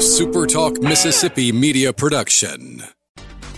A 0.00 0.02
SuperTalk 0.02 0.82
Mississippi 0.82 1.52
media 1.52 1.92
production. 1.92 2.82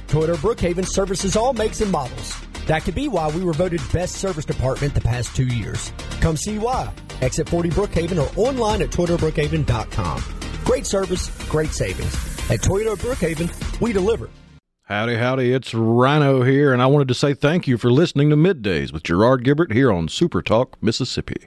Toyota 0.09 0.35
Brookhaven 0.35 0.85
services 0.85 1.37
all 1.37 1.53
makes 1.53 1.81
and 1.81 1.93
models. 1.93 2.37
That 2.67 2.83
could 2.83 2.97
be 2.97 3.07
why 3.07 3.31
we 3.31 3.45
were 3.45 3.53
voted 3.53 3.81
best 3.93 4.17
service 4.17 4.45
department 4.45 4.93
the 4.93 5.03
past 5.03 5.37
two 5.37 5.47
years. 5.47 5.93
Come 6.21 6.37
see 6.37 6.59
why. 6.59 6.93
Exit 7.21 7.49
40 7.49 7.71
Brookhaven 7.71 8.19
or 8.19 8.29
online 8.37 8.83
at 8.83 8.91
ToyotaBrookhaven.com. 8.91 10.25
Great 10.65 10.85
service, 10.85 11.31
great 11.49 11.71
savings. 11.71 12.13
At 12.51 12.59
Toyota 12.59 12.97
Brookhaven, 12.97 13.81
we 13.81 13.93
deliver. 13.93 14.29
Howdy, 14.83 15.15
howdy, 15.19 15.53
it's 15.53 15.73
Rhino 15.73 16.43
here, 16.43 16.73
and 16.73 16.83
I 16.83 16.87
wanted 16.87 17.07
to 17.07 17.15
say 17.15 17.35
thank 17.35 17.69
you 17.69 17.79
for 17.79 17.93
listening 17.93 18.31
to 18.31 18.37
Middays 18.37 18.93
with 18.93 19.05
Gerard 19.05 19.45
Gibert 19.45 19.73
here 19.73 19.93
on 19.93 20.09
Super 20.09 20.43
Talk, 20.43 20.77
Mississippi. 20.83 21.47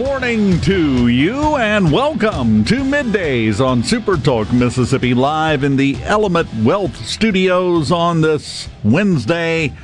Morning 0.00 0.58
to 0.62 1.08
you, 1.08 1.56
and 1.56 1.92
welcome 1.92 2.64
to 2.64 2.76
Middays 2.76 3.62
on 3.62 3.82
Super 3.82 4.16
Talk 4.16 4.50
Mississippi, 4.50 5.12
live 5.12 5.62
in 5.62 5.76
the 5.76 5.94
Element 6.04 6.48
Wealth 6.64 6.96
Studios 7.04 7.92
on 7.92 8.22
this 8.22 8.70
Wednesday. 8.82 9.74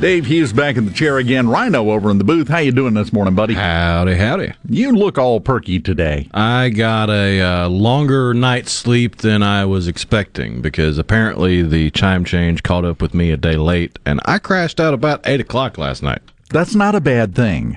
Dave 0.00 0.24
Hughes 0.24 0.54
back 0.54 0.78
in 0.78 0.86
the 0.86 0.90
chair 0.90 1.18
again. 1.18 1.46
Rhino 1.46 1.90
over 1.90 2.10
in 2.10 2.16
the 2.16 2.24
booth. 2.24 2.48
How 2.48 2.56
you 2.56 2.72
doing 2.72 2.94
this 2.94 3.12
morning, 3.12 3.34
buddy? 3.34 3.52
Howdy, 3.52 4.14
howdy. 4.14 4.54
You 4.66 4.92
look 4.92 5.18
all 5.18 5.40
perky 5.40 5.78
today. 5.78 6.26
I 6.32 6.70
got 6.70 7.10
a 7.10 7.42
uh, 7.42 7.68
longer 7.68 8.32
night's 8.32 8.72
sleep 8.72 9.16
than 9.16 9.42
I 9.42 9.66
was 9.66 9.86
expecting 9.86 10.62
because 10.62 10.96
apparently 10.96 11.60
the 11.60 11.90
chime 11.90 12.24
change 12.24 12.62
caught 12.62 12.86
up 12.86 13.02
with 13.02 13.12
me 13.12 13.30
a 13.30 13.36
day 13.36 13.56
late, 13.56 13.98
and 14.06 14.20
I 14.24 14.38
crashed 14.38 14.80
out 14.80 14.94
about 14.94 15.20
8 15.28 15.38
o'clock 15.38 15.76
last 15.76 16.02
night. 16.02 16.22
That's 16.48 16.74
not 16.74 16.94
a 16.94 17.00
bad 17.02 17.34
thing. 17.34 17.76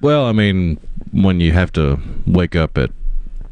Well, 0.00 0.26
I 0.26 0.32
mean, 0.32 0.78
when 1.22 1.40
you 1.40 1.52
have 1.52 1.72
to 1.72 1.98
wake 2.26 2.54
up 2.54 2.76
at 2.78 2.90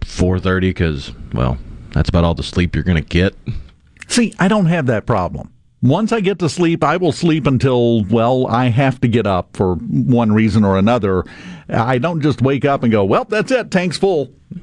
4:30 0.00 0.60
because, 0.60 1.12
well, 1.32 1.58
that's 1.92 2.08
about 2.08 2.24
all 2.24 2.34
the 2.34 2.42
sleep 2.42 2.74
you're 2.74 2.84
going 2.84 3.02
to 3.02 3.08
get. 3.08 3.34
See, 4.08 4.34
I 4.38 4.48
don't 4.48 4.66
have 4.66 4.86
that 4.86 5.06
problem. 5.06 5.50
Once 5.80 6.12
I 6.12 6.20
get 6.20 6.38
to 6.38 6.48
sleep, 6.48 6.82
I 6.82 6.96
will 6.96 7.12
sleep 7.12 7.46
until, 7.46 8.04
well, 8.04 8.46
I 8.46 8.66
have 8.68 9.00
to 9.02 9.08
get 9.08 9.26
up 9.26 9.54
for 9.54 9.74
one 9.74 10.32
reason 10.32 10.64
or 10.64 10.78
another. 10.78 11.24
I 11.68 11.98
don't 11.98 12.22
just 12.22 12.40
wake 12.40 12.64
up 12.64 12.82
and 12.82 12.92
go, 12.92 13.04
well, 13.04 13.24
that's 13.24 13.50
it, 13.50 13.70
tank's 13.70 13.98
full. 13.98 14.32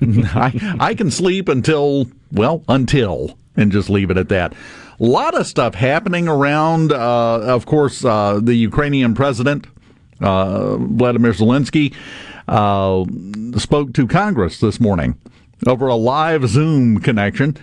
I, 0.00 0.76
I 0.78 0.94
can 0.94 1.10
sleep 1.10 1.48
until, 1.48 2.06
well, 2.30 2.62
until, 2.68 3.36
and 3.56 3.72
just 3.72 3.90
leave 3.90 4.10
it 4.10 4.16
at 4.16 4.28
that. 4.28 4.52
A 5.00 5.04
lot 5.04 5.34
of 5.34 5.46
stuff 5.46 5.74
happening 5.74 6.28
around, 6.28 6.92
uh, 6.92 7.40
of 7.40 7.66
course, 7.66 8.04
uh, 8.04 8.38
the 8.40 8.54
Ukrainian 8.54 9.14
president, 9.14 9.66
uh, 10.20 10.76
Vladimir 10.76 11.32
Zelensky, 11.32 11.94
uh, 12.50 13.04
spoke 13.56 13.92
to 13.94 14.06
Congress 14.06 14.58
this 14.58 14.80
morning 14.80 15.16
over 15.66 15.86
a 15.86 15.94
live 15.94 16.48
Zoom 16.48 16.98
connection. 16.98 17.56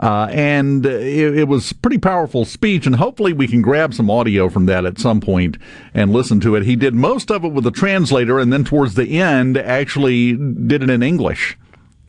Uh, 0.00 0.28
and 0.30 0.86
it, 0.86 1.38
it, 1.38 1.48
was 1.48 1.72
pretty 1.72 1.98
powerful 1.98 2.44
speech, 2.44 2.86
and 2.86 2.94
hopefully 2.94 3.32
we 3.32 3.48
can 3.48 3.60
grab 3.60 3.92
some 3.92 4.08
audio 4.08 4.48
from 4.48 4.66
that 4.66 4.84
at 4.86 4.96
some 4.96 5.20
point 5.20 5.56
and 5.92 6.12
listen 6.12 6.38
to 6.38 6.54
it. 6.54 6.62
He 6.62 6.76
did 6.76 6.94
most 6.94 7.32
of 7.32 7.44
it 7.44 7.52
with 7.52 7.66
a 7.66 7.72
translator, 7.72 8.38
and 8.38 8.52
then 8.52 8.62
towards 8.62 8.94
the 8.94 9.18
end, 9.18 9.56
actually 9.56 10.34
did 10.34 10.84
it 10.84 10.90
in 10.90 11.02
English 11.02 11.58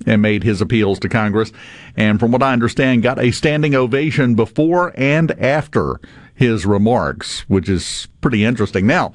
and 0.06 0.22
made 0.22 0.44
his 0.44 0.62
appeals 0.62 1.00
to 1.00 1.10
Congress. 1.10 1.52
And 1.98 2.20
from 2.20 2.32
what 2.32 2.44
I 2.44 2.54
understand, 2.54 3.02
got 3.02 3.18
a 3.18 3.32
standing 3.32 3.74
ovation 3.74 4.36
before 4.36 4.94
and 4.96 5.32
after 5.40 6.00
his 6.36 6.68
remarks, 6.68 7.42
which 7.50 7.68
is 7.68 8.08
pretty 8.22 8.46
interesting. 8.46 8.86
Now, 8.86 9.14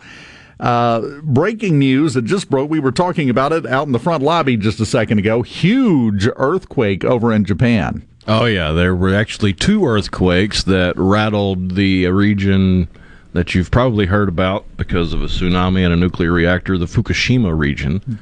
uh, 0.61 1.01
breaking 1.23 1.79
news 1.79 2.15
that 2.15 2.25
just 2.25 2.51
broke. 2.51 2.71
We 2.71 2.81
were 2.81 2.93
talking 2.93 3.31
about 3.31 3.53
it 3.53 3.67
out 3.67 3.87
in 3.87 3.93
the 3.93 3.99
front 3.99 4.23
lobby 4.23 4.57
just 4.57 4.81
a 4.81 4.87
second 4.87 5.19
ago. 5.19 5.43
Huge 5.43 6.29
earthquake 6.37 7.05
over 7.05 7.33
in 7.33 7.45
Japan. 7.45 8.07
Oh, 8.27 8.47
yeah. 8.47 8.73
There 8.73 8.95
were 8.95 9.15
actually 9.15 9.53
two 9.53 9.87
earthquakes 9.87 10.63
that 10.65 10.95
rattled 10.97 11.75
the 11.75 12.07
region 12.09 12.89
that 13.35 13.55
you've 13.55 13.71
probably 13.71 14.07
heard 14.07 14.29
about 14.29 14.65
because 14.77 15.13
of 15.13 15.23
a 15.23 15.27
tsunami 15.27 15.85
and 15.85 15.93
a 15.93 15.97
nuclear 15.97 16.33
reactor, 16.33 16.79
the 16.79 16.87
Fukushima 16.87 17.57
region. 17.57 18.19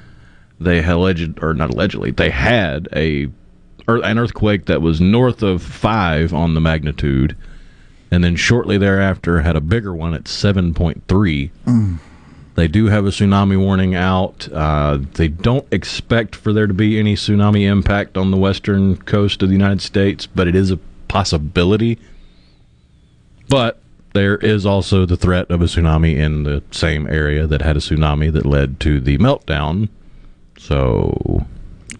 They 0.59 0.83
alleged, 0.83 1.43
or 1.43 1.55
not 1.55 1.71
allegedly, 1.71 2.11
they 2.13 2.31
had 2.31 2.89
a 2.95 3.29
an 3.89 4.17
earthquake 4.19 4.67
that 4.67 4.81
was 4.81 5.01
north 5.01 5.43
of 5.43 5.61
five 5.61 6.33
on 6.33 6.55
the 6.55 6.61
magnitude, 6.61 7.37
and 8.11 8.23
then 8.23 8.37
shortly 8.37 8.79
thereafter 8.79 9.41
had 9.41 9.57
a 9.57 9.61
bigger 9.61 9.93
one 9.93 10.15
at 10.15 10.29
seven 10.29 10.73
point 10.73 11.03
three. 11.09 11.51
Mm. 11.67 11.99
They 12.55 12.69
do 12.69 12.87
have 12.87 13.07
a 13.07 13.11
tsunami 13.11 13.59
warning 13.59 13.95
out. 13.95 14.49
Uh, 14.53 14.99
they 15.15 15.29
don't 15.29 15.67
expect 15.73 16.37
for 16.37 16.53
there 16.53 16.67
to 16.67 16.75
be 16.75 16.99
any 16.99 17.15
tsunami 17.15 17.63
impact 17.63 18.17
on 18.17 18.31
the 18.31 18.37
western 18.37 18.97
coast 18.99 19.43
of 19.43 19.49
the 19.49 19.55
United 19.55 19.81
States, 19.81 20.27
but 20.27 20.47
it 20.47 20.55
is 20.55 20.71
a 20.71 20.79
possibility. 21.09 21.99
But 23.49 23.81
there 24.13 24.37
is 24.37 24.67
also 24.67 25.07
the 25.07 25.17
threat 25.17 25.51
of 25.51 25.63
a 25.63 25.65
tsunami 25.65 26.17
in 26.17 26.43
the 26.43 26.63
same 26.71 27.07
area 27.07 27.47
that 27.47 27.63
had 27.63 27.77
a 27.77 27.81
tsunami 27.81 28.31
that 28.33 28.45
led 28.45 28.79
to 28.81 29.01
the 29.01 29.17
meltdown. 29.19 29.89
So 30.59 31.47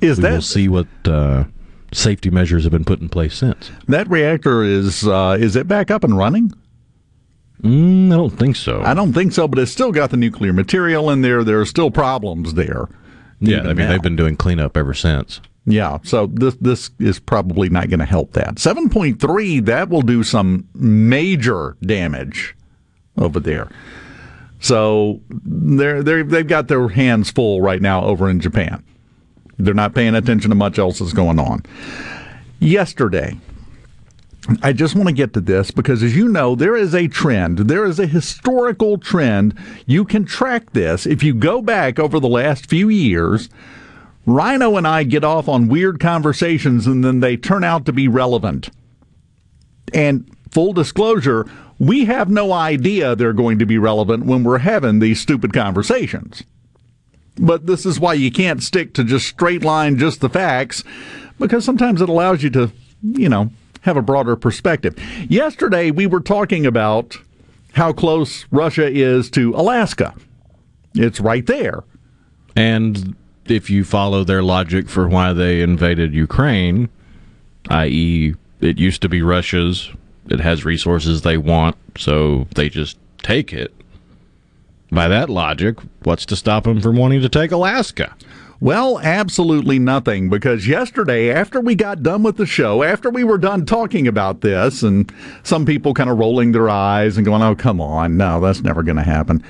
is 0.01 0.19
we 0.19 0.23
that, 0.23 0.33
will 0.33 0.43
see 0.43 0.69
what 0.69 0.87
uh, 1.07 1.45
safety 1.93 2.31
measures 2.31 2.65
have 2.65 2.73
been 2.73 2.85
put 2.85 3.01
in 3.01 3.09
place 3.09 3.35
since. 3.35 3.71
That 3.89 4.09
reactor 4.09 4.63
is 4.63 5.07
uh, 5.07 5.39
is 5.41 5.57
it 5.57 5.67
back 5.67 5.91
up 5.91 6.05
and 6.05 6.17
running? 6.17 6.53
Mm, 7.63 8.13
I 8.13 8.17
don't 8.17 8.37
think 8.37 8.57
so. 8.57 8.83
I 8.83 8.95
don't 8.95 9.13
think 9.13 9.33
so, 9.33 9.47
but 9.47 9.59
it's 9.59 9.71
still 9.71 9.93
got 9.93 10.11
the 10.11 10.17
nuclear 10.17 10.53
material 10.53 11.11
in 11.11 11.23
there. 11.23 11.45
There 11.45 11.61
are 11.61 11.67
still 11.67 11.91
problems 11.91 12.55
there. 12.55 12.89
Yeah, 13.41 13.61
I 13.61 13.67
mean 13.69 13.77
now. 13.77 13.89
they've 13.91 14.03
been 14.03 14.17
doing 14.17 14.37
cleanup 14.37 14.77
ever 14.77 14.95
since. 14.95 15.41
Yeah, 15.65 15.99
so 16.03 16.27
this 16.27 16.57
this 16.57 16.91
is 16.99 17.21
probably 17.21 17.69
not 17.69 17.89
going 17.89 18.01
to 18.01 18.05
help 18.05 18.33
that. 18.33 18.57
7.3 18.57 19.65
that 19.67 19.89
will 19.89 20.03
do 20.03 20.25
some 20.25 20.69
major 20.75 21.77
damage 21.83 22.57
over 23.17 23.39
there. 23.39 23.71
So 24.59 25.21
they're 25.29 26.03
they 26.03 26.23
they've 26.23 26.47
got 26.47 26.69
their 26.69 26.89
hands 26.89 27.31
full 27.31 27.61
right 27.61 27.81
now 27.81 28.05
over 28.05 28.29
in 28.29 28.41
Japan. 28.41 28.83
They're 29.59 29.75
not 29.75 29.95
paying 29.95 30.17
attention 30.17 30.51
to 30.51 30.57
much 30.57 30.79
else 30.79 30.99
that's 30.99 31.13
going 31.13 31.39
on. 31.39 31.65
Yesterday, 32.59 33.37
I 34.61 34.73
just 34.73 34.97
want 34.97 35.09
to 35.09 35.15
get 35.15 35.35
to 35.35 35.41
this 35.41 35.71
because, 35.71 36.03
as 36.03 36.17
you 36.17 36.29
know, 36.29 36.55
there 36.55 36.77
is 36.77 36.95
a 36.95 37.07
trend. 37.07 37.59
There 37.59 37.85
is 37.85 38.01
a 38.01 38.07
historical 38.07 38.99
trend. 38.99 39.57
You 39.87 40.05
can 40.05 40.25
track 40.25 40.73
this. 40.73 41.07
If 41.07 41.23
you 41.23 41.33
go 41.33 41.63
back 41.63 41.99
over 41.99 42.19
the 42.19 42.29
last 42.29 42.69
few 42.69 42.89
years, 42.89 43.49
Rhino 44.27 44.77
and 44.77 44.87
I 44.87 45.05
get 45.05 45.23
off 45.23 45.49
on 45.49 45.69
weird 45.69 46.01
conversations 46.01 46.87
and 46.87 47.05
then 47.05 47.21
they 47.21 47.37
turn 47.37 47.63
out 47.63 47.87
to 47.87 47.93
be 47.93 48.09
relevant. 48.09 48.71
And 49.95 50.29
full 50.51 50.73
disclosure, 50.73 51.47
we 51.79 52.05
have 52.07 52.29
no 52.29 52.53
idea 52.53 53.15
they're 53.15 53.33
going 53.33 53.59
to 53.61 53.67
be 53.67 53.79
relevant 53.79 54.27
when 54.27 54.43
we're 54.43 54.59
having 54.59 54.99
these 54.99 55.21
stupid 55.21 55.53
conversations. 55.53 56.43
But 57.39 57.67
this 57.67 57.87
is 57.87 58.01
why 58.01 58.15
you 58.15 58.31
can't 58.31 58.63
stick 58.63 58.93
to 58.95 59.05
just 59.05 59.27
straight 59.27 59.63
line, 59.63 59.99
just 59.99 60.21
the 60.21 60.29
facts, 60.29 60.85
because 61.39 61.65
sometimes 61.65 62.01
it 62.01 62.09
allows 62.09 62.43
you 62.43 62.51
to, 62.51 62.73
you 63.03 63.29
know, 63.29 63.51
have 63.83 63.97
a 63.97 64.03
broader 64.03 64.37
perspective. 64.37 64.97
Yesterday, 65.29 65.91
we 65.91 66.07
were 66.07 66.21
talking 66.21 66.67
about 66.67 67.19
how 67.75 67.93
close 67.93 68.47
Russia 68.51 68.89
is 68.89 69.31
to 69.31 69.55
Alaska. 69.55 70.15
It's 70.95 71.21
right 71.21 71.47
there. 71.47 71.85
And 72.57 73.17
if 73.47 73.71
you 73.71 73.85
follow 73.85 74.25
their 74.25 74.43
logic 74.43 74.89
for 74.89 75.09
why 75.09 75.33
they 75.33 75.63
invaded 75.63 76.15
Ukraine, 76.15 76.89
i.e., 77.71 78.35
it 78.61 78.79
used 78.79 79.03
to 79.03 79.09
be 79.09 79.23
Russia's, 79.23 79.91
it 80.29 80.41
has 80.41 80.65
resources 80.65 81.23
they 81.23 81.37
want, 81.37 81.77
so 81.97 82.47
they 82.55 82.69
just 82.69 82.99
take 83.23 83.53
it. 83.53 83.75
By 84.91 85.09
that 85.09 85.31
logic, 85.31 85.79
what's 86.03 86.27
to 86.27 86.37
stop 86.37 86.65
them 86.65 86.81
from 86.81 86.97
wanting 86.97 87.23
to 87.23 87.29
take 87.29 87.51
Alaska? 87.51 88.15
Well, 88.63 89.01
absolutely 89.01 89.81
nothing 89.81 90.29
because 90.29 90.69
yesterday, 90.69 91.33
after 91.33 91.61
we 91.61 91.75
got 91.75 92.05
done 92.05 92.23
with 92.23 92.37
the 92.37 92.47
show, 92.47 92.85
after 92.85 93.11
we 93.11 93.25
were 93.25 93.37
done 93.37 93.67
talking 93.67 94.07
about 94.07 94.41
this, 94.41 94.85
and 94.85 95.13
some 95.43 95.67
people 95.67 95.95
kind 95.95 96.09
of 96.09 96.17
rolling 96.17 96.53
their 96.53 96.69
eyes 96.71 97.17
and 97.17 97.27
going, 97.27 97.43
oh, 97.43 97.57
come 97.57 97.81
on, 97.81 98.17
no, 98.17 98.41
that's 98.41 98.61
never 98.61 98.85
going 98.85 98.99
to 98.99 99.03
happen. 99.03 99.43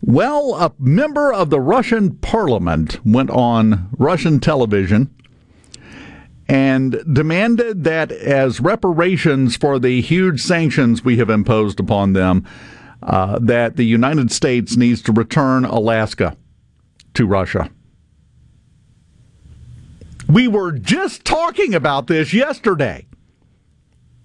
Well, 0.00 0.56
a 0.56 0.72
member 0.80 1.32
of 1.32 1.50
the 1.50 1.60
Russian 1.60 2.16
parliament 2.16 2.98
went 3.06 3.30
on 3.30 3.88
Russian 3.96 4.40
television 4.40 5.14
and 6.48 7.00
demanded 7.14 7.84
that 7.84 8.10
as 8.10 8.58
reparations 8.58 9.54
for 9.54 9.78
the 9.78 10.00
huge 10.00 10.42
sanctions 10.42 11.04
we 11.04 11.16
have 11.18 11.30
imposed 11.30 11.78
upon 11.78 12.14
them, 12.14 12.44
uh, 13.04 13.38
that 13.40 13.76
the 13.76 13.86
United 13.86 14.32
States 14.32 14.76
needs 14.76 15.00
to 15.02 15.12
return 15.12 15.64
Alaska 15.64 16.36
to 17.14 17.24
Russia. 17.24 17.70
We 20.32 20.48
were 20.48 20.72
just 20.72 21.26
talking 21.26 21.74
about 21.74 22.06
this 22.06 22.32
yesterday. 22.32 23.06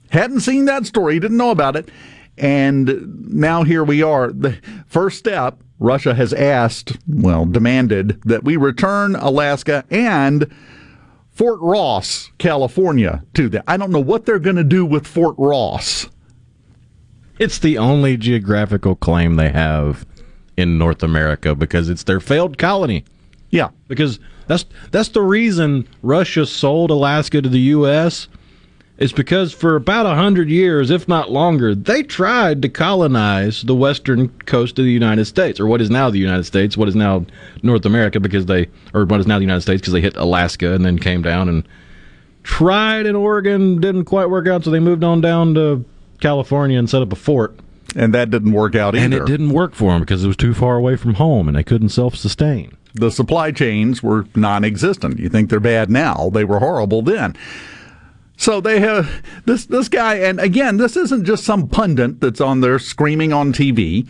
Hadn't 0.10 0.40
seen 0.40 0.64
that 0.66 0.86
story, 0.86 1.20
didn't 1.20 1.36
know 1.36 1.52
about 1.52 1.76
it. 1.76 1.90
And 2.38 3.34
now 3.34 3.64
here 3.64 3.84
we 3.84 4.02
are. 4.02 4.32
The 4.32 4.58
first 4.88 5.18
step 5.18 5.60
Russia 5.80 6.14
has 6.14 6.32
asked, 6.32 6.98
well, 7.08 7.46
demanded 7.46 8.22
that 8.24 8.46
we 8.46 8.56
return 8.56 9.16
Alaska 9.16 9.84
and 9.90 10.50
Fort 11.30 11.60
Ross, 11.60 12.32
California 12.38 13.24
to 13.34 13.50
them. 13.50 13.64
I 13.68 13.76
don't 13.76 13.92
know 13.92 14.00
what 14.00 14.26
they're 14.26 14.40
going 14.40 14.56
to 14.56 14.64
do 14.64 14.86
with 14.86 15.06
Fort 15.06 15.36
Ross. 15.38 16.08
It's 17.38 17.60
the 17.60 17.78
only 17.78 18.16
geographical 18.16 18.96
claim 18.96 19.36
they 19.36 19.50
have 19.50 20.06
in 20.56 20.78
North 20.78 21.04
America 21.04 21.54
because 21.54 21.90
it's 21.90 22.04
their 22.04 22.22
failed 22.22 22.58
colony. 22.58 23.04
Yeah. 23.50 23.70
Because 23.90 24.20
that's 24.48 24.66
that's 24.92 25.10
the 25.10 25.22
reason 25.22 25.88
Russia 26.02 26.46
sold 26.46 26.90
Alaska 26.90 27.42
to 27.42 27.50
the 27.50 27.60
US 27.60 28.28
It's 28.98 29.14
because 29.14 29.54
for 29.54 29.76
about 29.76 30.08
a 30.08 30.16
hundred 30.16 30.50
years, 30.50 30.90
if 30.90 31.08
not 31.08 31.32
longer, 31.32 31.76
they 31.76 32.02
tried 32.02 32.64
to 32.64 32.70
colonize 32.70 33.62
the 33.62 33.76
western 33.76 34.30
coast 34.46 34.80
of 34.80 34.86
the 34.86 34.92
United 34.92 35.26
States, 35.26 35.60
or 35.60 35.68
what 35.68 35.82
is 35.82 35.92
now 35.92 36.10
the 36.10 36.18
United 36.18 36.46
States, 36.46 36.76
what 36.76 36.88
is 36.90 36.96
now 36.96 37.24
North 37.62 37.86
America, 37.86 38.20
because 38.20 38.48
they, 38.48 38.68
or 38.96 39.06
what 39.06 39.20
is 39.20 39.28
now 39.28 39.38
the 39.38 39.44
United 39.44 39.62
States, 39.62 39.82
because 39.82 39.94
they 39.94 40.02
hit 40.02 40.18
Alaska 40.18 40.74
and 40.74 40.84
then 40.84 40.98
came 40.98 41.22
down 41.22 41.48
and 41.48 41.68
tried 42.42 43.06
in 43.06 43.16
Oregon, 43.16 43.80
didn't 43.80 44.06
quite 44.06 44.32
work 44.32 44.48
out, 44.48 44.64
so 44.64 44.72
they 44.72 44.80
moved 44.80 45.04
on 45.04 45.22
down 45.22 45.54
to 45.54 45.86
California 46.20 46.80
and 46.80 46.90
set 46.90 47.04
up 47.04 47.14
a 47.14 47.16
fort. 47.16 47.56
And 47.96 48.14
that 48.16 48.32
didn't 48.32 48.52
work 48.52 48.76
out 48.76 48.96
either. 48.96 49.06
And 49.06 49.14
it 49.14 49.26
didn't 49.26 49.52
work 49.52 49.76
for 49.76 49.92
them 49.92 50.02
because 50.02 50.24
it 50.24 50.28
was 50.28 50.38
too 50.38 50.56
far 50.56 50.76
away 50.76 50.96
from 50.96 51.16
home 51.16 51.48
and 51.48 51.56
they 51.56 51.64
couldn't 51.64 51.90
self 51.90 52.16
sustain. 52.16 52.76
The 53.00 53.12
supply 53.12 53.52
chains 53.52 54.02
were 54.02 54.26
non 54.36 54.64
existent. 54.64 55.20
You 55.20 55.30
think 55.30 55.50
they're 55.50 55.60
bad 55.60 55.90
now, 55.90 56.30
they 56.34 56.44
were 56.44 56.60
horrible 56.60 57.02
then. 57.02 57.36
So 58.38 58.62
they 58.62 58.80
have 58.80 59.24
this 59.46 59.66
this 59.66 59.90
guy, 59.90 60.16
and 60.16 60.40
again, 60.40 60.78
this 60.78 60.96
isn't 60.96 61.26
just 61.26 61.44
some 61.44 61.68
pundit 61.68 62.22
that's 62.22 62.40
on 62.40 62.62
there 62.62 62.78
screaming 62.78 63.34
on 63.34 63.52
TV. 63.52 64.08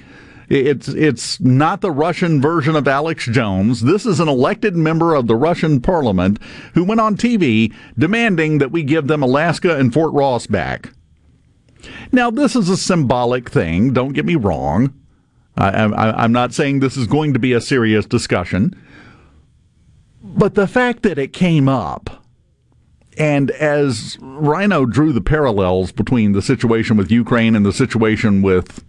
It's 0.50 0.88
it's 0.89 1.39
not 1.39 1.81
the 1.81 1.92
Russian 1.92 2.42
version 2.42 2.75
of 2.75 2.88
Alex 2.88 3.25
Jones. 3.25 3.81
This 3.81 4.06
is 4.06 4.19
an 4.19 4.28
elected 4.28 4.75
member 4.75 5.16
of 5.16 5.28
the 5.28 5.36
Russian 5.36 5.81
parliament 5.81 6.39
who 6.74 6.84
went 6.84 7.01
on 7.01 7.18
TV 7.18 7.74
demanding 7.98 8.57
that 8.60 8.72
we 8.72 8.84
give 8.84 9.07
them 9.07 9.24
Alaska 9.24 9.78
and 9.78 9.94
Fort 9.94 10.13
Ross 10.13 10.45
back. 10.48 10.92
Now, 12.12 12.30
this 12.30 12.56
is 12.56 12.69
a 12.69 12.78
symbolic 12.78 13.50
thing. 13.50 13.94
Don't 13.94 14.13
get 14.13 14.25
me 14.25 14.36
wrong. 14.36 14.94
I, 15.57 16.24
am 16.24 16.31
not 16.31 16.54
saying 16.54 16.80
this 16.80 16.98
is 16.98 17.07
going 17.07 17.33
to 17.33 17.39
be 17.39 17.54
a 17.54 17.62
serious 17.62 18.06
discussion, 18.06 18.80
but 20.21 20.56
the 20.56 20.68
fact 20.68 21.04
that 21.04 21.18
it 21.18 21.33
came 21.33 21.68
up 21.68 22.24
and 23.18 23.50
as 23.51 24.18
Rhino 24.21 24.86
drew 24.86 25.12
the 25.12 25.21
parallels 25.21 25.92
between 25.92 26.33
the 26.33 26.42
situation 26.42 26.98
with 26.98 27.12
Ukraine 27.12 27.56
and 27.56 27.65
the 27.65 27.74
situation 27.74 28.42
with 28.42 28.83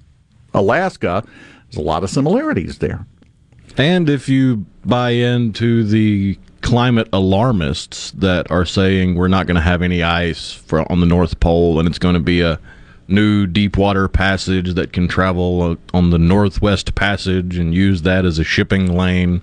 Alaska, 0.53 1.25
there's 1.71 1.83
a 1.83 1.87
lot 1.87 2.05
of 2.05 2.11
similarities 2.11 2.79
there. 2.79 3.07
And 3.77 4.11
if 4.11 4.29
you 4.29 4.67
buy 4.85 5.11
into 5.11 5.85
the 5.85 6.39
climate 6.61 7.09
alarmists 7.13 8.11
that 8.13 8.51
are 8.51 8.67
saying 8.67 9.15
we're 9.15 9.29
not 9.29 9.47
going 9.47 9.55
to 9.55 9.61
have 9.63 9.81
any 9.81 10.03
ice 10.03 10.53
for, 10.53 10.91
on 10.91 11.01
the 11.01 11.07
North 11.07 11.41
Pole 11.41 11.79
and 11.79 11.89
it's 11.89 11.99
going 11.99 12.15
to 12.15 12.21
be 12.21 12.41
a 12.41 12.59
new 13.09 13.47
deep 13.47 13.77
water 13.77 14.07
passage 14.07 14.75
that 14.75 14.93
can 14.93 15.09
travel 15.09 15.63
uh, 15.63 15.77
on 15.97 16.11
the 16.11 16.19
Northwest 16.19 16.95
Passage 16.95 17.57
and 17.57 17.75
use 17.75 18.03
that 18.03 18.25
as 18.25 18.39
a 18.39 18.45
shipping 18.45 18.95
lane. 18.95 19.41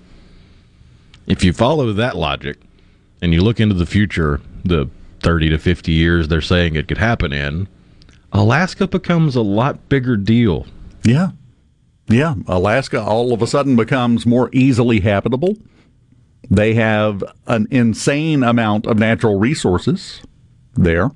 If 1.26 1.42
you 1.42 1.52
follow 1.52 1.92
that 1.92 2.16
logic 2.16 2.58
and 3.20 3.34
you 3.34 3.42
look 3.42 3.58
into 3.58 3.74
the 3.74 3.86
future, 3.86 4.40
the 4.64 4.88
30 5.20 5.50
to 5.50 5.58
50 5.58 5.92
years 5.92 6.28
they're 6.28 6.40
saying 6.40 6.76
it 6.76 6.86
could 6.86 6.98
happen 6.98 7.32
in, 7.32 7.66
Alaska 8.32 8.86
becomes 8.86 9.34
a 9.34 9.42
lot 9.42 9.88
bigger 9.88 10.16
deal. 10.16 10.66
Yeah. 11.02 11.30
Yeah. 12.08 12.34
Alaska 12.46 13.02
all 13.02 13.32
of 13.32 13.42
a 13.42 13.46
sudden 13.46 13.74
becomes 13.74 14.24
more 14.26 14.48
easily 14.52 15.00
habitable. 15.00 15.56
They 16.48 16.74
have 16.74 17.24
an 17.48 17.66
insane 17.70 18.44
amount 18.44 18.86
of 18.86 18.98
natural 18.98 19.38
resources 19.38 20.22
there. 20.74 21.10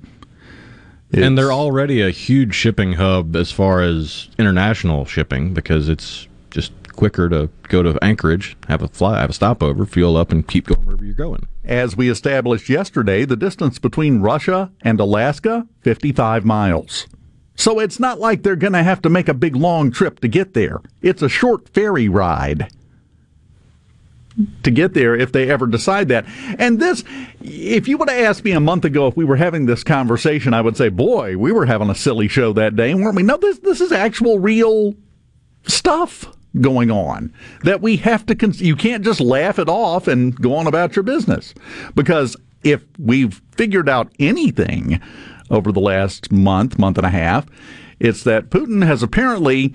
It's, 1.11 1.21
and 1.21 1.37
they're 1.37 1.51
already 1.51 2.01
a 2.01 2.09
huge 2.09 2.55
shipping 2.55 2.93
hub 2.93 3.35
as 3.35 3.51
far 3.51 3.81
as 3.81 4.29
international 4.39 5.05
shipping 5.05 5.53
because 5.53 5.89
it's 5.89 6.27
just 6.51 6.71
quicker 6.93 7.27
to 7.29 7.49
go 7.63 7.83
to 7.83 7.97
Anchorage, 8.01 8.55
have 8.67 8.81
a 8.81 8.87
fly, 8.87 9.19
have 9.19 9.31
a 9.31 9.33
stopover, 9.33 9.85
fuel 9.85 10.15
up, 10.15 10.31
and 10.31 10.47
keep 10.47 10.67
going 10.67 10.85
wherever 10.85 11.03
you're 11.03 11.13
going. 11.13 11.47
As 11.65 11.97
we 11.97 12.09
established 12.09 12.69
yesterday, 12.69 13.25
the 13.25 13.35
distance 13.35 13.79
between 13.79 14.21
Russia 14.21 14.71
and 14.81 14.99
Alaska, 14.99 15.67
55 15.81 16.45
miles. 16.45 17.07
So 17.55 17.79
it's 17.79 17.99
not 17.99 18.19
like 18.19 18.43
they're 18.43 18.55
going 18.55 18.73
to 18.73 18.83
have 18.83 19.01
to 19.01 19.09
make 19.09 19.27
a 19.27 19.33
big 19.33 19.55
long 19.55 19.91
trip 19.91 20.19
to 20.21 20.27
get 20.27 20.53
there. 20.53 20.81
It's 21.01 21.21
a 21.21 21.29
short 21.29 21.69
ferry 21.69 22.07
ride 22.07 22.69
to 24.63 24.71
get 24.71 24.93
there 24.93 25.15
if 25.15 25.31
they 25.31 25.49
ever 25.49 25.67
decide 25.67 26.07
that. 26.09 26.25
And 26.57 26.79
this, 26.79 27.03
if 27.41 27.87
you 27.87 27.97
would 27.97 28.09
have 28.09 28.23
asked 28.25 28.43
me 28.43 28.51
a 28.51 28.59
month 28.59 28.85
ago 28.85 29.07
if 29.07 29.17
we 29.17 29.25
were 29.25 29.35
having 29.35 29.65
this 29.65 29.83
conversation, 29.83 30.53
I 30.53 30.61
would 30.61 30.77
say, 30.77 30.89
boy, 30.89 31.37
we 31.37 31.51
were 31.51 31.65
having 31.65 31.89
a 31.89 31.95
silly 31.95 32.27
show 32.27 32.53
that 32.53 32.75
day, 32.75 32.93
weren't 32.93 33.15
we? 33.15 33.23
No, 33.23 33.37
this, 33.37 33.59
this 33.59 33.81
is 33.81 33.91
actual 33.91 34.39
real 34.39 34.95
stuff 35.63 36.25
going 36.59 36.91
on 36.91 37.33
that 37.63 37.81
we 37.81 37.97
have 37.97 38.25
to 38.25 38.35
cons- 38.35 38.61
you 38.61 38.75
can't 38.75 39.05
just 39.05 39.21
laugh 39.21 39.57
it 39.57 39.69
off 39.69 40.07
and 40.07 40.35
go 40.35 40.53
on 40.55 40.67
about 40.67 40.95
your 40.95 41.03
business 41.03 41.53
because 41.95 42.35
if 42.63 42.83
we've 42.99 43.41
figured 43.53 43.87
out 43.87 44.11
anything 44.19 44.99
over 45.49 45.71
the 45.71 45.79
last 45.79 46.29
month 46.29 46.77
month 46.77 46.97
and 46.97 47.07
a 47.07 47.11
half 47.11 47.45
it's 48.01 48.23
that 48.23 48.49
Putin 48.49 48.85
has 48.85 49.01
apparently 49.01 49.73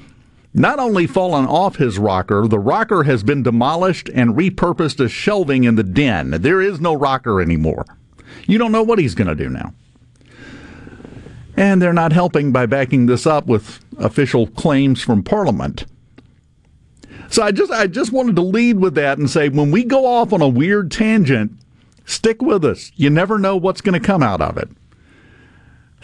not 0.57 0.79
only 0.79 1.07
fallen 1.07 1.45
off 1.45 1.77
his 1.77 1.99
rocker, 1.99 2.49
the 2.49 2.59
rocker 2.59 3.03
has 3.03 3.23
been 3.23 3.43
demolished 3.43 4.09
and 4.15 4.35
repurposed 4.35 5.05
as 5.05 5.13
shelving 5.13 5.65
in 5.65 5.77
the 5.77 5.83
den. 5.83 6.31
There 6.31 6.63
is 6.63 6.81
no 6.81 6.95
rocker 6.95 7.43
anymore. 7.43 7.85
You 8.47 8.57
don't 8.57 8.73
know 8.73 8.83
what 8.83 8.99
he's 8.99 9.15
going 9.15 9.29
to 9.29 9.35
do 9.35 9.51
now. 9.51 9.75
And 11.59 11.81
they're 11.81 11.93
not 11.93 12.13
helping 12.13 12.53
by 12.53 12.65
backing 12.65 13.05
this 13.05 13.27
up 13.27 13.47
with 13.47 13.81
official 13.99 14.47
claims 14.47 15.03
from 15.03 15.23
Parliament. 15.23 15.85
So 17.29 17.43
I 17.43 17.51
just 17.53 17.73
I 17.73 17.87
just 17.87 18.13
wanted 18.13 18.37
to 18.37 18.43
lead 18.43 18.79
with 18.79 18.95
that 18.95 19.19
and 19.19 19.29
say 19.29 19.49
when 19.49 19.71
we 19.71 19.85
go 19.85 20.07
off 20.07 20.33
on 20.33 20.41
a 20.41 20.49
weird 20.49 20.91
tangent, 20.91 21.53
stick 22.05 22.41
with 22.41 22.65
us. 22.65 22.93
You 22.95 23.11
never 23.11 23.39
know 23.39 23.57
what's 23.57 23.81
going 23.81 24.01
to 24.01 24.07
come 24.07 24.23
out 24.23 24.41
of 24.41 24.57
it. 24.57 24.69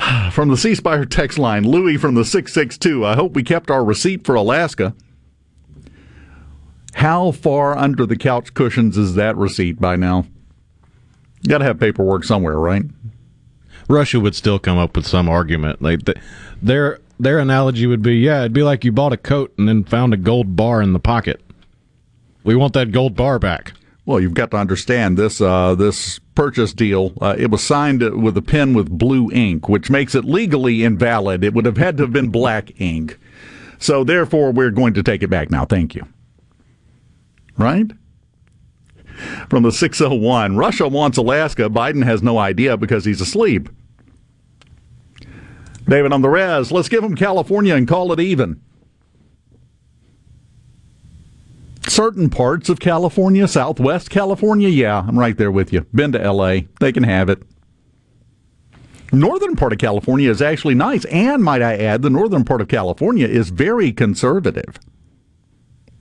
From 0.33 0.49
the 0.49 0.57
C 0.57 0.75
Spire 0.75 1.05
text 1.05 1.39
line, 1.39 1.65
Louis 1.65 1.97
from 1.97 2.15
the 2.15 2.25
662. 2.25 3.05
I 3.05 3.15
hope 3.15 3.35
we 3.35 3.43
kept 3.43 3.71
our 3.71 3.85
receipt 3.85 4.25
for 4.25 4.35
Alaska. 4.35 4.95
How 6.95 7.31
far 7.33 7.77
under 7.77 8.07
the 8.07 8.17
couch 8.17 8.55
cushions 8.55 8.99
is 8.99 9.15
that 9.15 9.37
receipt 9.37 9.81
by 9.81 9.97
now? 9.97 10.27
You 11.43 11.49
got 11.49 11.59
to 11.59 11.65
have 11.65 11.81
paperwork 11.81 12.25
somewhere, 12.25 12.59
right? 12.59 12.83
Russia 13.89 14.21
would 14.21 14.35
still 14.35 14.59
come 14.59 14.79
up 14.79 14.97
with 14.97 15.07
some 15.07 15.29
argument. 15.29 15.83
Like 15.83 16.01
their 16.61 16.99
their 17.19 17.39
analogy 17.39 17.87
would 17.87 18.03
be, 18.03 18.17
yeah, 18.17 18.41
it'd 18.41 18.53
be 18.53 18.63
like 18.63 18.85
you 18.85 18.93
bought 18.93 19.13
a 19.13 19.17
coat 19.17 19.53
and 19.59 19.69
then 19.69 19.85
found 19.85 20.13
a 20.13 20.17
gold 20.17 20.57
bar 20.57 20.83
in 20.83 20.93
the 20.93 20.99
pocket. 20.99 21.41
We 22.45 22.57
want 22.57 22.73
that 22.75 22.91
gold 22.91 23.15
bar 23.15 23.39
back. 23.39 23.73
Well, 24.05 24.21
you've 24.21 24.35
got 24.35 24.51
to 24.51 24.57
understand 24.57 25.17
this. 25.17 25.41
Uh, 25.41 25.75
this 25.75 26.19
purchase 26.35 26.73
deal. 26.73 27.13
Uh, 27.21 27.37
it 27.39 27.51
was 27.51 27.63
signed 27.63 28.01
with 28.23 28.37
a 28.37 28.43
pen 28.43 28.75
with 28.75 28.91
blue 28.91 29.31
ink, 29.31 29.69
which 29.69 29.91
makes 29.91 30.15
it 30.15 30.25
legally 30.25 30.83
invalid. 30.83 31.45
It 31.45 31.55
would 31.55 31.67
have 31.67 31.77
had 31.77 31.97
to 31.99 32.05
have 32.05 32.13
been 32.13 32.31
black 32.31 32.81
ink. 32.81 33.19
So 33.79 34.03
therefore, 34.03 34.53
we're 34.53 34.71
going 34.71 34.95
to 34.95 35.03
take 35.03 35.23
it 35.23 35.29
back 35.29 35.51
now. 35.51 35.65
Thank 35.65 35.95
you. 35.95 36.07
Right? 37.57 37.91
From 39.49 39.63
the 39.63 39.71
601, 39.71 40.57
Russia 40.57 40.89
wants 40.89 41.19
Alaska. 41.19 41.69
Biden 41.69 42.05
has 42.05 42.23
no 42.23 42.39
idea 42.39 42.77
because 42.77 43.05
he's 43.05 43.21
asleep. 43.21 43.69
David 45.89 46.13
on 46.13 46.23
the 46.23 46.29
res. 46.29 46.73
Let's 46.73 46.89
give 46.89 47.05
him 47.05 47.15
California 47.15 47.75
and 47.75 47.87
call 47.87 48.13
it 48.13 48.21
even. 48.21 48.61
Certain 51.89 52.31
parts 52.31 52.69
of 52.69 52.81
California, 52.81 53.47
Southwest 53.49 54.09
California, 54.09 54.69
yeah, 54.69 55.05
I'm 55.07 55.19
right 55.19 55.37
there 55.37 55.51
with 55.51 55.73
you. 55.73 55.83
Been 55.95 56.13
to 56.13 56.33
LA. 56.33 56.61
They 56.81 56.93
can 56.93 57.03
have 57.03 57.29
it. 57.29 57.43
Northern 59.13 59.57
part 59.57 59.73
of 59.73 59.79
California 59.79 60.31
is 60.31 60.41
actually 60.41 60.75
nice, 60.75 61.05
and 61.07 61.45
might 61.45 61.61
I 61.61 61.77
add, 61.77 62.01
the 62.01 62.09
northern 62.09 62.45
part 62.45 62.63
of 62.63 62.69
California 62.69 63.27
is 63.27 63.51
very 63.51 63.93
conservative 63.93 64.79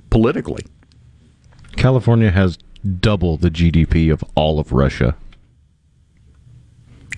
politically. 0.09 0.65
California 1.75 2.31
has 2.31 2.57
double 2.99 3.37
the 3.37 3.49
GDP 3.49 4.11
of 4.11 4.23
all 4.35 4.59
of 4.59 4.71
Russia. 4.71 5.15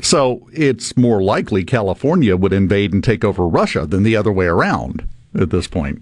So 0.02 0.50
it's 0.52 0.98
more 0.98 1.22
likely 1.22 1.64
California 1.64 2.36
would 2.36 2.54
invade 2.54 2.94
and 2.94 3.04
take 3.04 3.24
over 3.24 3.48
Russia 3.48 3.86
than 3.86 4.04
the 4.04 4.16
other 4.16 4.32
way 4.32 4.48
around 4.48 5.08
at 5.38 5.50
this 5.50 5.68
point. 5.68 6.02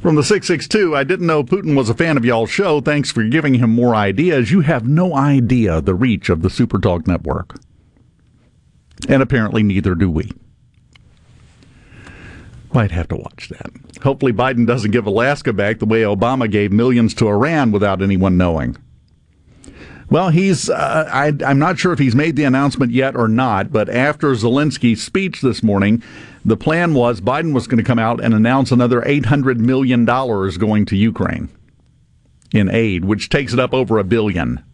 From 0.00 0.14
the 0.14 0.22
662, 0.22 0.94
I 0.94 1.02
didn't 1.02 1.26
know 1.26 1.42
Putin 1.42 1.76
was 1.76 1.90
a 1.90 1.94
fan 1.94 2.16
of 2.16 2.24
y'all's 2.24 2.50
show. 2.50 2.80
Thanks 2.80 3.10
for 3.10 3.24
giving 3.24 3.54
him 3.54 3.70
more 3.70 3.96
ideas. 3.96 4.52
You 4.52 4.60
have 4.60 4.86
no 4.86 5.14
idea 5.14 5.80
the 5.80 5.94
reach 5.94 6.28
of 6.28 6.42
the 6.42 6.48
Supertalk 6.48 7.08
network. 7.08 7.58
And 9.08 9.22
apparently, 9.22 9.64
neither 9.64 9.96
do 9.96 10.08
we. 10.08 10.30
Might 12.72 12.92
have 12.92 13.08
to 13.08 13.16
watch 13.16 13.48
that. 13.48 13.70
Hopefully, 14.02 14.32
Biden 14.32 14.66
doesn't 14.66 14.92
give 14.92 15.06
Alaska 15.06 15.52
back 15.52 15.78
the 15.80 15.86
way 15.86 16.02
Obama 16.02 16.48
gave 16.48 16.70
millions 16.70 17.12
to 17.14 17.28
Iran 17.28 17.72
without 17.72 18.00
anyone 18.00 18.36
knowing. 18.36 18.76
Well, 20.10 20.30
he's, 20.30 20.70
uh, 20.70 21.08
I, 21.12 21.32
I'm 21.44 21.58
not 21.58 21.78
sure 21.78 21.92
if 21.92 21.98
he's 21.98 22.14
made 22.14 22.36
the 22.36 22.44
announcement 22.44 22.92
yet 22.92 23.14
or 23.14 23.28
not, 23.28 23.70
but 23.70 23.90
after 23.90 24.32
Zelensky's 24.32 25.02
speech 25.02 25.42
this 25.42 25.62
morning, 25.62 26.02
the 26.44 26.56
plan 26.56 26.94
was 26.94 27.20
Biden 27.20 27.52
was 27.52 27.66
going 27.66 27.78
to 27.78 27.84
come 27.84 27.98
out 27.98 28.22
and 28.24 28.32
announce 28.32 28.72
another 28.72 29.02
$800 29.02 29.58
million 29.58 30.06
going 30.06 30.86
to 30.86 30.96
Ukraine 30.96 31.50
in 32.52 32.70
aid, 32.70 33.04
which 33.04 33.28
takes 33.28 33.52
it 33.52 33.60
up 33.60 33.74
over 33.74 33.98
a 33.98 34.04
billion 34.04 34.64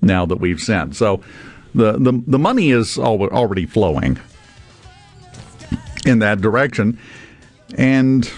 now 0.00 0.24
that 0.26 0.36
we've 0.36 0.60
sent. 0.60 0.94
So 0.94 1.22
the, 1.74 1.92
the, 1.92 2.22
the 2.26 2.38
money 2.38 2.70
is 2.70 2.98
already 2.98 3.66
flowing 3.66 4.20
in 6.06 6.20
that 6.20 6.40
direction. 6.40 6.98
And 7.76 8.30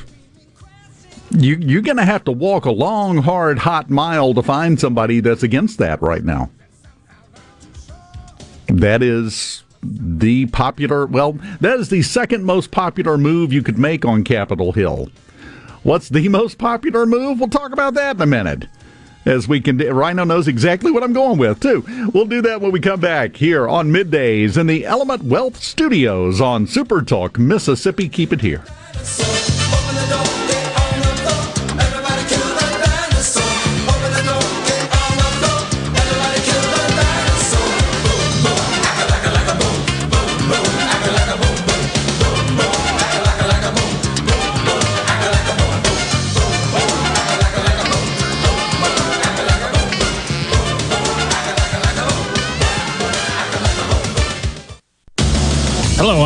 you, 1.34 1.56
you're 1.60 1.82
going 1.82 1.96
to 1.96 2.04
have 2.04 2.24
to 2.24 2.32
walk 2.32 2.64
a 2.64 2.70
long, 2.70 3.18
hard, 3.18 3.58
hot 3.58 3.90
mile 3.90 4.34
to 4.34 4.42
find 4.42 4.78
somebody 4.78 5.20
that's 5.20 5.42
against 5.42 5.78
that 5.78 6.00
right 6.00 6.24
now. 6.24 6.50
That 8.68 9.02
is 9.02 9.62
the 9.82 10.46
popular, 10.46 11.06
well, 11.06 11.32
that 11.60 11.78
is 11.78 11.90
the 11.90 12.02
second 12.02 12.44
most 12.44 12.70
popular 12.70 13.18
move 13.18 13.52
you 13.52 13.62
could 13.62 13.78
make 13.78 14.04
on 14.04 14.24
Capitol 14.24 14.72
Hill. 14.72 15.08
What's 15.82 16.08
the 16.08 16.28
most 16.28 16.56
popular 16.56 17.04
move? 17.04 17.40
We'll 17.40 17.50
talk 17.50 17.72
about 17.72 17.94
that 17.94 18.16
in 18.16 18.22
a 18.22 18.26
minute. 18.26 18.66
As 19.26 19.48
we 19.48 19.60
can, 19.60 19.78
Rhino 19.78 20.24
knows 20.24 20.48
exactly 20.48 20.90
what 20.90 21.02
I'm 21.02 21.14
going 21.14 21.38
with, 21.38 21.60
too. 21.60 21.82
We'll 22.12 22.26
do 22.26 22.42
that 22.42 22.60
when 22.60 22.72
we 22.72 22.80
come 22.80 23.00
back 23.00 23.36
here 23.36 23.66
on 23.66 23.90
middays 23.90 24.58
in 24.58 24.66
the 24.66 24.84
Element 24.84 25.24
Wealth 25.24 25.56
Studios 25.56 26.42
on 26.42 26.66
Super 26.66 27.00
Talk, 27.00 27.38
Mississippi. 27.38 28.08
Keep 28.08 28.34
it 28.34 28.40
here. 28.42 28.62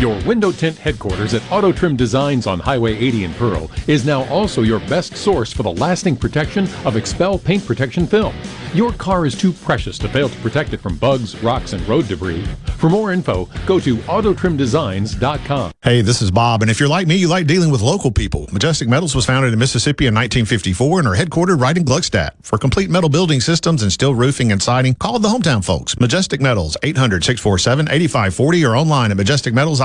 Your 0.00 0.18
window 0.24 0.50
tint 0.50 0.78
headquarters 0.78 1.34
at 1.34 1.42
Auto 1.52 1.72
Trim 1.72 1.94
Designs 1.94 2.46
on 2.46 2.58
Highway 2.58 2.96
80 2.96 3.24
in 3.24 3.34
Pearl 3.34 3.70
is 3.86 4.06
now 4.06 4.24
also 4.30 4.62
your 4.62 4.80
best 4.88 5.14
source 5.14 5.52
for 5.52 5.62
the 5.62 5.72
lasting 5.72 6.16
protection 6.16 6.64
of 6.86 6.94
XPEL 6.94 7.44
paint 7.44 7.66
protection 7.66 8.06
film. 8.06 8.34
Your 8.72 8.92
car 8.94 9.26
is 9.26 9.36
too 9.36 9.52
precious 9.52 9.98
to 9.98 10.08
fail 10.08 10.30
to 10.30 10.38
protect 10.38 10.72
it 10.72 10.80
from 10.80 10.96
bugs, 10.96 11.36
rocks, 11.42 11.74
and 11.74 11.86
road 11.86 12.08
debris. 12.08 12.46
For 12.78 12.88
more 12.88 13.12
info, 13.12 13.46
go 13.66 13.78
to 13.80 13.96
autotrimdesigns.com. 13.96 15.72
Hey, 15.82 16.00
this 16.00 16.22
is 16.22 16.30
Bob, 16.30 16.62
and 16.62 16.70
if 16.70 16.80
you're 16.80 16.88
like 16.88 17.06
me, 17.06 17.16
you 17.16 17.28
like 17.28 17.46
dealing 17.46 17.70
with 17.70 17.82
local 17.82 18.10
people. 18.10 18.48
Majestic 18.52 18.88
Metals 18.88 19.14
was 19.14 19.26
founded 19.26 19.52
in 19.52 19.58
Mississippi 19.58 20.06
in 20.06 20.14
1954 20.14 21.00
and 21.00 21.08
are 21.08 21.16
headquartered 21.16 21.60
right 21.60 21.76
in 21.76 21.84
Gluckstadt. 21.84 22.30
For 22.40 22.56
complete 22.56 22.88
metal 22.88 23.10
building 23.10 23.42
systems 23.42 23.82
and 23.82 23.92
steel 23.92 24.14
roofing 24.14 24.50
and 24.50 24.62
siding, 24.62 24.94
call 24.94 25.18
the 25.18 25.28
hometown 25.28 25.62
folks. 25.62 25.98
Majestic 26.00 26.40
Metals, 26.40 26.78
800-647-8540 26.82 28.66
or 28.66 28.76
online 28.76 29.10
at 29.10 29.18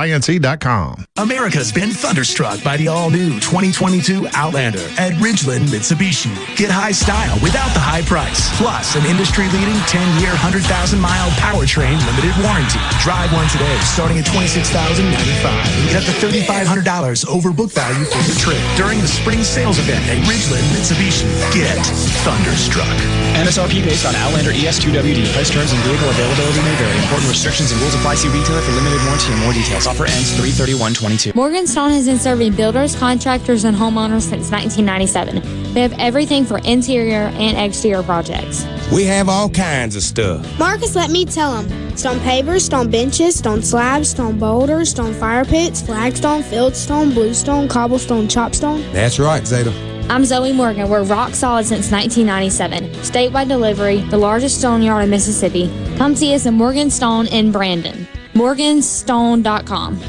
majesticmetalsinc.com. 0.05 1.05
America's 1.17 1.71
been 1.71 1.89
thunderstruck 1.89 2.63
by 2.63 2.77
the 2.77 2.88
all-new 2.88 3.39
2022 3.39 4.27
Outlander 4.33 4.85
at 4.97 5.13
Ridgeland 5.13 5.67
Mitsubishi. 5.74 6.33
Get 6.55 6.69
high 6.69 6.91
style 6.91 7.35
without 7.41 7.74
the 7.74 7.79
high 7.79 8.01
price. 8.03 8.55
Plus, 8.57 8.75
Plus, 8.75 9.01
an 9.01 9.05
industry-leading 9.09 9.79
10-year, 9.88 10.35
100,000-mile 10.35 11.29
powertrain 11.39 11.95
limited 12.05 12.35
warranty. 12.43 12.77
Drive 13.00 13.31
one 13.31 13.47
today, 13.47 13.71
starting 13.81 14.19
at 14.19 14.25
$26,095. 14.27 15.07
And 15.09 15.85
get 15.89 15.95
up 15.95 16.05
to 16.05 16.13
$3,500 16.19 17.24
over 17.25 17.55
book 17.55 17.71
value 17.71 18.03
for 18.05 18.19
your 18.27 18.35
trip 18.35 18.59
during 18.75 19.00
the 19.00 19.07
spring 19.07 19.41
sales 19.47 19.79
event 19.79 20.03
at 20.12 20.19
Ridgeland 20.27 20.67
Mitsubishi. 20.75 21.24
Get 21.55 21.79
thunderstruck. 22.27 22.91
MSRP 23.39 23.81
based 23.81 24.05
on 24.05 24.13
Outlander 24.19 24.51
ES2WD. 24.51 25.31
Price 25.31 25.50
terms 25.50 25.71
and 25.71 25.81
vehicle 25.88 26.09
availability 26.12 26.62
may 26.67 26.75
vary. 26.75 26.97
Important 27.00 27.31
restrictions 27.31 27.71
and 27.71 27.79
rules 27.79 27.95
apply. 27.95 28.19
See 28.19 28.29
retailer 28.29 28.62
for 28.62 28.75
limited 28.75 29.00
warranty 29.07 29.31
and 29.31 29.39
more 29.39 29.53
details. 29.55 29.88
Offer 29.95 30.11
ends 30.11 30.31
33122. 30.33 31.31
Morganstone 31.39 31.91
has 31.91 32.05
been 32.05 32.19
serving 32.19 32.53
builders, 32.53 32.97
contractors, 32.97 33.63
and 33.63 33.77
homeowners 33.77 34.23
since 34.23 34.51
1997. 34.51 35.73
They 35.73 35.81
have 35.81 35.93
everything 35.97 36.43
for 36.43 36.57
interior 36.65 37.31
and 37.35 37.57
exterior 37.57 38.03
projects. 38.03 38.65
We 38.91 39.05
have 39.05 39.29
all 39.29 39.49
kinds 39.49 39.95
of 39.95 40.03
stuff. 40.03 40.59
Marcus, 40.59 40.97
let 40.97 41.11
me 41.11 41.23
tell 41.23 41.61
him. 41.61 41.95
Stone 41.95 42.19
pavers, 42.19 42.63
stone 42.63 42.91
benches, 42.91 43.37
stone 43.37 43.63
slabs, 43.63 44.09
stone 44.09 44.37
boulders, 44.37 44.89
stone 44.89 45.13
fire 45.13 45.45
pits, 45.45 45.81
flagstone, 45.81 46.41
fieldstone, 46.41 47.13
bluestone, 47.13 47.69
cobblestone, 47.69 48.27
chopstone. 48.27 48.83
That's 48.91 49.17
right, 49.17 49.47
Zeta. 49.47 49.71
I'm 50.09 50.25
Zoe 50.25 50.51
Morgan. 50.51 50.89
We're 50.89 51.05
rock 51.05 51.33
solid 51.33 51.67
since 51.67 51.89
1997. 51.89 52.89
Statewide 52.95 53.47
delivery, 53.47 54.01
the 54.01 54.17
largest 54.17 54.59
stone 54.59 54.81
yard 54.81 55.05
in 55.05 55.09
Mississippi. 55.09 55.71
Come 55.95 56.17
see 56.17 56.35
us 56.35 56.45
in 56.45 56.57
Morganstone 56.57 57.31
in 57.31 57.53
Brandon. 57.53 58.05
Morganstone.com. 58.35 59.99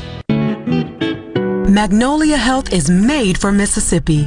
Magnolia 1.73 2.37
Health 2.37 2.73
is 2.73 2.91
made 2.91 3.39
for 3.39 3.53
Mississippi 3.53 4.27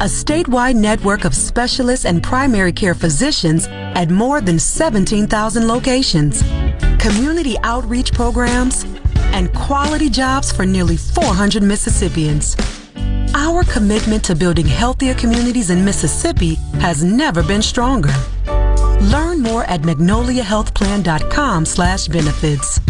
a 0.00 0.04
statewide 0.04 0.76
network 0.76 1.26
of 1.26 1.34
specialists 1.34 2.06
and 2.06 2.22
primary 2.22 2.72
care 2.72 2.94
physicians 2.94 3.66
at 3.68 4.08
more 4.08 4.40
than 4.40 4.58
17,000 4.58 5.68
locations, 5.68 6.42
community 6.98 7.56
outreach 7.64 8.10
programs, 8.14 8.84
and 9.34 9.52
quality 9.52 10.08
jobs 10.08 10.50
for 10.50 10.64
nearly 10.64 10.96
400 10.96 11.62
Mississippians. 11.62 12.56
Our 13.34 13.62
commitment 13.64 14.24
to 14.24 14.34
building 14.34 14.66
healthier 14.66 15.12
communities 15.12 15.68
in 15.68 15.84
Mississippi 15.84 16.54
has 16.80 17.04
never 17.04 17.42
been 17.42 17.60
stronger. 17.60 18.14
Learn 19.00 19.42
more 19.42 19.64
at 19.64 19.82
magnoliahealthplan.com 19.82 21.64
slash 21.66 22.08
benefits. 22.08 22.80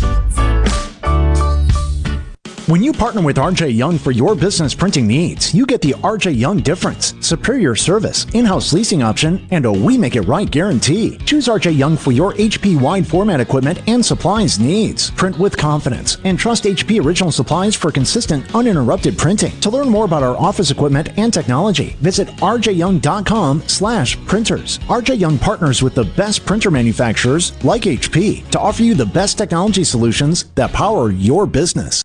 When 2.70 2.84
you 2.84 2.92
partner 2.92 3.20
with 3.20 3.38
RJ 3.38 3.74
Young 3.74 3.98
for 3.98 4.12
your 4.12 4.36
business 4.36 4.76
printing 4.76 5.08
needs, 5.08 5.52
you 5.52 5.66
get 5.66 5.80
the 5.80 5.94
RJ 6.04 6.38
Young 6.38 6.58
difference, 6.58 7.14
superior 7.20 7.74
service, 7.74 8.26
in-house 8.32 8.72
leasing 8.72 9.02
option, 9.02 9.44
and 9.50 9.66
a 9.66 9.72
we 9.72 9.98
make 9.98 10.14
it 10.14 10.20
right 10.20 10.48
guarantee. 10.48 11.18
Choose 11.26 11.48
RJ 11.48 11.76
Young 11.76 11.96
for 11.96 12.12
your 12.12 12.32
HP 12.34 12.80
wide 12.80 13.04
format 13.04 13.40
equipment 13.40 13.82
and 13.88 14.06
supplies 14.06 14.60
needs. 14.60 15.10
Print 15.10 15.36
with 15.36 15.56
confidence 15.56 16.18
and 16.22 16.38
trust 16.38 16.62
HP 16.62 17.04
original 17.04 17.32
supplies 17.32 17.74
for 17.74 17.90
consistent, 17.90 18.54
uninterrupted 18.54 19.18
printing. 19.18 19.60
To 19.62 19.70
learn 19.70 19.88
more 19.88 20.04
about 20.04 20.22
our 20.22 20.36
office 20.36 20.70
equipment 20.70 21.08
and 21.18 21.34
technology, 21.34 21.96
visit 21.98 22.28
rjyoung.com 22.38 23.64
slash 23.66 24.16
printers. 24.26 24.78
RJ 24.86 25.18
Young 25.18 25.38
partners 25.38 25.82
with 25.82 25.96
the 25.96 26.04
best 26.04 26.46
printer 26.46 26.70
manufacturers 26.70 27.52
like 27.64 27.82
HP 27.82 28.48
to 28.50 28.60
offer 28.60 28.84
you 28.84 28.94
the 28.94 29.06
best 29.06 29.38
technology 29.38 29.82
solutions 29.82 30.44
that 30.54 30.72
power 30.72 31.10
your 31.10 31.48
business 31.48 32.04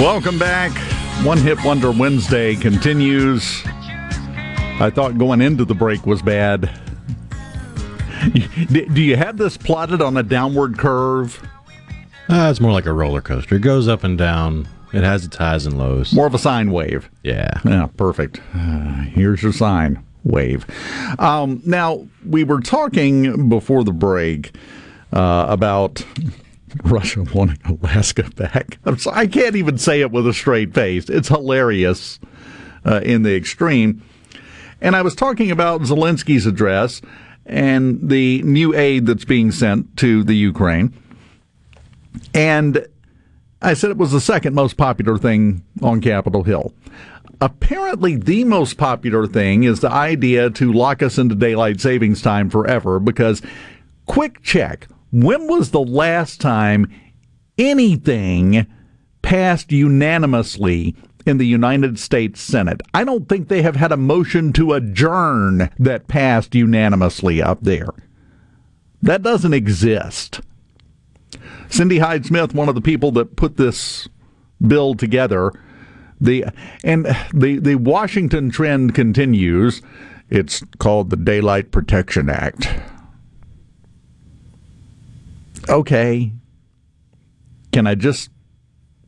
Welcome 0.00 0.38
back. 0.38 0.72
One 1.26 1.36
Hit 1.36 1.62
Wonder 1.62 1.90
Wednesday 1.90 2.56
continues. 2.56 3.60
I 3.66 4.90
thought 4.94 5.18
going 5.18 5.42
into 5.42 5.66
the 5.66 5.74
break 5.74 6.06
was 6.06 6.22
bad. 6.22 6.70
Do 8.72 9.02
you 9.02 9.16
have 9.16 9.36
this 9.36 9.58
plotted 9.58 10.00
on 10.00 10.16
a 10.16 10.22
downward 10.22 10.78
curve? 10.78 11.46
Uh, 12.30 12.48
it's 12.50 12.62
more 12.62 12.72
like 12.72 12.86
a 12.86 12.94
roller 12.94 13.20
coaster. 13.20 13.56
It 13.56 13.60
goes 13.60 13.88
up 13.88 14.02
and 14.02 14.16
down. 14.16 14.66
It 14.94 15.04
has 15.04 15.26
its 15.26 15.36
highs 15.36 15.66
and 15.66 15.76
lows. 15.76 16.14
More 16.14 16.26
of 16.26 16.32
a 16.32 16.38
sine 16.38 16.70
wave. 16.72 17.10
Yeah. 17.22 17.60
Yeah, 17.66 17.88
perfect. 17.98 18.40
Uh, 18.54 19.02
here's 19.02 19.42
your 19.42 19.52
sine 19.52 20.02
wave. 20.24 20.64
Um, 21.18 21.60
now, 21.66 22.08
we 22.26 22.42
were 22.42 22.62
talking 22.62 23.50
before 23.50 23.84
the 23.84 23.92
break 23.92 24.54
uh, 25.12 25.44
about 25.46 26.02
Russia 26.84 27.24
wanting 27.34 27.58
Alaska 27.64 28.24
back. 28.36 28.78
Sorry, 28.98 29.16
I 29.16 29.26
can't 29.26 29.56
even 29.56 29.78
say 29.78 30.00
it 30.00 30.10
with 30.10 30.26
a 30.26 30.34
straight 30.34 30.74
face. 30.74 31.08
It's 31.08 31.28
hilarious 31.28 32.18
uh, 32.84 33.00
in 33.02 33.22
the 33.22 33.34
extreme. 33.34 34.02
And 34.80 34.96
I 34.96 35.02
was 35.02 35.14
talking 35.14 35.50
about 35.50 35.82
Zelensky's 35.82 36.46
address 36.46 37.02
and 37.46 38.08
the 38.08 38.42
new 38.42 38.74
aid 38.74 39.06
that's 39.06 39.24
being 39.24 39.50
sent 39.50 39.96
to 39.98 40.22
the 40.22 40.34
Ukraine. 40.34 40.94
And 42.32 42.86
I 43.60 43.74
said 43.74 43.90
it 43.90 43.98
was 43.98 44.12
the 44.12 44.20
second 44.20 44.54
most 44.54 44.76
popular 44.76 45.18
thing 45.18 45.62
on 45.82 46.00
Capitol 46.00 46.44
Hill. 46.44 46.72
Apparently, 47.42 48.16
the 48.16 48.44
most 48.44 48.76
popular 48.76 49.26
thing 49.26 49.64
is 49.64 49.80
the 49.80 49.90
idea 49.90 50.50
to 50.50 50.72
lock 50.72 51.02
us 51.02 51.18
into 51.18 51.34
daylight 51.34 51.80
savings 51.80 52.20
time 52.20 52.50
forever 52.50 52.98
because, 52.98 53.40
quick 54.06 54.42
check, 54.42 54.88
when 55.10 55.46
was 55.46 55.70
the 55.70 55.80
last 55.80 56.40
time 56.40 56.88
anything 57.58 58.66
passed 59.22 59.72
unanimously 59.72 60.94
in 61.26 61.38
the 61.38 61.46
United 61.46 61.98
States 61.98 62.40
Senate? 62.40 62.80
I 62.94 63.04
don't 63.04 63.28
think 63.28 63.48
they 63.48 63.62
have 63.62 63.76
had 63.76 63.92
a 63.92 63.96
motion 63.96 64.52
to 64.54 64.72
adjourn 64.72 65.70
that 65.78 66.08
passed 66.08 66.54
unanimously 66.54 67.42
up 67.42 67.58
there. 67.62 67.88
That 69.02 69.22
doesn't 69.22 69.54
exist. 69.54 70.40
Cindy 71.68 71.98
Hyde 71.98 72.26
Smith, 72.26 72.54
one 72.54 72.68
of 72.68 72.74
the 72.74 72.80
people 72.80 73.12
that 73.12 73.36
put 73.36 73.56
this 73.56 74.08
bill 74.60 74.94
together, 74.94 75.52
the 76.20 76.44
and 76.84 77.06
the 77.32 77.58
the 77.58 77.76
Washington 77.76 78.50
trend 78.50 78.94
continues. 78.94 79.80
It's 80.28 80.62
called 80.78 81.10
the 81.10 81.16
Daylight 81.16 81.70
Protection 81.70 82.28
Act 82.28 82.68
okay, 85.68 86.32
can 87.72 87.86
I 87.86 87.94
just 87.94 88.30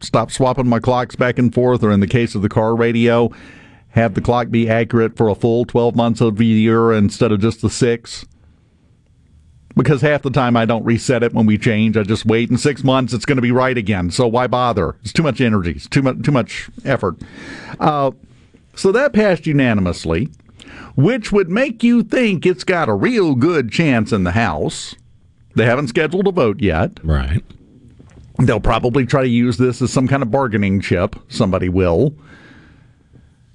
stop 0.00 0.30
swapping 0.30 0.68
my 0.68 0.80
clocks 0.80 1.16
back 1.16 1.38
and 1.38 1.52
forth, 1.52 1.82
or 1.82 1.90
in 1.90 2.00
the 2.00 2.06
case 2.06 2.34
of 2.34 2.42
the 2.42 2.48
car 2.48 2.74
radio, 2.74 3.30
have 3.90 4.14
the 4.14 4.20
clock 4.20 4.50
be 4.50 4.68
accurate 4.68 5.16
for 5.16 5.28
a 5.28 5.34
full 5.34 5.64
12 5.64 5.94
months 5.94 6.20
of 6.20 6.36
the 6.36 6.46
year 6.46 6.92
instead 6.92 7.32
of 7.32 7.40
just 7.40 7.62
the 7.62 7.70
six? 7.70 8.24
Because 9.74 10.02
half 10.02 10.22
the 10.22 10.30
time 10.30 10.56
I 10.56 10.66
don't 10.66 10.84
reset 10.84 11.22
it 11.22 11.32
when 11.32 11.46
we 11.46 11.56
change. 11.56 11.96
I 11.96 12.02
just 12.02 12.26
wait 12.26 12.50
in 12.50 12.58
six 12.58 12.84
months, 12.84 13.14
it's 13.14 13.24
going 13.24 13.36
to 13.36 13.42
be 13.42 13.52
right 13.52 13.76
again. 13.76 14.10
So 14.10 14.26
why 14.26 14.46
bother? 14.46 14.96
It's 15.02 15.12
too 15.12 15.22
much 15.22 15.40
energy, 15.40 15.72
it's 15.72 15.88
too 15.88 16.02
much, 16.02 16.22
too 16.22 16.32
much 16.32 16.68
effort. 16.84 17.16
Uh, 17.80 18.10
so 18.74 18.92
that 18.92 19.12
passed 19.12 19.46
unanimously, 19.46 20.28
which 20.94 21.32
would 21.32 21.48
make 21.48 21.82
you 21.82 22.02
think 22.02 22.44
it's 22.44 22.64
got 22.64 22.88
a 22.88 22.94
real 22.94 23.34
good 23.34 23.70
chance 23.70 24.12
in 24.12 24.24
the 24.24 24.32
House. 24.32 24.94
They 25.54 25.66
haven't 25.66 25.88
scheduled 25.88 26.26
a 26.26 26.32
vote 26.32 26.60
yet. 26.60 26.92
Right. 27.02 27.44
They'll 28.38 28.60
probably 28.60 29.06
try 29.06 29.22
to 29.22 29.28
use 29.28 29.58
this 29.58 29.82
as 29.82 29.92
some 29.92 30.08
kind 30.08 30.22
of 30.22 30.30
bargaining 30.30 30.80
chip. 30.80 31.16
Somebody 31.28 31.68
will. 31.68 32.14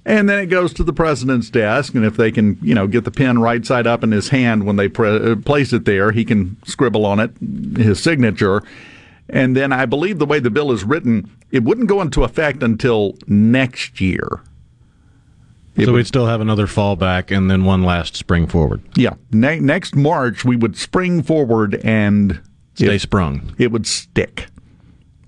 And 0.04 0.26
then 0.26 0.38
it 0.38 0.46
goes 0.46 0.72
to 0.74 0.84
the 0.84 0.92
president's 0.94 1.50
desk, 1.50 1.94
and 1.94 2.02
if 2.02 2.16
they 2.16 2.32
can, 2.32 2.58
you 2.62 2.74
know, 2.74 2.86
get 2.86 3.04
the 3.04 3.10
pen 3.10 3.40
right 3.40 3.66
side 3.66 3.86
up 3.86 4.02
in 4.02 4.10
his 4.10 4.30
hand 4.30 4.64
when 4.64 4.76
they 4.76 4.88
pre- 4.88 5.32
uh, 5.32 5.36
place 5.36 5.74
it 5.74 5.84
there, 5.84 6.12
he 6.12 6.24
can 6.24 6.56
scribble 6.64 7.04
on 7.04 7.20
it 7.20 7.30
his 7.76 8.02
signature. 8.02 8.62
And 9.28 9.54
then 9.54 9.70
I 9.70 9.84
believe 9.84 10.18
the 10.18 10.24
way 10.24 10.38
the 10.38 10.48
bill 10.48 10.72
is 10.72 10.82
written, 10.82 11.30
it 11.50 11.62
wouldn't 11.62 11.88
go 11.88 12.00
into 12.00 12.24
effect 12.24 12.62
until 12.62 13.16
next 13.26 14.00
year. 14.00 14.40
It 15.78 15.84
so 15.84 15.92
would, 15.92 15.98
we'd 15.98 16.06
still 16.06 16.26
have 16.26 16.40
another 16.40 16.66
fallback 16.66 17.34
and 17.34 17.50
then 17.50 17.64
one 17.64 17.84
last 17.84 18.16
spring 18.16 18.48
forward. 18.48 18.82
Yeah. 18.96 19.14
Ne- 19.30 19.60
next 19.60 19.94
March, 19.94 20.44
we 20.44 20.56
would 20.56 20.76
spring 20.76 21.22
forward 21.22 21.80
and 21.84 22.40
stay 22.74 22.96
it, 22.96 23.00
sprung. 23.00 23.54
It 23.58 23.70
would 23.70 23.86
stick. 23.86 24.48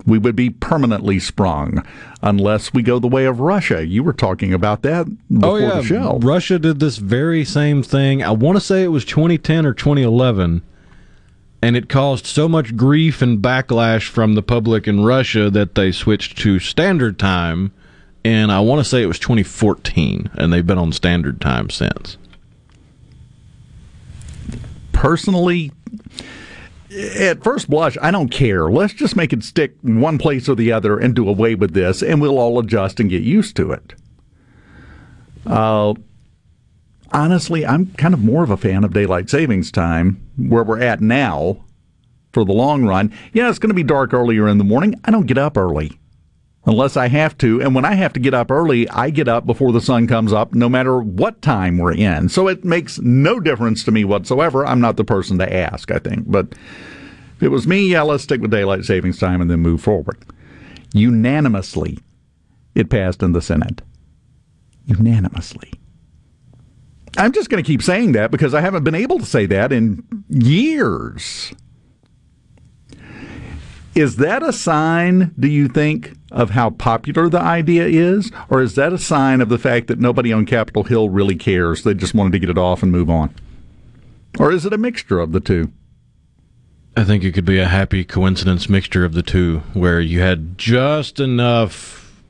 We 0.07 0.19
would 0.19 0.35
be 0.35 0.51
permanently 0.51 1.21
sprung 1.21 1.85
unless 2.21 2.75
we 2.75 2.83
go 2.83 2.99
the 2.99 3.07
way 3.07 3.27
of 3.27 3.39
Russia. 3.39 3.87
You 3.87 4.03
were 4.03 4.13
talking 4.13 4.53
about 4.53 4.83
that 4.83 5.07
oh, 5.07 5.33
before 5.33 5.51
oh, 5.51 5.57
yeah. 5.57 5.75
the 5.77 5.83
show. 5.85 6.19
Russia 6.21 6.59
did 6.59 6.81
this 6.81 6.97
very 6.97 7.45
same 7.45 7.85
thing. 7.85 8.25
I 8.25 8.33
want 8.33 8.57
to 8.57 8.61
say 8.61 8.83
it 8.83 8.89
was 8.89 9.05
2010 9.05 9.65
or 9.65 9.73
2011 9.73 10.63
and 11.63 11.77
it 11.77 11.89
caused 11.89 12.27
so 12.27 12.49
much 12.49 12.77
grief 12.77 13.23
and 13.23 13.39
backlash 13.39 14.09
from 14.09 14.35
the 14.35 14.43
public 14.43 14.89
in 14.89 15.05
Russia 15.05 15.51
that 15.51 15.75
they 15.75 15.93
switched 15.93 16.39
to 16.39 16.59
standard 16.59 17.19
time 17.19 17.73
and 18.25 18.53
I 18.53 18.61
want 18.61 18.81
to 18.81 18.89
say 18.89 19.03
it 19.03 19.07
was 19.07 19.19
2014, 19.19 20.31
and 20.35 20.53
they've 20.53 20.67
been 20.67 20.79
on 20.79 20.93
standard 20.93 21.41
time 21.41 21.71
since. 21.71 22.19
Personally, 24.93 25.73
at 27.19 27.43
first 27.43 27.71
blush, 27.71 27.97
I 28.03 28.11
don't 28.11 28.29
care. 28.29 28.71
Let's 28.71 28.93
just 28.93 29.17
make 29.17 29.33
it 29.33 29.43
stick 29.43 29.75
one 29.83 30.19
place 30.19 30.49
or 30.49 30.55
the 30.55 30.73
other 30.73 30.99
and 30.99 31.15
do 31.15 31.29
away 31.29 31.55
with 31.55 31.73
this, 31.73 32.03
and 32.03 32.21
we'll 32.21 32.39
all 32.39 32.59
adjust 32.59 33.01
and 33.01 33.09
get 33.09 33.23
used 33.23 33.57
to 33.57 33.73
it. 33.73 33.95
Uh, 35.47 35.95
honestly, 37.13 37.65
I'm 37.65 37.87
kind 37.95 38.13
of 38.13 38.21
more 38.23 38.43
of 38.43 38.51
a 38.51 38.57
fan 38.57 38.85
of 38.85 38.93
daylight 38.93 39.31
savings 39.31 39.73
time 39.73 40.21
where 40.37 40.65
we're 40.65 40.83
at 40.83 41.01
now 41.01 41.65
for 42.33 42.45
the 42.45 42.53
long 42.53 42.85
run. 42.85 43.13
Yeah, 43.33 43.49
it's 43.49 43.59
going 43.59 43.71
to 43.71 43.75
be 43.75 43.83
dark 43.83 44.13
earlier 44.13 44.47
in 44.49 44.59
the 44.59 44.65
morning. 44.65 44.95
I 45.05 45.11
don't 45.11 45.27
get 45.27 45.39
up 45.39 45.57
early 45.57 46.00
unless 46.67 46.97
I 46.97 47.09
have 47.09 47.37
to. 47.39 47.61
And 47.61 47.75
when 47.75 47.85
I 47.85 47.95
have 47.95 48.13
to 48.15 48.21
get 48.21 48.35
up 48.35 48.51
early, 48.51 48.89
I 48.91 49.11
get 49.11 49.29
up 49.29 49.47
before 49.47 49.73
the 49.73 49.81
sun 49.81 50.07
comes 50.07 50.33
up, 50.33 50.55
no 50.55 50.69
matter 50.69 51.01
what 51.01 51.43
time 51.43 51.79
we're 51.79 51.95
in. 51.95 52.29
So 52.29 52.49
it 52.49 52.65
makes 52.65 52.99
no 52.99 53.41
difference 53.41 53.85
to 53.85 53.91
me 53.91 54.05
whatsoever. 54.05 54.67
I'm 54.67 54.81
not 54.81 54.97
the 54.97 55.05
person 55.05 55.39
to 55.39 55.53
ask, 55.53 55.91
I 55.91 55.99
think. 55.99 56.31
But 56.31 56.53
if 57.37 57.43
it 57.43 57.49
was 57.49 57.67
me, 57.67 57.91
yeah, 57.91 58.03
let's 58.03 58.25
stick 58.25 58.41
with 58.41 58.51
daylight 58.51 58.85
savings 58.85 59.19
time 59.19 59.41
and 59.41 59.51
then 59.51 59.61
move 59.61 59.83
forward. 59.83 60.19
Unanimously, 60.93 61.99
it 62.75 62.91
passed 62.91 63.23
in 63.23 63.33
the 63.33 63.43
Senate. 63.43 63.83
Unanimously. 64.87 65.73
I'm 67.17 67.33
just 67.33 67.51
going 67.51 67.63
to 67.63 67.67
keep 67.67 67.83
saying 67.83 68.13
that 68.13 68.31
because 68.31 68.55
I 68.55 68.61
haven't 68.61 68.85
been 68.85 68.95
able 68.95 69.19
to 69.19 69.27
say 69.27 69.47
that 69.47 69.73
in 69.73 70.05
years. 70.29 71.53
Is 73.95 74.17
that 74.17 74.43
a 74.43 74.53
sign, 74.53 75.35
do 75.39 75.49
you 75.49 75.67
think, 75.67 76.13
of 76.31 76.51
how 76.51 76.71
popular 76.71 77.29
the 77.29 77.41
idea 77.41 77.87
is? 77.87 78.31
Or 78.49 78.63
is 78.63 78.75
that 78.77 78.93
a 78.93 78.99
sign 78.99 79.41
of 79.41 79.49
the 79.49 79.59
fact 79.59 79.89
that 79.89 79.99
nobody 79.99 80.33
on 80.33 80.47
Capitol 80.47 80.85
Hill 80.85 81.09
really 81.09 81.37
cares? 81.37 81.83
They 81.83 81.95
just 81.95 82.15
wanted 82.15 82.33
to 82.33 82.39
get 82.39 82.51
it 82.51 82.59
off 82.59 82.83
and 82.83 82.93
move 82.93 83.11
on? 83.11 83.35
Or 84.39 84.53
is 84.53 84.65
it 84.65 84.73
a 84.73 84.79
mixture 84.79 85.19
of 85.19 85.33
the 85.33 85.41
two? 85.41 85.73
I 86.97 87.05
think 87.05 87.25
it 87.25 87.33
could 87.33 87.45
be 87.45 87.59
a 87.59 87.67
happy 87.67 88.05
coincidence 88.05 88.69
mixture 88.69 89.05
of 89.05 89.15
the 89.15 89.23
two, 89.23 89.63
where 89.75 90.01
you 90.01 90.21
had 90.21 90.59
just 90.59 91.21
enough 91.21 92.23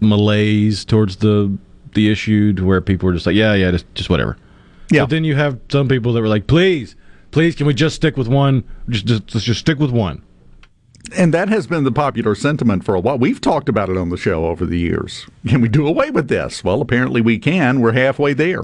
malaise 0.00 0.84
towards 0.84 1.16
the 1.16 1.56
the 1.94 2.10
issue 2.10 2.52
to 2.52 2.64
where 2.64 2.80
people 2.82 3.06
were 3.06 3.14
just 3.14 3.24
like, 3.24 3.36
yeah, 3.36 3.54
yeah, 3.54 3.70
just, 3.70 3.94
just 3.94 4.10
whatever. 4.10 4.36
Yeah. 4.90 5.02
But 5.02 5.10
then 5.10 5.24
you 5.24 5.34
have 5.34 5.58
some 5.70 5.88
people 5.88 6.12
that 6.12 6.20
were 6.20 6.28
like, 6.28 6.46
please, 6.46 6.94
please, 7.30 7.54
can 7.54 7.66
we 7.66 7.72
just 7.72 7.96
stick 7.96 8.18
with 8.18 8.28
one? 8.28 8.64
Just, 8.90 9.06
just 9.06 9.34
let's 9.34 9.46
just 9.46 9.60
stick 9.60 9.78
with 9.78 9.90
one 9.90 10.22
and 11.14 11.32
that 11.34 11.48
has 11.48 11.66
been 11.66 11.84
the 11.84 11.92
popular 11.92 12.34
sentiment 12.34 12.84
for 12.84 12.94
a 12.94 13.00
while. 13.00 13.18
We've 13.18 13.40
talked 13.40 13.68
about 13.68 13.88
it 13.88 13.96
on 13.96 14.08
the 14.08 14.16
show 14.16 14.46
over 14.46 14.66
the 14.66 14.78
years. 14.78 15.26
Can 15.46 15.60
we 15.60 15.68
do 15.68 15.86
away 15.86 16.10
with 16.10 16.28
this? 16.28 16.64
Well, 16.64 16.80
apparently 16.80 17.20
we 17.20 17.38
can. 17.38 17.80
We're 17.80 17.92
halfway 17.92 18.32
there. 18.32 18.62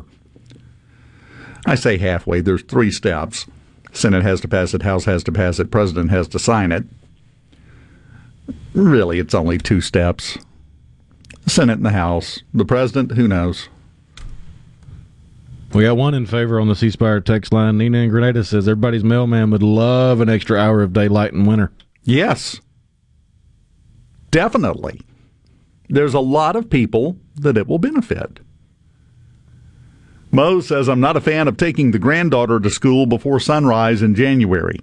I 1.66 1.76
say 1.76 1.98
halfway, 1.98 2.40
there's 2.40 2.62
three 2.62 2.90
steps. 2.90 3.46
Senate 3.92 4.22
has 4.22 4.40
to 4.40 4.48
pass 4.48 4.74
it, 4.74 4.83
House 4.83 5.05
has 5.05 5.22
to 5.24 5.33
pass 5.33 5.61
it, 5.61 5.70
President 5.70 6.11
has 6.11 6.26
to 6.28 6.38
sign 6.38 6.72
it. 6.72 6.85
Really, 8.74 9.18
it's 9.18 9.35
only 9.35 9.59
two 9.59 9.81
steps. 9.81 10.38
Senate 11.46 11.74
and 11.74 11.87
the 11.87 11.90
House. 11.90 12.42
The 12.55 12.64
President, 12.64 13.12
who 13.12 13.28
knows? 13.28 13.68
We 15.74 15.85
got 15.85 15.96
one 15.96 16.14
in 16.14 16.26
favor 16.26 16.61
on 16.61 16.68
the 16.68 16.74
C 16.74 16.90
Spire 16.90 17.20
text 17.20 17.52
line. 17.52 17.78
Nina 17.78 17.98
in 17.98 18.11
Grenada 18.11 18.44
says 18.44 18.68
everybody's 18.68 19.05
mailman 19.05 19.50
would 19.50 19.62
love 19.62 20.20
an 20.20 20.28
extra 20.28 20.59
hour 20.59 20.83
of 20.83 20.92
daylight 20.92 21.33
in 21.33 21.46
winter. 21.46 21.72
Yes. 22.05 22.61
Definitely. 24.31 25.01
There's 25.88 26.15
a 26.15 26.21
lot 26.21 26.57
of 26.57 26.71
people 26.71 27.19
that 27.37 27.57
it 27.57 27.67
will 27.67 27.79
benefit. 27.79 28.41
Mo 30.31 30.61
says, 30.61 30.88
I'm 30.88 31.01
not 31.01 31.17
a 31.17 31.21
fan 31.21 31.47
of 31.47 31.59
taking 31.59 31.91
the 31.91 31.99
granddaughter 31.99 32.59
to 32.59 32.71
school 32.71 33.05
before 33.05 33.38
sunrise 33.38 34.01
in 34.01 34.15
January. 34.15 34.79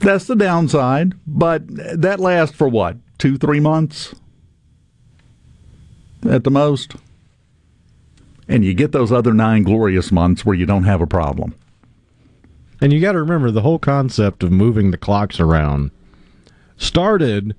That's 0.00 0.26
the 0.26 0.36
downside, 0.36 1.14
but 1.26 1.62
that 1.66 2.20
lasts 2.20 2.54
for 2.54 2.68
what? 2.68 2.96
Two, 3.18 3.38
three 3.38 3.60
months? 3.60 4.14
At 6.28 6.44
the 6.44 6.50
most? 6.50 6.96
And 8.48 8.64
you 8.64 8.74
get 8.74 8.92
those 8.92 9.12
other 9.12 9.32
nine 9.32 9.62
glorious 9.62 10.12
months 10.12 10.44
where 10.44 10.56
you 10.56 10.66
don't 10.66 10.84
have 10.84 11.00
a 11.00 11.06
problem. 11.06 11.54
And 12.82 12.92
you 12.92 12.98
got 12.98 13.12
to 13.12 13.20
remember 13.20 13.52
the 13.52 13.62
whole 13.62 13.78
concept 13.78 14.42
of 14.42 14.50
moving 14.50 14.90
the 14.90 14.98
clocks 14.98 15.38
around 15.38 15.92
started 16.76 17.54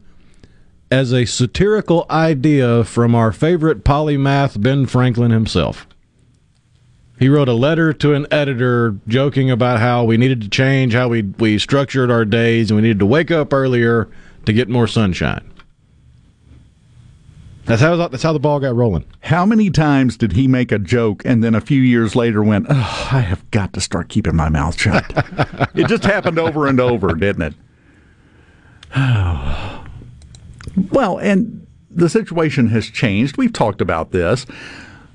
as 0.91 1.13
a 1.13 1.23
satirical 1.23 2.05
idea 2.09 2.83
from 2.83 3.15
our 3.15 3.31
favorite 3.31 3.85
polymath 3.85 4.61
Ben 4.61 4.85
Franklin 4.85 5.31
himself. 5.31 5.87
He 7.17 7.29
wrote 7.29 7.47
a 7.47 7.53
letter 7.53 7.93
to 7.93 8.13
an 8.13 8.27
editor 8.31 8.97
joking 9.07 9.49
about 9.49 9.79
how 9.79 10.03
we 10.03 10.17
needed 10.17 10.41
to 10.41 10.49
change 10.49 10.93
how 10.93 11.07
we 11.07 11.21
we 11.21 11.57
structured 11.57 12.11
our 12.11 12.25
days 12.25 12.69
and 12.69 12.75
we 12.75 12.81
needed 12.81 12.99
to 12.99 13.05
wake 13.05 13.31
up 13.31 13.53
earlier 13.53 14.09
to 14.45 14.51
get 14.51 14.67
more 14.67 14.87
sunshine. 14.87 15.52
That's 17.65 17.81
how 17.81 17.95
that's 17.95 18.23
how 18.23 18.33
the 18.33 18.39
ball 18.39 18.59
got 18.59 18.75
rolling. 18.75 19.05
How 19.21 19.45
many 19.45 19.69
times 19.69 20.17
did 20.17 20.33
he 20.33 20.47
make 20.47 20.71
a 20.71 20.79
joke 20.79 21.21
and 21.25 21.41
then 21.43 21.55
a 21.55 21.61
few 21.61 21.81
years 21.81 22.15
later 22.15 22.43
went, 22.43 22.65
oh, 22.69 23.09
I 23.11 23.21
have 23.21 23.49
got 23.51 23.71
to 23.73 23.81
start 23.81 24.09
keeping 24.09 24.35
my 24.35 24.49
mouth 24.49 24.79
shut? 24.79 25.05
it 25.75 25.87
just 25.87 26.03
happened 26.03 26.39
over 26.39 26.67
and 26.67 26.79
over, 26.81 27.13
didn't 27.15 27.41
it? 27.41 27.53
well, 30.91 31.17
and 31.17 31.65
the 31.89 32.09
situation 32.09 32.67
has 32.67 32.87
changed. 32.87 33.37
We've 33.37 33.53
talked 33.53 33.79
about 33.79 34.11
this. 34.11 34.45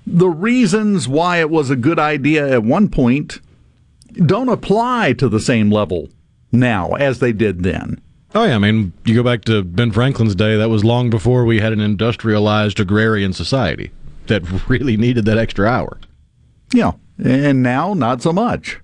The 0.06 0.28
reasons 0.28 1.06
why 1.06 1.40
it 1.40 1.50
was 1.50 1.68
a 1.68 1.76
good 1.76 1.98
idea 1.98 2.50
at 2.50 2.62
one 2.62 2.88
point 2.88 3.40
don't 4.24 4.48
apply 4.48 5.12
to 5.14 5.28
the 5.28 5.40
same 5.40 5.70
level 5.70 6.08
now 6.50 6.92
as 6.92 7.18
they 7.18 7.32
did 7.32 7.62
then. 7.62 8.00
Oh 8.34 8.44
yeah, 8.44 8.56
I 8.56 8.58
mean, 8.58 8.92
you 9.04 9.14
go 9.14 9.22
back 9.22 9.44
to 9.46 9.62
Ben 9.62 9.90
Franklin's 9.90 10.34
day. 10.34 10.56
That 10.56 10.68
was 10.68 10.84
long 10.84 11.08
before 11.08 11.44
we 11.44 11.60
had 11.60 11.72
an 11.72 11.80
industrialized 11.80 12.78
agrarian 12.78 13.32
society 13.32 13.90
that 14.26 14.42
really 14.68 14.96
needed 14.96 15.24
that 15.24 15.38
extra 15.38 15.66
hour. 15.66 15.98
Yeah, 16.72 16.92
and 17.22 17.62
now 17.62 17.94
not 17.94 18.20
so 18.22 18.32
much. 18.32 18.80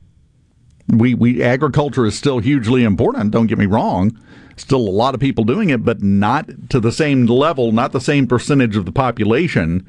We 0.88 1.14
we 1.14 1.42
agriculture 1.42 2.07
is 2.07 2.16
still 2.16 2.38
hugely 2.38 2.85
important. 2.85 3.33
Don't 3.33 3.46
get 3.46 3.59
me 3.59 3.66
wrong. 3.66 4.18
Still 4.57 4.80
a 4.80 4.90
lot 4.90 5.14
of 5.14 5.20
people 5.20 5.44
doing 5.44 5.70
it, 5.70 5.85
but 5.85 6.02
not 6.02 6.48
to 6.70 6.80
the 6.80 6.92
same 6.92 7.26
level. 7.26 7.72
Not 7.72 7.92
the 7.92 8.00
same 8.00 8.26
percentage 8.26 8.76
of 8.76 8.85
the 8.87 8.92
population 8.92 9.87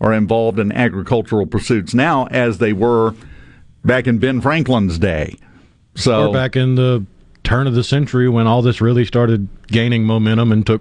are 0.00 0.12
involved 0.12 0.58
in 0.58 0.72
agricultural 0.72 1.46
pursuits 1.46 1.94
now 1.94 2.26
as 2.26 2.58
they 2.58 2.72
were 2.72 3.14
back 3.84 4.06
in 4.06 4.18
Ben 4.18 4.40
Franklin's 4.40 4.98
day. 4.98 5.36
So 5.94 6.28
or 6.28 6.32
back 6.32 6.56
in 6.56 6.74
the 6.74 7.06
turn 7.52 7.66
of 7.66 7.74
the 7.74 7.84
century 7.84 8.30
when 8.30 8.46
all 8.46 8.62
this 8.62 8.80
really 8.80 9.04
started 9.04 9.46
gaining 9.66 10.04
momentum 10.04 10.52
and 10.52 10.64
took 10.64 10.80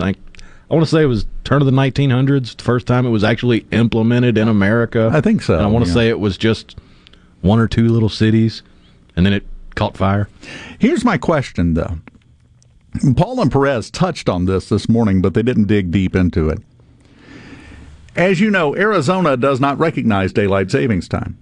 like 0.00 0.16
I 0.68 0.74
want 0.74 0.84
to 0.84 0.90
say 0.90 1.02
it 1.02 1.06
was 1.06 1.26
turn 1.44 1.62
of 1.62 1.66
the 1.66 1.72
1900s, 1.72 2.56
the 2.56 2.64
first 2.64 2.88
time 2.88 3.06
it 3.06 3.10
was 3.10 3.22
actually 3.22 3.66
implemented 3.70 4.36
in 4.36 4.48
America. 4.48 5.10
I 5.12 5.20
think 5.20 5.42
so. 5.42 5.54
And 5.54 5.62
I 5.62 5.68
want 5.68 5.84
to 5.84 5.88
yeah. 5.90 5.94
say 5.94 6.08
it 6.08 6.18
was 6.18 6.36
just 6.36 6.76
one 7.40 7.60
or 7.60 7.68
two 7.68 7.88
little 7.88 8.08
cities, 8.08 8.64
and 9.14 9.24
then 9.24 9.32
it 9.32 9.46
caught 9.76 9.96
fire. 9.96 10.28
Here's 10.80 11.04
my 11.04 11.18
question, 11.18 11.74
though. 11.74 11.98
Paul 13.16 13.40
and 13.40 13.52
Perez 13.52 13.88
touched 13.88 14.28
on 14.28 14.46
this 14.46 14.70
this 14.70 14.88
morning, 14.88 15.22
but 15.22 15.34
they 15.34 15.42
didn't 15.42 15.68
dig 15.68 15.92
deep 15.92 16.16
into 16.16 16.48
it. 16.48 16.58
As 18.16 18.40
you 18.40 18.50
know, 18.50 18.74
Arizona 18.74 19.36
does 19.36 19.60
not 19.60 19.78
recognize 19.78 20.32
daylight 20.32 20.72
savings 20.72 21.06
time. 21.06 21.38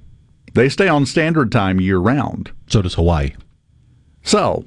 They 0.53 0.69
stay 0.69 0.89
on 0.89 1.07
standard 1.07 1.51
time 1.51 1.81
year 1.81 1.99
round. 1.99 2.51
So 2.67 2.83
does 2.83 2.95
Hawaii. 2.95 3.33
So, 4.23 4.65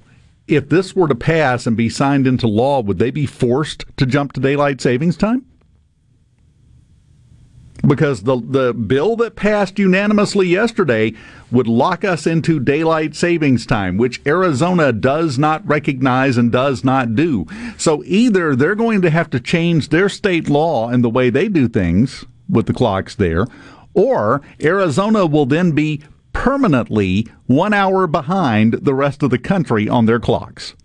if 0.47 0.69
this 0.69 0.95
were 0.95 1.07
to 1.07 1.15
pass 1.15 1.65
and 1.65 1.77
be 1.77 1.89
signed 1.89 2.27
into 2.27 2.47
law, 2.47 2.81
would 2.81 2.99
they 2.99 3.11
be 3.11 3.25
forced 3.25 3.85
to 3.97 4.05
jump 4.05 4.33
to 4.33 4.41
daylight 4.41 4.81
savings 4.81 5.15
time? 5.15 5.45
Because 7.85 8.23
the, 8.23 8.39
the 8.39 8.73
bill 8.73 9.17
that 9.17 9.35
passed 9.35 9.77
unanimously 9.77 10.47
yesterday 10.47 11.13
would 11.51 11.67
lock 11.67 12.05
us 12.05 12.25
into 12.25 12.59
daylight 12.59 13.13
savings 13.13 13.65
time, 13.65 13.97
which 13.97 14.21
Arizona 14.25 14.93
does 14.93 15.37
not 15.37 15.67
recognize 15.67 16.37
and 16.37 16.49
does 16.49 16.85
not 16.85 17.13
do. 17.15 17.45
So 17.77 18.01
either 18.05 18.55
they're 18.55 18.75
going 18.75 19.01
to 19.01 19.09
have 19.09 19.29
to 19.31 19.39
change 19.39 19.89
their 19.89 20.07
state 20.07 20.49
law 20.49 20.87
and 20.87 21.03
the 21.03 21.09
way 21.09 21.29
they 21.29 21.49
do 21.49 21.67
things 21.67 22.23
with 22.49 22.67
the 22.67 22.73
clocks 22.73 23.15
there, 23.15 23.47
or 23.93 24.41
Arizona 24.61 25.25
will 25.25 25.45
then 25.45 25.73
be 25.73 26.01
permanently 26.33 27.27
one 27.45 27.73
hour 27.73 28.05
behind 28.07 28.73
the 28.73 28.93
rest 28.93 29.23
of 29.23 29.29
the 29.29 29.37
country 29.37 29.87
on 29.87 30.05
their 30.05 30.19
clocks. 30.19 30.75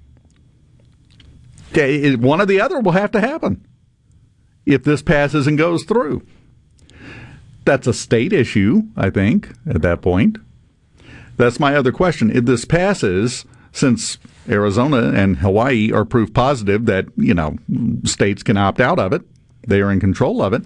One 1.75 2.41
or 2.41 2.47
the 2.47 2.61
other 2.61 2.81
will 2.81 2.93
have 2.93 3.11
to 3.13 3.21
happen 3.21 3.67
if 4.65 4.85
this 4.85 5.03
passes 5.03 5.47
and 5.47 5.59
goes 5.59 5.85
through. 5.85 6.25
That's 7.65 7.87
a 7.87 7.93
state 7.93 8.33
issue, 8.33 8.83
I 8.97 9.11
think, 9.11 9.53
at 9.69 9.83
that 9.83 10.01
point. 10.01 10.39
That's 11.37 11.61
my 11.61 11.75
other 11.75 11.93
question. 11.93 12.31
If 12.35 12.47
this 12.47 12.65
passes, 12.65 13.45
since 13.73 14.19
Arizona 14.49 15.13
and 15.15 15.39
Hawaii 15.39 15.93
are 15.93 16.05
proof 16.05 16.33
positive 16.33 16.87
that, 16.87 17.07
you 17.17 17.35
know, 17.35 17.57
states 18.05 18.43
can 18.43 18.57
opt 18.57 18.81
out 18.81 18.99
of 18.99 19.13
it, 19.13 19.23
they 19.67 19.81
are 19.81 19.93
in 19.93 20.01
control 20.01 20.43
of 20.43 20.53
it 20.53 20.63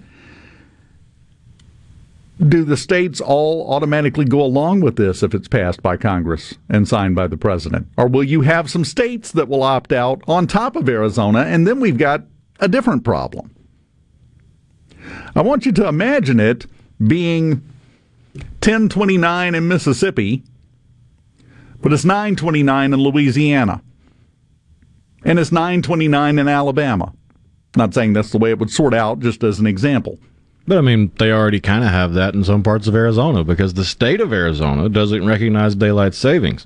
do 2.39 2.63
the 2.63 2.77
states 2.77 3.21
all 3.21 3.71
automatically 3.73 4.25
go 4.25 4.41
along 4.41 4.81
with 4.81 4.95
this 4.95 5.21
if 5.21 5.33
it's 5.33 5.47
passed 5.47 5.81
by 5.83 5.97
Congress 5.97 6.55
and 6.69 6.87
signed 6.87 7.15
by 7.15 7.27
the 7.27 7.37
president? 7.37 7.87
Or 7.97 8.07
will 8.07 8.23
you 8.23 8.41
have 8.41 8.69
some 8.69 8.85
states 8.85 9.31
that 9.33 9.47
will 9.47 9.63
opt 9.63 9.91
out 9.93 10.21
on 10.27 10.47
top 10.47 10.75
of 10.75 10.89
Arizona, 10.89 11.41
and 11.41 11.67
then 11.67 11.79
we've 11.79 11.97
got 11.97 12.23
a 12.59 12.67
different 12.67 13.03
problem? 13.03 13.53
I 15.35 15.41
want 15.41 15.65
you 15.65 15.71
to 15.73 15.87
imagine 15.87 16.39
it 16.39 16.65
being 17.05 17.61
1029 18.33 19.55
in 19.55 19.67
Mississippi, 19.67 20.43
but 21.81 21.93
it's 21.93 22.05
929 22.05 22.93
in 22.93 22.99
Louisiana, 22.99 23.81
and 25.23 25.37
it's 25.37 25.51
929 25.51 26.39
in 26.39 26.47
Alabama. 26.47 27.13
Not 27.75 27.93
saying 27.93 28.13
that's 28.13 28.31
the 28.31 28.37
way 28.37 28.51
it 28.51 28.59
would 28.59 28.69
sort 28.69 28.93
out, 28.93 29.19
just 29.19 29.43
as 29.43 29.59
an 29.59 29.67
example. 29.67 30.19
But 30.65 30.77
I 30.77 30.81
mean, 30.81 31.11
they 31.19 31.31
already 31.31 31.59
kind 31.59 31.83
of 31.83 31.89
have 31.89 32.13
that 32.13 32.33
in 32.33 32.43
some 32.43 32.63
parts 32.63 32.87
of 32.87 32.95
Arizona 32.95 33.43
because 33.43 33.73
the 33.73 33.83
state 33.83 34.21
of 34.21 34.31
Arizona 34.31 34.87
doesn't 34.87 35.25
recognize 35.25 35.75
daylight 35.75 36.13
savings. 36.13 36.65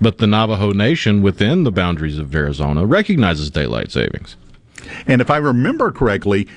But 0.00 0.18
the 0.18 0.26
Navajo 0.26 0.72
Nation 0.72 1.22
within 1.22 1.64
the 1.64 1.72
boundaries 1.72 2.18
of 2.18 2.34
Arizona 2.34 2.86
recognizes 2.86 3.50
daylight 3.50 3.92
savings. 3.92 4.36
And 5.06 5.20
if 5.20 5.30
I 5.30 5.36
remember 5.38 5.90
correctly, 5.90 6.48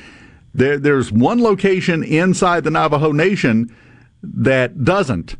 there, 0.53 0.77
there's 0.77 1.11
one 1.11 1.41
location 1.41 2.03
inside 2.03 2.63
the 2.63 2.71
Navajo 2.71 3.11
Nation 3.11 3.73
that 4.23 4.83
doesn't. 4.83 5.35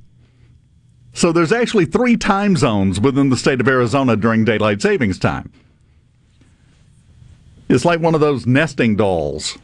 So 1.13 1.31
there's 1.31 1.51
actually 1.51 1.85
three 1.85 2.15
time 2.15 2.55
zones 2.55 2.99
within 2.99 3.29
the 3.29 3.37
state 3.37 3.59
of 3.59 3.67
Arizona 3.67 4.15
during 4.15 4.45
daylight 4.45 4.81
savings 4.81 5.19
time. 5.19 5.51
It's 7.67 7.85
like 7.85 7.99
one 7.99 8.15
of 8.15 8.21
those 8.21 8.45
nesting 8.45 8.95
dolls. 8.95 9.57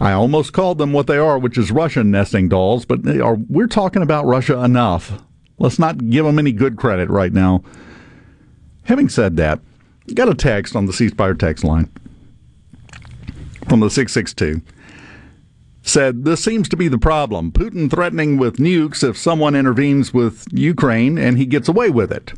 I 0.00 0.12
almost 0.12 0.52
called 0.52 0.78
them 0.78 0.92
what 0.92 1.06
they 1.06 1.16
are, 1.16 1.38
which 1.38 1.58
is 1.58 1.70
Russian 1.70 2.10
nesting 2.10 2.48
dolls, 2.48 2.84
but 2.84 3.06
are, 3.06 3.36
we're 3.48 3.66
talking 3.66 4.02
about 4.02 4.26
Russia 4.26 4.62
enough. 4.62 5.22
Let's 5.58 5.78
not 5.78 6.10
give 6.10 6.24
them 6.24 6.38
any 6.38 6.52
good 6.52 6.76
credit 6.76 7.08
right 7.08 7.32
now. 7.32 7.62
Having 8.84 9.08
said 9.08 9.36
that, 9.36 9.60
got 10.14 10.28
a 10.28 10.34
text 10.34 10.76
on 10.76 10.86
the 10.86 10.92
C 10.92 11.08
Spire 11.08 11.34
text 11.34 11.64
line 11.64 11.90
from 13.68 13.80
the 13.80 13.90
662. 13.90 14.62
Said, 15.82 16.24
This 16.24 16.42
seems 16.42 16.68
to 16.68 16.76
be 16.76 16.88
the 16.88 16.98
problem. 16.98 17.52
Putin 17.52 17.90
threatening 17.90 18.38
with 18.38 18.58
nukes 18.58 19.08
if 19.08 19.16
someone 19.16 19.54
intervenes 19.54 20.12
with 20.12 20.46
Ukraine 20.52 21.16
and 21.16 21.38
he 21.38 21.46
gets 21.46 21.68
away 21.68 21.90
with 21.90 22.12
it. 22.12 22.32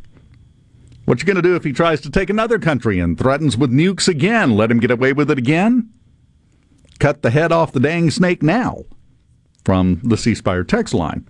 What 1.06 1.20
you 1.20 1.26
going 1.26 1.36
to 1.36 1.42
do 1.42 1.56
if 1.56 1.64
he 1.64 1.72
tries 1.72 2.02
to 2.02 2.10
take 2.10 2.28
another 2.28 2.58
country 2.58 3.00
and 3.00 3.18
threatens 3.18 3.56
with 3.56 3.72
nukes 3.72 4.08
again? 4.08 4.56
Let 4.56 4.70
him 4.70 4.80
get 4.80 4.90
away 4.90 5.14
with 5.14 5.30
it 5.30 5.38
again? 5.38 5.90
Cut 6.98 7.22
the 7.22 7.30
head 7.30 7.52
off 7.52 7.72
the 7.72 7.80
dang 7.80 8.10
snake 8.10 8.42
now. 8.42 8.84
From 9.64 10.00
the 10.02 10.16
C 10.16 10.34
Spire 10.34 10.64
text 10.64 10.94
line. 10.94 11.26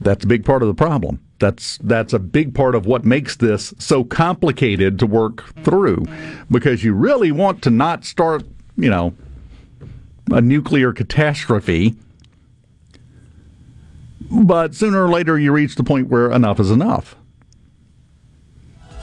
That's 0.00 0.24
a 0.24 0.28
big 0.28 0.44
part 0.44 0.62
of 0.62 0.68
the 0.68 0.74
problem. 0.74 1.20
That's 1.38 1.78
that's 1.78 2.12
a 2.12 2.18
big 2.18 2.54
part 2.54 2.74
of 2.74 2.84
what 2.84 3.04
makes 3.04 3.36
this 3.36 3.72
so 3.78 4.04
complicated 4.04 4.98
to 4.98 5.06
work 5.06 5.54
through, 5.64 6.04
because 6.50 6.84
you 6.84 6.92
really 6.92 7.32
want 7.32 7.62
to 7.62 7.70
not 7.70 8.04
start, 8.04 8.42
you 8.76 8.90
know, 8.90 9.14
a 10.30 10.42
nuclear 10.42 10.92
catastrophe. 10.92 11.96
But 14.30 14.74
sooner 14.74 15.04
or 15.04 15.08
later, 15.08 15.38
you 15.38 15.52
reach 15.52 15.76
the 15.76 15.84
point 15.84 16.08
where 16.08 16.30
enough 16.30 16.60
is 16.60 16.70
enough. 16.70 17.16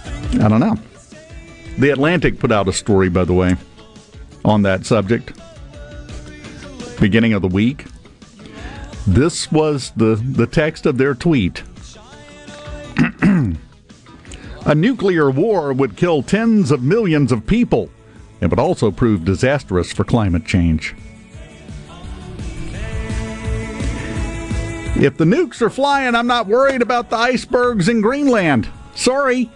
I 0.06 0.48
don't 0.48 0.60
know. 0.60 0.78
The 1.80 1.90
Atlantic 1.90 2.40
put 2.40 2.52
out 2.52 2.68
a 2.68 2.74
story, 2.74 3.10
by 3.10 3.24
the 3.24 3.34
way, 3.34 3.56
on 4.48 4.62
that 4.64 4.86
subject. 4.86 5.34
Beginning 7.00 7.34
of 7.34 7.42
the 7.42 7.48
week. 7.48 7.86
This 9.06 9.52
was 9.52 9.92
the, 9.96 10.16
the 10.16 10.48
text 10.48 10.86
of 10.86 10.98
their 10.98 11.14
tweet. 11.14 11.64
a 14.66 14.76
nuclear 14.76 15.30
war 15.30 15.72
would 15.72 15.96
kill 15.96 16.24
tens 16.24 16.72
of 16.72 16.84
millions 16.84 17.32
of 17.32 17.46
people. 17.48 17.90
It 18.42 18.50
would 18.50 18.60
also 18.60 18.92
prove 18.92 19.26
disastrous 19.26 19.92
for 19.92 20.04
climate 20.04 20.46
change. 20.46 20.96
If 25.00 25.18
the 25.18 25.26
nukes 25.26 25.62
are 25.62 25.70
flying, 25.70 26.16
I'm 26.16 26.26
not 26.26 26.48
worried 26.48 26.82
about 26.82 27.12
the 27.12 27.18
icebergs 27.18 27.88
in 27.88 28.02
Greenland. 28.02 28.68
Sorry. 28.96 29.52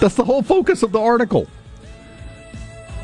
That's 0.00 0.16
the 0.16 0.24
whole 0.24 0.42
focus 0.42 0.82
of 0.82 0.90
the 0.90 1.00
article. 1.00 1.46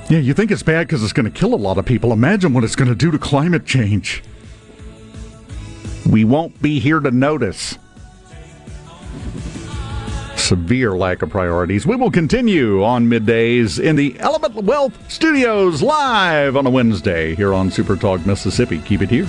Yeah, 0.08 0.20
you 0.20 0.32
think 0.32 0.50
it's 0.50 0.62
bad 0.62 0.86
because 0.86 1.02
it's 1.02 1.12
going 1.12 1.30
to 1.30 1.38
kill 1.38 1.52
a 1.52 1.56
lot 1.56 1.76
of 1.76 1.84
people. 1.84 2.12
Imagine 2.12 2.54
what 2.54 2.64
it's 2.64 2.76
going 2.76 2.88
to 2.88 2.94
do 2.94 3.10
to 3.10 3.18
climate 3.18 3.66
change. 3.66 4.22
We 6.08 6.24
won't 6.24 6.62
be 6.62 6.80
here 6.80 6.98
to 6.98 7.10
notice. 7.10 7.76
Severe 10.36 10.96
lack 10.96 11.20
of 11.20 11.28
priorities. 11.28 11.84
We 11.84 11.96
will 11.96 12.10
continue 12.10 12.82
on 12.82 13.10
middays 13.10 13.78
in 13.78 13.96
the 13.96 14.18
Element 14.18 14.54
Wealth 14.54 15.12
Studios 15.12 15.82
live 15.82 16.56
on 16.56 16.66
a 16.66 16.70
Wednesday 16.70 17.34
here 17.34 17.52
on 17.52 17.70
Super 17.70 17.96
Talk 17.96 18.24
Mississippi. 18.24 18.78
Keep 18.78 19.02
it 19.02 19.10
here. 19.10 19.28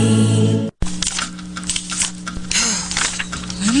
Why 0.01 0.50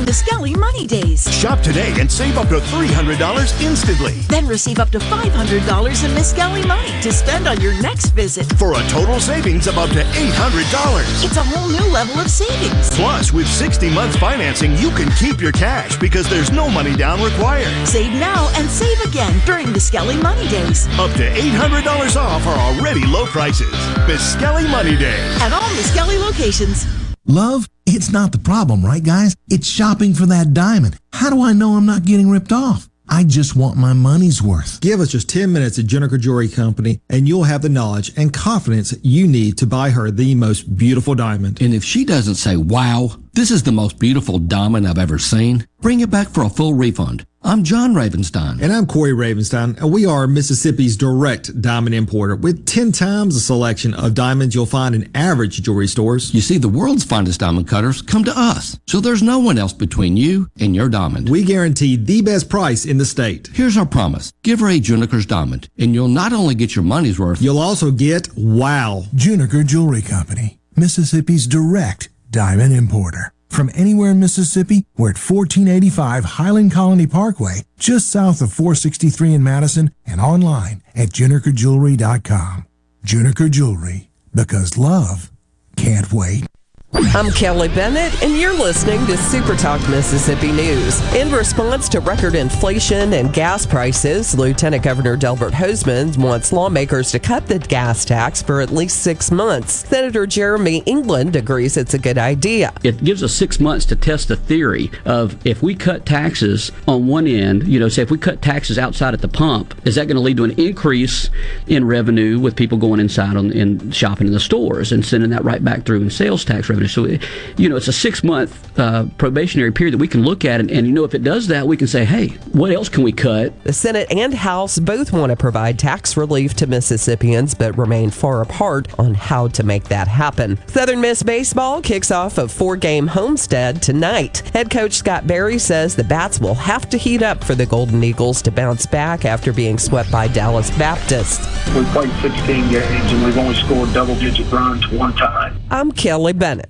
During 0.00 0.06
the 0.06 0.14
Skelly 0.14 0.54
Money 0.54 0.86
Days. 0.86 1.30
Shop 1.30 1.60
today 1.60 1.92
and 2.00 2.10
save 2.10 2.38
up 2.38 2.48
to 2.48 2.58
$300 2.58 3.60
instantly. 3.60 4.14
Then 4.28 4.46
receive 4.46 4.78
up 4.78 4.88
to 4.90 4.98
$500 4.98 5.28
in 5.28 6.10
Miskelly 6.16 6.66
money 6.66 6.88
to 7.02 7.12
spend 7.12 7.46
on 7.46 7.60
your 7.60 7.74
next 7.82 8.10
visit. 8.12 8.46
For 8.58 8.72
a 8.72 8.82
total 8.88 9.20
savings 9.20 9.66
of 9.66 9.76
up 9.76 9.90
to 9.90 10.02
$800. 10.02 11.22
It's 11.22 11.36
a 11.36 11.42
whole 11.42 11.68
new 11.68 11.92
level 11.92 12.18
of 12.18 12.30
savings. 12.30 12.88
Plus, 12.96 13.30
with 13.30 13.46
60 13.46 13.90
months 13.90 14.16
financing, 14.16 14.72
you 14.78 14.90
can 14.92 15.10
keep 15.18 15.38
your 15.38 15.52
cash 15.52 15.98
because 15.98 16.30
there's 16.30 16.50
no 16.50 16.70
money 16.70 16.96
down 16.96 17.22
required. 17.22 17.68
Save 17.86 18.12
now 18.12 18.48
and 18.54 18.70
save 18.70 19.00
again 19.02 19.38
during 19.44 19.70
the 19.70 19.80
Skelly 19.80 20.16
Money 20.16 20.48
Days. 20.48 20.88
Up 20.98 21.12
to 21.16 21.28
$800 21.28 22.16
off 22.16 22.46
our 22.46 22.56
already 22.56 23.04
low 23.06 23.26
prices. 23.26 23.74
Miskelly 24.08 24.70
Money 24.70 24.96
Day. 24.96 25.20
At 25.42 25.52
all 25.52 25.68
Miskelly 25.76 26.18
locations. 26.18 26.86
Love, 27.26 27.68
it's 27.94 28.12
not 28.12 28.32
the 28.32 28.38
problem, 28.38 28.84
right, 28.84 29.02
guys? 29.02 29.34
It's 29.48 29.66
shopping 29.66 30.14
for 30.14 30.26
that 30.26 30.54
diamond. 30.54 30.96
How 31.12 31.30
do 31.30 31.42
I 31.42 31.52
know 31.52 31.76
I'm 31.76 31.86
not 31.86 32.04
getting 32.04 32.30
ripped 32.30 32.52
off? 32.52 32.88
I 33.08 33.24
just 33.24 33.56
want 33.56 33.76
my 33.76 33.92
money's 33.92 34.40
worth. 34.40 34.80
Give 34.80 35.00
us 35.00 35.10
just 35.10 35.28
10 35.28 35.52
minutes 35.52 35.78
at 35.80 35.86
Juniker 35.86 36.18
Jewelry 36.18 36.48
Company 36.48 37.00
and 37.10 37.26
you'll 37.26 37.44
have 37.44 37.62
the 37.62 37.68
knowledge 37.68 38.12
and 38.16 38.32
confidence 38.32 38.94
you 39.02 39.26
need 39.26 39.58
to 39.58 39.66
buy 39.66 39.90
her 39.90 40.12
the 40.12 40.36
most 40.36 40.76
beautiful 40.76 41.16
diamond. 41.16 41.60
And 41.60 41.74
if 41.74 41.82
she 41.82 42.04
doesn't 42.04 42.36
say, 42.36 42.56
wow, 42.56 43.16
this 43.32 43.50
is 43.50 43.64
the 43.64 43.72
most 43.72 43.98
beautiful 43.98 44.38
diamond 44.38 44.86
I've 44.86 44.98
ever 44.98 45.18
seen, 45.18 45.66
bring 45.80 46.00
it 46.00 46.10
back 46.10 46.28
for 46.28 46.44
a 46.44 46.48
full 46.48 46.74
refund. 46.74 47.26
I'm 47.42 47.64
John 47.64 47.94
Ravenstein. 47.94 48.60
And 48.60 48.70
I'm 48.70 48.86
Corey 48.86 49.12
Ravenstein, 49.12 49.78
and 49.78 49.90
we 49.90 50.04
are 50.04 50.26
Mississippi's 50.26 50.94
direct 50.94 51.62
diamond 51.62 51.94
importer 51.94 52.36
with 52.36 52.66
10 52.66 52.92
times 52.92 53.34
the 53.34 53.40
selection 53.40 53.94
of 53.94 54.12
diamonds 54.12 54.54
you'll 54.54 54.66
find 54.66 54.94
in 54.94 55.10
average 55.14 55.62
jewelry 55.62 55.86
stores. 55.86 56.34
You 56.34 56.42
see, 56.42 56.58
the 56.58 56.68
world's 56.68 57.02
finest 57.02 57.40
diamond 57.40 57.66
cutters 57.66 58.02
come 58.02 58.24
to 58.24 58.38
us, 58.38 58.78
so 58.86 59.00
there's 59.00 59.22
no 59.22 59.38
one 59.38 59.56
else 59.56 59.72
between 59.72 60.18
you 60.18 60.48
and 60.60 60.76
your 60.76 60.90
diamond. 60.90 61.30
We 61.30 61.42
guarantee 61.42 61.96
the 61.96 62.20
best 62.20 62.50
price 62.50 62.84
in 62.84 62.98
the 62.98 63.06
state. 63.06 63.48
Here's 63.54 63.76
our 63.78 63.86
promise. 63.86 64.32
Give 64.42 64.60
her 64.60 64.68
a 64.68 64.78
Juniker's 64.78 65.26
diamond, 65.26 65.70
and 65.78 65.94
you'll 65.94 66.08
not 66.08 66.34
only 66.34 66.54
get 66.54 66.76
your 66.76 66.84
money's 66.84 67.18
worth, 67.18 67.40
You'll 67.40 67.58
also 67.58 67.90
get 67.90 68.28
wow. 68.36 69.04
Juniker 69.14 69.64
Jewelry 69.64 70.02
Company, 70.02 70.60
Mississippi's 70.76 71.46
direct 71.46 72.10
diamond 72.30 72.74
importer. 72.74 73.32
From 73.50 73.70
anywhere 73.74 74.12
in 74.12 74.20
Mississippi, 74.20 74.84
we're 74.96 75.10
at 75.10 75.18
1485 75.18 76.24
Highland 76.24 76.72
Colony 76.72 77.06
Parkway, 77.06 77.62
just 77.78 78.08
south 78.08 78.40
of 78.40 78.52
463 78.52 79.34
in 79.34 79.42
Madison, 79.42 79.90
and 80.06 80.20
online 80.20 80.82
at 80.94 81.10
junikerjewelry.com. 81.10 82.66
Juniker 83.04 83.50
Jewelry, 83.50 84.08
because 84.32 84.78
love 84.78 85.32
can't 85.76 86.12
wait. 86.12 86.46
I'm 86.92 87.30
Kelly 87.30 87.68
Bennett, 87.68 88.20
and 88.20 88.36
you're 88.36 88.52
listening 88.52 89.06
to 89.06 89.16
Super 89.16 89.54
Talk 89.54 89.80
Mississippi 89.88 90.50
News. 90.50 91.00
In 91.14 91.30
response 91.30 91.88
to 91.90 92.00
record 92.00 92.34
inflation 92.34 93.12
and 93.12 93.32
gas 93.32 93.64
prices, 93.64 94.36
Lieutenant 94.36 94.82
Governor 94.82 95.16
Delbert 95.16 95.52
Hosemann 95.52 96.16
wants 96.18 96.52
lawmakers 96.52 97.12
to 97.12 97.20
cut 97.20 97.46
the 97.46 97.60
gas 97.60 98.04
tax 98.04 98.42
for 98.42 98.60
at 98.60 98.70
least 98.70 99.02
six 99.02 99.30
months. 99.30 99.88
Senator 99.88 100.26
Jeremy 100.26 100.78
England 100.84 101.36
agrees 101.36 101.76
it's 101.76 101.94
a 101.94 101.98
good 101.98 102.18
idea. 102.18 102.72
It 102.82 103.04
gives 103.04 103.22
us 103.22 103.34
six 103.34 103.60
months 103.60 103.86
to 103.86 103.96
test 103.96 104.26
the 104.26 104.36
theory 104.36 104.90
of 105.04 105.36
if 105.46 105.62
we 105.62 105.76
cut 105.76 106.04
taxes 106.04 106.72
on 106.88 107.06
one 107.06 107.28
end, 107.28 107.68
you 107.68 107.78
know, 107.78 107.88
say 107.88 108.02
if 108.02 108.10
we 108.10 108.18
cut 108.18 108.42
taxes 108.42 108.78
outside 108.78 109.14
at 109.14 109.20
the 109.20 109.28
pump, 109.28 109.80
is 109.84 109.94
that 109.94 110.08
going 110.08 110.16
to 110.16 110.22
lead 110.22 110.38
to 110.38 110.44
an 110.44 110.58
increase 110.58 111.30
in 111.68 111.86
revenue 111.86 112.40
with 112.40 112.56
people 112.56 112.78
going 112.78 112.98
inside 112.98 113.36
on, 113.36 113.52
and 113.52 113.94
shopping 113.94 114.26
in 114.26 114.32
the 114.32 114.40
stores 114.40 114.90
and 114.90 115.06
sending 115.06 115.30
that 115.30 115.44
right 115.44 115.64
back 115.64 115.84
through 115.84 116.02
in 116.02 116.10
sales 116.10 116.44
tax 116.44 116.68
revenue? 116.68 116.79
Revenue. 116.80 117.18
So, 117.20 117.26
you 117.56 117.68
know, 117.68 117.76
it's 117.76 117.88
a 117.88 117.92
six 117.92 118.24
month 118.24 118.78
uh, 118.78 119.06
probationary 119.18 119.72
period 119.72 119.94
that 119.94 119.98
we 119.98 120.08
can 120.08 120.24
look 120.24 120.44
at, 120.44 120.60
and, 120.60 120.70
and 120.70 120.86
you 120.86 120.92
know, 120.92 121.04
if 121.04 121.14
it 121.14 121.22
does 121.22 121.48
that, 121.48 121.66
we 121.66 121.76
can 121.76 121.86
say, 121.86 122.04
hey, 122.04 122.28
what 122.52 122.70
else 122.70 122.88
can 122.88 123.02
we 123.02 123.12
cut? 123.12 123.52
The 123.64 123.72
Senate 123.72 124.10
and 124.10 124.32
House 124.32 124.78
both 124.78 125.12
want 125.12 125.30
to 125.30 125.36
provide 125.36 125.78
tax 125.78 126.16
relief 126.16 126.54
to 126.54 126.66
Mississippians, 126.66 127.54
but 127.54 127.76
remain 127.76 128.10
far 128.10 128.42
apart 128.42 128.88
on 128.98 129.14
how 129.14 129.48
to 129.48 129.62
make 129.62 129.84
that 129.84 130.08
happen. 130.08 130.58
Southern 130.68 131.00
Miss 131.00 131.22
Baseball 131.22 131.82
kicks 131.82 132.10
off 132.10 132.38
a 132.38 132.48
four 132.48 132.76
game 132.76 133.08
homestand 133.08 133.80
tonight. 133.80 134.38
Head 134.52 134.70
coach 134.70 134.94
Scott 134.94 135.26
Berry 135.26 135.58
says 135.58 135.94
the 135.94 136.04
Bats 136.04 136.40
will 136.40 136.54
have 136.54 136.88
to 136.90 136.96
heat 136.96 137.22
up 137.22 137.44
for 137.44 137.54
the 137.54 137.66
Golden 137.66 138.02
Eagles 138.02 138.42
to 138.42 138.50
bounce 138.50 138.86
back 138.86 139.24
after 139.24 139.52
being 139.52 139.78
swept 139.78 140.10
by 140.10 140.28
Dallas 140.28 140.70
Baptist. 140.78 141.40
We 141.74 141.84
played 141.86 142.12
16 142.20 142.70
games 142.70 143.12
and 143.12 143.24
we've 143.24 143.38
only 143.38 143.54
scored 143.54 143.92
double 143.92 144.14
digit 144.16 144.50
runs 144.50 144.88
one 144.88 145.14
time. 145.14 145.60
I'm 145.70 145.92
Kelly 145.92 146.32
Bennett. 146.32 146.69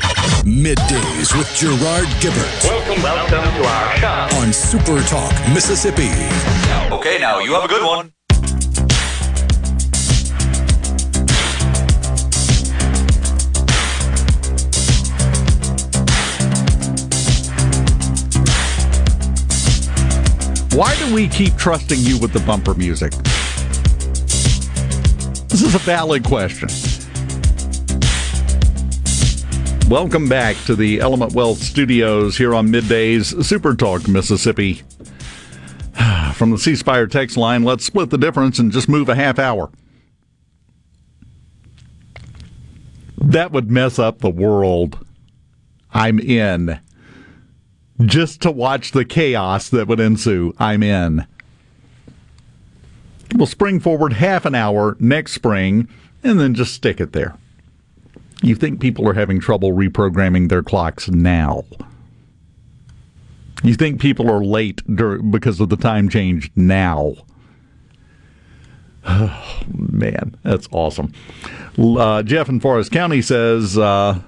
Middays 0.00 1.36
with 1.36 1.48
Gerard 1.54 2.06
Gibert 2.20 2.64
Welcome, 2.64 3.02
welcome 3.02 3.62
to 3.62 3.68
our 3.68 3.96
shop. 3.96 4.32
on 4.34 4.52
Super 4.52 5.00
Talk 5.02 5.32
Mississippi. 5.54 6.10
Okay, 6.92 7.18
now 7.18 7.38
you 7.40 7.52
have 7.54 7.64
a 7.64 7.68
good 7.68 7.84
one. 7.84 8.12
Why 20.72 20.94
do 20.96 21.14
we 21.14 21.26
keep 21.28 21.56
trusting 21.56 21.98
you 22.00 22.18
with 22.18 22.34
the 22.34 22.40
bumper 22.40 22.74
music? 22.74 23.12
This 25.48 25.62
is 25.62 25.74
a 25.74 25.78
valid 25.78 26.22
question. 26.22 26.68
Welcome 29.88 30.28
back 30.28 30.56
to 30.64 30.74
the 30.74 30.98
Element 30.98 31.32
Wealth 31.32 31.58
Studios 31.58 32.36
here 32.36 32.56
on 32.56 32.66
Middays 32.66 33.44
Super 33.44 33.72
Talk 33.72 34.08
Mississippi. 34.08 34.82
From 36.34 36.50
the 36.50 36.58
C 36.58 36.74
Spire 36.74 37.06
text 37.06 37.36
line, 37.36 37.62
let's 37.62 37.86
split 37.86 38.10
the 38.10 38.18
difference 38.18 38.58
and 38.58 38.72
just 38.72 38.88
move 38.88 39.08
a 39.08 39.14
half 39.14 39.38
hour. 39.38 39.70
That 43.16 43.52
would 43.52 43.70
mess 43.70 44.00
up 44.00 44.18
the 44.18 44.28
world 44.28 45.06
I'm 45.92 46.18
in. 46.18 46.80
Just 48.04 48.42
to 48.42 48.50
watch 48.50 48.90
the 48.90 49.04
chaos 49.04 49.68
that 49.68 49.86
would 49.86 50.00
ensue, 50.00 50.52
I'm 50.58 50.82
in. 50.82 51.28
We'll 53.36 53.46
spring 53.46 53.78
forward 53.78 54.14
half 54.14 54.46
an 54.46 54.56
hour 54.56 54.96
next 54.98 55.34
spring 55.34 55.88
and 56.24 56.40
then 56.40 56.54
just 56.54 56.74
stick 56.74 57.00
it 57.00 57.12
there. 57.12 57.36
You 58.46 58.54
think 58.54 58.78
people 58.80 59.08
are 59.08 59.12
having 59.12 59.40
trouble 59.40 59.72
reprogramming 59.72 60.50
their 60.50 60.62
clocks 60.62 61.08
now? 61.08 61.64
You 63.64 63.74
think 63.74 64.00
people 64.00 64.30
are 64.30 64.44
late 64.44 64.82
because 64.86 65.58
of 65.58 65.68
the 65.68 65.76
time 65.76 66.08
change 66.08 66.52
now? 66.54 67.14
Oh, 69.04 69.62
man, 69.74 70.36
that's 70.44 70.68
awesome. 70.70 71.12
Uh, 71.76 72.22
Jeff 72.22 72.48
in 72.48 72.60
Forest 72.60 72.92
County 72.92 73.20
says, 73.20 73.76
uh, 73.76 74.20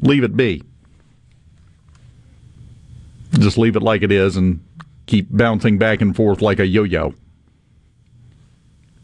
leave 0.00 0.24
it 0.24 0.36
be. 0.36 0.64
Just 3.34 3.58
leave 3.58 3.76
it 3.76 3.82
like 3.82 4.02
it 4.02 4.10
is 4.10 4.36
and 4.36 4.58
keep 5.06 5.28
bouncing 5.30 5.78
back 5.78 6.00
and 6.00 6.16
forth 6.16 6.42
like 6.42 6.58
a 6.58 6.66
yo 6.66 6.82
yo 6.82 7.14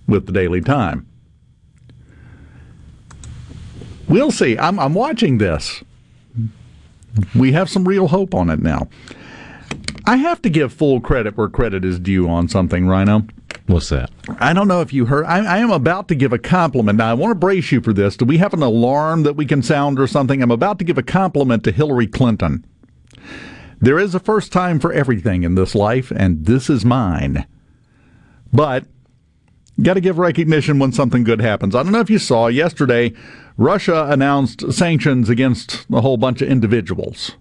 with 0.08 0.26
the 0.26 0.32
Daily 0.32 0.62
Time. 0.62 1.06
We'll 4.08 4.30
see. 4.30 4.56
I'm, 4.58 4.78
I'm 4.78 4.94
watching 4.94 5.38
this. 5.38 5.82
We 7.34 7.52
have 7.52 7.70
some 7.70 7.86
real 7.86 8.08
hope 8.08 8.34
on 8.34 8.50
it 8.50 8.60
now. 8.60 8.88
I 10.06 10.16
have 10.16 10.40
to 10.42 10.50
give 10.50 10.72
full 10.72 11.00
credit 11.00 11.36
where 11.36 11.48
credit 11.48 11.84
is 11.84 11.98
due 11.98 12.28
on 12.28 12.48
something, 12.48 12.86
Rhino. 12.86 13.26
What's 13.66 13.88
that? 13.88 14.10
I 14.38 14.52
don't 14.52 14.68
know 14.68 14.80
if 14.80 14.92
you 14.92 15.06
heard. 15.06 15.24
I, 15.26 15.38
I 15.44 15.58
am 15.58 15.70
about 15.70 16.06
to 16.08 16.14
give 16.14 16.32
a 16.32 16.38
compliment. 16.38 16.98
Now, 16.98 17.10
I 17.10 17.14
want 17.14 17.32
to 17.32 17.34
brace 17.38 17.72
you 17.72 17.80
for 17.80 17.92
this. 17.92 18.16
Do 18.16 18.24
we 18.24 18.38
have 18.38 18.54
an 18.54 18.62
alarm 18.62 19.24
that 19.24 19.34
we 19.34 19.44
can 19.44 19.62
sound 19.62 19.98
or 19.98 20.06
something? 20.06 20.40
I'm 20.40 20.52
about 20.52 20.78
to 20.78 20.84
give 20.84 20.98
a 20.98 21.02
compliment 21.02 21.64
to 21.64 21.72
Hillary 21.72 22.06
Clinton. 22.06 22.64
There 23.80 23.98
is 23.98 24.14
a 24.14 24.20
first 24.20 24.52
time 24.52 24.78
for 24.78 24.92
everything 24.92 25.42
in 25.42 25.56
this 25.56 25.74
life, 25.74 26.12
and 26.14 26.46
this 26.46 26.70
is 26.70 26.84
mine. 26.84 27.44
But 28.52 28.86
got 29.82 29.94
to 29.94 30.00
give 30.00 30.18
recognition 30.18 30.78
when 30.78 30.92
something 30.92 31.24
good 31.24 31.40
happens. 31.40 31.74
I 31.74 31.82
don't 31.82 31.92
know 31.92 32.00
if 32.00 32.10
you 32.10 32.18
saw 32.18 32.46
yesterday, 32.48 33.12
Russia 33.56 34.06
announced 34.10 34.72
sanctions 34.72 35.28
against 35.28 35.86
a 35.92 36.00
whole 36.00 36.16
bunch 36.16 36.42
of 36.42 36.48
individuals. 36.48 37.32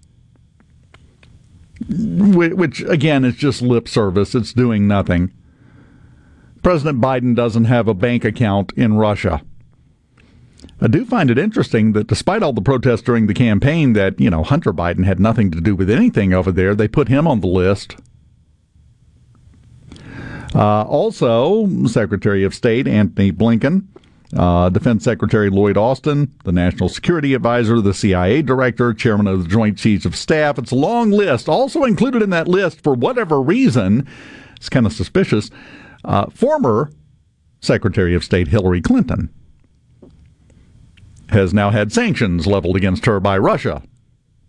Which, 1.88 2.80
again, 2.82 3.24
is 3.24 3.36
just 3.36 3.60
lip 3.60 3.88
service. 3.88 4.34
It's 4.34 4.52
doing 4.52 4.88
nothing. 4.88 5.32
President 6.62 7.00
Biden 7.00 7.36
doesn't 7.36 7.66
have 7.66 7.86
a 7.86 7.94
bank 7.94 8.24
account 8.24 8.72
in 8.76 8.94
Russia. 8.94 9.42
I 10.80 10.88
do 10.88 11.04
find 11.04 11.30
it 11.30 11.38
interesting 11.38 11.92
that 11.92 12.06
despite 12.06 12.42
all 12.42 12.52
the 12.52 12.60
protests 12.60 13.02
during 13.02 13.26
the 13.26 13.34
campaign 13.34 13.92
that, 13.92 14.18
you 14.20 14.28
know, 14.30 14.42
Hunter 14.42 14.72
Biden 14.72 15.04
had 15.04 15.20
nothing 15.20 15.50
to 15.52 15.60
do 15.60 15.76
with 15.76 15.88
anything 15.88 16.34
over 16.34 16.50
there, 16.50 16.74
they 16.74 16.88
put 16.88 17.08
him 17.08 17.26
on 17.26 17.40
the 17.40 17.46
list. 17.46 17.96
Uh, 20.56 20.84
also, 20.84 21.68
Secretary 21.86 22.42
of 22.42 22.54
State 22.54 22.88
Antony 22.88 23.30
Blinken, 23.30 23.84
uh, 24.34 24.70
Defense 24.70 25.04
Secretary 25.04 25.50
Lloyd 25.50 25.76
Austin, 25.76 26.32
the 26.44 26.52
National 26.52 26.88
Security 26.88 27.34
Advisor, 27.34 27.82
the 27.82 27.92
CIA 27.92 28.40
Director, 28.40 28.94
Chairman 28.94 29.26
of 29.26 29.42
the 29.42 29.48
Joint 29.50 29.76
Chiefs 29.76 30.06
of 30.06 30.16
Staff. 30.16 30.58
It's 30.58 30.70
a 30.70 30.76
long 30.76 31.10
list. 31.10 31.46
Also 31.46 31.84
included 31.84 32.22
in 32.22 32.30
that 32.30 32.48
list, 32.48 32.80
for 32.80 32.94
whatever 32.94 33.42
reason, 33.42 34.08
it's 34.56 34.70
kind 34.70 34.86
of 34.86 34.94
suspicious, 34.94 35.50
uh, 36.06 36.30
former 36.30 36.90
Secretary 37.60 38.14
of 38.14 38.24
State 38.24 38.48
Hillary 38.48 38.80
Clinton 38.80 39.28
has 41.28 41.52
now 41.52 41.68
had 41.68 41.92
sanctions 41.92 42.46
leveled 42.46 42.76
against 42.76 43.04
her 43.04 43.20
by 43.20 43.36
Russia 43.36 43.82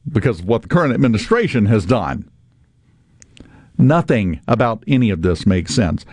because 0.10 0.40
of 0.40 0.46
what 0.46 0.62
the 0.62 0.68
current 0.70 0.94
administration 0.94 1.66
has 1.66 1.86
done. 1.86 2.30
Nothing 3.78 4.40
about 4.48 4.84
any 4.88 5.10
of 5.10 5.22
this 5.22 5.46
makes 5.46 5.74
sense. 5.76 6.06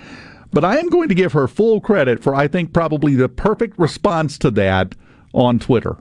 But 0.53 0.65
I 0.65 0.79
am 0.79 0.89
going 0.89 1.09
to 1.09 1.15
give 1.15 1.33
her 1.33 1.49
full 1.49 1.81
credit 1.81 2.23
for, 2.23 2.35
I 2.35 2.47
think, 2.47 2.73
probably 2.73 3.15
the 3.15 3.29
perfect 3.29 3.79
response 3.79 4.39
to 4.39 4.51
that 4.53 4.95
on 5.33 5.59
Twitter. 5.59 5.97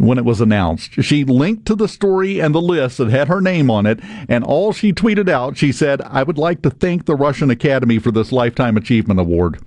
when 0.00 0.16
it 0.16 0.24
was 0.24 0.40
announced. 0.40 0.94
She 1.02 1.24
linked 1.24 1.66
to 1.66 1.74
the 1.74 1.86
story 1.86 2.40
and 2.40 2.54
the 2.54 2.60
list 2.62 2.96
that 2.96 3.10
had 3.10 3.28
her 3.28 3.42
name 3.42 3.70
on 3.70 3.84
it, 3.84 4.00
and 4.30 4.42
all 4.42 4.72
she 4.72 4.94
tweeted 4.94 5.28
out, 5.28 5.58
she 5.58 5.72
said, 5.72 6.00
I 6.00 6.22
would 6.22 6.38
like 6.38 6.62
to 6.62 6.70
thank 6.70 7.04
the 7.04 7.14
Russian 7.14 7.50
Academy 7.50 7.98
for 7.98 8.10
this 8.10 8.32
Lifetime 8.32 8.78
Achievement 8.78 9.20
Award. 9.20 9.60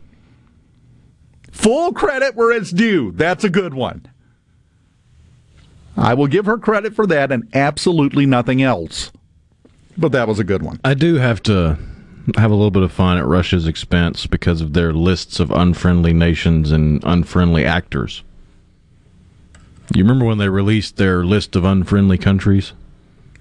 Full 1.52 1.94
credit 1.94 2.36
where 2.36 2.52
it's 2.52 2.72
due. 2.72 3.12
That's 3.12 3.44
a 3.44 3.50
good 3.50 3.76
one. 3.76 4.08
I 5.96 6.16
will 6.16 6.26
give 6.26 6.48
her 6.48 6.58
credit 6.58 6.96
for 6.96 7.06
that 7.06 7.32
and 7.32 7.48
absolutely 7.54 8.26
nothing 8.26 8.64
else. 8.64 9.12
But 9.98 10.12
that 10.12 10.28
was 10.28 10.40
a 10.40 10.44
good 10.44 10.62
one. 10.64 10.80
I 10.84 10.94
do 10.94 11.16
have 11.16 11.42
to 11.44 11.78
have 12.38 12.52
a 12.52 12.56
little 12.56 12.72
bit 12.72 12.84
of 12.84 12.92
fun 12.92 13.18
at 13.18 13.26
Russia's 13.26 13.68
expense 13.68 14.28
because 14.28 14.62
of 14.62 14.74
their 14.74 14.94
lists 14.94 15.40
of 15.40 15.52
unfriendly 15.52 16.14
nations 16.14 16.72
and 16.72 17.04
unfriendly 17.04 17.66
actors. 17.66 18.24
You 19.94 20.04
remember 20.04 20.26
when 20.26 20.38
they 20.38 20.50
released 20.50 20.98
their 20.98 21.24
list 21.24 21.56
of 21.56 21.66
unfriendly 21.66 22.18
countries? 22.18 22.74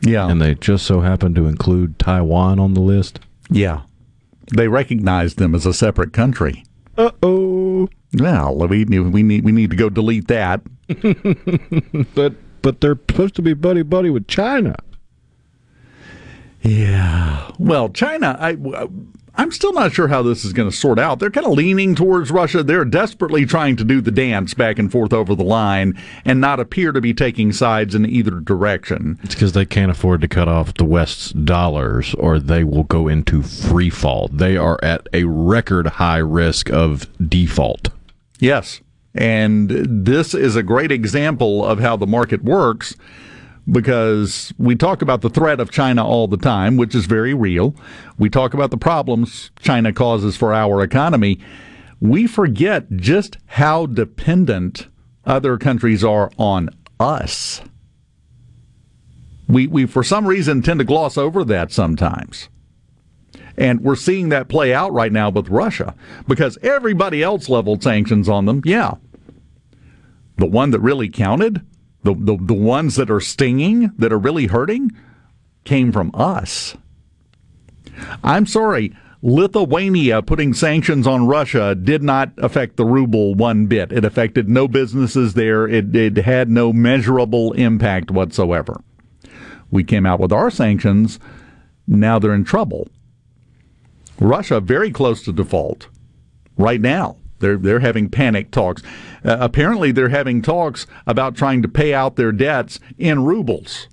Yeah. 0.01 0.29
And 0.29 0.43
they 0.43 0.55
just 0.55 0.85
so 0.85 1.01
happened 1.01 1.37
to 1.37 1.47
include 1.47 1.99
Taiwan 1.99 2.59
on 2.59 2.75
the 2.75 2.81
list? 2.81 3.21
Yeah. 3.49 3.83
They 4.53 4.69
recognized 4.69 5.39
them 5.39 5.55
as 5.55 5.65
a 5.65 5.73
separate 5.73 6.13
country. 6.13 6.65
Uh 6.99 7.13
oh. 7.23 7.89
Well, 8.19 8.57
we 8.69 8.85
need, 8.85 9.01
we 9.01 9.23
need 9.23 9.45
we 9.45 9.53
need 9.53 9.71
to 9.71 9.77
go 9.77 9.89
delete 9.89 10.29
that. 10.29 10.61
but 12.15 12.35
but 12.61 12.81
they're 12.81 12.99
supposed 13.09 13.35
to 13.37 13.43
be 13.43 13.55
buddy 13.55 13.83
buddy 13.83 14.11
with 14.11 14.27
China. 14.27 14.77
Yeah. 16.63 17.51
Well, 17.59 17.89
China, 17.89 18.37
I, 18.39 18.55
uh, 18.55 18.87
I'm 19.35 19.51
still 19.51 19.73
not 19.73 19.93
sure 19.93 20.09
how 20.09 20.23
this 20.23 20.45
is 20.45 20.53
going 20.53 20.71
to 20.71 20.77
sort 20.77 20.99
out. 20.99 21.19
They're 21.19 21.31
kind 21.31 21.47
of 21.47 21.55
leaning 21.55 21.95
towards 21.95 22.31
Russia. 22.31 22.63
They're 22.63 22.85
desperately 22.85 23.47
trying 23.47 23.77
to 23.77 23.85
do 23.85 24.01
the 24.01 24.11
dance 24.11 24.53
back 24.53 24.79
and 24.79 24.93
forth 24.93 25.13
over 25.13 25.35
the 25.35 25.43
line 25.43 25.99
and 26.25 26.41
not 26.41 26.61
appear 26.61 26.93
to 26.93 27.01
be 27.01 27.15
taking 27.15 27.53
sides 27.53 27.95
in 27.95 28.05
either 28.05 28.41
direction. 28.41 29.19
It's 29.23 29.35
because 29.35 29.53
they 29.53 29.65
can't 29.65 29.91
afford 29.91 30.21
to 30.21 30.29
cut 30.29 30.49
off 30.49 30.75
the 30.75 30.85
West's 30.85 31.33
dollars 31.33 32.15
or 32.15 32.39
they 32.39 32.63
will 32.63 32.85
go 32.85 33.09
into 33.09 33.43
free 33.43 33.91
fall. 33.91 34.29
They 34.29 34.57
are 34.57 34.79
at 34.83 35.09
a 35.15 35.25
record 35.25 35.87
high 35.87 36.19
risk 36.19 36.71
of 36.71 37.09
default. 37.29 37.89
Yes. 38.39 38.83
And 39.15 39.71
this 39.71 40.35
is 40.35 40.57
a 40.57 40.63
great 40.63 40.93
example 40.93 41.65
of 41.65 41.81
how 41.81 41.97
the 41.97 42.07
market 42.07 42.45
works 42.45 42.97
because 43.71 44.53
we 44.59 44.75
talk 44.75 45.03
about 45.03 45.21
the 45.21 45.31
threat 45.31 45.61
of 45.61 45.71
China 45.71 46.07
all 46.07 46.27
the 46.27 46.37
time, 46.37 46.77
which 46.77 46.95
is 46.95 47.07
very 47.07 47.35
real. 47.35 47.75
We 48.19 48.29
talk 48.29 48.55
about 48.55 48.71
the 48.71 48.77
problems 48.77 49.51
China 49.61 49.93
causes 49.93 50.37
for 50.37 50.53
our 50.53 50.83
economy. 50.83 51.39
We 52.01 52.27
forget 52.27 52.97
just 52.97 53.39
how 53.47 53.87
dependent 53.87 54.89
other 55.25 55.57
countries 55.59 56.03
are 56.03 56.31
on 56.37 56.71
us. 56.99 57.63
We, 59.49 59.67
we, 59.67 59.87
for 59.87 60.03
some 60.03 60.27
reason, 60.27 60.63
tend 60.63 60.81
to 60.81 60.85
gloss 60.85 61.17
over 61.17 61.45
that 61.45 61.71
sometimes. 61.71 62.49
And 63.57 63.83
we're 63.83 63.97
seeing 63.97 64.31
that 64.31 64.49
play 64.49 64.73
out 64.73 64.93
right 64.93 65.13
now 65.13 65.31
with 65.31 65.49
Russia 65.49 65.95
because 66.27 66.59
everybody 66.63 67.23
else 67.23 67.49
leveled 67.49 67.83
sanctions 67.83 68.29
on 68.29 68.47
them. 68.47 68.63
Yeah. 68.65 68.95
The 70.39 70.47
one 70.47 70.71
that 70.71 70.81
really 70.81 71.09
counted 71.11 71.61
the, 72.03 72.15
the, 72.15 72.37
the 72.41 72.55
ones 72.55 72.97
that 72.97 73.11
are 73.11 73.21
stinging, 73.21 73.93
that 73.99 74.13
are 74.13 74.19
really 74.19 74.47
hurting, 74.47 74.93
came 75.65 75.93
from 75.93 76.11
us. 76.15 76.77
I'm 78.25 78.47
sorry, 78.47 78.97
Lithuania 79.23 80.21
putting 80.21 80.53
sanctions 80.53 81.07
on 81.07 81.29
Russia 81.29 81.77
did 81.77 82.03
not 82.03 82.33
affect 82.39 82.77
the 82.77 82.85
ruble 82.85 83.35
one 83.35 83.67
bit. 83.67 83.93
It 83.93 84.05
affected 84.05 84.49
no 84.49 84.67
businesses 84.67 85.35
there. 85.35 85.69
It, 85.69 85.95
it 85.95 86.17
had 86.17 86.51
no 86.51 86.73
measurable 86.73 87.53
impact 87.53 88.11
whatsoever. 88.11 88.83
We 89.71 89.85
came 89.85 90.07
out 90.07 90.19
with 90.19 90.33
our 90.33 90.51
sanctions. 90.51 91.21
Now 91.87 92.19
they're 92.19 92.35
in 92.35 92.45
trouble. 92.45 92.89
Russia 94.19 94.61
very 94.61 94.91
close 94.91 95.23
to 95.25 95.33
default 95.33 95.89
right 96.57 96.81
now. 96.81 97.17
They're 97.43 97.59
they're 97.59 97.81
having 97.81 98.09
panic 98.09 98.51
talks. 98.51 98.83
Uh, 99.23 99.37
apparently, 99.41 99.93
they're 99.93 100.09
having 100.09 100.41
talks 100.41 100.87
about 101.07 101.37
trying 101.37 101.61
to 101.61 101.69
pay 101.69 101.93
out 101.93 102.17
their 102.17 102.33
debts 102.33 102.81
in 102.97 103.25
rubles, 103.25 103.89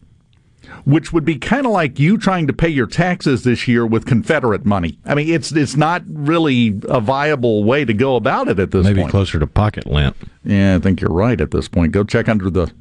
which 0.85 1.11
would 1.11 1.25
be 1.25 1.37
kind 1.37 1.65
of 1.65 1.73
like 1.73 1.99
you 1.99 2.17
trying 2.17 2.47
to 2.47 2.53
pay 2.53 2.69
your 2.69 2.87
taxes 2.87 3.43
this 3.43 3.67
year 3.67 3.85
with 3.85 4.05
Confederate 4.05 4.65
money. 4.65 4.97
I 5.05 5.15
mean, 5.15 5.27
it's 5.27 5.51
it's 5.51 5.75
not 5.75 6.03
really 6.07 6.79
a 6.83 7.01
viable 7.01 7.65
way 7.65 7.83
to 7.83 7.93
go 7.93 8.15
about 8.15 8.47
it 8.47 8.59
at 8.59 8.71
this 8.71 8.85
point. 8.85 8.95
Maybe 8.95 9.01
point. 9.01 9.11
closer 9.11 9.39
to 9.39 9.47
pocket 9.47 9.85
lint. 9.85 10.15
Yeah, 10.45 10.75
I 10.75 10.79
think 10.79 11.01
you're 11.01 11.11
right 11.11 11.41
at 11.41 11.51
this 11.51 11.67
point. 11.67 11.91
Go 11.91 12.05
check 12.05 12.29
under 12.29 12.49
the 12.49 12.71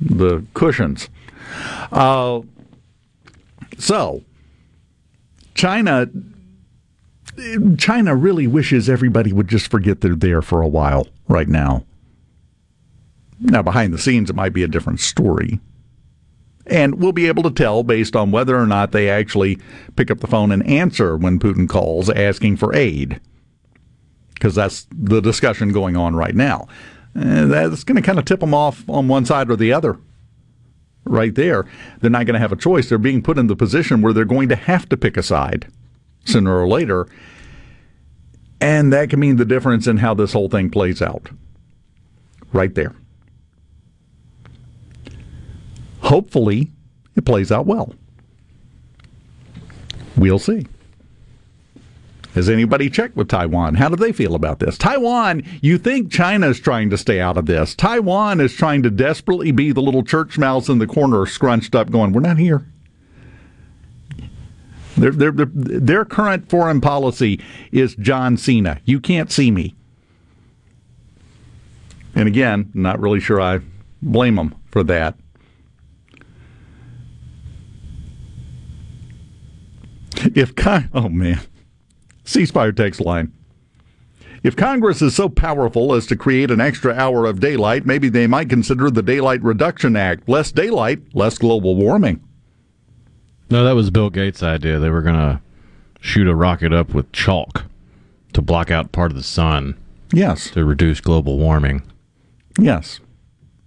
the 0.00 0.44
cushions. 0.54 1.08
Uh, 1.92 2.40
so, 3.78 4.22
China 5.54 6.08
China 7.78 8.14
really 8.14 8.46
wishes 8.46 8.88
everybody 8.88 9.32
would 9.32 9.48
just 9.48 9.70
forget 9.70 10.00
they're 10.00 10.14
there 10.14 10.42
for 10.42 10.62
a 10.62 10.68
while 10.68 11.06
right 11.28 11.48
now. 11.48 11.84
Now, 13.40 13.62
behind 13.62 13.92
the 13.92 13.98
scenes, 13.98 14.30
it 14.30 14.36
might 14.36 14.52
be 14.52 14.62
a 14.62 14.68
different 14.68 15.00
story. 15.00 15.60
And 16.66 16.96
we'll 16.96 17.12
be 17.12 17.28
able 17.28 17.42
to 17.44 17.50
tell 17.50 17.82
based 17.82 18.16
on 18.16 18.30
whether 18.30 18.56
or 18.56 18.66
not 18.66 18.92
they 18.92 19.10
actually 19.10 19.58
pick 19.94 20.10
up 20.10 20.20
the 20.20 20.26
phone 20.26 20.50
and 20.50 20.66
answer 20.66 21.16
when 21.16 21.38
Putin 21.38 21.68
calls 21.68 22.10
asking 22.10 22.56
for 22.56 22.74
aid. 22.74 23.20
Because 24.34 24.54
that's 24.54 24.86
the 24.90 25.20
discussion 25.20 25.72
going 25.72 25.96
on 25.96 26.16
right 26.16 26.34
now. 26.34 26.66
That's 27.14 27.84
going 27.84 27.96
to 27.96 28.02
kind 28.02 28.18
of 28.18 28.24
tip 28.24 28.40
them 28.40 28.54
off 28.54 28.88
on 28.88 29.08
one 29.08 29.24
side 29.24 29.50
or 29.50 29.56
the 29.56 29.72
other. 29.72 29.98
Right 31.04 31.34
there. 31.34 31.66
They're 32.00 32.10
not 32.10 32.26
going 32.26 32.34
to 32.34 32.40
have 32.40 32.52
a 32.52 32.56
choice. 32.56 32.88
They're 32.88 32.98
being 32.98 33.22
put 33.22 33.38
in 33.38 33.46
the 33.46 33.56
position 33.56 34.02
where 34.02 34.12
they're 34.12 34.24
going 34.24 34.48
to 34.48 34.56
have 34.56 34.88
to 34.88 34.96
pick 34.96 35.16
a 35.16 35.22
side 35.22 35.68
sooner 36.26 36.58
or 36.58 36.68
later. 36.68 37.08
And 38.60 38.92
that 38.92 39.10
can 39.10 39.20
mean 39.20 39.36
the 39.36 39.44
difference 39.44 39.86
in 39.86 39.98
how 39.98 40.14
this 40.14 40.32
whole 40.32 40.48
thing 40.48 40.70
plays 40.70 41.02
out. 41.02 41.30
Right 42.52 42.74
there. 42.74 42.94
Hopefully, 46.00 46.70
it 47.16 47.24
plays 47.24 47.50
out 47.50 47.66
well. 47.66 47.94
We'll 50.16 50.38
see. 50.38 50.66
Has 52.34 52.50
anybody 52.50 52.90
checked 52.90 53.16
with 53.16 53.28
Taiwan? 53.28 53.76
How 53.76 53.88
do 53.88 53.96
they 53.96 54.12
feel 54.12 54.34
about 54.34 54.58
this? 54.58 54.76
Taiwan, 54.76 55.42
you 55.62 55.78
think 55.78 56.12
China 56.12 56.48
is 56.48 56.60
trying 56.60 56.90
to 56.90 56.98
stay 56.98 57.18
out 57.18 57.38
of 57.38 57.46
this. 57.46 57.74
Taiwan 57.74 58.40
is 58.40 58.54
trying 58.54 58.82
to 58.82 58.90
desperately 58.90 59.52
be 59.52 59.72
the 59.72 59.80
little 59.80 60.02
church 60.02 60.36
mouse 60.36 60.68
in 60.68 60.78
the 60.78 60.86
corner, 60.86 61.24
scrunched 61.24 61.74
up, 61.74 61.90
going, 61.90 62.12
We're 62.12 62.20
not 62.20 62.38
here. 62.38 62.66
Their, 64.96 65.10
their, 65.10 65.32
their, 65.32 66.04
current 66.04 66.48
foreign 66.48 66.80
policy 66.80 67.40
is 67.70 67.94
John 67.96 68.36
Cena. 68.36 68.80
You 68.84 68.98
can't 68.98 69.30
see 69.30 69.50
me. 69.50 69.74
And 72.14 72.26
again, 72.26 72.70
not 72.72 72.98
really 72.98 73.20
sure 73.20 73.40
I 73.40 73.60
blame 74.00 74.36
them 74.36 74.54
for 74.70 74.82
that. 74.84 75.16
If 80.34 80.54
Con- 80.54 80.88
oh 80.94 81.10
man, 81.10 81.40
C 82.24 82.46
Spire 82.46 82.72
text 82.72 83.00
line. 83.00 83.32
If 84.42 84.56
Congress 84.56 85.02
is 85.02 85.14
so 85.14 85.28
powerful 85.28 85.94
as 85.94 86.06
to 86.06 86.16
create 86.16 86.50
an 86.50 86.60
extra 86.60 86.94
hour 86.94 87.26
of 87.26 87.40
daylight, 87.40 87.84
maybe 87.84 88.08
they 88.08 88.26
might 88.26 88.48
consider 88.48 88.90
the 88.90 89.02
Daylight 89.02 89.42
Reduction 89.42 89.96
Act. 89.96 90.28
Less 90.28 90.52
daylight, 90.52 91.00
less 91.14 91.36
global 91.36 91.74
warming. 91.74 92.25
No, 93.50 93.64
that 93.64 93.74
was 93.74 93.90
Bill 93.90 94.10
Gates' 94.10 94.42
idea. 94.42 94.78
They 94.78 94.90
were 94.90 95.02
going 95.02 95.14
to 95.16 95.40
shoot 96.00 96.26
a 96.26 96.34
rocket 96.34 96.72
up 96.72 96.94
with 96.94 97.10
chalk 97.12 97.64
to 98.32 98.42
block 98.42 98.70
out 98.70 98.92
part 98.92 99.10
of 99.10 99.16
the 99.16 99.22
sun. 99.22 99.76
Yes. 100.12 100.50
To 100.50 100.64
reduce 100.64 101.00
global 101.00 101.38
warming. 101.38 101.82
Yes. 102.58 103.00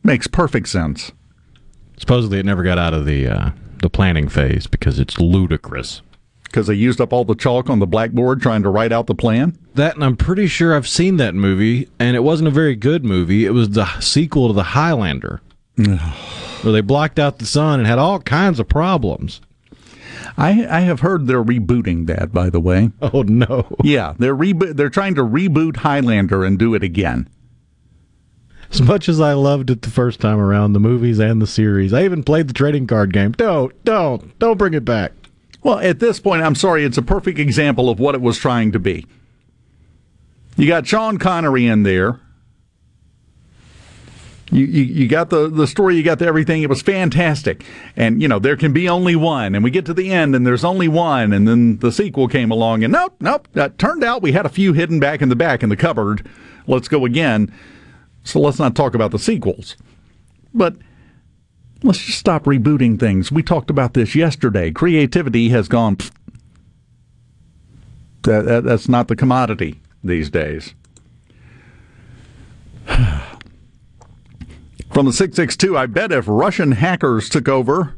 Makes 0.04 0.28
perfect 0.28 0.70
sense. 0.70 1.12
Supposedly 1.98 2.40
it 2.40 2.46
never 2.46 2.64
got 2.64 2.78
out 2.78 2.94
of 2.94 3.06
the 3.06 3.28
uh, 3.28 3.52
the 3.82 3.90
planning 3.90 4.30
phase 4.30 4.68
because 4.68 5.00
it's 5.00 5.20
ludicrous. 5.20 6.02
Because 6.44 6.68
they 6.68 6.74
used 6.74 7.00
up 7.00 7.14
all 7.14 7.26
the 7.26 7.36
chalk 7.36 7.70
on 7.70 7.80
the 7.80 7.86
blackboard 7.86 8.42
trying 8.42 8.64
to 8.64 8.70
write 8.70 8.92
out 8.92 9.06
the 9.08 9.14
plan? 9.14 9.58
That, 9.76 9.96
and 9.96 10.04
I'm 10.04 10.18
pretty 10.18 10.48
sure 10.48 10.76
I've 10.76 10.88
seen 10.88 11.18
that 11.18 11.36
movie, 11.36 11.88
and 12.00 12.16
it 12.16 12.22
wasn't 12.22 12.48
a 12.48 12.52
very 12.52 12.76
good 12.76 13.06
movie. 13.06 13.46
It 13.46 13.52
was 13.52 13.70
the 13.70 13.86
sequel 14.00 14.48
to 14.48 14.54
The 14.54 14.64
Highlander, 14.64 15.42
where 15.76 16.74
they 16.74 16.82
blocked 16.82 17.20
out 17.20 17.38
the 17.38 17.46
sun 17.46 17.80
and 17.80 17.88
had 17.88 18.00
all 18.00 18.20
kinds 18.20 18.60
of 18.60 18.68
problems. 18.68 19.42
I, 20.38 20.66
I 20.70 20.80
have 20.82 21.00
heard 21.02 21.28
they're 21.28 21.44
rebooting 21.44 22.08
that, 22.08 22.32
by 22.32 22.50
the 22.50 22.60
way. 22.60 22.92
Oh 23.02 23.24
no! 23.24 23.68
Yeah, 23.84 24.14
they're 24.20 24.36
rebo- 24.36 24.76
They're 24.76 24.90
trying 24.90 25.16
to 25.16 25.24
reboot 25.24 25.78
Highlander 25.78 26.44
and 26.44 26.60
do 26.60 26.74
it 26.76 26.84
again. 26.84 27.28
As 28.72 28.82
much 28.82 29.10
as 29.10 29.20
I 29.20 29.34
loved 29.34 29.70
it 29.72 29.82
the 29.82 29.90
first 29.90 30.20
time 30.20 30.40
around, 30.40 30.74
the 30.74 30.80
movies 30.80 31.18
and 31.20 31.42
the 31.42 31.48
series, 31.48 31.92
I 31.92 32.04
even 32.06 32.24
played 32.24 32.48
the 32.48 32.54
trading 32.54 32.86
card 32.86 33.12
game. 33.14 33.32
Don't, 33.32 33.74
don't, 33.84 34.38
don't 34.38 34.58
bring 34.58 34.76
it 34.76 34.86
back. 34.86 35.12
Well, 35.64 35.80
at 35.80 36.00
this 36.00 36.20
point, 36.20 36.44
I'm 36.44 36.54
sorry, 36.56 36.84
it's 36.86 36.98
a 36.98 37.02
perfect 37.02 37.40
example 37.40 37.90
of 37.90 38.00
what 38.00 38.14
it 38.16 38.22
was 38.22 38.38
trying 38.38 38.72
to 38.74 38.80
be. 38.80 39.08
You 40.56 40.68
got 40.68 40.86
Sean 40.86 41.18
Connery 41.18 41.66
in 41.66 41.82
there. 41.84 42.20
You, 44.52 44.66
you, 44.66 44.84
you 44.84 45.08
got 45.08 45.30
the, 45.30 45.48
the 45.48 45.68
story, 45.68 45.96
you 45.96 46.04
got 46.04 46.20
the 46.20 46.26
everything. 46.26 46.64
It 46.64 46.70
was 46.70 46.82
fantastic. 46.82 47.64
And, 47.96 48.22
you 48.22 48.28
know, 48.28 48.40
there 48.40 48.58
can 48.58 48.74
be 48.74 48.90
only 48.90 49.16
one. 49.16 49.54
And 49.54 49.64
we 49.64 49.70
get 49.70 49.86
to 49.86 49.94
the 49.94 50.12
end 50.12 50.36
and 50.36 50.46
there's 50.46 50.64
only 50.64 50.88
one. 50.88 51.34
And 51.34 51.48
then 51.48 51.78
the 51.78 51.92
sequel 51.92 52.28
came 52.28 52.50
along 52.50 52.84
and 52.84 52.92
nope, 52.92 53.16
nope. 53.20 53.48
That 53.54 53.78
turned 53.78 54.04
out 54.04 54.22
we 54.22 54.32
had 54.32 54.46
a 54.46 54.50
few 54.50 54.74
hidden 54.74 55.00
back 55.00 55.22
in 55.22 55.30
the 55.30 55.36
back 55.36 55.62
in 55.62 55.70
the 55.70 55.78
cupboard. 55.78 56.28
Let's 56.66 56.88
go 56.88 57.06
again. 57.06 57.54
So 58.24 58.40
let's 58.40 58.60
not 58.60 58.76
talk 58.76 58.96
about 58.96 59.12
the 59.12 59.20
sequels. 59.20 59.76
But 60.54 60.78
let's 61.84 62.00
just 62.00 62.18
stop 62.18 62.46
rebooting 62.46 63.00
things. 63.00 63.32
We 63.32 63.44
talked 63.44 63.70
about 63.70 63.94
this 63.94 64.16
yesterday. 64.16 64.72
Creativity 64.72 65.50
has 65.50 65.68
gone. 65.68 65.98
That, 68.24 68.46
that, 68.46 68.64
that's 68.64 68.90
not 68.90 69.08
the 69.08 69.16
commodity 69.16 69.80
these 70.04 70.30
days. 70.30 70.74
From 74.90 75.06
the 75.06 75.14
662, 75.14 75.78
I 75.78 75.86
bet 75.86 76.12
if 76.12 76.26
Russian 76.28 76.74
hackers 76.74 77.30
took 77.30 77.48
over, 77.48 77.96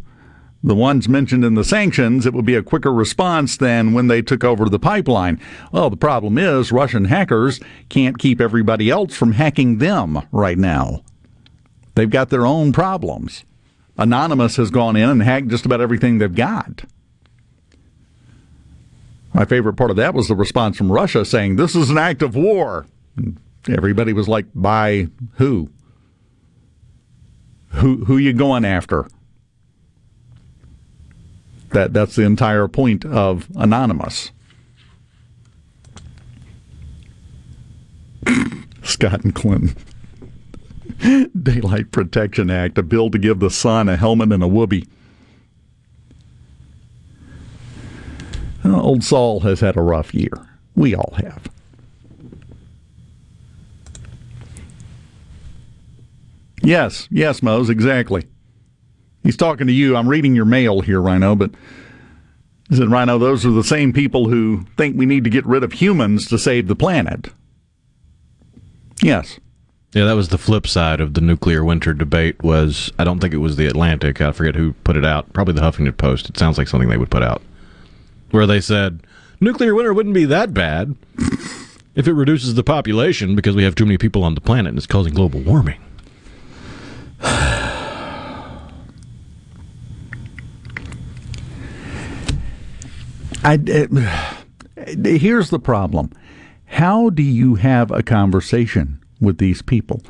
the 0.63 0.75
ones 0.75 1.09
mentioned 1.09 1.43
in 1.43 1.55
the 1.55 1.63
sanctions, 1.63 2.25
it 2.25 2.33
would 2.33 2.45
be 2.45 2.55
a 2.55 2.61
quicker 2.61 2.93
response 2.93 3.57
than 3.57 3.93
when 3.93 4.07
they 4.07 4.21
took 4.21 4.43
over 4.43 4.69
the 4.69 4.77
pipeline. 4.77 5.39
Well, 5.71 5.89
the 5.89 5.97
problem 5.97 6.37
is 6.37 6.71
Russian 6.71 7.05
hackers 7.05 7.59
can't 7.89 8.19
keep 8.19 8.39
everybody 8.39 8.89
else 8.89 9.15
from 9.15 9.33
hacking 9.33 9.79
them 9.79 10.21
right 10.31 10.57
now. 10.57 11.01
They've 11.95 12.09
got 12.09 12.29
their 12.29 12.45
own 12.45 12.73
problems. 12.73 13.45
Anonymous 13.97 14.57
has 14.57 14.69
gone 14.69 14.95
in 14.95 15.09
and 15.09 15.23
hacked 15.23 15.47
just 15.47 15.65
about 15.65 15.81
everything 15.81 16.17
they've 16.17 16.33
got. 16.33 16.83
My 19.33 19.45
favorite 19.45 19.75
part 19.75 19.91
of 19.91 19.97
that 19.97 20.13
was 20.13 20.27
the 20.27 20.35
response 20.35 20.77
from 20.77 20.91
Russia 20.91 21.23
saying, 21.23 21.55
This 21.55 21.75
is 21.75 21.89
an 21.89 21.97
act 21.97 22.21
of 22.21 22.35
war. 22.35 22.85
And 23.15 23.39
everybody 23.67 24.13
was 24.13 24.27
like, 24.27 24.45
By 24.53 25.07
who? 25.35 25.69
Who 27.71 28.05
who 28.05 28.17
you 28.17 28.33
going 28.33 28.65
after? 28.65 29.07
That 31.71 31.93
that's 31.93 32.15
the 32.15 32.23
entire 32.23 32.67
point 32.67 33.05
of 33.05 33.47
Anonymous. 33.55 34.31
Scott 38.83 39.23
and 39.23 39.33
Clinton. 39.33 39.75
Daylight 41.43 41.91
Protection 41.91 42.49
Act, 42.51 42.77
a 42.77 42.83
bill 42.83 43.09
to 43.09 43.17
give 43.17 43.39
the 43.39 43.49
sun 43.49 43.89
a 43.89 43.97
helmet 43.97 44.31
and 44.31 44.43
a 44.43 44.47
whoopee. 44.47 44.87
Uh, 48.63 48.79
old 48.79 49.03
Saul 49.03 49.39
has 49.39 49.61
had 49.61 49.75
a 49.75 49.81
rough 49.81 50.13
year. 50.13 50.33
We 50.75 50.93
all 50.93 51.15
have. 51.17 51.49
Yes, 56.61 57.07
yes, 57.11 57.41
Mose, 57.41 57.69
exactly. 57.69 58.27
He's 59.23 59.37
talking 59.37 59.67
to 59.67 59.73
you. 59.73 59.95
I'm 59.95 60.09
reading 60.09 60.35
your 60.35 60.45
mail 60.45 60.81
here, 60.81 61.01
Rhino, 61.01 61.35
but 61.35 61.51
he 62.69 62.75
said, 62.75 62.89
Rhino, 62.89 63.17
those 63.17 63.45
are 63.45 63.51
the 63.51 63.63
same 63.63 63.93
people 63.93 64.29
who 64.29 64.65
think 64.77 64.97
we 64.97 65.05
need 65.05 65.23
to 65.23 65.29
get 65.29 65.45
rid 65.45 65.63
of 65.63 65.73
humans 65.73 66.27
to 66.27 66.37
save 66.37 66.67
the 66.67 66.75
planet. 66.75 67.27
Yes. 69.01 69.39
Yeah, 69.93 70.05
that 70.05 70.13
was 70.13 70.29
the 70.29 70.37
flip 70.37 70.67
side 70.67 71.01
of 71.01 71.15
the 71.15 71.21
nuclear 71.21 71.65
winter 71.65 71.93
debate 71.93 72.41
was 72.43 72.91
I 72.97 73.03
don't 73.03 73.19
think 73.19 73.33
it 73.33 73.37
was 73.37 73.57
the 73.57 73.67
Atlantic. 73.67 74.21
I 74.21 74.31
forget 74.31 74.55
who 74.55 74.71
put 74.85 74.95
it 74.95 75.03
out. 75.03 75.33
Probably 75.33 75.53
the 75.53 75.61
Huffington 75.61 75.97
Post. 75.97 76.29
It 76.29 76.37
sounds 76.37 76.57
like 76.57 76.69
something 76.69 76.87
they 76.87 76.97
would 76.97 77.11
put 77.11 77.23
out. 77.23 77.41
Where 78.29 78.47
they 78.47 78.61
said 78.61 79.01
nuclear 79.41 79.75
winter 79.75 79.93
wouldn't 79.93 80.15
be 80.15 80.23
that 80.25 80.53
bad 80.53 80.95
if 81.93 82.07
it 82.07 82.13
reduces 82.13 82.55
the 82.55 82.63
population 82.63 83.35
because 83.35 83.55
we 83.55 83.63
have 83.63 83.75
too 83.75 83.85
many 83.85 83.97
people 83.97 84.23
on 84.23 84.33
the 84.33 84.39
planet 84.41 84.69
and 84.69 84.77
it's 84.77 84.87
causing 84.87 85.13
global 85.13 85.41
warming. 85.41 85.79
I, 93.43 93.55
uh, 93.55 94.87
here's 95.03 95.49
the 95.49 95.59
problem. 95.59 96.11
How 96.65 97.09
do 97.09 97.23
you 97.23 97.55
have 97.55 97.91
a 97.91 98.03
conversation 98.03 98.99
with 99.19 99.39
these 99.39 99.61
people? 99.61 100.01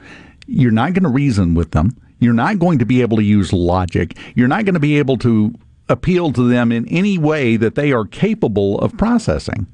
You're 0.47 0.71
not 0.71 0.93
going 0.93 1.03
to 1.03 1.09
reason 1.09 1.55
with 1.55 1.71
them. 1.71 1.95
You're 2.19 2.33
not 2.33 2.59
going 2.59 2.79
to 2.79 2.85
be 2.85 3.01
able 3.01 3.17
to 3.17 3.23
use 3.23 3.51
logic. 3.51 4.17
You're 4.35 4.47
not 4.47 4.65
going 4.65 4.75
to 4.75 4.79
be 4.79 4.99
able 4.99 5.17
to 5.19 5.53
appeal 5.89 6.31
to 6.33 6.47
them 6.47 6.71
in 6.71 6.87
any 6.87 7.17
way 7.17 7.57
that 7.57 7.75
they 7.75 7.91
are 7.91 8.05
capable 8.05 8.79
of 8.79 8.97
processing. 8.97 9.67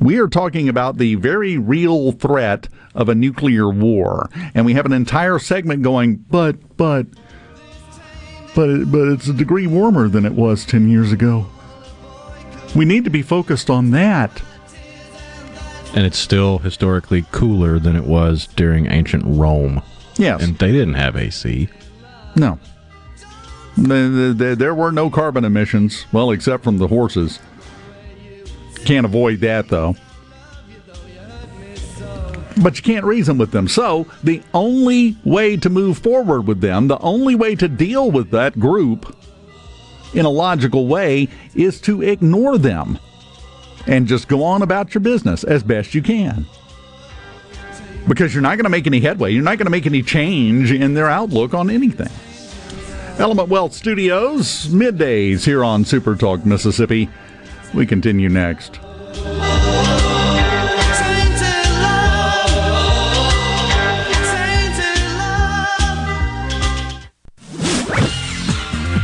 We 0.00 0.18
are 0.18 0.28
talking 0.28 0.68
about 0.68 0.96
the 0.96 1.16
very 1.16 1.58
real 1.58 2.12
threat 2.12 2.68
of 2.94 3.08
a 3.08 3.14
nuclear 3.14 3.68
war, 3.68 4.30
and 4.54 4.64
we 4.64 4.72
have 4.72 4.86
an 4.86 4.92
entire 4.92 5.38
segment 5.38 5.82
going, 5.82 6.16
but, 6.16 6.76
but, 6.76 7.06
but, 8.54 8.84
but 8.90 9.08
it's 9.08 9.28
a 9.28 9.34
degree 9.34 9.66
warmer 9.66 10.08
than 10.08 10.24
it 10.24 10.32
was 10.32 10.64
10 10.64 10.88
years 10.88 11.12
ago. 11.12 11.46
We 12.74 12.84
need 12.84 13.04
to 13.04 13.10
be 13.10 13.22
focused 13.22 13.68
on 13.68 13.90
that. 13.90 14.42
And 15.94 16.06
it's 16.06 16.18
still 16.18 16.58
historically 16.58 17.26
cooler 17.30 17.78
than 17.78 17.94
it 17.96 18.04
was 18.04 18.46
during 18.56 18.86
ancient 18.86 19.24
Rome. 19.26 19.82
Yes. 20.16 20.42
And 20.42 20.56
they 20.58 20.72
didn't 20.72 20.94
have 20.94 21.16
AC. 21.16 21.68
No. 22.36 22.58
There 23.76 24.74
were 24.74 24.92
no 24.92 25.10
carbon 25.10 25.44
emissions, 25.44 26.06
well, 26.12 26.30
except 26.30 26.64
from 26.64 26.78
the 26.78 26.88
horses. 26.88 27.38
Can't 28.84 29.06
avoid 29.06 29.40
that, 29.40 29.68
though. 29.68 29.96
But 32.62 32.76
you 32.76 32.82
can't 32.82 33.04
reason 33.04 33.38
with 33.38 33.52
them. 33.52 33.68
So, 33.68 34.06
the 34.22 34.42
only 34.52 35.16
way 35.24 35.56
to 35.56 35.70
move 35.70 35.98
forward 35.98 36.46
with 36.46 36.60
them, 36.60 36.88
the 36.88 36.98
only 36.98 37.34
way 37.34 37.54
to 37.54 37.68
deal 37.68 38.10
with 38.10 38.30
that 38.32 38.58
group 38.58 39.16
in 40.12 40.26
a 40.26 40.30
logical 40.30 40.86
way 40.86 41.28
is 41.54 41.80
to 41.82 42.02
ignore 42.02 42.58
them 42.58 42.98
and 43.86 44.06
just 44.06 44.28
go 44.28 44.42
on 44.42 44.62
about 44.62 44.94
your 44.94 45.00
business 45.00 45.44
as 45.44 45.62
best 45.62 45.94
you 45.94 46.02
can. 46.02 46.46
Because 48.08 48.34
you're 48.34 48.42
not 48.42 48.56
going 48.56 48.64
to 48.64 48.70
make 48.70 48.86
any 48.86 49.00
headway. 49.00 49.32
You're 49.32 49.42
not 49.42 49.58
going 49.58 49.66
to 49.66 49.70
make 49.70 49.86
any 49.86 50.02
change 50.02 50.72
in 50.72 50.94
their 50.94 51.08
outlook 51.08 51.54
on 51.54 51.70
anything. 51.70 52.10
Element 53.18 53.48
Wealth 53.48 53.74
Studios, 53.74 54.66
middays 54.68 55.44
here 55.44 55.62
on 55.62 55.84
Super 55.84 56.16
Talk 56.16 56.44
Mississippi. 56.46 57.08
We 57.74 57.86
continue 57.86 58.28
next. 58.28 58.80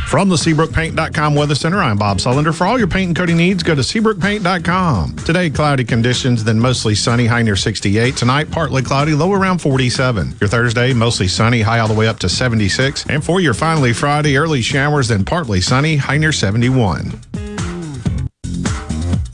From 0.07 0.29
the 0.29 0.35
SeabrookPaint.com 0.35 1.35
Weather 1.35 1.53
Center, 1.53 1.79
I'm 1.79 1.97
Bob 1.97 2.17
Sullender. 2.17 2.51
For 2.55 2.65
all 2.65 2.79
your 2.79 2.87
paint 2.87 3.09
and 3.09 3.15
coating 3.15 3.37
needs, 3.37 3.61
go 3.61 3.75
to 3.75 3.81
SeabrookPaint.com. 3.81 5.17
Today, 5.17 5.51
cloudy 5.51 5.83
conditions, 5.83 6.43
then 6.43 6.59
mostly 6.59 6.95
sunny, 6.95 7.27
high 7.27 7.43
near 7.43 7.55
68. 7.55 8.15
Tonight, 8.15 8.49
partly 8.49 8.81
cloudy, 8.81 9.13
low 9.13 9.31
around 9.33 9.59
47. 9.59 10.37
Your 10.41 10.47
Thursday, 10.47 10.91
mostly 10.93 11.27
sunny, 11.27 11.61
high 11.61 11.77
all 11.79 11.87
the 11.87 11.93
way 11.93 12.07
up 12.07 12.17
to 12.19 12.29
76. 12.29 13.05
And 13.09 13.23
for 13.23 13.41
your 13.41 13.53
finally 13.53 13.93
Friday, 13.93 14.37
early 14.37 14.61
showers, 14.61 15.09
then 15.09 15.23
partly 15.23 15.61
sunny, 15.61 15.97
high 15.97 16.17
near 16.17 16.31
71. 16.31 17.21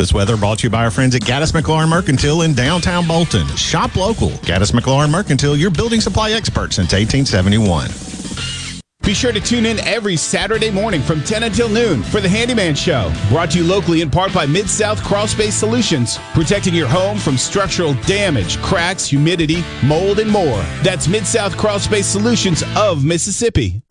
This 0.04 0.14
weather 0.14 0.36
brought 0.36 0.60
to 0.60 0.64
you 0.64 0.70
by 0.70 0.84
our 0.84 0.92
friends 0.92 1.16
at 1.16 1.22
Gaddis 1.22 1.54
McLaurin 1.54 1.88
Mercantile 1.88 2.42
in 2.42 2.54
downtown 2.54 3.08
Bolton. 3.08 3.48
Shop 3.56 3.96
local. 3.96 4.32
Gaddis 4.44 4.74
McLaurin 4.74 5.10
Mercantile, 5.10 5.56
your 5.56 5.72
building 5.72 6.02
supply 6.02 6.32
expert 6.32 6.74
since 6.74 6.92
1871. 6.92 7.88
Be 9.04 9.14
sure 9.14 9.32
to 9.32 9.40
tune 9.40 9.66
in 9.66 9.80
every 9.80 10.18
Saturday 10.18 10.70
morning 10.70 11.02
from 11.02 11.24
10 11.24 11.44
until 11.44 11.70
noon 11.70 12.04
for 12.04 12.20
the 12.20 12.28
Handyman 12.28 12.76
Show. 12.76 13.14
Brought 13.30 13.52
to 13.52 13.60
you 13.60 13.64
locally 13.64 14.02
in 14.02 14.10
part 14.10 14.34
by 14.34 14.46
Mid 14.46 14.70
South 14.70 15.02
Crawl 15.06 15.26
Space 15.26 15.56
Solutions, 15.56 16.18
protecting 16.34 16.74
your 16.74 16.90
home 16.90 17.18
from 17.18 17.38
structural 17.38 17.94
damage, 18.02 18.62
cracks, 18.62 19.06
humidity, 19.06 19.64
mold, 19.86 20.20
and 20.20 20.30
more. 20.30 20.64
That's 20.84 21.08
Mid 21.08 21.26
South 21.26 21.56
Crawl 21.56 21.80
Space 21.80 22.08
Solutions 22.08 22.62
of 22.76 23.06
Mississippi. 23.06 23.82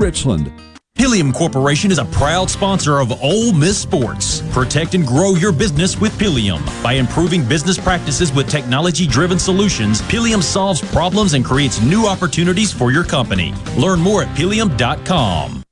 Richland. 0.00 0.52
Pilium 0.96 1.32
Corporation 1.32 1.90
is 1.90 1.98
a 1.98 2.04
proud 2.06 2.50
sponsor 2.50 2.98
of 2.98 3.10
Ole 3.22 3.52
Miss 3.52 3.78
Sports. 3.78 4.42
Protect 4.52 4.94
and 4.94 5.06
grow 5.06 5.34
your 5.34 5.52
business 5.52 5.98
with 5.98 6.12
Pilium. 6.18 6.60
By 6.82 6.94
improving 6.94 7.42
business 7.48 7.78
practices 7.78 8.32
with 8.32 8.50
technology 8.50 9.06
driven 9.06 9.38
solutions, 9.38 10.02
Pilium 10.02 10.42
solves 10.42 10.82
problems 10.92 11.34
and 11.34 11.44
creates 11.44 11.80
new 11.80 12.06
opportunities 12.06 12.72
for 12.72 12.92
your 12.92 13.04
company. 13.04 13.54
Learn 13.78 14.00
more 14.00 14.24
at 14.24 14.36
pilium.com. 14.36 15.62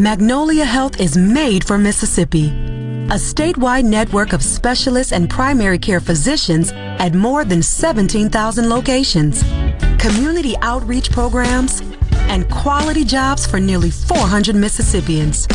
Magnolia 0.00 0.64
Health 0.64 1.00
is 1.00 1.16
made 1.16 1.64
for 1.64 1.76
Mississippi. 1.76 2.48
A 3.10 3.18
statewide 3.18 3.84
network 3.84 4.32
of 4.32 4.42
specialists 4.42 5.12
and 5.12 5.28
primary 5.28 5.78
care 5.78 6.00
physicians 6.00 6.72
at 6.72 7.14
more 7.14 7.44
than 7.44 7.62
17,000 7.62 8.68
locations. 8.68 9.42
Community 9.98 10.56
outreach 10.62 11.10
programs 11.10 11.82
and 12.34 12.50
quality 12.50 13.04
jobs 13.04 13.46
for 13.46 13.60
nearly 13.60 13.90
400 13.90 14.56
Mississippians. 14.56 15.46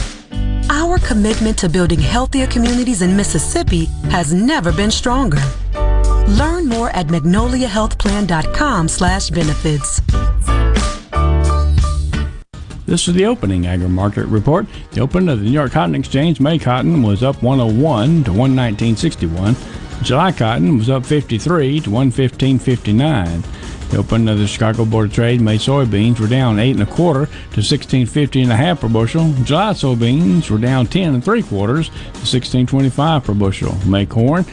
Our 0.69 0.97
commitment 0.99 1.57
to 1.59 1.67
building 1.67 1.99
healthier 1.99 2.47
communities 2.47 3.01
in 3.01 3.17
Mississippi 3.17 3.86
has 4.15 4.34
never 4.34 4.71
been 4.71 4.89
stronger. 4.89 5.41
Learn 6.39 6.67
more 6.67 6.89
at 6.91 7.07
magnoliahealthplan.com 7.07 8.88
slash 8.88 9.30
benefits. 9.30 10.01
This 12.86 13.07
is 13.07 13.13
the 13.13 13.25
opening 13.25 13.67
agri-market 13.67 14.25
report. 14.27 14.65
The 14.91 15.01
open 15.01 15.27
of 15.27 15.39
the 15.39 15.45
New 15.45 15.51
York 15.51 15.73
Cotton 15.73 15.95
Exchange, 15.95 16.39
May 16.39 16.57
cotton 16.57 17.03
was 17.03 17.23
up 17.23 17.43
101 17.43 18.23
to 18.23 18.32
119.61. 18.32 19.78
July 20.02 20.32
cotton 20.32 20.78
was 20.78 20.89
up 20.89 21.06
53 21.06 21.82
to 21.82 21.89
115.59. 21.89 23.89
The 23.89 23.97
open 23.97 24.30
of 24.30 24.38
the 24.38 24.47
Chicago 24.47 24.86
Board 24.86 25.08
of 25.08 25.14
Trade 25.14 25.41
May 25.41 25.58
soybeans 25.58 26.20
were 26.20 26.28
down 26.28 26.60
eight 26.60 26.76
and 26.76 26.84
a 26.84 26.86
quarter 26.86 27.26
to 27.26 27.62
16.50 27.62 28.43
and 28.43 28.52
a 28.52 28.56
half 28.56 28.82
per 28.82 28.88
bushel. 28.88 29.34
July 29.43 29.74
soybeans 29.74 30.50
were 30.50 30.58
down 30.58 30.88
10 30.88 31.16
and 31.16 31.24
three 31.24 31.43
quarters 31.43 31.89
to 31.89 32.39
16.25 32.39 33.24
per 33.24 33.34
bushel. 33.34 33.76
May 33.88 34.06
corn 34.06 34.45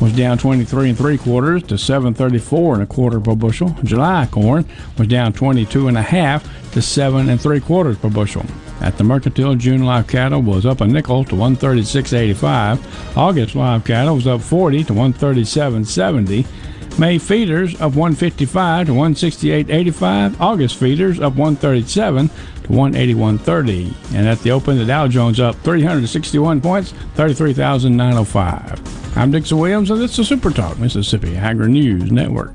was 0.00 0.12
down 0.12 0.38
23 0.38 0.90
and 0.90 0.98
three 0.98 1.18
quarters 1.18 1.62
to 1.64 1.76
734 1.76 2.74
and 2.74 2.82
a 2.82 2.86
quarter 2.86 3.20
per 3.20 3.34
bushel. 3.34 3.76
July 3.84 4.26
corn 4.30 4.64
was 4.98 5.08
down 5.08 5.32
22 5.32 5.88
and 5.88 5.98
a 5.98 6.02
half 6.02 6.48
to 6.72 6.80
7 6.80 7.28
and 7.28 7.40
three 7.40 7.60
quarters 7.60 7.98
per 7.98 8.08
bushel. 8.08 8.44
At 8.80 8.98
the 8.98 9.04
Mercantile, 9.04 9.54
June 9.54 9.84
live 9.84 10.06
cattle 10.06 10.42
was 10.42 10.66
up 10.66 10.80
a 10.80 10.86
nickel 10.86 11.24
to 11.24 11.34
136.85. 11.34 13.16
August 13.16 13.54
live 13.54 13.84
cattle 13.84 14.16
was 14.16 14.26
up 14.26 14.40
40 14.40 14.84
to 14.84 14.92
137.70. 14.92 16.98
May 16.98 17.18
feeders 17.18 17.74
up 17.80 17.94
155 17.94 18.86
to 18.86 18.92
168.85. 18.92 20.40
August 20.40 20.76
feeders 20.76 21.18
up 21.18 21.34
137 21.34 22.28
to 22.28 22.34
181.30. 22.68 24.14
And 24.14 24.28
at 24.28 24.38
the 24.40 24.52
open, 24.52 24.78
the 24.78 24.84
Dow 24.84 25.08
Jones 25.08 25.40
up 25.40 25.56
361 25.56 26.60
points, 26.60 26.92
33,905. 27.14 29.16
I'm 29.16 29.30
Dixon 29.30 29.58
Williams, 29.58 29.90
and 29.90 30.00
this 30.00 30.18
is 30.18 30.28
Super 30.28 30.50
Talk 30.50 30.78
Mississippi 30.78 31.36
Agri 31.36 31.68
News 31.68 32.12
Network. 32.12 32.54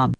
com. 0.00 0.19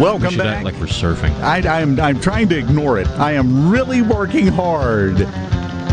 Welcome 0.00 0.24
we 0.24 0.30
should 0.32 0.38
back. 0.38 0.56
act 0.56 0.64
like 0.64 0.74
we're 0.74 0.86
surfing. 0.86 1.34
I, 1.40 1.80
I'm, 1.80 1.98
I'm 1.98 2.20
trying 2.20 2.50
to 2.50 2.58
ignore 2.58 2.98
it. 2.98 3.08
I 3.12 3.32
am 3.32 3.70
really 3.70 4.02
working 4.02 4.46
hard. 4.46 5.20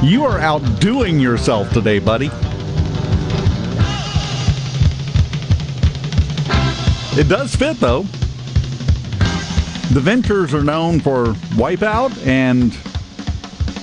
You 0.04 0.26
are 0.26 0.40
outdoing 0.40 1.22
yourself 1.22 1.72
today, 1.72 2.00
buddy. 2.00 2.30
It 7.18 7.30
does 7.30 7.56
fit, 7.56 7.80
though. 7.80 8.02
The 9.94 10.02
Ventures 10.02 10.54
are 10.54 10.64
known 10.64 11.00
for 11.00 11.28
Wipeout 11.56 12.28
and 12.28 12.78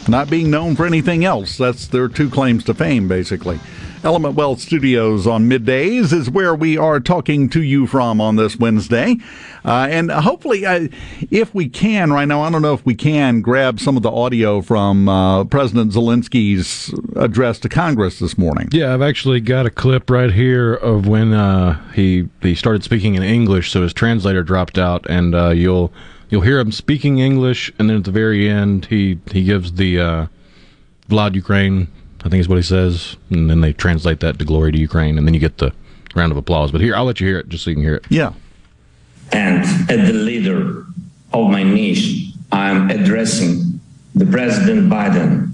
not 0.06 0.28
being 0.28 0.50
known 0.50 0.76
for 0.76 0.84
anything 0.84 1.24
else. 1.24 1.56
That's 1.56 1.86
their 1.86 2.08
two 2.08 2.28
claims 2.28 2.64
to 2.64 2.74
fame, 2.74 3.08
basically. 3.08 3.58
Element 4.02 4.34
Wealth 4.34 4.60
Studios 4.60 5.26
on 5.26 5.48
middays 5.48 6.12
is 6.12 6.30
where 6.30 6.54
we 6.54 6.78
are 6.78 7.00
talking 7.00 7.50
to 7.50 7.62
you 7.62 7.86
from 7.86 8.18
on 8.18 8.36
this 8.36 8.56
Wednesday. 8.56 9.18
Uh, 9.62 9.88
and 9.90 10.10
hopefully, 10.10 10.64
uh, 10.64 10.88
if 11.30 11.54
we 11.54 11.68
can 11.68 12.10
right 12.10 12.24
now, 12.24 12.40
I 12.40 12.50
don't 12.50 12.62
know 12.62 12.72
if 12.72 12.84
we 12.86 12.94
can 12.94 13.42
grab 13.42 13.78
some 13.78 13.98
of 13.98 14.02
the 14.02 14.10
audio 14.10 14.62
from 14.62 15.06
uh, 15.06 15.44
President 15.44 15.92
Zelensky's 15.92 16.94
address 17.14 17.58
to 17.60 17.68
Congress 17.68 18.18
this 18.18 18.38
morning. 18.38 18.70
Yeah, 18.72 18.94
I've 18.94 19.02
actually 19.02 19.40
got 19.40 19.66
a 19.66 19.70
clip 19.70 20.08
right 20.08 20.32
here 20.32 20.74
of 20.74 21.06
when 21.06 21.34
uh, 21.34 21.92
he 21.92 22.28
he 22.40 22.54
started 22.54 22.82
speaking 22.82 23.16
in 23.16 23.22
English, 23.22 23.70
so 23.70 23.82
his 23.82 23.92
translator 23.92 24.42
dropped 24.42 24.78
out, 24.78 25.04
and 25.10 25.34
uh, 25.34 25.50
you'll 25.50 25.92
you'll 26.30 26.40
hear 26.40 26.58
him 26.58 26.72
speaking 26.72 27.18
English, 27.18 27.70
and 27.78 27.90
then 27.90 27.98
at 27.98 28.04
the 28.04 28.12
very 28.12 28.48
end, 28.48 28.86
he 28.86 29.18
he 29.30 29.44
gives 29.44 29.72
the 29.72 30.00
uh, 30.00 30.26
Vlad 31.10 31.34
Ukraine, 31.34 31.88
I 32.24 32.28
think 32.28 32.40
is 32.40 32.48
what 32.48 32.56
he 32.56 32.62
says, 32.62 33.16
and 33.30 33.48
then 33.48 33.60
they 33.60 33.72
translate 33.72 34.20
that 34.20 34.38
to 34.38 34.44
glory 34.44 34.72
to 34.72 34.78
Ukraine, 34.78 35.16
and 35.16 35.26
then 35.26 35.34
you 35.34 35.40
get 35.40 35.58
the 35.58 35.72
round 36.14 36.32
of 36.32 36.38
applause. 36.38 36.70
But 36.70 36.80
here, 36.80 36.94
I'll 36.94 37.04
let 37.04 37.20
you 37.20 37.26
hear 37.26 37.38
it 37.38 37.48
just 37.48 37.64
so 37.64 37.70
you 37.70 37.76
can 37.76 37.82
hear 37.82 37.94
it. 37.96 38.04
Yeah. 38.10 38.32
And 39.32 39.62
as 39.90 40.06
the 40.08 40.12
leader 40.12 40.84
of 41.32 41.50
my 41.50 41.62
nation, 41.62 42.32
I 42.52 42.70
am 42.70 42.90
addressing 42.90 43.80
the 44.14 44.26
President 44.26 44.90
Biden. 44.90 45.52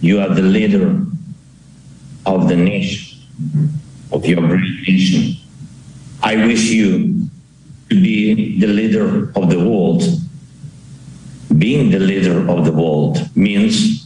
You 0.00 0.20
are 0.20 0.28
the 0.28 0.42
leader 0.42 1.02
of 2.26 2.48
the 2.48 2.56
nation, 2.56 3.18
of 4.12 4.26
your 4.26 4.40
great 4.42 4.86
nation. 4.86 5.36
I 6.22 6.36
wish 6.46 6.70
you 6.70 7.28
to 7.90 7.94
be 8.02 8.58
the 8.58 8.66
leader 8.66 9.30
of 9.36 9.50
the 9.50 9.58
world. 9.58 10.02
Being 11.56 11.90
the 11.90 12.00
leader 12.00 12.48
of 12.50 12.64
the 12.64 12.72
world 12.72 13.34
means 13.36 14.03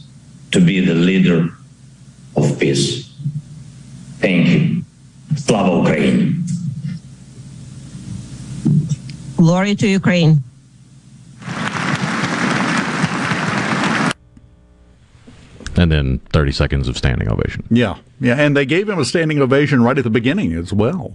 to 0.51 0.59
be 0.59 0.79
the 0.79 0.95
leader 0.95 1.49
of 2.35 2.59
peace. 2.59 3.09
Thank 4.19 4.47
you. 4.47 4.83
Slava 5.35 5.77
Ukraine. 5.77 6.43
Glory 9.37 9.75
to 9.75 9.87
Ukraine. 9.87 10.43
And 15.77 15.89
then 15.89 16.19
30 16.33 16.51
seconds 16.51 16.87
of 16.89 16.97
standing 16.97 17.29
ovation. 17.29 17.65
Yeah, 17.69 17.99
yeah, 18.19 18.35
and 18.35 18.57
they 18.57 18.65
gave 18.65 18.89
him 18.89 18.99
a 18.99 19.05
standing 19.05 19.39
ovation 19.39 19.81
right 19.81 19.97
at 19.97 20.03
the 20.03 20.09
beginning 20.09 20.51
as 20.53 20.73
well. 20.73 21.13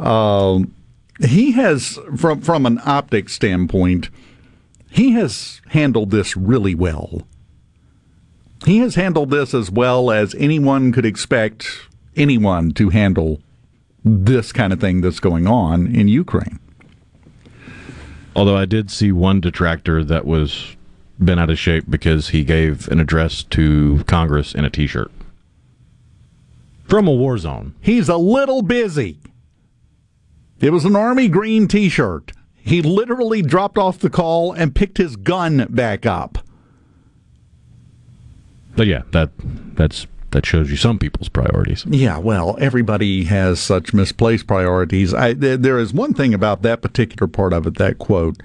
Um, 0.00 0.74
he 1.20 1.52
has, 1.52 1.98
from 2.16 2.40
from 2.40 2.64
an 2.64 2.80
optics 2.86 3.34
standpoint, 3.34 4.08
he 4.90 5.12
has 5.12 5.60
handled 5.68 6.10
this 6.10 6.36
really 6.38 6.74
well. 6.74 7.26
He 8.64 8.78
has 8.78 8.96
handled 8.96 9.30
this 9.30 9.54
as 9.54 9.70
well 9.70 10.10
as 10.10 10.34
anyone 10.34 10.92
could 10.92 11.06
expect 11.06 11.88
anyone 12.16 12.72
to 12.72 12.90
handle 12.90 13.40
this 14.04 14.52
kind 14.52 14.72
of 14.72 14.80
thing 14.80 15.00
that's 15.00 15.20
going 15.20 15.46
on 15.46 15.94
in 15.94 16.08
Ukraine. 16.08 16.58
Although 18.34 18.56
I 18.56 18.66
did 18.66 18.90
see 18.90 19.12
one 19.12 19.40
detractor 19.40 20.04
that 20.04 20.24
was 20.24 20.76
been 21.18 21.38
out 21.38 21.50
of 21.50 21.58
shape 21.58 21.84
because 21.88 22.28
he 22.28 22.44
gave 22.44 22.88
an 22.88 23.00
address 23.00 23.42
to 23.42 24.04
Congress 24.06 24.54
in 24.54 24.64
a 24.64 24.70
t-shirt 24.70 25.10
from 26.86 27.06
a 27.06 27.12
war 27.12 27.36
zone. 27.36 27.74
He's 27.80 28.08
a 28.08 28.16
little 28.16 28.62
busy. 28.62 29.18
It 30.60 30.70
was 30.70 30.84
an 30.84 30.96
army 30.96 31.28
green 31.28 31.68
t-shirt. 31.68 32.32
He 32.54 32.82
literally 32.82 33.42
dropped 33.42 33.78
off 33.78 33.98
the 33.98 34.10
call 34.10 34.52
and 34.52 34.74
picked 34.74 34.98
his 34.98 35.16
gun 35.16 35.66
back 35.70 36.06
up. 36.06 36.38
But 38.78 38.86
yeah, 38.86 39.02
that 39.10 39.30
that's 39.74 40.06
that 40.30 40.46
shows 40.46 40.70
you 40.70 40.76
some 40.76 41.00
people's 41.00 41.28
priorities. 41.28 41.84
Yeah, 41.88 42.18
well, 42.18 42.56
everybody 42.60 43.24
has 43.24 43.58
such 43.58 43.92
misplaced 43.92 44.46
priorities. 44.46 45.12
I, 45.12 45.32
there 45.32 45.80
is 45.80 45.92
one 45.92 46.14
thing 46.14 46.32
about 46.32 46.62
that 46.62 46.80
particular 46.80 47.26
part 47.26 47.52
of 47.52 47.66
it, 47.66 47.74
that 47.78 47.98
quote 47.98 48.36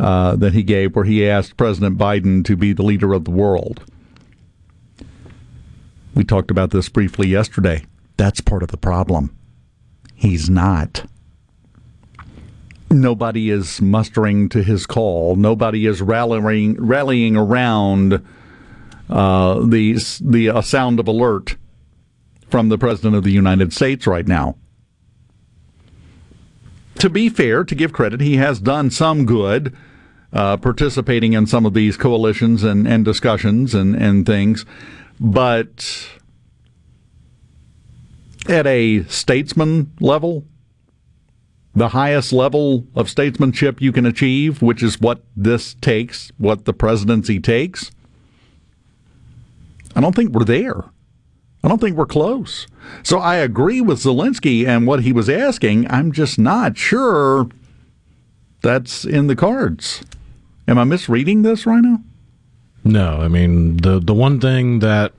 uh, 0.00 0.34
that 0.34 0.54
he 0.54 0.64
gave, 0.64 0.96
where 0.96 1.04
he 1.04 1.28
asked 1.28 1.56
President 1.56 1.96
Biden 1.96 2.44
to 2.46 2.56
be 2.56 2.72
the 2.72 2.82
leader 2.82 3.12
of 3.12 3.26
the 3.26 3.30
world. 3.30 3.84
We 6.16 6.24
talked 6.24 6.50
about 6.50 6.72
this 6.72 6.88
briefly 6.88 7.28
yesterday. 7.28 7.84
That's 8.16 8.40
part 8.40 8.64
of 8.64 8.72
the 8.72 8.76
problem. 8.76 9.36
He's 10.16 10.50
not. 10.50 11.04
Nobody 12.90 13.50
is 13.50 13.80
mustering 13.80 14.48
to 14.48 14.64
his 14.64 14.84
call. 14.84 15.36
Nobody 15.36 15.86
is 15.86 16.02
rallying 16.02 16.74
rallying 16.74 17.36
around 17.36 18.20
uh, 19.08 19.60
the 19.66 19.98
the 20.20 20.50
uh, 20.50 20.60
sound 20.60 21.00
of 21.00 21.08
alert 21.08 21.56
from 22.48 22.68
the 22.68 22.78
president 22.78 23.16
of 23.16 23.24
the 23.24 23.32
United 23.32 23.72
States 23.72 24.06
right 24.06 24.26
now. 24.26 24.56
To 26.96 27.10
be 27.10 27.28
fair, 27.28 27.64
to 27.64 27.74
give 27.74 27.92
credit, 27.92 28.20
he 28.20 28.36
has 28.36 28.60
done 28.60 28.90
some 28.90 29.26
good, 29.26 29.76
uh, 30.32 30.56
participating 30.58 31.32
in 31.32 31.46
some 31.46 31.66
of 31.66 31.74
these 31.74 31.96
coalitions 31.96 32.62
and, 32.62 32.86
and 32.86 33.04
discussions 33.04 33.74
and, 33.74 33.96
and 33.96 34.24
things, 34.24 34.64
but 35.18 36.08
at 38.48 38.66
a 38.66 39.02
statesman 39.04 39.92
level, 40.00 40.44
the 41.74 41.88
highest 41.88 42.32
level 42.32 42.86
of 42.94 43.10
statesmanship 43.10 43.80
you 43.80 43.90
can 43.90 44.06
achieve, 44.06 44.62
which 44.62 44.82
is 44.82 45.00
what 45.00 45.24
this 45.36 45.74
takes, 45.74 46.30
what 46.38 46.64
the 46.64 46.72
presidency 46.72 47.40
takes, 47.40 47.90
I 49.94 50.00
don't 50.00 50.14
think 50.14 50.30
we're 50.30 50.44
there. 50.44 50.84
I 51.62 51.68
don't 51.68 51.80
think 51.80 51.96
we're 51.96 52.06
close. 52.06 52.66
So 53.02 53.18
I 53.18 53.36
agree 53.36 53.80
with 53.80 53.98
Zelensky 53.98 54.66
and 54.66 54.86
what 54.86 55.02
he 55.02 55.12
was 55.12 55.30
asking. 55.30 55.90
I'm 55.90 56.12
just 56.12 56.38
not 56.38 56.76
sure 56.76 57.48
that's 58.62 59.04
in 59.04 59.28
the 59.28 59.36
cards. 59.36 60.02
Am 60.68 60.78
I 60.78 60.84
misreading 60.84 61.42
this, 61.42 61.66
Rhino? 61.66 62.00
No, 62.84 63.20
I 63.22 63.28
mean 63.28 63.78
the 63.78 63.98
the 63.98 64.12
one 64.12 64.40
thing 64.40 64.80
that 64.80 65.14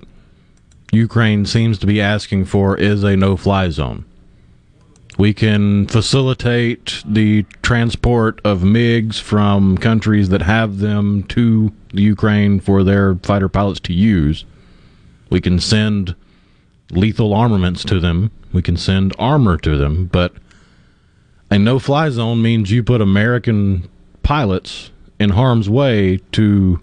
Ukraine 0.92 1.46
seems 1.46 1.80
to 1.80 1.88
be 1.88 2.00
asking 2.00 2.46
for 2.46 2.78
is 2.78 3.04
a 3.04 3.18
no-fly 3.18 3.70
zone. 3.70 4.06
We 5.18 5.34
can 5.34 5.88
facilitate 5.88 7.02
the 7.06 7.44
transport 7.64 8.40
of 8.44 8.62
MiGs 8.62 9.20
from 9.20 9.78
countries 9.78 10.30
that 10.30 10.42
have 10.42 10.80
them 10.80 11.24
to 11.30 11.74
Ukraine 11.94 12.60
for 12.60 12.84
their 12.84 13.16
fighter 13.16 13.50
pilots 13.50 13.80
to 13.82 13.94
use. 13.94 14.46
We 15.36 15.42
can 15.42 15.60
send 15.60 16.16
lethal 16.92 17.34
armaments 17.34 17.84
to 17.84 18.00
them. 18.00 18.32
We 18.54 18.62
can 18.62 18.78
send 18.78 19.14
armor 19.20 19.58
to 19.58 19.76
them, 19.76 20.06
but 20.06 20.32
a 21.52 21.60
no-fly 21.60 22.10
zone 22.12 22.42
means 22.42 22.72
you 22.72 22.84
put 22.84 23.02
American 23.02 23.90
pilots 24.24 24.92
in 25.20 25.32
harm's 25.32 25.70
way 25.70 26.22
to 26.32 26.80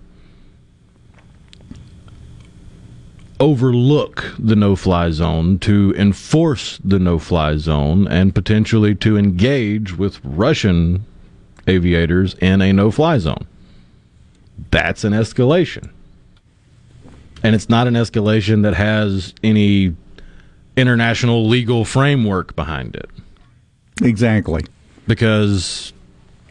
overlook 3.41 4.35
the 4.39 4.55
no 4.55 4.77
fly 4.77 5.11
zone, 5.13 5.59
to 5.61 5.95
enforce 5.97 6.79
the 6.85 6.99
no 6.99 7.19
fly 7.19 7.57
zone, 7.57 8.07
and 8.07 8.35
potentially 8.35 8.95
to 8.97 9.17
engage 9.17 9.97
with 9.97 10.21
Russian 10.23 11.07
aviators 11.67 12.35
in 12.35 12.61
a 12.61 12.71
no 12.71 12.91
fly 12.91 13.17
zone. 13.17 13.47
That's 14.71 15.05
an 15.05 15.15
escalation. 15.15 15.89
And 17.43 17.55
it's 17.55 17.69
not 17.69 17.87
an 17.87 17.95
escalation 17.95 18.63
that 18.63 18.75
has 18.75 19.35
any 19.43 19.97
international 20.77 21.47
legal 21.49 21.85
framework 21.85 22.55
behind 22.55 22.97
it. 22.97 23.11
Exactly. 24.03 24.65
Because 25.07 25.93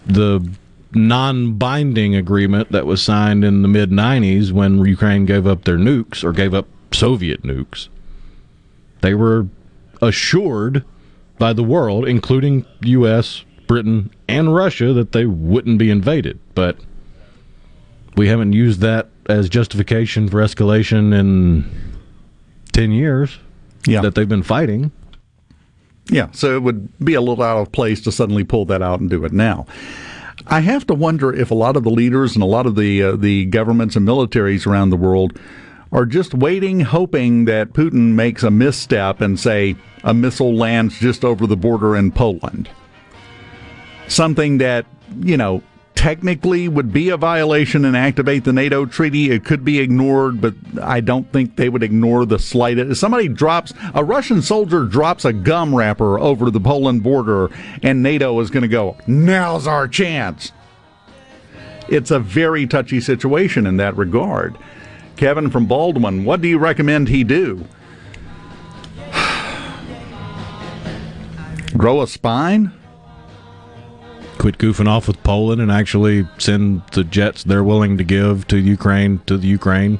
the 0.06 0.48
non 0.94 1.54
binding 1.54 2.16
agreement 2.16 2.72
that 2.72 2.86
was 2.86 3.02
signed 3.02 3.44
in 3.44 3.62
the 3.62 3.68
mid 3.68 3.92
90s 3.92 4.52
when 4.52 4.84
Ukraine 4.86 5.26
gave 5.26 5.48
up 5.48 5.64
their 5.64 5.78
nukes 5.78 6.24
or 6.24 6.32
gave 6.34 6.54
up 6.54 6.68
Soviet 6.92 7.44
nukes. 7.44 7.88
They 9.02 9.14
were 9.14 9.48
assured 10.02 10.84
by 11.40 11.54
the 11.54 11.64
world, 11.64 12.08
including 12.08 12.66
U.S., 12.82 13.44
Britain, 13.68 14.12
and 14.28 14.54
Russia, 14.54 14.94
that 14.94 15.12
they 15.12 15.26
wouldn't 15.26 15.80
be 15.80 15.90
invaded. 15.90 16.40
But 16.54 16.78
we 18.16 18.28
haven't 18.28 18.54
used 18.54 18.82
that 18.82 19.10
as 19.28 19.50
justification 19.50 20.28
for 20.28 20.38
escalation 20.42 21.18
in 21.18 21.70
10 22.74 22.92
years 22.92 23.40
yeah. 23.86 24.02
that 24.02 24.16
they've 24.16 24.30
been 24.30 24.44
fighting. 24.44 24.92
Yeah, 26.08 26.30
so 26.32 26.56
it 26.56 26.64
would 26.64 26.98
be 27.00 27.14
a 27.14 27.22
little 27.22 27.44
out 27.44 27.58
of 27.58 27.72
place 27.72 28.02
to 28.02 28.12
suddenly 28.12 28.44
pull 28.44 28.66
that 28.66 28.82
out 28.82 29.00
and 29.00 29.10
do 29.10 29.24
it 29.24 29.32
now. 29.32 29.66
I 30.48 30.62
have 30.62 30.86
to 30.88 30.94
wonder 30.94 31.34
if 31.34 31.52
a 31.52 31.56
lot 31.56 31.78
of 31.78 31.84
the 31.84 31.92
leaders 31.92 32.34
and 32.34 32.44
a 32.44 32.48
lot 32.48 32.66
of 32.66 32.76
the 32.76 33.04
uh, 33.04 33.16
the 33.16 33.46
governments 33.46 33.96
and 33.96 34.08
militaries 34.08 34.66
around 34.66 34.90
the 34.90 34.98
world 34.98 35.38
are 35.92 36.06
just 36.06 36.34
waiting, 36.34 36.80
hoping 36.80 37.46
that 37.46 37.74
Putin 37.74 38.14
makes 38.14 38.44
a 38.44 38.52
misstep 38.52 39.22
and, 39.22 39.40
say, 39.40 39.76
a 40.04 40.14
missile 40.14 40.56
lands 40.56 40.98
just 41.00 41.26
over 41.26 41.46
the 41.46 41.58
border 41.58 41.96
in 41.96 42.12
Poland. 42.12 42.70
Something 44.08 44.58
that, 44.60 44.86
you 45.20 45.36
know, 45.36 45.62
technically 46.02 46.68
would 46.68 46.92
be 46.92 47.10
a 47.10 47.16
violation 47.16 47.86
and 47.86 47.96
activate 47.96 48.44
the 48.44 48.52
NATO 48.52 48.88
treaty. 48.88 49.30
It 49.30 49.46
could 49.46 49.64
be 49.64 49.80
ignored, 49.80 50.42
but 50.42 50.56
I 50.82 51.00
don't 51.00 51.32
think 51.32 51.58
they 51.58 51.70
would 51.70 51.84
ignore 51.84 52.26
the 52.26 52.40
slightest. 52.40 52.90
If 52.90 52.98
somebody 52.98 53.28
drops, 53.28 53.72
a 53.94 54.04
Russian 54.04 54.42
soldier 54.42 54.86
drops 54.86 55.26
a 55.26 55.32
gum 55.32 55.76
wrapper 55.76 56.18
over 56.18 56.50
the 56.50 56.60
Poland 56.60 57.04
border, 57.04 57.52
and 57.84 58.02
NATO 58.02 58.40
is 58.40 58.50
going 58.50 58.64
to 58.64 58.68
go, 58.68 58.98
now's 59.06 59.68
our 59.68 59.88
chance. 59.88 60.52
It's 61.88 62.10
a 62.10 62.18
very 62.18 62.66
touchy 62.66 63.00
situation 63.00 63.68
in 63.68 63.78
that 63.78 63.96
regard. 63.96 64.58
Kevin 65.18 65.52
from 65.52 65.68
Baldwin, 65.68 66.26
what 66.26 66.42
do 66.42 66.48
you 66.48 66.58
recommend 66.58 67.10
he 67.10 67.24
do? 67.24 67.64
Grow 71.78 72.02
a 72.02 72.08
spine? 72.08 72.74
Quit 74.42 74.58
goofing 74.58 74.88
off 74.88 75.08
with 75.08 75.22
Poland 75.22 75.62
and 75.62 75.72
actually 75.72 76.28
send 76.40 76.82
the 76.94 77.04
jets 77.04 77.44
they're 77.44 77.64
willing 77.64 77.96
to 78.00 78.04
give 78.04 78.48
to 78.48 78.58
Ukraine 78.58 79.20
to 79.28 79.38
the 79.38 79.46
Ukraine. 79.46 80.00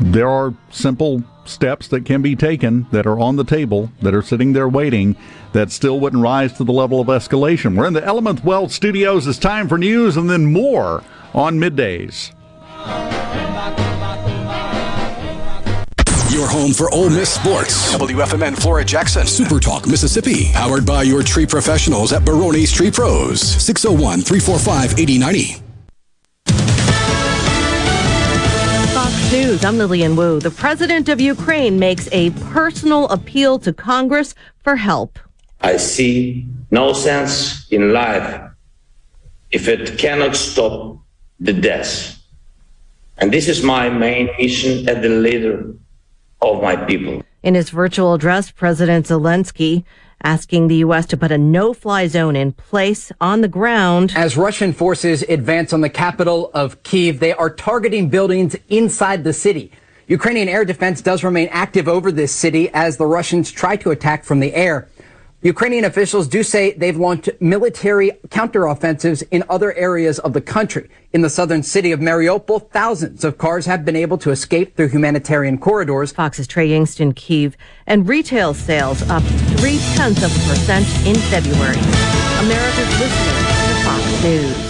There 0.00 0.28
are 0.28 0.52
simple 0.68 1.22
steps 1.44 1.86
that 1.86 2.04
can 2.04 2.22
be 2.22 2.34
taken 2.34 2.88
that 2.90 3.06
are 3.06 3.20
on 3.20 3.36
the 3.36 3.44
table, 3.44 3.92
that 4.02 4.16
are 4.16 4.22
sitting 4.22 4.52
there 4.52 4.68
waiting, 4.68 5.14
that 5.52 5.70
still 5.70 6.00
wouldn't 6.00 6.24
rise 6.24 6.52
to 6.54 6.64
the 6.64 6.72
level 6.72 7.00
of 7.00 7.06
escalation. 7.06 7.76
We're 7.76 7.86
in 7.86 7.92
the 7.92 8.04
Element 8.04 8.44
Wealth 8.44 8.72
studios. 8.72 9.28
It's 9.28 9.38
time 9.38 9.68
for 9.68 9.78
news 9.78 10.16
and 10.16 10.28
then 10.28 10.52
more 10.52 11.04
on 11.32 11.60
middays. 11.60 12.32
Your 16.30 16.46
home 16.46 16.72
for 16.72 16.88
Ole 16.94 17.10
Miss 17.10 17.28
sports. 17.28 17.92
WFMN 17.92 18.56
Flora 18.56 18.84
Jackson. 18.84 19.26
Super 19.26 19.58
Talk 19.58 19.88
Mississippi. 19.88 20.52
Powered 20.52 20.86
by 20.86 21.02
your 21.02 21.24
tree 21.24 21.44
professionals 21.44 22.12
at 22.12 22.24
Barone's 22.24 22.70
Tree 22.70 22.92
Pros. 22.92 23.40
601 23.40 24.20
345 24.20 24.96
8090. 24.96 25.60
Fox 28.94 29.32
News, 29.32 29.64
I'm 29.64 29.76
Lillian 29.76 30.14
Wu. 30.14 30.38
The 30.38 30.52
president 30.52 31.08
of 31.08 31.20
Ukraine 31.20 31.80
makes 31.80 32.08
a 32.12 32.30
personal 32.52 33.08
appeal 33.08 33.58
to 33.58 33.72
Congress 33.72 34.36
for 34.62 34.76
help. 34.76 35.18
I 35.62 35.78
see 35.78 36.46
no 36.70 36.92
sense 36.92 37.66
in 37.72 37.92
life 37.92 38.40
if 39.50 39.66
it 39.66 39.98
cannot 39.98 40.36
stop 40.36 40.98
the 41.40 41.52
death 41.52 42.20
And 43.20 43.32
this 43.32 43.48
is 43.48 43.62
my 43.62 43.90
main 43.90 44.30
mission 44.38 44.88
as 44.88 45.02
the 45.02 45.10
leader 45.10 45.74
of 46.42 46.62
my 46.62 46.76
people. 46.76 47.22
In 47.42 47.54
his 47.54 47.70
virtual 47.70 48.14
address, 48.14 48.50
President 48.50 49.06
Zelensky 49.06 49.84
asking 50.22 50.68
the 50.68 50.76
U.S. 50.76 51.06
to 51.06 51.16
put 51.16 51.32
a 51.32 51.38
no 51.38 51.72
fly 51.72 52.06
zone 52.06 52.36
in 52.36 52.52
place 52.52 53.10
on 53.20 53.40
the 53.40 53.48
ground. 53.48 54.12
As 54.14 54.36
Russian 54.36 54.72
forces 54.72 55.22
advance 55.22 55.72
on 55.72 55.80
the 55.80 55.88
capital 55.88 56.50
of 56.52 56.82
Kiev, 56.82 57.20
they 57.20 57.32
are 57.32 57.48
targeting 57.48 58.10
buildings 58.10 58.54
inside 58.68 59.24
the 59.24 59.32
city. 59.32 59.72
Ukrainian 60.08 60.48
air 60.48 60.64
defense 60.64 61.00
does 61.00 61.24
remain 61.24 61.48
active 61.52 61.88
over 61.88 62.10
this 62.12 62.34
city 62.34 62.68
as 62.74 62.96
the 62.96 63.06
Russians 63.06 63.50
try 63.50 63.76
to 63.76 63.90
attack 63.90 64.24
from 64.24 64.40
the 64.40 64.54
air. 64.54 64.88
Ukrainian 65.42 65.86
officials 65.86 66.28
do 66.28 66.42
say 66.42 66.72
they've 66.72 66.98
launched 66.98 67.30
military 67.40 68.10
counteroffensives 68.28 69.22
in 69.30 69.42
other 69.48 69.72
areas 69.72 70.18
of 70.18 70.34
the 70.34 70.40
country. 70.42 70.90
In 71.14 71.22
the 71.22 71.30
southern 71.30 71.62
city 71.62 71.92
of 71.92 72.00
Mariupol, 72.00 72.70
thousands 72.72 73.24
of 73.24 73.38
cars 73.38 73.64
have 73.64 73.82
been 73.82 73.96
able 73.96 74.18
to 74.18 74.32
escape 74.32 74.76
through 74.76 74.88
humanitarian 74.88 75.56
corridors. 75.56 76.12
Fox's 76.12 76.46
Trey 76.46 76.68
Yingst 76.68 77.16
Kiev 77.16 77.56
and 77.86 78.06
retail 78.06 78.52
sales 78.52 79.00
up 79.08 79.22
three 79.56 79.78
tenths 79.94 80.22
of 80.22 80.30
a 80.30 80.48
percent 80.48 80.86
in 81.06 81.16
February. 81.16 81.78
America's 82.44 83.00
listening 83.00 83.40
to 83.48 83.82
Fox 83.82 84.22
News. 84.22 84.69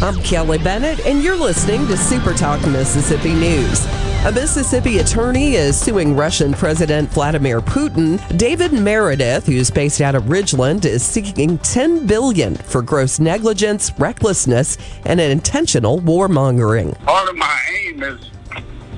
I'm 0.00 0.22
Kelly 0.22 0.58
Bennett, 0.58 1.04
and 1.06 1.24
you're 1.24 1.34
listening 1.34 1.84
to 1.88 1.96
Super 1.96 2.32
Talk 2.32 2.64
Mississippi 2.68 3.34
News. 3.34 3.84
A 4.26 4.30
Mississippi 4.32 4.98
attorney 4.98 5.56
is 5.56 5.76
suing 5.76 6.14
Russian 6.14 6.52
President 6.52 7.08
Vladimir 7.10 7.60
Putin. 7.60 8.20
David 8.38 8.72
Meredith, 8.72 9.46
who's 9.46 9.72
based 9.72 10.00
out 10.00 10.14
of 10.14 10.24
Ridgeland, 10.24 10.84
is 10.84 11.02
seeking 11.02 11.58
10 11.58 12.06
billion 12.06 12.54
for 12.54 12.80
gross 12.80 13.18
negligence, 13.18 13.90
recklessness, 13.98 14.78
and 15.04 15.18
an 15.18 15.32
intentional 15.32 15.98
warmongering. 15.98 16.96
Part 17.04 17.28
of 17.28 17.36
my 17.36 17.60
aim 17.82 18.00
is 18.04 18.30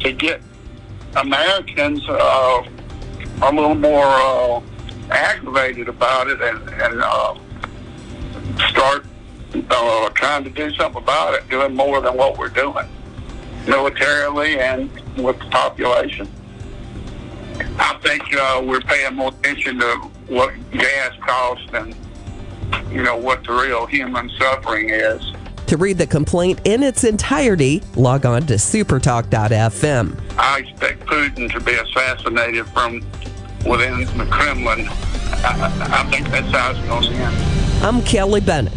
to 0.01 0.13
get 0.13 0.43
Americans 1.17 2.07
uh, 2.11 2.63
a 3.41 3.51
little 3.51 3.75
more 3.75 4.05
uh, 4.05 4.61
aggravated 5.11 5.89
about 5.89 6.29
it 6.29 6.43
and, 6.43 6.69
and 6.69 7.01
uh, 7.03 7.39
start 8.69 9.07
uh, 9.55 10.11
trying 10.11 10.45
to 10.45 10.51
do 10.51 10.71
something 10.75 11.03
about 11.03 11.35
it, 11.35 11.49
doing 11.49 11.75
more 11.75 12.01
than 12.01 12.17
what 12.17 12.39
we're 12.39 12.49
doing, 12.49 12.87
militarily 13.67 14.59
and 14.59 14.91
with 15.17 15.39
the 15.39 15.47
population. 15.47 16.29
I 17.79 17.99
think 18.03 18.23
uh, 18.35 18.63
we're 18.65 18.81
paying 18.81 19.15
more 19.15 19.29
attention 19.29 19.79
to 19.81 19.97
what 20.29 20.53
gas 20.71 21.13
costs 21.21 21.69
and, 21.75 21.95
you 22.91 23.03
know, 23.03 23.17
what 23.17 23.45
the 23.45 23.53
real 23.53 23.87
human 23.87 24.31
suffering 24.39 24.91
is. 24.91 25.33
To 25.67 25.77
read 25.77 25.99
the 25.99 26.07
complaint 26.07 26.61
in 26.65 26.83
its 26.83 27.05
entirety, 27.05 27.83
log 27.95 28.27
on 28.27 28.47
to 28.47 28.55
supertalk.fm. 28.55 30.21
I 30.37 30.59
expect 30.59 31.07
Putin 31.07 31.51
to 31.53 31.61
be 31.61 31.75
assassinated 31.75 32.67
from 32.69 33.03
within 33.67 34.01
the 34.19 34.27
Kremlin. 34.31 34.89
I, 34.89 36.03
I 36.03 36.11
think 36.11 36.29
that's 36.29 36.51
how 36.51 36.71
it's 36.73 36.81
going 36.81 37.03
to 37.05 37.13
end. 37.13 37.85
I'm 37.85 38.03
Kelly 38.03 38.41
Bennett. 38.41 38.73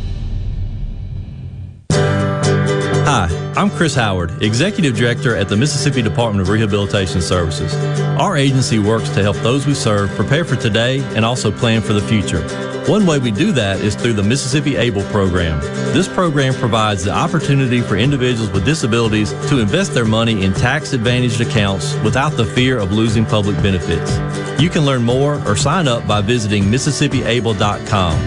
Hi, 3.06 3.28
I'm 3.58 3.70
Chris 3.70 3.96
Howard, 3.96 4.42
Executive 4.42 4.96
Director 4.96 5.36
at 5.36 5.50
the 5.50 5.58
Mississippi 5.58 6.02
Department 6.02 6.42
of 6.42 6.48
Rehabilitation 6.48 7.22
Services. 7.22 7.76
Our 8.18 8.38
agency 8.38 8.80
works 8.80 9.10
to 9.10 9.22
help 9.22 9.36
those 9.38 9.68
we 9.68 9.74
serve 9.74 10.10
prepare 10.12 10.46
for 10.46 10.56
today 10.56 11.02
and 11.14 11.26
also 11.26 11.52
plan 11.52 11.82
for 11.82 11.92
the 11.92 12.00
future. 12.00 12.42
One 12.90 13.06
way 13.06 13.20
we 13.20 13.30
do 13.30 13.52
that 13.52 13.82
is 13.82 13.96
through 13.96 14.14
the 14.14 14.24
Mississippi 14.24 14.78
ABLE 14.78 15.04
program. 15.12 15.60
This 15.94 16.08
program 16.08 16.54
provides 16.54 17.04
the 17.04 17.12
opportunity 17.12 17.82
for 17.82 17.98
individuals 17.98 18.50
with 18.52 18.64
disabilities 18.64 19.34
to 19.50 19.60
invest 19.60 19.94
their 19.94 20.06
money 20.06 20.46
in 20.46 20.54
tax 20.54 20.94
advantaged 20.94 21.42
accounts 21.42 21.96
without 22.06 22.38
the 22.38 22.46
fear 22.46 22.78
of 22.78 22.94
losing 22.94 23.26
public 23.26 23.58
benefits. 23.58 24.18
You 24.62 24.70
can 24.70 24.86
learn 24.86 25.04
more 25.04 25.46
or 25.46 25.58
sign 25.58 25.90
up 25.90 26.08
by 26.08 26.22
visiting 26.22 26.64
MississippiAble.com. 26.64 28.18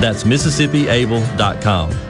That's 0.00 0.22
MississippiAble.com. 0.22 2.09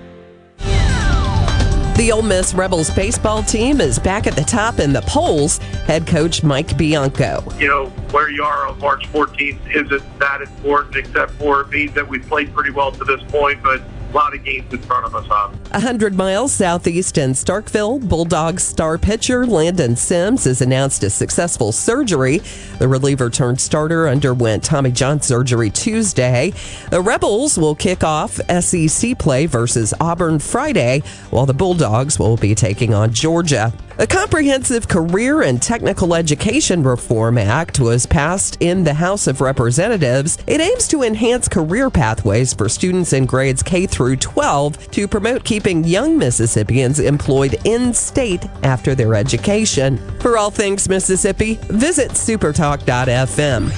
The 2.01 2.11
Ole 2.11 2.23
Miss 2.23 2.55
Rebels 2.55 2.89
baseball 2.89 3.43
team 3.43 3.79
is 3.79 3.99
back 3.99 4.25
at 4.25 4.35
the 4.35 4.41
top 4.41 4.79
in 4.79 4.91
the 4.91 5.03
polls. 5.03 5.59
Head 5.85 6.07
coach 6.07 6.41
Mike 6.41 6.75
Bianco. 6.75 7.43
You 7.59 7.67
know, 7.67 7.85
where 8.09 8.27
you 8.31 8.41
are 8.41 8.67
on 8.67 8.79
March 8.79 9.07
14th 9.11 9.59
isn't 9.69 10.19
that 10.19 10.41
important, 10.41 10.95
except 10.95 11.33
for 11.33 11.61
it 11.61 11.69
means 11.69 11.93
that 11.93 12.07
we've 12.07 12.27
played 12.27 12.51
pretty 12.55 12.71
well 12.71 12.91
to 12.91 13.03
this 13.03 13.21
point, 13.29 13.61
but 13.61 13.83
lot 14.11 14.35
of 14.35 14.43
games 14.43 14.71
in 14.73 14.79
front 14.79 15.05
of 15.05 15.15
us, 15.15 15.25
huh? 15.27 15.51
A 15.71 15.79
hundred 15.79 16.15
miles 16.15 16.51
southeast 16.51 17.17
in 17.17 17.31
Starkville, 17.31 18.07
Bulldogs 18.07 18.63
star 18.63 18.97
pitcher 18.97 19.45
Landon 19.45 19.95
Sims 19.95 20.43
has 20.45 20.61
announced 20.61 21.03
a 21.03 21.09
successful 21.09 21.71
surgery. 21.71 22.39
The 22.79 22.87
reliever 22.87 23.29
turned 23.29 23.61
starter 23.61 24.07
underwent 24.07 24.63
Tommy 24.63 24.91
John 24.91 25.21
surgery 25.21 25.69
Tuesday. 25.69 26.53
The 26.89 27.01
Rebels 27.01 27.57
will 27.57 27.75
kick 27.75 28.03
off 28.03 28.39
SEC 28.61 29.17
play 29.17 29.45
versus 29.45 29.93
Auburn 29.99 30.39
Friday, 30.39 31.01
while 31.29 31.45
the 31.45 31.53
Bulldogs 31.53 32.19
will 32.19 32.37
be 32.37 32.55
taking 32.55 32.93
on 32.93 33.13
Georgia. 33.13 33.73
A 34.01 34.07
comprehensive 34.07 34.87
career 34.87 35.43
and 35.43 35.61
technical 35.61 36.15
education 36.15 36.81
reform 36.81 37.37
act 37.37 37.79
was 37.79 38.07
passed 38.07 38.57
in 38.59 38.83
the 38.83 38.95
House 38.95 39.27
of 39.27 39.41
Representatives. 39.41 40.39
It 40.47 40.59
aims 40.59 40.87
to 40.87 41.03
enhance 41.03 41.47
career 41.47 41.91
pathways 41.91 42.51
for 42.51 42.67
students 42.67 43.13
in 43.13 43.27
grades 43.27 43.61
K 43.61 43.85
through 43.85 44.15
12 44.15 44.89
to 44.89 45.07
promote 45.07 45.43
keeping 45.43 45.83
young 45.83 46.17
Mississippians 46.17 46.99
employed 46.99 47.57
in 47.63 47.93
state 47.93 48.43
after 48.63 48.95
their 48.95 49.13
education. 49.13 49.99
For 50.19 50.35
all 50.35 50.49
things 50.49 50.89
Mississippi, 50.89 51.59
visit 51.69 52.09
supertalk.fm. 52.09 53.71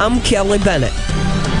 I'm 0.00 0.20
Kelly 0.22 0.58
Bennett. 0.58 1.59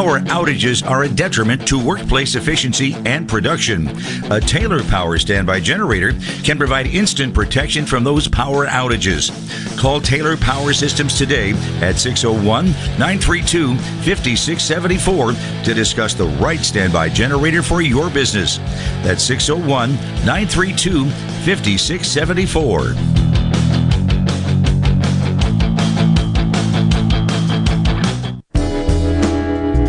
Power 0.00 0.20
outages 0.20 0.82
are 0.88 1.02
a 1.02 1.08
detriment 1.10 1.68
to 1.68 1.78
workplace 1.78 2.34
efficiency 2.34 2.94
and 3.04 3.28
production. 3.28 3.86
A 4.32 4.40
Taylor 4.40 4.82
Power 4.84 5.18
standby 5.18 5.60
generator 5.60 6.14
can 6.42 6.56
provide 6.56 6.86
instant 6.86 7.34
protection 7.34 7.84
from 7.84 8.02
those 8.02 8.26
power 8.26 8.66
outages. 8.66 9.30
Call 9.78 10.00
Taylor 10.00 10.38
Power 10.38 10.72
Systems 10.72 11.18
today 11.18 11.50
at 11.82 11.98
601 11.98 12.70
932 12.98 13.76
5674 13.76 15.32
to 15.64 15.74
discuss 15.74 16.14
the 16.14 16.28
right 16.40 16.60
standby 16.60 17.10
generator 17.10 17.62
for 17.62 17.82
your 17.82 18.08
business. 18.08 18.56
That's 19.04 19.22
601 19.22 19.96
932 20.24 21.10
5674. 21.44 23.19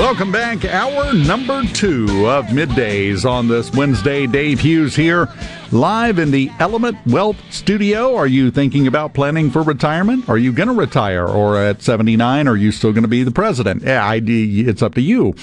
Welcome 0.00 0.32
back. 0.32 0.64
Hour 0.64 1.12
number 1.12 1.62
two 1.74 2.26
of 2.26 2.46
middays 2.46 3.30
on 3.30 3.48
this 3.48 3.70
Wednesday. 3.70 4.26
Dave 4.26 4.58
Hughes 4.58 4.96
here, 4.96 5.28
live 5.72 6.18
in 6.18 6.30
the 6.30 6.50
Element 6.58 6.96
Wealth 7.06 7.36
Studio. 7.50 8.16
Are 8.16 8.26
you 8.26 8.50
thinking 8.50 8.86
about 8.86 9.12
planning 9.12 9.50
for 9.50 9.62
retirement? 9.62 10.26
Are 10.26 10.38
you 10.38 10.52
going 10.52 10.70
to 10.70 10.74
retire? 10.74 11.28
Or 11.28 11.58
at 11.58 11.82
79, 11.82 12.48
are 12.48 12.56
you 12.56 12.72
still 12.72 12.92
going 12.92 13.02
to 13.02 13.08
be 13.08 13.24
the 13.24 13.30
president? 13.30 13.82
Yeah, 13.82 14.02
I, 14.02 14.22
it's 14.24 14.80
up 14.80 14.94
to 14.94 15.02
you. 15.02 15.34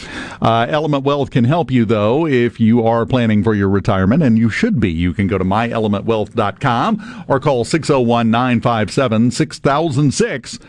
Uh, 0.42 0.66
Element 0.68 1.04
Wealth 1.04 1.30
can 1.30 1.44
help 1.44 1.70
you, 1.70 1.86
though, 1.86 2.26
if 2.26 2.60
you 2.60 2.84
are 2.84 3.06
planning 3.06 3.44
for 3.44 3.54
your 3.54 3.70
retirement, 3.70 4.24
and 4.24 4.40
you 4.40 4.50
should 4.50 4.80
be. 4.80 4.92
You 4.92 5.14
can 5.14 5.28
go 5.28 5.38
to 5.38 5.46
myelementwealth.com 5.46 7.26
or 7.28 7.40
call 7.40 7.64
601 7.64 8.32
957 8.32 9.30
6006 9.30 10.60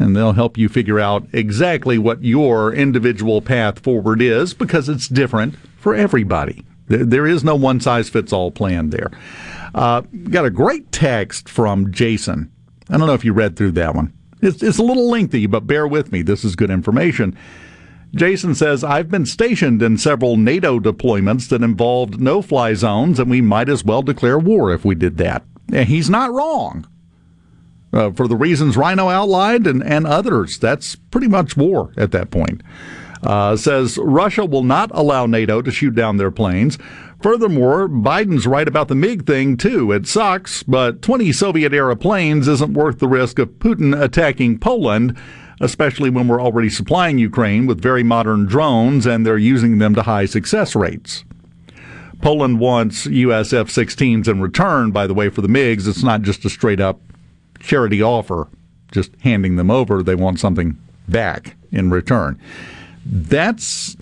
and 0.00 0.16
they'll 0.16 0.32
help 0.32 0.56
you 0.56 0.68
figure 0.68 0.98
out 0.98 1.26
exactly 1.32 1.98
what 1.98 2.24
your 2.24 2.72
individual 2.72 3.42
path 3.42 3.78
forward 3.78 4.22
is 4.22 4.54
because 4.54 4.88
it's 4.88 5.06
different 5.06 5.56
for 5.76 5.94
everybody. 5.94 6.64
There 6.88 7.26
is 7.26 7.44
no 7.44 7.54
one 7.54 7.80
size 7.80 8.08
fits 8.08 8.32
all 8.32 8.50
plan 8.50 8.90
there. 8.90 9.10
Uh, 9.74 10.00
got 10.30 10.46
a 10.46 10.50
great 10.50 10.90
text 10.90 11.48
from 11.48 11.92
Jason. 11.92 12.50
I 12.88 12.96
don't 12.96 13.06
know 13.06 13.14
if 13.14 13.24
you 13.24 13.32
read 13.32 13.56
through 13.56 13.72
that 13.72 13.94
one. 13.94 14.12
It's, 14.42 14.62
it's 14.62 14.78
a 14.78 14.82
little 14.82 15.08
lengthy, 15.08 15.46
but 15.46 15.66
bear 15.66 15.86
with 15.86 16.10
me. 16.10 16.22
This 16.22 16.44
is 16.44 16.56
good 16.56 16.70
information. 16.70 17.36
Jason 18.12 18.56
says, 18.56 18.82
I've 18.82 19.08
been 19.08 19.26
stationed 19.26 19.82
in 19.82 19.98
several 19.98 20.36
NATO 20.36 20.80
deployments 20.80 21.48
that 21.50 21.62
involved 21.62 22.18
no 22.18 22.42
fly 22.42 22.74
zones, 22.74 23.20
and 23.20 23.30
we 23.30 23.40
might 23.40 23.68
as 23.68 23.84
well 23.84 24.02
declare 24.02 24.38
war 24.38 24.72
if 24.72 24.84
we 24.84 24.96
did 24.96 25.18
that. 25.18 25.44
And 25.72 25.88
he's 25.88 26.10
not 26.10 26.32
wrong 26.32 26.88
uh, 27.92 28.10
for 28.12 28.28
the 28.28 28.36
reasons 28.36 28.76
Rhino 28.76 29.08
outlined 29.08 29.66
and, 29.66 29.82
and 29.82 30.06
others. 30.06 30.58
That's 30.58 30.96
pretty 30.96 31.28
much 31.28 31.56
war 31.56 31.92
at 31.96 32.12
that 32.12 32.30
point. 32.30 32.62
Uh, 33.22 33.54
says 33.56 33.98
Russia 33.98 34.46
will 34.46 34.62
not 34.62 34.90
allow 34.94 35.26
NATO 35.26 35.60
to 35.60 35.70
shoot 35.70 35.94
down 35.94 36.16
their 36.16 36.30
planes. 36.30 36.78
Furthermore, 37.22 37.86
Biden's 37.86 38.46
right 38.46 38.66
about 38.66 38.88
the 38.88 38.94
MiG 38.94 39.26
thing, 39.26 39.58
too. 39.58 39.92
It 39.92 40.06
sucks, 40.06 40.62
but 40.62 41.02
20 41.02 41.30
Soviet 41.32 41.74
era 41.74 41.94
planes 41.96 42.48
isn't 42.48 42.72
worth 42.72 42.98
the 42.98 43.08
risk 43.08 43.38
of 43.38 43.50
Putin 43.58 44.00
attacking 44.00 44.58
Poland, 44.58 45.14
especially 45.60 46.08
when 46.08 46.28
we're 46.28 46.40
already 46.40 46.70
supplying 46.70 47.18
Ukraine 47.18 47.66
with 47.66 47.82
very 47.82 48.02
modern 48.02 48.46
drones 48.46 49.04
and 49.04 49.26
they're 49.26 49.36
using 49.36 49.76
them 49.76 49.94
to 49.96 50.02
high 50.02 50.24
success 50.24 50.74
rates. 50.74 51.24
Poland 52.22 52.58
wants 52.58 53.04
US 53.04 53.52
F 53.52 53.68
16s 53.68 54.26
in 54.26 54.40
return, 54.40 54.90
by 54.90 55.06
the 55.06 55.14
way, 55.14 55.28
for 55.28 55.42
the 55.42 55.48
MiGs. 55.48 55.88
It's 55.88 56.02
not 56.02 56.22
just 56.22 56.46
a 56.46 56.50
straight 56.50 56.80
up 56.80 57.00
charity 57.60 58.02
offer, 58.02 58.48
just 58.90 59.12
handing 59.20 59.56
them 59.56 59.70
over. 59.70 60.02
They 60.02 60.14
want 60.14 60.40
something 60.40 60.76
back 61.08 61.56
in 61.70 61.90
return. 61.90 62.40
That's 63.04 63.96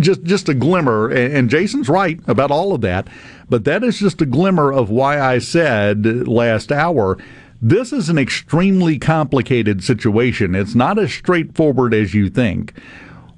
just 0.00 0.22
just 0.24 0.48
a 0.48 0.54
glimmer, 0.54 1.08
and 1.10 1.50
Jason's 1.50 1.88
right 1.88 2.20
about 2.26 2.50
all 2.50 2.74
of 2.74 2.80
that. 2.82 3.08
But 3.48 3.64
that 3.64 3.84
is 3.84 3.98
just 3.98 4.22
a 4.22 4.26
glimmer 4.26 4.72
of 4.72 4.90
why 4.90 5.20
I 5.20 5.38
said 5.38 6.26
last 6.26 6.72
hour. 6.72 7.18
This 7.60 7.92
is 7.92 8.08
an 8.08 8.18
extremely 8.18 8.98
complicated 8.98 9.82
situation. 9.82 10.54
It's 10.54 10.74
not 10.74 10.98
as 10.98 11.12
straightforward 11.12 11.94
as 11.94 12.14
you 12.14 12.28
think. 12.28 12.78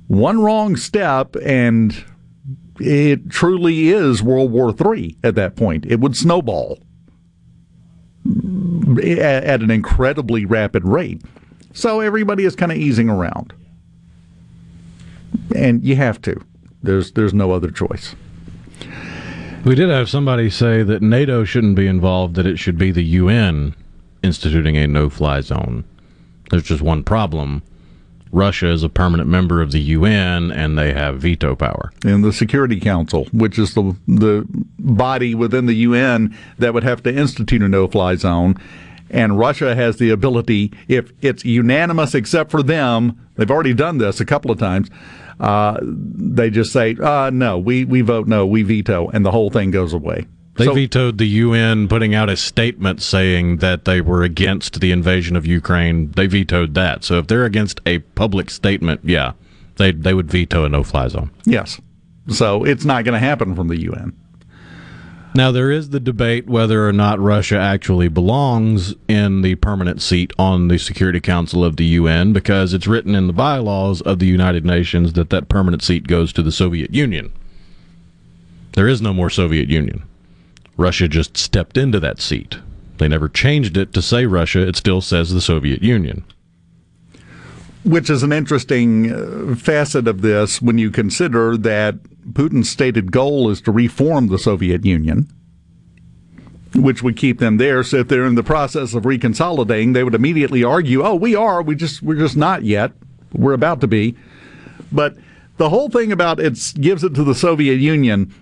One 0.08 0.40
wrong 0.40 0.76
step, 0.76 1.36
and 1.42 2.04
it 2.80 3.30
truly 3.30 3.90
is 3.90 4.22
World 4.22 4.50
War 4.50 4.74
III 4.74 5.16
at 5.22 5.34
that 5.34 5.56
point. 5.56 5.86
It 5.86 6.00
would 6.00 6.16
snowball 6.16 6.82
at 8.26 9.62
an 9.62 9.70
incredibly 9.70 10.44
rapid 10.44 10.84
rate. 10.84 11.22
So 11.72 12.00
everybody 12.00 12.44
is 12.44 12.56
kind 12.56 12.72
of 12.72 12.78
easing 12.78 13.08
around. 13.08 13.52
And 15.54 15.84
you 15.84 15.96
have 15.96 16.20
to. 16.22 16.40
There's 16.82 17.12
there's 17.12 17.34
no 17.34 17.52
other 17.52 17.70
choice. 17.70 18.14
We 19.64 19.74
did 19.74 19.90
have 19.90 20.08
somebody 20.08 20.50
say 20.50 20.82
that 20.82 21.02
NATO 21.02 21.44
shouldn't 21.44 21.74
be 21.74 21.86
involved, 21.86 22.36
that 22.36 22.46
it 22.46 22.58
should 22.58 22.78
be 22.78 22.92
the 22.92 23.02
UN 23.02 23.74
instituting 24.22 24.76
a 24.76 24.86
no 24.86 25.10
fly 25.10 25.40
zone. 25.40 25.84
There's 26.50 26.62
just 26.62 26.80
one 26.82 27.04
problem. 27.04 27.62
Russia 28.32 28.68
is 28.68 28.82
a 28.82 28.88
permanent 28.88 29.28
member 29.28 29.60
of 29.62 29.72
the 29.72 29.80
UN 29.80 30.50
and 30.50 30.78
they 30.78 30.92
have 30.92 31.20
veto 31.20 31.54
power. 31.54 31.90
And 32.04 32.24
the 32.24 32.32
Security 32.32 32.80
Council, 32.80 33.26
which 33.32 33.58
is 33.58 33.74
the 33.74 33.96
the 34.06 34.46
body 34.78 35.34
within 35.34 35.66
the 35.66 35.74
UN 35.74 36.36
that 36.58 36.74
would 36.74 36.84
have 36.84 37.02
to 37.04 37.14
institute 37.14 37.62
a 37.62 37.68
no-fly 37.68 38.16
zone, 38.16 38.56
and 39.10 39.38
Russia 39.38 39.74
has 39.74 39.96
the 39.96 40.10
ability 40.10 40.72
if 40.86 41.12
it's 41.22 41.44
unanimous 41.44 42.14
except 42.14 42.50
for 42.50 42.62
them, 42.62 43.28
they've 43.36 43.50
already 43.50 43.74
done 43.74 43.98
this 43.98 44.20
a 44.20 44.24
couple 44.24 44.50
of 44.50 44.58
times. 44.58 44.90
Uh, 45.40 45.78
they 45.82 46.50
just 46.50 46.72
say, 46.72 46.96
uh, 47.00 47.30
"No, 47.32 47.58
we 47.58 47.84
we 47.84 48.00
vote 48.00 48.26
no, 48.26 48.44
we 48.44 48.62
veto," 48.62 49.08
and 49.08 49.24
the 49.24 49.30
whole 49.30 49.50
thing 49.50 49.70
goes 49.70 49.92
away. 49.92 50.26
They 50.58 50.64
So- 50.64 50.74
vetoed 50.74 51.18
the 51.18 51.26
UN 51.28 51.86
putting 51.88 52.14
out 52.14 52.28
a 52.28 52.36
statement 52.36 53.00
saying 53.00 53.58
that 53.58 53.84
they 53.84 54.00
were 54.00 54.24
against 54.24 54.80
the 54.80 54.90
invasion 54.90 55.36
of 55.36 55.46
Ukraine. 55.46 56.10
They 56.16 56.26
vetoed 56.26 56.74
that. 56.74 57.04
So 57.04 57.18
if 57.18 57.28
they're 57.28 57.44
against 57.44 57.80
a 57.86 58.00
public 58.00 58.50
statement, 58.50 59.00
yeah, 59.04 59.32
they 59.76 59.92
they 59.92 60.12
would 60.14 60.30
veto 60.30 60.64
a 60.64 60.68
no-fly 60.68 61.08
zone. 61.08 61.30
Yes. 61.46 61.80
So 62.28 62.64
it's 62.64 62.84
not 62.84 63.04
going 63.04 63.14
to 63.14 63.24
happen 63.26 63.54
from 63.54 63.68
the 63.68 63.80
UN. 63.82 64.12
Now 65.34 65.52
there 65.52 65.70
is 65.70 65.90
the 65.90 66.00
debate 66.00 66.48
whether 66.48 66.88
or 66.88 66.92
not 66.92 67.20
Russia 67.20 67.56
actually 67.56 68.08
belongs 68.08 68.94
in 69.06 69.42
the 69.42 69.54
permanent 69.54 70.02
seat 70.02 70.32
on 70.38 70.66
the 70.66 70.78
Security 70.78 71.20
Council 71.20 71.64
of 71.64 71.76
the 71.76 71.84
UN 71.84 72.32
because 72.32 72.74
it's 72.74 72.88
written 72.88 73.14
in 73.14 73.28
the 73.28 73.32
bylaws 73.32 74.00
of 74.00 74.18
the 74.18 74.26
United 74.26 74.64
Nations 74.64 75.12
that 75.12 75.30
that 75.30 75.48
permanent 75.48 75.82
seat 75.84 76.08
goes 76.08 76.32
to 76.32 76.42
the 76.42 76.50
Soviet 76.50 76.92
Union. 76.92 77.30
There 78.72 78.88
is 78.88 79.00
no 79.00 79.12
more 79.14 79.30
Soviet 79.30 79.68
Union. 79.68 80.02
Russia 80.78 81.08
just 81.08 81.36
stepped 81.36 81.76
into 81.76 82.00
that 82.00 82.20
seat. 82.20 82.56
They 82.96 83.08
never 83.08 83.28
changed 83.28 83.76
it 83.76 83.92
to 83.92 84.00
say 84.00 84.24
Russia. 84.26 84.66
It 84.66 84.76
still 84.76 85.00
says 85.02 85.30
the 85.30 85.40
Soviet 85.40 85.82
Union. 85.82 86.24
which 87.84 88.10
is 88.10 88.22
an 88.22 88.32
interesting 88.32 89.12
uh, 89.12 89.54
facet 89.54 90.06
of 90.08 90.20
this 90.20 90.60
when 90.60 90.78
you 90.78 90.90
consider 90.90 91.56
that 91.56 91.94
Putin's 92.32 92.68
stated 92.68 93.10
goal 93.12 93.48
is 93.50 93.60
to 93.62 93.72
reform 93.72 94.28
the 94.28 94.38
Soviet 94.38 94.84
Union, 94.84 95.28
which 96.74 97.02
would 97.02 97.16
keep 97.16 97.38
them 97.38 97.56
there. 97.56 97.82
So 97.82 97.98
if 97.98 98.08
they're 98.08 98.26
in 98.26 98.34
the 98.34 98.42
process 98.42 98.94
of 98.94 99.04
reconsolidating, 99.04 99.94
they 99.94 100.04
would 100.04 100.14
immediately 100.14 100.62
argue, 100.62 101.02
"Oh, 101.02 101.14
we 101.14 101.34
are. 101.34 101.62
We 101.62 101.74
just 101.76 102.02
we're 102.02 102.18
just 102.18 102.36
not 102.36 102.64
yet. 102.64 102.92
We're 103.32 103.54
about 103.54 103.80
to 103.80 103.86
be." 103.86 104.16
But 104.92 105.16
the 105.56 105.70
whole 105.70 105.88
thing 105.88 106.12
about 106.12 106.40
it 106.40 106.58
gives 106.80 107.04
it 107.04 107.14
to 107.14 107.24
the 107.24 107.34
Soviet 107.34 107.76
Union, 107.76 108.34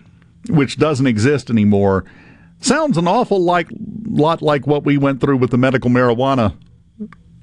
which 0.49 0.77
doesn't 0.79 1.07
exist 1.07 1.51
anymore, 1.51 2.05
sounds 2.61 2.97
an 2.97 3.07
awful 3.07 3.41
like 3.41 3.69
lot 4.09 4.43
like 4.43 4.67
what 4.67 4.85
we 4.85 4.97
went 4.97 5.21
through 5.21 5.37
with 5.37 5.51
the 5.51 5.59
medical 5.59 5.91
marijuana 5.91 6.57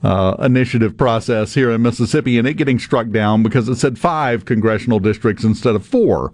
uh, 0.03 0.36
initiative 0.39 0.97
process 0.97 1.53
here 1.53 1.72
in 1.72 1.82
Mississippi 1.82 2.38
and 2.38 2.47
it 2.47 2.55
getting 2.55 2.80
struck 2.80 3.09
down 3.09 3.41
because 3.41 3.70
it 3.70 3.78
said 3.78 3.97
five 3.97 4.45
congressional 4.45 4.99
districts 4.99 5.43
instead 5.43 5.76
of 5.76 5.86
four. 5.86 6.32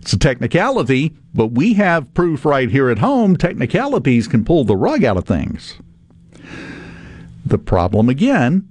It's 0.00 0.12
a 0.12 0.18
technicality, 0.18 1.14
but 1.34 1.48
we 1.48 1.74
have 1.74 2.12
proof 2.14 2.44
right 2.44 2.70
here 2.70 2.88
at 2.88 2.98
home 2.98 3.36
technicalities 3.36 4.28
can 4.28 4.44
pull 4.44 4.64
the 4.64 4.76
rug 4.76 5.04
out 5.04 5.16
of 5.16 5.24
things. 5.24 5.76
The 7.44 7.58
problem 7.58 8.08
again, 8.08 8.68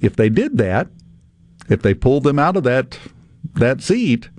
if 0.00 0.16
they 0.16 0.28
did 0.28 0.58
that, 0.58 0.88
if 1.68 1.82
they 1.82 1.94
pulled 1.94 2.24
them 2.24 2.38
out 2.38 2.56
of 2.56 2.64
that 2.64 2.98
that 3.54 3.82
seat, 3.82 4.30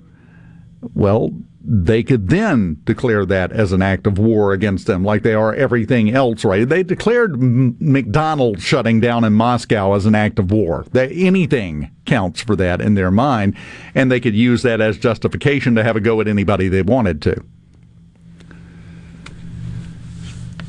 well, 0.94 1.30
they 1.66 2.02
could 2.02 2.28
then 2.28 2.78
declare 2.84 3.24
that 3.24 3.50
as 3.50 3.72
an 3.72 3.80
act 3.80 4.06
of 4.06 4.18
war 4.18 4.52
against 4.52 4.86
them, 4.86 5.02
like 5.02 5.22
they 5.22 5.32
are 5.32 5.54
everything 5.54 6.14
else, 6.14 6.44
right? 6.44 6.68
They 6.68 6.82
declared 6.82 7.40
McDonald's 7.40 8.62
shutting 8.62 9.00
down 9.00 9.24
in 9.24 9.32
Moscow 9.32 9.94
as 9.94 10.04
an 10.04 10.14
act 10.14 10.38
of 10.38 10.50
war. 10.50 10.84
That 10.92 11.10
anything 11.12 11.90
counts 12.04 12.42
for 12.42 12.54
that 12.56 12.82
in 12.82 12.94
their 12.94 13.10
mind, 13.10 13.56
and 13.94 14.12
they 14.12 14.20
could 14.20 14.34
use 14.34 14.62
that 14.62 14.82
as 14.82 14.98
justification 14.98 15.74
to 15.76 15.82
have 15.82 15.96
a 15.96 16.00
go 16.00 16.20
at 16.20 16.28
anybody 16.28 16.68
they 16.68 16.82
wanted 16.82 17.22
to. 17.22 17.42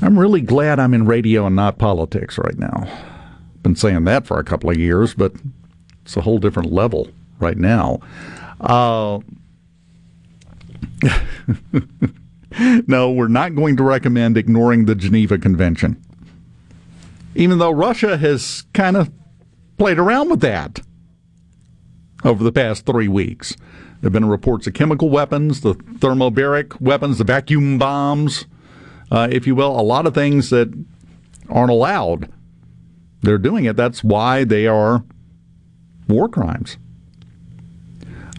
I'm 0.02 0.18
really 0.18 0.42
glad 0.42 0.80
I'm 0.80 0.94
in 0.94 1.06
radio 1.06 1.46
and 1.46 1.56
not 1.56 1.78
politics 1.78 2.38
right 2.38 2.58
now. 2.58 2.88
Been 3.64 3.76
saying 3.76 4.06
that 4.06 4.26
for 4.26 4.40
a 4.40 4.44
couple 4.44 4.70
of 4.70 4.78
years, 4.78 5.14
but 5.14 5.34
it's 6.04 6.16
a 6.16 6.22
whole 6.22 6.38
different 6.38 6.72
level 6.72 7.10
right 7.40 7.58
now. 7.58 8.00
Uh, 8.62 9.20
no, 12.88 13.12
we're 13.12 13.28
not 13.28 13.56
going 13.56 13.78
to 13.78 13.84
recommend 13.84 14.38
ignoring 14.38 14.86
the 14.86 14.96
Geneva 14.96 15.38
Convention. 15.38 16.02
Even 17.36 17.58
though 17.58 17.72
Russia 17.72 18.18
has 18.18 18.66
kind 18.74 18.96
of 18.96 19.12
played 19.78 20.00
around 20.00 20.30
with 20.30 20.42
that 20.42 20.80
over 22.24 22.44
the 22.44 22.52
past 22.52 22.86
three 22.86 23.08
weeks. 23.08 23.56
There 24.02 24.10
have 24.10 24.14
been 24.14 24.26
reports 24.26 24.68
of 24.68 24.74
chemical 24.74 25.10
weapons, 25.10 25.62
the 25.62 25.76
thermobaric 25.76 26.80
weapons, 26.82 27.18
the 27.18 27.24
vacuum 27.24 27.78
bombs, 27.78 28.46
uh, 29.12 29.28
if 29.32 29.48
you 29.48 29.56
will, 29.56 29.80
a 29.80 29.82
lot 29.82 30.06
of 30.06 30.14
things 30.14 30.50
that 30.50 30.74
aren't 31.50 31.72
allowed. 31.72 32.30
They're 33.22 33.38
doing 33.38 33.66
it. 33.66 33.76
That's 33.76 34.04
why 34.04 34.44
they 34.44 34.68
are 34.68 35.04
war 36.08 36.30
crimes. 36.30 36.78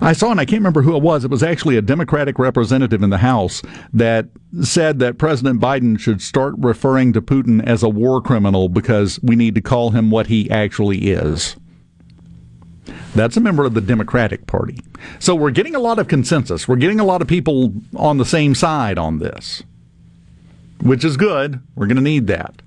I 0.00 0.12
saw, 0.12 0.30
and 0.30 0.38
I 0.38 0.44
can't 0.44 0.60
remember 0.60 0.82
who 0.82 0.94
it 0.94 1.02
was. 1.02 1.24
It 1.24 1.30
was 1.30 1.42
actually 1.42 1.76
a 1.76 1.82
Democratic 1.82 2.38
representative 2.38 3.02
in 3.02 3.10
the 3.10 3.18
House 3.18 3.62
that 3.94 4.26
said 4.62 4.98
that 4.98 5.16
President 5.16 5.60
Biden 5.60 5.98
should 5.98 6.20
start 6.20 6.54
referring 6.58 7.14
to 7.14 7.22
Putin 7.22 7.64
as 7.66 7.82
a 7.82 7.88
war 7.88 8.20
criminal 8.20 8.68
because 8.68 9.18
we 9.22 9.36
need 9.36 9.54
to 9.54 9.62
call 9.62 9.90
him 9.90 10.10
what 10.10 10.26
he 10.26 10.50
actually 10.50 11.10
is. 11.10 11.56
That's 13.14 13.38
a 13.38 13.40
member 13.40 13.64
of 13.64 13.72
the 13.72 13.80
Democratic 13.80 14.46
Party. 14.46 14.78
So 15.18 15.34
we're 15.34 15.50
getting 15.50 15.74
a 15.74 15.80
lot 15.80 15.98
of 15.98 16.08
consensus. 16.08 16.68
We're 16.68 16.76
getting 16.76 17.00
a 17.00 17.04
lot 17.04 17.22
of 17.22 17.28
people 17.28 17.72
on 17.96 18.18
the 18.18 18.26
same 18.26 18.54
side 18.54 18.98
on 18.98 19.18
this, 19.18 19.62
which 20.82 21.04
is 21.04 21.16
good. 21.16 21.62
We're 21.74 21.86
going 21.86 21.96
to 21.96 22.02
need 22.02 22.26
that. 22.26 22.60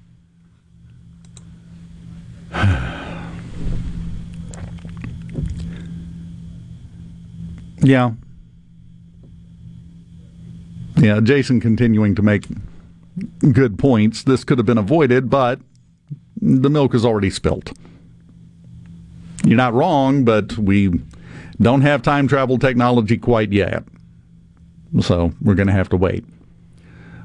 Yeah. 7.81 8.11
Yeah, 10.97 11.19
Jason 11.21 11.61
continuing 11.61 12.15
to 12.15 12.21
make 12.21 12.45
good 13.53 13.79
points. 13.79 14.23
This 14.23 14.43
could 14.43 14.57
have 14.57 14.65
been 14.65 14.77
avoided, 14.77 15.29
but 15.29 15.59
the 16.41 16.69
milk 16.69 16.93
is 16.93 17.05
already 17.05 17.29
spilt. 17.29 17.71
You're 19.45 19.57
not 19.57 19.73
wrong, 19.73 20.25
but 20.25 20.57
we 20.57 20.91
don't 21.61 21.81
have 21.81 22.01
time 22.01 22.27
travel 22.27 22.57
technology 22.57 23.17
quite 23.17 23.53
yet. 23.53 23.83
So 25.01 25.33
we're 25.41 25.55
going 25.55 25.67
to 25.67 25.73
have 25.73 25.89
to 25.89 25.97
wait. 25.97 26.25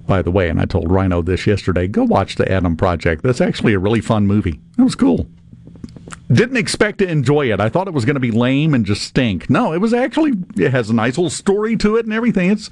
By 0.06 0.22
the 0.22 0.30
way, 0.30 0.48
and 0.48 0.60
I 0.60 0.66
told 0.66 0.90
Rhino 0.90 1.22
this 1.22 1.46
yesterday, 1.46 1.88
go 1.88 2.04
watch 2.04 2.36
The 2.36 2.50
Adam 2.50 2.76
Project. 2.76 3.22
That's 3.22 3.40
actually 3.40 3.72
a 3.72 3.78
really 3.78 4.00
fun 4.00 4.26
movie. 4.26 4.60
That 4.76 4.84
was 4.84 4.94
cool. 4.94 5.26
Didn't 6.32 6.56
expect 6.56 6.98
to 6.98 7.08
enjoy 7.08 7.52
it. 7.52 7.60
I 7.60 7.68
thought 7.68 7.86
it 7.86 7.92
was 7.92 8.06
going 8.06 8.14
to 8.14 8.20
be 8.20 8.30
lame 8.30 8.72
and 8.72 8.86
just 8.86 9.02
stink. 9.02 9.50
No, 9.50 9.74
it 9.74 9.78
was 9.78 9.92
actually 9.92 10.32
it 10.56 10.70
has 10.70 10.88
a 10.88 10.94
nice 10.94 11.18
little 11.18 11.30
story 11.30 11.76
to 11.76 11.96
it 11.96 12.06
and 12.06 12.14
everything. 12.14 12.50
It's 12.50 12.70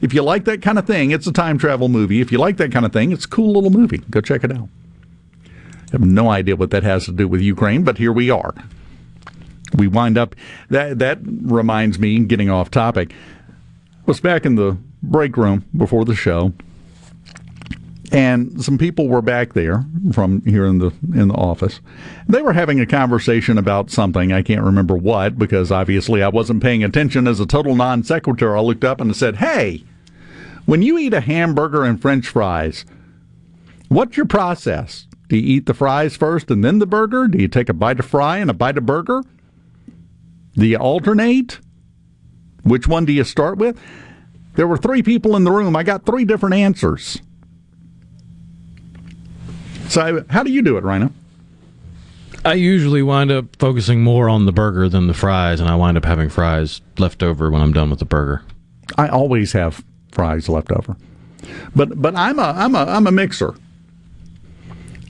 if 0.00 0.14
you 0.14 0.22
like 0.22 0.44
that 0.44 0.62
kind 0.62 0.78
of 0.78 0.86
thing, 0.86 1.10
it's 1.10 1.26
a 1.26 1.32
time 1.32 1.58
travel 1.58 1.88
movie. 1.88 2.20
If 2.20 2.30
you 2.30 2.38
like 2.38 2.58
that 2.58 2.70
kind 2.70 2.86
of 2.86 2.92
thing, 2.92 3.10
it's 3.10 3.24
a 3.24 3.28
cool 3.28 3.52
little 3.52 3.70
movie. 3.70 3.98
Go 4.10 4.20
check 4.20 4.44
it 4.44 4.52
out. 4.52 4.68
I 5.44 5.92
have 5.92 6.00
no 6.00 6.30
idea 6.30 6.54
what 6.54 6.70
that 6.70 6.84
has 6.84 7.06
to 7.06 7.12
do 7.12 7.26
with 7.26 7.40
Ukraine, 7.40 7.82
but 7.82 7.98
here 7.98 8.12
we 8.12 8.30
are. 8.30 8.54
We 9.74 9.88
wind 9.88 10.16
up 10.16 10.36
that 10.70 11.00
that 11.00 11.18
reminds 11.22 11.98
me, 11.98 12.20
getting 12.20 12.50
off 12.50 12.70
topic, 12.70 13.12
was 14.06 14.20
back 14.20 14.46
in 14.46 14.54
the 14.54 14.76
break 15.02 15.36
room 15.36 15.64
before 15.76 16.04
the 16.04 16.14
show 16.14 16.52
and 18.12 18.62
some 18.62 18.76
people 18.76 19.08
were 19.08 19.22
back 19.22 19.54
there 19.54 19.84
from 20.12 20.42
here 20.42 20.66
in 20.66 20.78
the 20.78 20.92
in 21.14 21.28
the 21.28 21.34
office. 21.34 21.80
They 22.28 22.42
were 22.42 22.52
having 22.52 22.78
a 22.78 22.86
conversation 22.86 23.56
about 23.56 23.90
something 23.90 24.32
I 24.32 24.42
can't 24.42 24.62
remember 24.62 24.94
what 24.94 25.38
because 25.38 25.72
obviously 25.72 26.22
I 26.22 26.28
wasn't 26.28 26.62
paying 26.62 26.84
attention 26.84 27.26
as 27.26 27.40
a 27.40 27.46
total 27.46 27.74
non 27.74 28.02
sequitur. 28.02 28.56
I 28.56 28.60
looked 28.60 28.84
up 28.84 29.00
and 29.00 29.16
said, 29.16 29.36
"Hey, 29.36 29.84
when 30.66 30.82
you 30.82 30.98
eat 30.98 31.14
a 31.14 31.20
hamburger 31.20 31.84
and 31.84 32.00
French 32.00 32.28
fries, 32.28 32.84
what's 33.88 34.16
your 34.16 34.26
process? 34.26 35.06
Do 35.28 35.36
you 35.36 35.56
eat 35.56 35.66
the 35.66 35.74
fries 35.74 36.14
first 36.14 36.50
and 36.50 36.62
then 36.62 36.78
the 36.80 36.86
burger? 36.86 37.28
Do 37.28 37.38
you 37.38 37.48
take 37.48 37.70
a 37.70 37.74
bite 37.74 38.00
of 38.00 38.06
fry 38.06 38.38
and 38.38 38.50
a 38.50 38.54
bite 38.54 38.76
of 38.76 38.84
burger? 38.84 39.22
Do 40.54 40.66
you 40.66 40.76
alternate? 40.76 41.60
Which 42.62 42.86
one 42.86 43.06
do 43.06 43.12
you 43.12 43.24
start 43.24 43.56
with?" 43.56 43.80
There 44.54 44.66
were 44.66 44.76
three 44.76 45.02
people 45.02 45.34
in 45.34 45.44
the 45.44 45.50
room. 45.50 45.74
I 45.74 45.82
got 45.82 46.04
three 46.04 46.26
different 46.26 46.56
answers. 46.56 47.22
So, 49.92 50.24
how 50.30 50.42
do 50.42 50.50
you 50.50 50.62
do 50.62 50.78
it, 50.78 50.84
Rhino? 50.84 51.12
I 52.46 52.54
usually 52.54 53.02
wind 53.02 53.30
up 53.30 53.54
focusing 53.58 54.02
more 54.02 54.26
on 54.26 54.46
the 54.46 54.50
burger 54.50 54.88
than 54.88 55.06
the 55.06 55.12
fries, 55.12 55.60
and 55.60 55.68
I 55.68 55.74
wind 55.74 55.98
up 55.98 56.06
having 56.06 56.30
fries 56.30 56.80
left 56.96 57.22
over 57.22 57.50
when 57.50 57.60
I'm 57.60 57.74
done 57.74 57.90
with 57.90 57.98
the 57.98 58.06
burger. 58.06 58.42
I 58.96 59.08
always 59.08 59.52
have 59.52 59.84
fries 60.10 60.48
left 60.48 60.72
over, 60.72 60.96
but 61.76 62.00
but 62.00 62.16
I'm 62.16 62.38
a 62.38 62.54
I'm 62.56 62.74
a 62.74 62.84
I'm 62.84 63.06
a 63.06 63.12
mixer. 63.12 63.54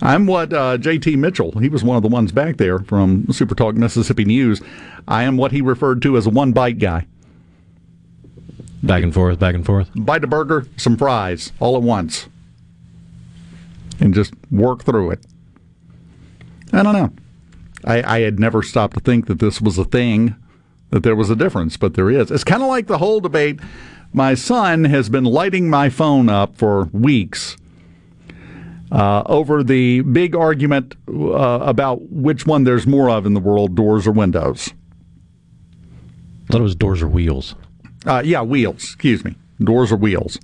I'm 0.01 0.27
what 0.27 0.53
uh, 0.53 0.79
J.T. 0.79 1.15
Mitchell. 1.15 1.53
He 1.61 1.69
was 1.69 1.85
one 1.85 1.97
of 1.97 2.03
the 2.03 2.09
ones 2.09 2.33
back 2.33 2.57
there 2.57 2.81
from 2.81 3.29
Super 3.31 3.55
Talk 3.55 3.77
Mississippi 3.77 4.25
News. 4.25 4.61
I 5.07 5.23
am 5.23 5.37
what 5.37 5.53
he 5.53 5.61
referred 5.61 6.03
to 6.03 6.17
as 6.17 6.27
a 6.27 6.31
one 6.31 6.51
bite 6.51 6.81
guy. 6.81 7.07
Back 8.83 9.05
and 9.05 9.15
forth, 9.15 9.39
back 9.39 9.55
and 9.55 9.65
forth. 9.65 9.91
Bite 9.95 10.25
a 10.25 10.27
burger, 10.27 10.67
some 10.77 10.97
fries, 10.97 11.53
all 11.61 11.77
at 11.77 11.83
once 11.83 12.27
and 14.03 14.13
just 14.15 14.35
work 14.51 14.83
through 14.83 15.13
it. 15.13 15.25
I 16.73 16.83
don't 16.83 16.93
know. 16.93 17.13
I, 17.85 18.17
I 18.17 18.21
had 18.21 18.41
never 18.41 18.63
stopped 18.63 18.95
to 18.95 19.01
think 19.01 19.27
that 19.27 19.39
this 19.39 19.61
was 19.61 19.79
a 19.79 19.85
thing, 19.85 20.35
that 20.91 21.03
there 21.05 21.17
was 21.17 21.31
a 21.31 21.37
difference, 21.37 21.77
but 21.77 21.95
there 21.95 22.11
is. 22.11 22.31
It's 22.31 22.45
kind 22.45 22.63
of 22.63 22.69
like 22.69 22.89
the 22.89 22.99
whole 22.99 23.21
debate. 23.21 23.61
My 24.13 24.35
son 24.35 24.85
has 24.85 25.09
been 25.09 25.25
lighting 25.25 25.71
my 25.71 25.89
phone 25.89 26.29
up 26.29 26.57
for 26.57 26.85
weeks 26.93 27.57
uh, 28.91 29.23
over 29.27 29.63
the 29.63 30.01
big 30.03 30.35
argument 30.35 30.97
uh, 31.09 31.61
about 31.63 32.03
which 32.11 32.47
one 32.47 32.65
there's 32.65 32.87
more 32.87 33.09
of 33.09 33.25
in 33.25 33.35
the 33.35 33.41
world 33.41 33.75
doors 33.75 34.07
or 34.07 34.13
windows. 34.13 34.71
I 36.49 36.53
thought 36.53 36.61
it 36.61 36.65
was 36.65 36.75
doors 36.75 37.03
or 37.03 37.09
wheels. 37.09 37.55
Uh, 38.05 38.23
yeah, 38.25 38.43
wheels. 38.43 38.83
Excuse 38.83 39.25
me. 39.25 39.37
Doors 39.61 39.93
or 39.93 39.97
wheels. 39.97 40.39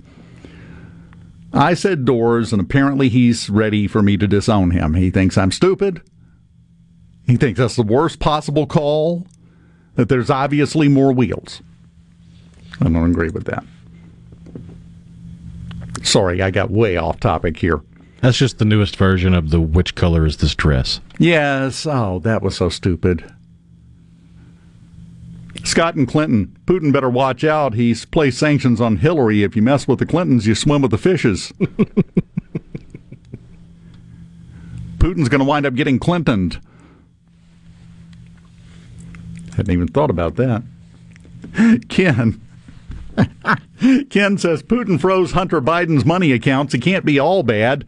I 1.51 1.73
said 1.73 2.05
doors, 2.05 2.53
and 2.53 2.61
apparently 2.61 3.09
he's 3.09 3.49
ready 3.49 3.87
for 3.87 4.01
me 4.01 4.17
to 4.17 4.27
disown 4.27 4.71
him. 4.71 4.93
He 4.93 5.09
thinks 5.09 5.37
I'm 5.37 5.51
stupid. 5.51 6.01
He 7.25 7.37
thinks 7.37 7.59
that's 7.59 7.75
the 7.75 7.83
worst 7.83 8.19
possible 8.19 8.65
call, 8.65 9.25
that 9.95 10.09
there's 10.09 10.29
obviously 10.29 10.87
more 10.87 11.11
wheels. 11.11 11.61
I 12.81 12.85
don't 12.85 13.11
agree 13.11 13.29
with 13.29 13.45
that. 13.45 13.63
Sorry, 16.03 16.41
I 16.41 16.51
got 16.51 16.71
way 16.71 16.97
off 16.97 17.19
topic 17.19 17.57
here. 17.57 17.81
That's 18.21 18.37
just 18.37 18.57
the 18.57 18.65
newest 18.65 18.95
version 18.95 19.33
of 19.33 19.49
the 19.49 19.61
which 19.61 19.95
color 19.95 20.25
is 20.25 20.37
this 20.37 20.55
dress? 20.55 20.99
Yes. 21.19 21.85
Oh, 21.85 22.19
that 22.19 22.41
was 22.41 22.55
so 22.55 22.69
stupid. 22.69 23.23
Scott 25.69 25.95
and 25.95 26.07
Clinton. 26.07 26.57
Putin 26.65 26.91
better 26.91 27.09
watch 27.09 27.43
out. 27.43 27.75
He's 27.75 28.05
placed 28.05 28.39
sanctions 28.39 28.81
on 28.81 28.97
Hillary. 28.97 29.43
If 29.43 29.55
you 29.55 29.61
mess 29.61 29.87
with 29.87 29.99
the 29.99 30.05
Clintons, 30.05 30.47
you 30.47 30.55
swim 30.55 30.81
with 30.81 30.91
the 30.91 30.97
fishes. 30.97 31.53
Putin's 34.97 35.29
going 35.29 35.39
to 35.39 35.45
wind 35.45 35.65
up 35.65 35.75
getting 35.75 35.99
Clintoned. 35.99 36.59
Hadn't 39.55 39.71
even 39.71 39.87
thought 39.87 40.09
about 40.09 40.35
that. 40.35 40.63
Ken. 41.89 42.41
Ken 44.09 44.37
says 44.37 44.63
Putin 44.63 44.99
froze 44.99 45.31
Hunter 45.31 45.61
Biden's 45.61 46.05
money 46.05 46.31
accounts. 46.31 46.73
It 46.73 46.79
can't 46.79 47.05
be 47.05 47.19
all 47.19 47.43
bad. 47.43 47.85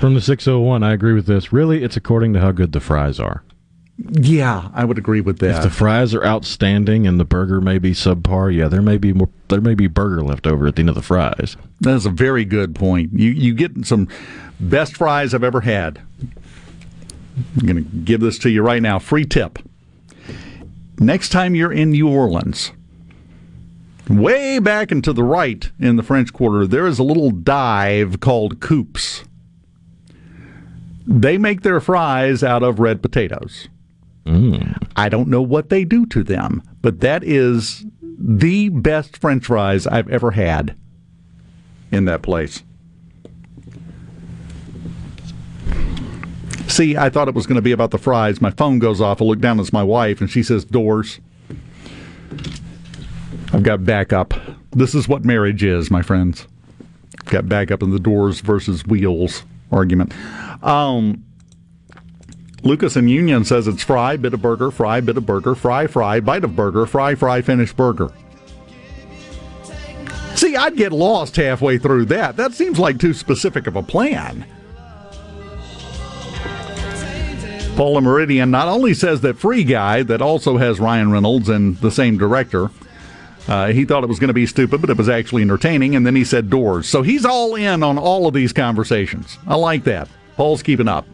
From 0.00 0.14
the 0.14 0.20
601, 0.20 0.82
I 0.82 0.92
agree 0.92 1.12
with 1.12 1.26
this. 1.26 1.52
Really, 1.52 1.82
it's 1.82 1.96
according 1.96 2.32
to 2.32 2.40
how 2.40 2.52
good 2.52 2.72
the 2.72 2.80
fries 2.80 3.20
are. 3.20 3.44
Yeah, 3.98 4.70
I 4.72 4.86
would 4.86 4.96
agree 4.96 5.20
with 5.20 5.40
that. 5.40 5.58
If 5.58 5.62
the 5.62 5.70
fries 5.70 6.14
are 6.14 6.24
outstanding 6.24 7.06
and 7.06 7.20
the 7.20 7.24
burger 7.24 7.60
may 7.60 7.78
be 7.78 7.90
subpar, 7.90 8.54
yeah, 8.54 8.66
there 8.68 8.80
may 8.80 8.96
be 8.96 9.12
more. 9.12 9.28
There 9.48 9.60
may 9.60 9.74
be 9.74 9.88
burger 9.88 10.22
left 10.22 10.46
over 10.46 10.66
at 10.66 10.76
the 10.76 10.80
end 10.80 10.88
of 10.88 10.94
the 10.94 11.02
fries. 11.02 11.56
That 11.80 11.96
is 11.96 12.06
a 12.06 12.10
very 12.10 12.46
good 12.46 12.74
point. 12.74 13.12
You 13.12 13.30
you 13.30 13.52
get 13.52 13.84
some 13.84 14.08
best 14.58 14.96
fries 14.96 15.34
I've 15.34 15.44
ever 15.44 15.60
had. 15.60 16.00
I'm 17.60 17.66
going 17.66 17.84
to 17.84 17.90
give 17.90 18.20
this 18.20 18.38
to 18.38 18.50
you 18.50 18.62
right 18.62 18.80
now. 18.80 18.98
Free 18.98 19.26
tip. 19.26 19.58
Next 20.98 21.28
time 21.30 21.54
you're 21.54 21.72
in 21.72 21.90
New 21.90 22.08
Orleans, 22.08 22.72
way 24.08 24.58
back 24.58 24.90
and 24.90 25.04
to 25.04 25.12
the 25.12 25.24
right 25.24 25.70
in 25.78 25.96
the 25.96 26.02
French 26.02 26.32
Quarter, 26.32 26.66
there 26.66 26.86
is 26.86 26.98
a 26.98 27.02
little 27.02 27.30
dive 27.30 28.20
called 28.20 28.60
Coops. 28.60 29.24
They 31.10 31.38
make 31.38 31.62
their 31.62 31.80
fries 31.80 32.44
out 32.44 32.62
of 32.62 32.78
red 32.78 33.02
potatoes. 33.02 33.68
Mm. 34.26 34.80
I 34.94 35.08
don't 35.08 35.26
know 35.26 35.42
what 35.42 35.68
they 35.68 35.84
do 35.84 36.06
to 36.06 36.22
them, 36.22 36.62
but 36.82 37.00
that 37.00 37.24
is 37.24 37.84
the 38.00 38.68
best 38.68 39.16
French 39.16 39.46
fries 39.46 39.88
I've 39.88 40.08
ever 40.08 40.30
had 40.30 40.76
in 41.90 42.04
that 42.04 42.22
place. 42.22 42.62
See, 46.68 46.96
I 46.96 47.10
thought 47.10 47.26
it 47.26 47.34
was 47.34 47.46
going 47.46 47.56
to 47.56 47.62
be 47.62 47.72
about 47.72 47.90
the 47.90 47.98
fries. 47.98 48.40
My 48.40 48.52
phone 48.52 48.78
goes 48.78 49.00
off. 49.00 49.20
I 49.20 49.24
look 49.24 49.40
down, 49.40 49.58
it's 49.58 49.72
my 49.72 49.82
wife, 49.82 50.20
and 50.20 50.30
she 50.30 50.44
says, 50.44 50.64
Doors. 50.64 51.18
I've 53.52 53.64
got 53.64 53.84
backup. 53.84 54.32
This 54.70 54.94
is 54.94 55.08
what 55.08 55.24
marriage 55.24 55.64
is, 55.64 55.90
my 55.90 56.02
friends. 56.02 56.46
I've 57.20 57.32
got 57.32 57.48
backup 57.48 57.82
in 57.82 57.90
the 57.90 57.98
doors 57.98 58.40
versus 58.40 58.86
wheels 58.86 59.42
argument. 59.72 60.12
Um, 60.62 61.24
Lucas 62.62 62.96
in 62.96 63.08
Union 63.08 63.44
says 63.44 63.66
it's 63.66 63.82
fry, 63.82 64.16
bit 64.16 64.34
of 64.34 64.42
burger, 64.42 64.70
fry, 64.70 65.00
bit 65.00 65.16
of 65.16 65.24
burger, 65.24 65.54
fry, 65.54 65.86
fry, 65.86 66.20
bite 66.20 66.44
of 66.44 66.54
burger, 66.54 66.86
fry, 66.86 67.14
fry, 67.14 67.40
finish 67.40 67.72
burger. 67.72 68.12
See, 70.34 70.56
I'd 70.56 70.76
get 70.76 70.92
lost 70.92 71.36
halfway 71.36 71.78
through 71.78 72.06
that. 72.06 72.36
That 72.36 72.52
seems 72.52 72.78
like 72.78 72.98
too 72.98 73.14
specific 73.14 73.66
of 73.66 73.76
a 73.76 73.82
plan. 73.82 74.46
Paula 77.76 78.00
Meridian 78.02 78.50
not 78.50 78.68
only 78.68 78.92
says 78.92 79.22
that 79.22 79.38
Free 79.38 79.64
Guy, 79.64 80.02
that 80.02 80.20
also 80.20 80.58
has 80.58 80.78
Ryan 80.78 81.10
Reynolds 81.10 81.48
and 81.48 81.76
the 81.78 81.90
same 81.90 82.18
director, 82.18 82.70
uh, 83.48 83.68
he 83.68 83.84
thought 83.84 84.04
it 84.04 84.08
was 84.08 84.18
going 84.18 84.28
to 84.28 84.34
be 84.34 84.46
stupid, 84.46 84.80
but 84.82 84.90
it 84.90 84.98
was 84.98 85.08
actually 85.08 85.42
entertaining, 85.42 85.96
and 85.96 86.06
then 86.06 86.14
he 86.14 86.24
said 86.24 86.50
doors. 86.50 86.86
So 86.86 87.02
he's 87.02 87.24
all 87.24 87.54
in 87.54 87.82
on 87.82 87.96
all 87.96 88.26
of 88.26 88.34
these 88.34 88.52
conversations. 88.52 89.38
I 89.46 89.56
like 89.56 89.84
that. 89.84 90.08
Paul's 90.40 90.62
keeping 90.62 90.88
up. 90.88 91.06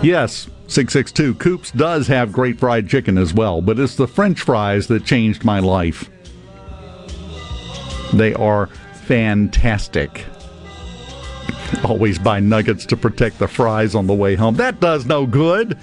Yes, 0.00 0.46
662. 0.68 1.34
Coops 1.34 1.72
does 1.72 2.06
have 2.06 2.30
great 2.30 2.60
fried 2.60 2.88
chicken 2.88 3.18
as 3.18 3.34
well, 3.34 3.60
but 3.60 3.80
it's 3.80 3.96
the 3.96 4.06
French 4.06 4.42
fries 4.42 4.86
that 4.86 5.04
changed 5.04 5.44
my 5.44 5.58
life. 5.58 6.08
They 8.14 8.32
are 8.34 8.68
fantastic. 9.06 10.24
Always 11.82 12.16
buy 12.16 12.38
nuggets 12.38 12.86
to 12.86 12.96
protect 12.96 13.40
the 13.40 13.48
fries 13.48 13.96
on 13.96 14.06
the 14.06 14.14
way 14.14 14.36
home. 14.36 14.54
That 14.54 14.78
does 14.78 15.04
no 15.04 15.26
good. 15.26 15.76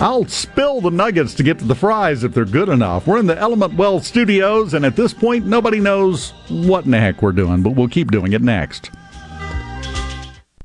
I'll 0.00 0.26
spill 0.26 0.80
the 0.80 0.90
nuggets 0.90 1.34
to 1.34 1.42
get 1.44 1.58
to 1.60 1.64
the 1.64 1.74
fries 1.74 2.24
if 2.24 2.34
they're 2.34 2.44
good 2.44 2.68
enough. 2.68 3.06
We're 3.06 3.18
in 3.18 3.26
the 3.26 3.38
Element 3.38 3.74
Wealth 3.74 4.04
studios, 4.04 4.74
and 4.74 4.84
at 4.84 4.96
this 4.96 5.14
point, 5.14 5.46
nobody 5.46 5.78
knows 5.78 6.30
what 6.48 6.84
in 6.84 6.90
the 6.90 6.98
heck 6.98 7.22
we're 7.22 7.32
doing, 7.32 7.62
but 7.62 7.70
we'll 7.70 7.88
keep 7.88 8.10
doing 8.10 8.32
it 8.32 8.42
next. 8.42 8.90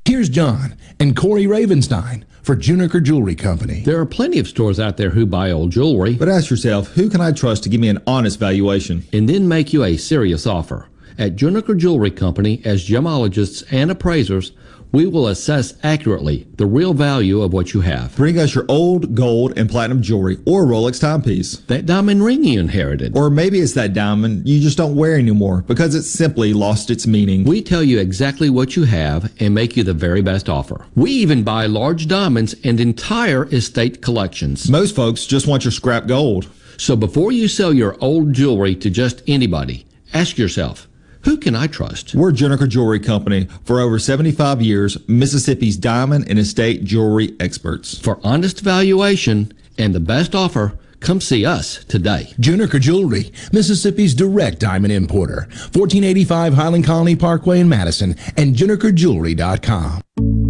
Here's 0.04 0.28
John 0.28 0.74
and 0.98 1.16
Corey 1.16 1.44
Ravenstein 1.44 2.24
for 2.42 2.56
Juniker 2.56 3.00
Jewelry 3.00 3.36
Company. 3.36 3.82
There 3.82 4.00
are 4.00 4.06
plenty 4.06 4.40
of 4.40 4.48
stores 4.48 4.80
out 4.80 4.96
there 4.96 5.10
who 5.10 5.26
buy 5.26 5.52
old 5.52 5.70
jewelry. 5.70 6.14
But 6.14 6.28
ask 6.28 6.50
yourself, 6.50 6.88
who 6.88 7.08
can 7.08 7.20
I 7.20 7.30
trust 7.30 7.62
to 7.62 7.68
give 7.68 7.80
me 7.80 7.88
an 7.88 8.02
honest 8.08 8.40
valuation? 8.40 9.04
And 9.12 9.28
then 9.28 9.46
make 9.46 9.72
you 9.72 9.84
a 9.84 9.96
serious 9.96 10.46
offer. 10.46 10.88
At 11.16 11.36
Juniker 11.36 11.78
Jewelry 11.78 12.10
Company, 12.10 12.60
as 12.64 12.88
gemologists 12.88 13.62
and 13.70 13.90
appraisers, 13.90 14.50
we 14.92 15.06
will 15.06 15.28
assess 15.28 15.74
accurately 15.82 16.46
the 16.56 16.66
real 16.66 16.94
value 16.94 17.42
of 17.42 17.52
what 17.52 17.72
you 17.72 17.80
have. 17.80 18.14
Bring 18.16 18.38
us 18.38 18.54
your 18.54 18.64
old 18.68 19.14
gold 19.14 19.56
and 19.58 19.70
platinum 19.70 20.02
jewelry 20.02 20.38
or 20.46 20.64
Rolex 20.64 21.00
timepiece. 21.00 21.58
That 21.68 21.86
diamond 21.86 22.24
ring 22.24 22.44
you 22.44 22.60
inherited. 22.60 23.16
Or 23.16 23.30
maybe 23.30 23.60
it's 23.60 23.74
that 23.74 23.92
diamond 23.92 24.48
you 24.48 24.60
just 24.60 24.78
don't 24.78 24.96
wear 24.96 25.16
anymore 25.16 25.62
because 25.66 25.94
it's 25.94 26.10
simply 26.10 26.52
lost 26.52 26.90
its 26.90 27.06
meaning. 27.06 27.44
We 27.44 27.62
tell 27.62 27.82
you 27.82 27.98
exactly 27.98 28.50
what 28.50 28.76
you 28.76 28.84
have 28.84 29.32
and 29.40 29.54
make 29.54 29.76
you 29.76 29.84
the 29.84 29.94
very 29.94 30.22
best 30.22 30.48
offer. 30.48 30.86
We 30.94 31.10
even 31.12 31.44
buy 31.44 31.66
large 31.66 32.08
diamonds 32.08 32.54
and 32.64 32.80
entire 32.80 33.46
estate 33.46 34.02
collections. 34.02 34.68
Most 34.68 34.96
folks 34.96 35.26
just 35.26 35.46
want 35.46 35.64
your 35.64 35.72
scrap 35.72 36.06
gold. 36.06 36.48
So 36.78 36.96
before 36.96 37.30
you 37.30 37.46
sell 37.46 37.74
your 37.74 37.96
old 38.00 38.32
jewelry 38.32 38.74
to 38.76 38.90
just 38.90 39.22
anybody, 39.26 39.86
ask 40.14 40.38
yourself, 40.38 40.88
who 41.22 41.36
can 41.36 41.54
I 41.54 41.66
trust? 41.66 42.14
We're 42.14 42.32
Juniker 42.32 42.68
Jewelry 42.68 43.00
Company. 43.00 43.46
For 43.64 43.80
over 43.80 43.98
75 43.98 44.62
years, 44.62 44.96
Mississippi's 45.08 45.76
diamond 45.76 46.28
and 46.28 46.38
estate 46.38 46.84
jewelry 46.84 47.36
experts. 47.38 47.98
For 47.98 48.18
honest 48.22 48.60
valuation 48.60 49.52
and 49.76 49.94
the 49.94 50.00
best 50.00 50.34
offer, 50.34 50.78
come 51.00 51.20
see 51.20 51.44
us 51.44 51.84
today. 51.84 52.32
Juniker 52.38 52.80
Jewelry, 52.80 53.32
Mississippi's 53.52 54.14
direct 54.14 54.60
diamond 54.60 54.92
importer. 54.92 55.46
1485 55.72 56.54
Highland 56.54 56.84
Colony 56.84 57.16
Parkway 57.16 57.60
in 57.60 57.68
Madison 57.68 58.16
and 58.36 58.56
junikerjewelry.com. 58.56 60.49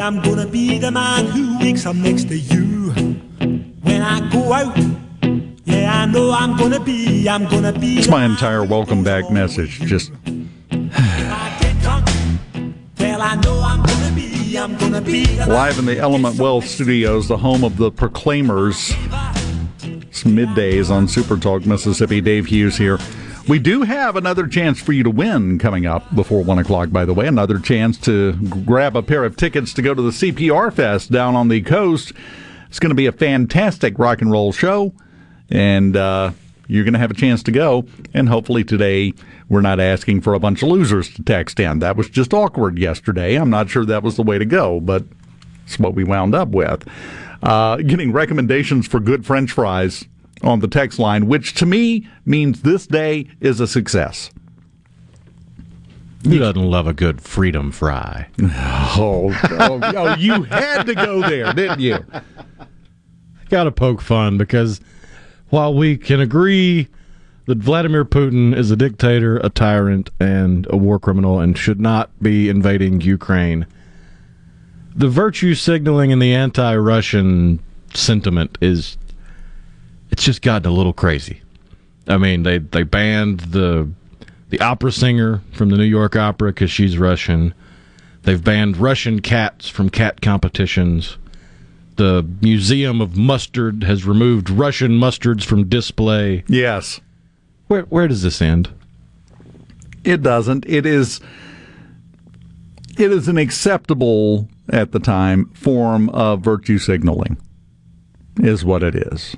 I'm 0.00 0.20
gonna 0.22 0.46
be 0.46 0.78
the 0.78 0.90
man 0.90 1.26
who 1.26 1.58
wakes 1.58 1.84
up 1.84 1.96
next 1.96 2.28
to 2.28 2.38
you. 2.38 2.92
When 3.82 4.00
I 4.00 4.20
go 4.30 4.52
out, 4.52 4.76
yeah, 5.64 6.02
I 6.02 6.06
know 6.06 6.30
I'm 6.30 6.56
gonna 6.56 6.78
be, 6.78 7.28
I'm 7.28 7.46
gonna 7.46 7.72
be. 7.72 7.98
It's 7.98 8.08
my 8.08 8.24
entire 8.24 8.64
welcome 8.64 9.02
back 9.02 9.28
message. 9.30 9.80
Just 9.80 10.12
Well, 12.98 13.22
I 13.22 13.40
know 13.42 13.60
I'm 13.60 13.82
gonna 13.82 14.14
be, 14.14 14.56
I'm 14.56 14.76
gonna 14.76 15.00
be 15.00 15.24
the 15.24 15.46
live 15.48 15.78
in 15.80 15.86
the 15.86 15.98
Element 15.98 16.38
Wealth 16.38 16.66
Studios, 16.66 17.26
the 17.26 17.38
home 17.38 17.64
of 17.64 17.76
the 17.76 17.90
Proclaimers. 17.90 18.92
It's 19.82 20.22
middays 20.22 20.90
on 20.90 21.08
Super 21.08 21.36
Talk 21.36 21.66
Mississippi. 21.66 22.20
Dave 22.20 22.46
Hughes 22.46 22.76
here. 22.76 22.98
We 23.48 23.58
do 23.58 23.80
have 23.80 24.16
another 24.16 24.46
chance 24.46 24.78
for 24.78 24.92
you 24.92 25.02
to 25.04 25.10
win 25.10 25.58
coming 25.58 25.86
up 25.86 26.14
before 26.14 26.44
1 26.44 26.58
o'clock, 26.58 26.90
by 26.90 27.06
the 27.06 27.14
way. 27.14 27.26
Another 27.26 27.58
chance 27.58 27.96
to 28.00 28.34
grab 28.66 28.94
a 28.94 29.02
pair 29.02 29.24
of 29.24 29.38
tickets 29.38 29.72
to 29.72 29.80
go 29.80 29.94
to 29.94 30.02
the 30.02 30.10
CPR 30.10 30.70
Fest 30.70 31.10
down 31.10 31.34
on 31.34 31.48
the 31.48 31.62
coast. 31.62 32.12
It's 32.68 32.78
going 32.78 32.90
to 32.90 32.94
be 32.94 33.06
a 33.06 33.12
fantastic 33.12 33.98
rock 33.98 34.20
and 34.20 34.30
roll 34.30 34.52
show, 34.52 34.92
and 35.48 35.96
uh, 35.96 36.32
you're 36.66 36.84
going 36.84 36.92
to 36.92 36.98
have 36.98 37.10
a 37.10 37.14
chance 37.14 37.42
to 37.44 37.50
go. 37.50 37.86
And 38.12 38.28
hopefully 38.28 38.64
today, 38.64 39.14
we're 39.48 39.62
not 39.62 39.80
asking 39.80 40.20
for 40.20 40.34
a 40.34 40.38
bunch 40.38 40.62
of 40.62 40.68
losers 40.68 41.08
to 41.14 41.22
text 41.22 41.58
in. 41.58 41.78
That 41.78 41.96
was 41.96 42.10
just 42.10 42.34
awkward 42.34 42.78
yesterday. 42.78 43.36
I'm 43.36 43.48
not 43.48 43.70
sure 43.70 43.86
that 43.86 44.02
was 44.02 44.16
the 44.16 44.22
way 44.22 44.36
to 44.36 44.44
go, 44.44 44.78
but 44.78 45.04
it's 45.64 45.78
what 45.78 45.94
we 45.94 46.04
wound 46.04 46.34
up 46.34 46.48
with. 46.48 46.86
Uh, 47.42 47.76
getting 47.76 48.12
recommendations 48.12 48.86
for 48.86 49.00
good 49.00 49.24
French 49.24 49.52
fries 49.52 50.04
on 50.42 50.60
the 50.60 50.68
text 50.68 50.98
line, 50.98 51.26
which 51.26 51.54
to 51.54 51.66
me 51.66 52.08
means 52.24 52.62
this 52.62 52.86
day 52.86 53.28
is 53.40 53.60
a 53.60 53.66
success. 53.66 54.30
Who 56.24 56.38
doesn't 56.38 56.62
love 56.62 56.86
a 56.86 56.92
good 56.92 57.20
freedom 57.20 57.70
fry? 57.70 58.28
Oh, 59.00 59.32
oh, 59.50 59.80
oh, 59.82 60.16
you 60.16 60.42
had 60.42 60.84
to 60.84 60.94
go 60.94 61.20
there, 61.20 61.52
didn't 61.52 61.78
you? 61.80 62.04
Got 63.48 63.64
to 63.64 63.70
poke 63.70 64.00
fun 64.00 64.36
because 64.36 64.80
while 65.50 65.72
we 65.72 65.96
can 65.96 66.20
agree 66.20 66.88
that 67.46 67.58
Vladimir 67.58 68.04
Putin 68.04 68.56
is 68.56 68.70
a 68.70 68.76
dictator, 68.76 69.36
a 69.38 69.50
tyrant, 69.50 70.10
and 70.18 70.66
a 70.70 70.76
war 70.76 70.98
criminal 70.98 71.38
and 71.38 71.56
should 71.56 71.80
not 71.80 72.10
be 72.20 72.48
invading 72.48 73.00
Ukraine, 73.02 73.66
the 74.96 75.08
virtue 75.08 75.54
signaling 75.54 76.12
and 76.12 76.20
the 76.20 76.34
anti 76.34 76.74
Russian 76.76 77.60
sentiment 77.94 78.58
is 78.60 78.98
it's 80.10 80.22
just 80.22 80.42
gotten 80.42 80.70
a 80.70 80.74
little 80.74 80.92
crazy. 80.92 81.42
I 82.06 82.16
mean, 82.16 82.42
they 82.42 82.58
they 82.58 82.82
banned 82.82 83.40
the 83.40 83.90
the 84.50 84.60
opera 84.60 84.92
singer 84.92 85.42
from 85.52 85.68
the 85.68 85.76
New 85.76 85.84
York 85.84 86.16
Opera 86.16 86.50
because 86.50 86.70
she's 86.70 86.98
Russian. 86.98 87.54
They've 88.22 88.42
banned 88.42 88.76
Russian 88.76 89.20
cats 89.20 89.68
from 89.68 89.90
cat 89.90 90.20
competitions. 90.20 91.18
The 91.96 92.26
Museum 92.40 93.00
of 93.00 93.16
Mustard 93.16 93.82
has 93.84 94.04
removed 94.04 94.50
Russian 94.50 94.92
mustards 94.92 95.44
from 95.44 95.68
display. 95.68 96.44
Yes. 96.48 97.00
Where 97.66 97.82
where 97.82 98.08
does 98.08 98.22
this 98.22 98.40
end? 98.40 98.70
It 100.04 100.22
doesn't. 100.22 100.64
It 100.66 100.86
is 100.86 101.20
it 102.96 103.12
is 103.12 103.28
an 103.28 103.38
acceptable 103.38 104.48
at 104.70 104.92
the 104.92 104.98
time 104.98 105.46
form 105.50 106.08
of 106.10 106.40
virtue 106.40 106.78
signaling 106.78 107.36
is 108.38 108.64
what 108.64 108.82
it 108.82 108.94
is. 108.94 109.36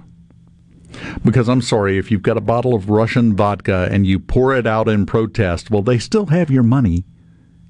Because 1.25 1.49
I'm 1.49 1.63
sorry, 1.63 1.99
if 1.99 2.11
you've 2.11 2.23
got 2.23 2.37
a 2.37 2.41
bottle 2.41 2.75
of 2.75 2.91
Russian 2.91 3.35
vodka 3.35 3.89
and 3.91 4.07
you 4.07 4.19
pour 4.19 4.55
it 4.55 4.67
out 4.67 4.89
in 4.89 5.07
protest, 5.07 5.71
well, 5.71 5.83
they 5.83 5.99
still 5.99 6.27
have 6.27 6.51
your 6.51 6.63
money. 6.63 7.05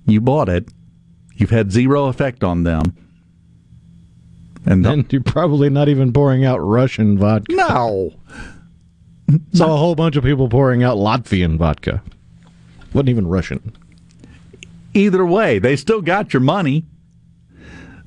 You 0.06 0.20
bought 0.20 0.48
it. 0.48 0.68
You've 1.34 1.50
had 1.50 1.72
zero 1.72 2.06
effect 2.06 2.44
on 2.44 2.64
them. 2.64 2.96
And, 4.66 4.84
and 4.84 5.12
you're 5.12 5.22
probably 5.22 5.70
not 5.70 5.88
even 5.88 6.12
pouring 6.12 6.44
out 6.44 6.58
Russian 6.58 7.18
vodka. 7.18 7.54
No. 7.54 8.12
Saw 9.52 9.74
a 9.74 9.78
whole 9.78 9.94
bunch 9.94 10.16
of 10.16 10.24
people 10.24 10.48
pouring 10.48 10.82
out 10.82 10.96
Latvian 10.96 11.56
vodka. 11.56 12.02
Wasn't 12.92 13.08
even 13.08 13.26
Russian. 13.26 13.74
Either 14.92 15.24
way, 15.24 15.58
they 15.58 15.76
still 15.76 16.02
got 16.02 16.32
your 16.32 16.40
money. 16.40 16.84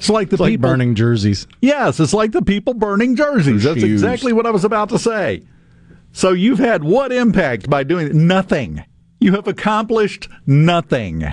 It's 0.03 0.09
like 0.09 0.27
the 0.27 0.33
It's 0.33 0.41
like 0.41 0.51
people 0.51 0.69
burning 0.69 0.95
jerseys. 0.95 1.47
Yes, 1.61 1.97
it's 1.97 2.13
like 2.13 2.33
the 2.33 2.41
people 2.41 2.73
burning 2.73 3.15
jerseys. 3.15 3.63
That's 3.63 3.83
exactly 3.83 4.33
what 4.33 4.45
I 4.45 4.49
was 4.49 4.65
about 4.65 4.89
to 4.89 4.99
say. 4.99 5.43
So 6.11 6.33
you've 6.33 6.59
had 6.59 6.83
what 6.83 7.13
impact 7.13 7.69
by 7.69 7.83
doing 7.83 8.27
nothing? 8.27 8.83
You 9.21 9.31
have 9.31 9.47
accomplished 9.47 10.27
nothing. 10.45 11.23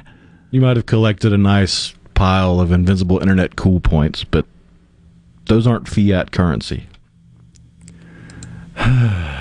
You 0.53 0.61
might 0.61 0.77
have 0.77 0.87
collected 0.87 1.33
a 1.33 1.37
nice 1.37 1.95
pile 2.15 2.61
of 2.61 2.71
invincible 2.71 3.19
internet 3.19 3.57
cool 3.57 3.81
points, 3.81 4.23
but 4.23 4.47
those 5.47 5.67
aren't 5.67 5.89
fiat 5.89 6.31
currency. 6.31 6.87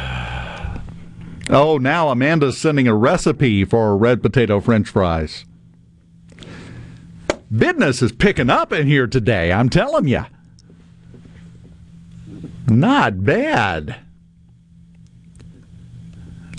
Oh, 1.51 1.79
now 1.79 2.09
Amanda's 2.09 2.59
sending 2.59 2.87
a 2.87 2.93
recipe 2.93 3.65
for 3.65 3.97
red 3.97 4.21
potato 4.21 4.59
french 4.59 4.87
fries. 4.87 5.45
Business 7.51 8.01
is 8.01 8.11
picking 8.11 8.49
up 8.49 8.71
in 8.71 8.85
here 8.85 9.07
today, 9.07 9.51
I'm 9.51 9.69
telling 9.69 10.07
you. 10.07 10.25
Not 12.67 13.23
bad. 13.23 13.95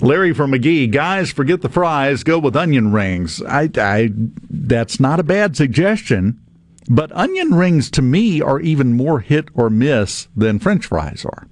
Larry 0.01 0.33
from 0.33 0.51
Magee, 0.51 0.87
guys, 0.87 1.31
forget 1.31 1.61
the 1.61 1.69
fries, 1.69 2.23
go 2.23 2.39
with 2.39 2.55
onion 2.55 2.91
rings. 2.91 3.41
I, 3.43 3.69
I, 3.77 4.09
that's 4.49 4.99
not 4.99 5.19
a 5.19 5.23
bad 5.23 5.55
suggestion, 5.55 6.41
but 6.89 7.11
onion 7.13 7.53
rings 7.53 7.89
to 7.91 8.01
me 8.01 8.41
are 8.41 8.59
even 8.59 8.93
more 8.93 9.19
hit 9.19 9.49
or 9.53 9.69
miss 9.69 10.27
than 10.35 10.59
French 10.59 10.87
fries 10.87 11.23
are. 11.23 11.47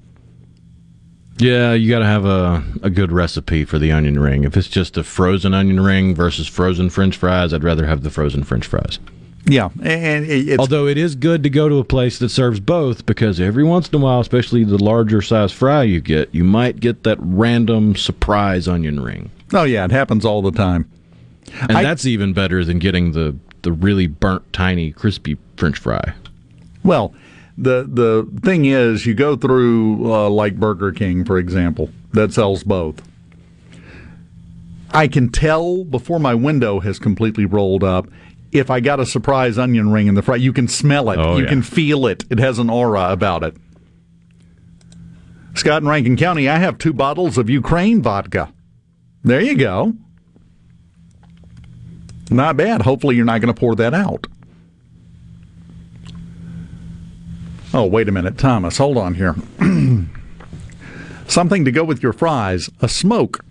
Yeah, 1.37 1.73
you 1.73 1.89
got 1.89 1.99
to 1.99 2.05
have 2.05 2.25
a, 2.25 2.63
a 2.83 2.89
good 2.89 3.13
recipe 3.13 3.63
for 3.63 3.79
the 3.79 3.93
onion 3.93 4.19
ring. 4.19 4.43
If 4.43 4.57
it's 4.57 4.67
just 4.67 4.97
a 4.97 5.03
frozen 5.03 5.53
onion 5.53 5.79
ring 5.79 6.13
versus 6.13 6.47
frozen 6.47 6.89
french 6.89 7.15
fries, 7.15 7.53
I'd 7.53 7.63
rather 7.63 7.85
have 7.85 8.03
the 8.03 8.09
frozen 8.09 8.43
french 8.43 8.65
fries. 8.65 8.99
Yeah, 9.49 9.69
and 9.81 10.25
it's, 10.25 10.59
Although 10.59 10.85
it 10.87 10.97
is 10.97 11.15
good 11.15 11.41
to 11.43 11.49
go 11.49 11.67
to 11.67 11.79
a 11.79 11.83
place 11.83 12.19
that 12.19 12.29
serves 12.29 12.59
both 12.59 13.05
because 13.07 13.39
every 13.39 13.63
once 13.63 13.89
in 13.89 13.95
a 13.95 13.97
while, 13.97 14.19
especially 14.19 14.63
the 14.63 14.77
larger 14.77 15.23
size 15.23 15.51
fry 15.51 15.83
you 15.83 16.01
get, 16.01 16.33
you 16.33 16.43
might 16.43 16.79
get 16.79 17.03
that 17.03 17.17
random 17.19 17.95
surprise 17.95 18.67
onion 18.67 18.99
ring. 18.99 19.31
oh 19.53 19.63
yeah, 19.63 19.85
it 19.85 19.91
happens 19.91 20.23
all 20.23 20.43
the 20.43 20.51
time. 20.51 20.87
And 21.61 21.71
that's 21.71 22.05
even 22.05 22.33
better 22.33 22.63
than 22.63 22.77
getting 22.77 23.13
the, 23.13 23.35
the 23.63 23.71
really 23.71 24.05
burnt, 24.05 24.53
tiny, 24.53 24.91
crispy 24.91 25.35
french 25.57 25.79
fry. 25.79 26.13
Well, 26.83 27.13
the 27.57 27.89
the 27.91 28.29
thing 28.41 28.65
is, 28.65 29.07
you 29.07 29.15
go 29.15 29.35
through 29.35 30.13
uh, 30.13 30.29
like 30.29 30.57
Burger 30.57 30.91
King, 30.91 31.25
for 31.25 31.39
example, 31.39 31.89
that 32.13 32.33
sells 32.33 32.63
both. 32.63 33.01
I 34.91 35.07
can 35.07 35.29
tell 35.29 35.83
before 35.83 36.19
my 36.19 36.33
window 36.35 36.79
has 36.79 36.99
completely 36.99 37.45
rolled 37.45 37.83
up 37.83 38.07
if 38.51 38.69
I 38.69 38.79
got 38.79 38.99
a 38.99 39.05
surprise 39.05 39.57
onion 39.57 39.91
ring 39.91 40.07
in 40.07 40.15
the 40.15 40.21
fry. 40.21 40.35
You 40.35 40.53
can 40.53 40.67
smell 40.67 41.09
it. 41.09 41.17
Oh, 41.17 41.37
you 41.37 41.43
yeah. 41.43 41.49
can 41.49 41.61
feel 41.61 42.07
it. 42.07 42.25
It 42.29 42.39
has 42.39 42.59
an 42.59 42.69
aura 42.69 43.11
about 43.11 43.43
it. 43.43 43.55
Scott 45.55 45.81
in 45.81 45.87
Rankin 45.87 46.15
County, 46.15 46.47
I 46.47 46.57
have 46.57 46.77
two 46.77 46.93
bottles 46.93 47.37
of 47.37 47.49
Ukraine 47.49 48.01
vodka. 48.01 48.53
There 49.23 49.41
you 49.41 49.55
go. 49.55 49.93
Not 52.31 52.57
bad. 52.57 52.83
Hopefully, 52.83 53.15
you're 53.15 53.25
not 53.25 53.41
going 53.41 53.53
to 53.53 53.59
pour 53.59 53.75
that 53.75 53.93
out. 53.93 54.27
Oh, 57.73 57.85
wait 57.85 58.07
a 58.07 58.11
minute, 58.11 58.37
Thomas. 58.37 58.77
Hold 58.77 58.97
on 58.97 59.15
here. 59.15 59.35
Something 61.27 61.65
to 61.65 61.71
go 61.71 61.83
with 61.83 62.01
your 62.01 62.13
fries 62.13 62.69
a 62.81 62.87
smoke. 62.87 63.43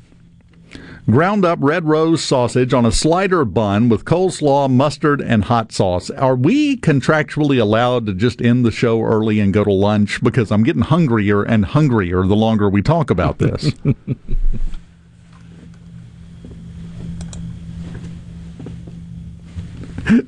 Ground 1.11 1.43
up 1.43 1.59
red 1.63 1.87
rose 1.87 2.23
sausage 2.23 2.75
on 2.75 2.85
a 2.85 2.93
slider 2.93 3.47
bun 3.47 3.89
with 3.89 4.05
coleslaw, 4.05 4.71
mustard, 4.71 5.23
and 5.23 5.45
hot 5.45 5.73
sauce. 5.73 6.11
Are 6.11 6.37
we 6.37 6.77
contractually 6.77 7.59
allowed 7.59 8.05
to 8.05 8.13
just 8.13 8.43
end 8.43 8.63
the 8.63 8.71
show 8.71 9.01
early 9.01 9.41
and 9.41 9.55
go 9.55 9.65
to 9.65 9.73
lunch? 9.73 10.23
Because 10.23 10.53
I'm 10.53 10.63
getting 10.63 10.83
hungrier 10.83 11.43
and 11.43 11.65
hungrier 11.65 12.27
the 12.27 12.37
longer 12.37 12.69
we 12.69 12.83
talk 12.83 13.09
about 13.09 13.39
this. 13.39 13.73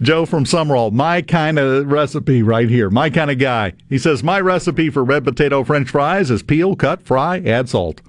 Joe 0.00 0.24
from 0.24 0.44
Sumrall, 0.44 0.92
my 0.92 1.20
kind 1.20 1.58
of 1.58 1.92
recipe 1.92 2.42
right 2.42 2.70
here, 2.70 2.88
my 2.88 3.10
kind 3.10 3.30
of 3.30 3.38
guy. 3.38 3.74
He 3.90 3.98
says, 3.98 4.22
My 4.22 4.40
recipe 4.40 4.88
for 4.88 5.04
red 5.04 5.24
potato 5.24 5.62
french 5.62 5.90
fries 5.90 6.30
is 6.30 6.42
peel, 6.42 6.74
cut, 6.74 7.02
fry, 7.02 7.40
add 7.40 7.68
salt. 7.68 8.00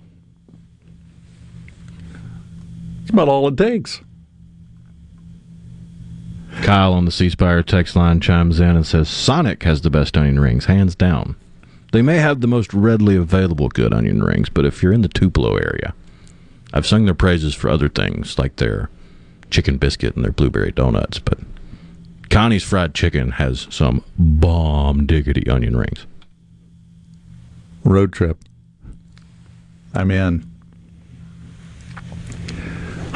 That's 3.11 3.23
about 3.23 3.29
all 3.29 3.49
it 3.49 3.57
takes. 3.57 3.99
Kyle 6.61 6.93
on 6.93 7.03
the 7.03 7.11
C 7.11 7.29
Spire 7.29 7.61
text 7.61 7.93
line 7.93 8.21
chimes 8.21 8.61
in 8.61 8.77
and 8.77 8.88
says 8.88 9.09
Sonic 9.09 9.63
has 9.63 9.81
the 9.81 9.89
best 9.89 10.15
onion 10.15 10.39
rings, 10.39 10.65
hands 10.65 10.95
down. 10.95 11.35
They 11.91 12.01
may 12.01 12.19
have 12.19 12.39
the 12.39 12.47
most 12.47 12.73
readily 12.73 13.17
available 13.17 13.67
good 13.67 13.93
onion 13.93 14.23
rings, 14.23 14.47
but 14.47 14.65
if 14.65 14.81
you're 14.81 14.93
in 14.93 15.01
the 15.01 15.09
Tupelo 15.09 15.57
area, 15.57 15.93
I've 16.73 16.88
sung 16.88 17.03
their 17.03 17.13
praises 17.13 17.53
for 17.53 17.69
other 17.69 17.89
things 17.89 18.39
like 18.39 18.55
their 18.55 18.89
chicken 19.49 19.75
biscuit 19.75 20.15
and 20.15 20.23
their 20.23 20.31
blueberry 20.31 20.71
donuts, 20.71 21.19
but 21.19 21.38
Connie's 22.29 22.63
Fried 22.63 22.95
Chicken 22.95 23.31
has 23.31 23.67
some 23.69 24.05
bomb 24.17 25.05
diggity 25.05 25.49
onion 25.49 25.75
rings. 25.75 26.05
Road 27.83 28.13
trip. 28.13 28.38
I'm 29.93 30.11
in. 30.11 30.51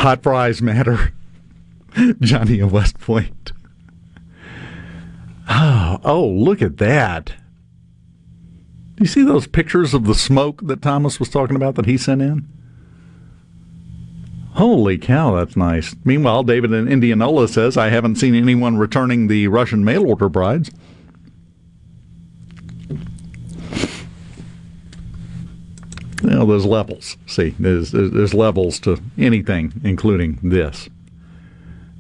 Hot 0.06 0.22
fries 0.22 0.62
matter. 0.62 1.14
Johnny 2.22 2.60
of 2.60 2.72
West 2.72 3.00
Point. 3.00 3.54
Oh, 5.50 6.00
oh, 6.04 6.28
look 6.28 6.62
at 6.62 6.78
that. 6.78 7.34
Do 8.94 9.04
you 9.04 9.08
see 9.08 9.24
those 9.24 9.48
pictures 9.48 9.96
of 9.96 10.06
the 10.06 10.14
smoke 10.14 10.62
that 10.68 10.84
Thomas 10.84 11.20
was 11.20 11.30
talking 11.30 11.56
about 11.56 11.74
that 11.74 11.88
he 11.88 11.98
sent 11.98 12.22
in? 12.22 12.48
Holy 14.52 15.00
cow, 15.00 15.34
that's 15.34 15.58
nice. 15.58 15.96
Meanwhile, 16.04 16.44
David 16.44 16.72
in 16.72 16.88
Indianola 16.88 17.48
says, 17.48 17.76
I 17.76 17.90
haven't 17.90 18.18
seen 18.18 18.36
anyone 18.36 18.78
returning 18.78 19.26
the 19.26 19.48
Russian 19.48 19.84
mail 19.84 20.08
order 20.08 20.30
brides. 20.30 20.70
Well, 26.24 26.48
there's 26.48 26.66
levels. 26.66 27.18
See, 27.28 27.56
there's 27.60 27.92
there's 27.92 28.34
levels 28.34 28.80
to 28.82 29.02
anything, 29.18 29.74
including 29.84 30.40
this. 30.42 30.90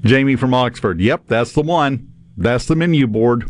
Jamie 0.03 0.35
from 0.35 0.53
Oxford. 0.53 0.99
Yep, 1.01 1.23
that's 1.27 1.53
the 1.53 1.61
one. 1.61 2.11
That's 2.37 2.65
the 2.65 2.75
menu 2.75 3.07
board. 3.07 3.49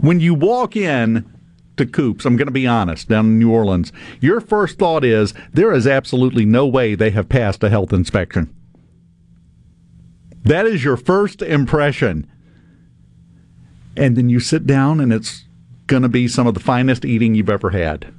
When 0.00 0.20
you 0.20 0.34
walk 0.34 0.76
in 0.76 1.30
to 1.76 1.86
Coops, 1.86 2.24
I'm 2.24 2.36
going 2.36 2.46
to 2.46 2.52
be 2.52 2.66
honest, 2.66 3.08
down 3.08 3.26
in 3.26 3.38
New 3.38 3.50
Orleans, 3.50 3.92
your 4.20 4.40
first 4.40 4.78
thought 4.78 5.04
is 5.04 5.34
there 5.52 5.72
is 5.72 5.86
absolutely 5.86 6.44
no 6.44 6.66
way 6.66 6.94
they 6.94 7.10
have 7.10 7.28
passed 7.28 7.62
a 7.62 7.68
health 7.68 7.92
inspection. 7.92 8.54
That 10.44 10.66
is 10.66 10.84
your 10.84 10.96
first 10.96 11.42
impression. 11.42 12.30
And 13.96 14.16
then 14.16 14.28
you 14.28 14.40
sit 14.40 14.66
down 14.66 15.00
and 15.00 15.12
it's 15.12 15.44
going 15.86 16.02
to 16.02 16.08
be 16.08 16.28
some 16.28 16.46
of 16.46 16.54
the 16.54 16.60
finest 16.60 17.04
eating 17.04 17.34
you've 17.34 17.50
ever 17.50 17.70
had. 17.70 18.12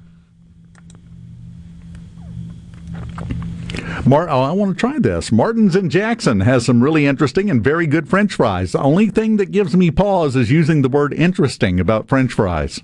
Mar- 4.05 4.29
oh, 4.29 4.41
I 4.41 4.51
want 4.51 4.75
to 4.75 4.79
try 4.79 4.99
this. 4.99 5.31
Martin's 5.31 5.75
in 5.75 5.89
Jackson 5.89 6.39
has 6.41 6.65
some 6.65 6.81
really 6.81 7.05
interesting 7.05 7.49
and 7.49 7.63
very 7.63 7.87
good 7.87 8.07
French 8.07 8.33
fries. 8.33 8.71
The 8.71 8.81
only 8.81 9.07
thing 9.07 9.37
that 9.37 9.51
gives 9.51 9.75
me 9.75 9.91
pause 9.91 10.35
is 10.35 10.51
using 10.51 10.81
the 10.81 10.89
word 10.89 11.13
interesting 11.13 11.79
about 11.79 12.07
French 12.07 12.33
fries. 12.33 12.81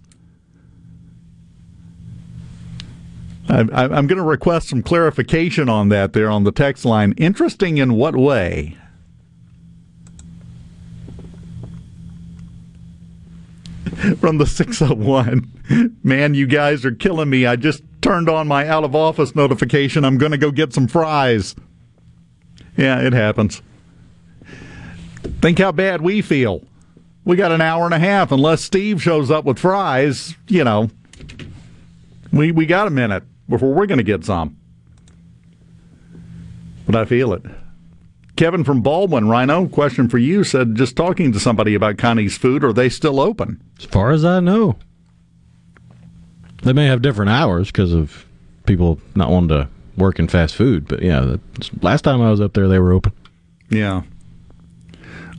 I, 3.48 3.60
I, 3.72 3.84
I'm 3.84 4.08
going 4.08 4.18
to 4.18 4.24
request 4.24 4.70
some 4.70 4.82
clarification 4.84 5.70
on 5.70 5.90
that 5.90 6.14
there 6.14 6.30
on 6.30 6.44
the 6.44 6.52
text 6.52 6.86
line. 6.86 7.14
Interesting 7.18 7.78
in 7.78 7.94
what 7.94 8.16
way? 8.16 8.78
From 14.20 14.38
the 14.38 14.46
601. 14.46 16.00
Man, 16.04 16.34
you 16.34 16.48
guys 16.48 16.84
are 16.86 16.92
killing 16.92 17.30
me. 17.30 17.46
I 17.46 17.56
just 17.56 17.84
turned 18.04 18.30
on 18.30 18.48
my 18.48 18.68
out 18.68 18.84
of 18.84 18.96
office 18.96 19.36
notification. 19.36 20.06
I'm 20.06 20.18
going 20.18 20.34
to 20.34 20.38
go 20.38 20.52
get 20.52 20.74
some 20.74 20.88
fries. 20.88 21.56
Yeah, 22.78 23.00
it 23.02 23.14
happens. 23.14 23.62
Think 25.42 25.58
how 25.60 25.72
bad 25.72 26.02
we 26.02 26.22
feel. 26.22 26.64
We 27.26 27.38
got 27.38 27.52
an 27.52 27.62
hour 27.62 27.86
and 27.86 27.94
a 27.94 28.00
half. 28.00 28.32
Unless 28.32 28.62
Steve 28.64 29.02
shows 29.02 29.32
up 29.32 29.46
with 29.46 29.58
fries, 29.58 30.36
you 30.48 30.64
know, 30.64 30.90
we, 32.32 32.52
we 32.52 32.66
got 32.66 32.88
a 32.88 32.92
minute 32.92 33.24
before 33.48 33.74
we're 33.74 33.86
going 33.86 34.00
to 34.00 34.04
get 34.04 34.26
some. 34.26 34.58
But 36.86 36.96
I 36.96 37.06
feel 37.06 37.34
it. 37.34 37.44
Kevin 38.36 38.64
from 38.64 38.82
Baldwin, 38.82 39.30
Rhino, 39.30 39.68
question 39.68 40.10
for 40.10 40.18
you 40.18 40.44
said 40.44 40.76
just 40.76 40.98
talking 40.98 41.32
to 41.32 41.40
somebody 41.40 41.76
about 41.76 41.98
Connie's 41.98 42.38
food, 42.38 42.64
are 42.64 42.74
they 42.74 42.90
still 42.90 43.20
open? 43.22 43.62
As 43.78 43.86
far 43.86 44.12
as 44.12 44.26
I 44.26 44.40
know, 44.40 44.76
they 46.64 46.74
may 46.74 46.86
have 46.88 47.02
different 47.02 47.32
hours 47.32 47.68
because 47.68 47.94
of 47.94 48.26
people 48.66 49.00
not 49.16 49.30
wanting 49.30 49.50
to 49.50 49.70
work 49.98 50.20
in 50.20 50.28
fast 50.28 50.56
food. 50.56 50.88
But 50.88 51.02
yeah, 51.02 51.38
last 51.82 52.02
time 52.02 52.22
I 52.22 52.32
was 52.32 52.42
up 52.42 52.54
there, 52.54 52.68
they 52.68 52.80
were 52.80 52.94
open. 52.94 53.12
Yeah. 53.70 54.04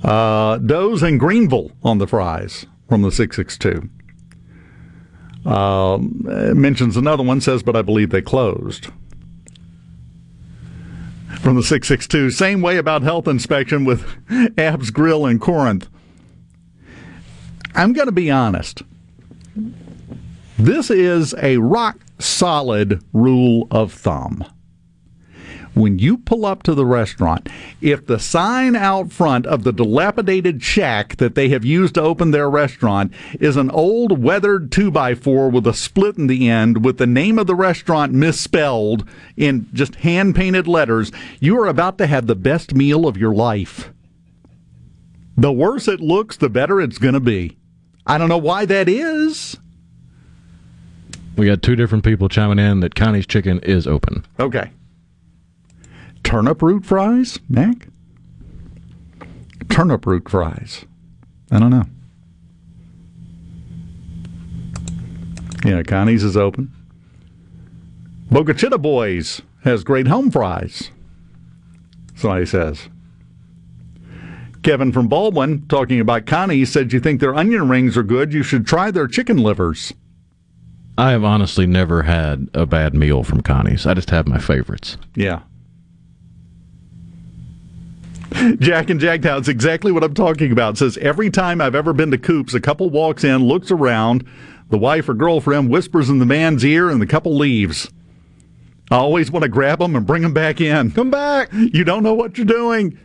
Uh, 0.03 0.59
Doe's 0.59 1.03
and 1.03 1.19
Greenville 1.19 1.73
on 1.83 1.99
the 1.99 2.07
fries 2.07 2.67
from 2.89 3.03
the 3.03 3.11
662. 3.11 3.89
Um, 5.49 6.21
mentions 6.59 6.97
another 6.97 7.23
one, 7.23 7.41
says, 7.41 7.63
but 7.63 7.77
I 7.77 7.83
believe 7.83 8.11
they 8.11 8.23
closed. 8.23 8.87
From 11.41 11.57
the 11.57 11.63
662, 11.63 12.31
same 12.31 12.63
way 12.63 12.79
about 12.79 13.03
health 13.03 13.29
inspection 13.29 13.85
with 13.85 14.07
Abs 14.59 14.91
Grill 14.91 15.27
in 15.27 15.39
Corinth. 15.39 15.89
I'm 17.75 17.93
going 17.93 18.07
to 18.07 18.13
be 18.13 18.31
honest. 18.31 18.83
This 20.59 20.89
is 20.89 21.35
a 21.43 21.57
rock 21.57 21.99
solid 22.21 23.03
rule 23.13 23.67
of 23.73 23.93
thumb. 23.93 24.45
When 25.75 25.99
you 25.99 26.19
pull 26.19 26.47
up 26.47 26.63
to 26.63 26.75
the 26.77 26.87
restaurant, 26.87 27.49
if 27.81 28.07
the 28.07 28.21
sign 28.21 28.77
out 28.77 29.11
front 29.11 29.47
of 29.47 29.65
the 29.65 29.73
dilapidated 29.73 30.63
shack 30.63 31.17
that 31.17 31.35
they 31.35 31.49
have 31.49 31.65
used 31.65 31.95
to 31.95 32.03
open 32.03 32.31
their 32.31 32.49
restaurant 32.49 33.13
is 33.41 33.57
an 33.57 33.69
old 33.73 34.23
weathered 34.23 34.71
2x4 34.71 35.51
with 35.51 35.67
a 35.67 35.75
split 35.75 36.17
in 36.17 36.29
the 36.29 36.49
end 36.49 36.85
with 36.85 36.99
the 36.99 37.07
name 37.09 37.37
of 37.41 37.49
the 37.49 37.57
restaurant 37.57 38.13
misspelled 38.13 39.05
in 39.37 39.69
just 39.73 39.97
hand 39.97 40.37
painted 40.37 40.69
letters, 40.69 41.11
you 41.41 41.59
are 41.59 41.67
about 41.67 41.99
to 41.99 42.07
have 42.07 42.29
the 42.29 42.37
best 42.37 42.77
meal 42.77 43.09
of 43.09 43.17
your 43.17 43.35
life. 43.35 43.93
The 45.37 45.53
worse 45.53 45.89
it 45.89 45.99
looks, 45.99 46.37
the 46.37 46.49
better 46.49 46.81
it's 46.81 46.99
going 46.99 47.15
to 47.15 47.21
be. 47.21 47.59
I 48.07 48.19
don't 48.19 48.29
know 48.29 48.39
why 48.39 48.67
that 48.67 48.89
is. 48.89 49.57
We 51.37 51.47
got 51.47 51.63
two 51.63 51.75
different 51.75 52.05
people 52.05 52.29
chiming 52.29 52.59
in 52.59 52.81
that 52.81 52.95
Connie's 52.95 53.27
Chicken 53.27 53.59
is 53.61 53.87
open. 53.87 54.25
Okay. 54.39 54.71
Turnip 56.23 56.63
root 56.63 56.87
fries, 56.87 57.39
Mac? 57.49 57.89
Turnip 59.69 60.07
root 60.07 60.29
fries. 60.29 60.85
I 61.51 61.59
don't 61.59 61.71
know. 61.71 61.85
Yeah, 65.65 65.83
Connie's 65.83 66.23
is 66.23 66.37
open. 66.37 66.73
Bogachita 68.31 68.81
Boys 68.81 69.43
has 69.65 69.83
great 69.83 70.07
home 70.07 70.31
fries. 70.31 70.91
Somebody 72.15 72.47
says. 72.47 72.89
Kevin 74.63 74.93
from 74.93 75.09
Baldwin, 75.09 75.67
talking 75.69 76.01
about 76.01 76.27
Connie, 76.27 76.65
said 76.65 76.93
you 76.93 77.01
think 77.01 77.21
their 77.21 77.35
onion 77.35 77.69
rings 77.69 77.97
are 77.97 78.03
good. 78.03 78.33
You 78.33 78.43
should 78.43 78.67
try 78.67 78.91
their 78.91 79.07
chicken 79.07 79.39
livers. 79.39 79.93
I 80.97 81.11
have 81.11 81.25
honestly 81.25 81.67
never 81.67 82.03
had 82.03 82.49
a 82.55 82.67
bad 82.67 82.95
meal 82.95 83.25
from 83.25 83.41
Connie's. 83.43 83.87
I 83.87 83.95
just 83.95 84.11
have 84.11 84.29
my 84.29 84.39
favorites. 84.39 84.97
Yeah. 85.15 85.41
Jack 88.59 88.91
and 88.91 89.01
Jacktown, 89.01 89.39
it's 89.39 89.49
exactly 89.49 89.93
what 89.93 90.05
I'm 90.05 90.15
talking 90.15 90.53
about. 90.53 90.75
It 90.75 90.79
says 90.79 90.99
every 90.99 91.31
time 91.31 91.61
I've 91.61 91.75
ever 91.75 91.93
been 91.93 92.11
to 92.11 92.19
Coops, 92.19 92.55
a 92.55 92.61
couple 92.61 92.91
walks 92.91 93.25
in, 93.25 93.45
looks 93.45 93.71
around, 93.71 94.27
the 94.71 94.79
wife 94.79 95.09
or 95.09 95.15
girlfriend 95.15 95.71
whispers 95.71 96.11
in 96.11 96.19
the 96.19 96.27
man's 96.27 96.65
ear, 96.65 96.91
and 96.91 97.01
the 97.01 97.07
couple 97.07 97.37
leaves. 97.37 97.91
I 98.91 98.97
always 98.97 99.31
want 99.31 99.45
to 99.45 99.49
grab 99.49 99.79
them 99.79 99.97
and 99.97 100.07
bring 100.07 100.23
them 100.23 100.35
back 100.35 100.61
in. 100.61 100.91
Come 100.91 101.11
back. 101.11 101.53
You 101.53 101.85
don't 101.85 102.03
know 102.03 102.15
what 102.15 102.37
you're 102.37 102.45
doing. 102.45 102.99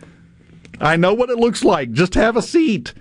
I 0.81 0.95
know 0.95 1.13
what 1.13 1.29
it 1.29 1.37
looks 1.37 1.63
like. 1.63 1.91
Just 1.91 2.15
have 2.15 2.35
a 2.35 2.41
seat. 2.41 2.93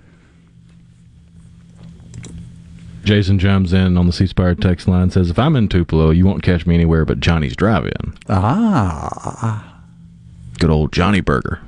Jason 3.08 3.38
chimes 3.38 3.72
in 3.72 3.96
on 3.96 4.06
the 4.06 4.12
C 4.12 4.26
Spire 4.26 4.54
text 4.54 4.86
line 4.86 5.08
says, 5.08 5.30
If 5.30 5.38
I'm 5.38 5.56
in 5.56 5.68
Tupelo, 5.68 6.10
you 6.10 6.26
won't 6.26 6.42
catch 6.42 6.66
me 6.66 6.74
anywhere 6.74 7.06
but 7.06 7.20
Johnny's 7.20 7.56
Drive 7.56 7.86
In. 7.86 8.14
Ah. 8.28 9.80
Good 10.58 10.68
old 10.68 10.92
Johnny 10.92 11.22
Burger. 11.22 11.58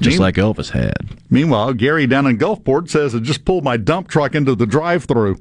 Just 0.00 0.14
Mean- 0.16 0.22
like 0.22 0.34
Elvis 0.34 0.70
had. 0.70 1.16
Meanwhile, 1.30 1.74
Gary 1.74 2.08
down 2.08 2.26
in 2.26 2.36
Gulfport 2.36 2.90
says 2.90 3.14
I 3.14 3.20
just 3.20 3.44
pulled 3.44 3.62
my 3.62 3.76
dump 3.76 4.08
truck 4.08 4.34
into 4.34 4.56
the 4.56 4.66
drive 4.66 5.04
through. 5.04 5.40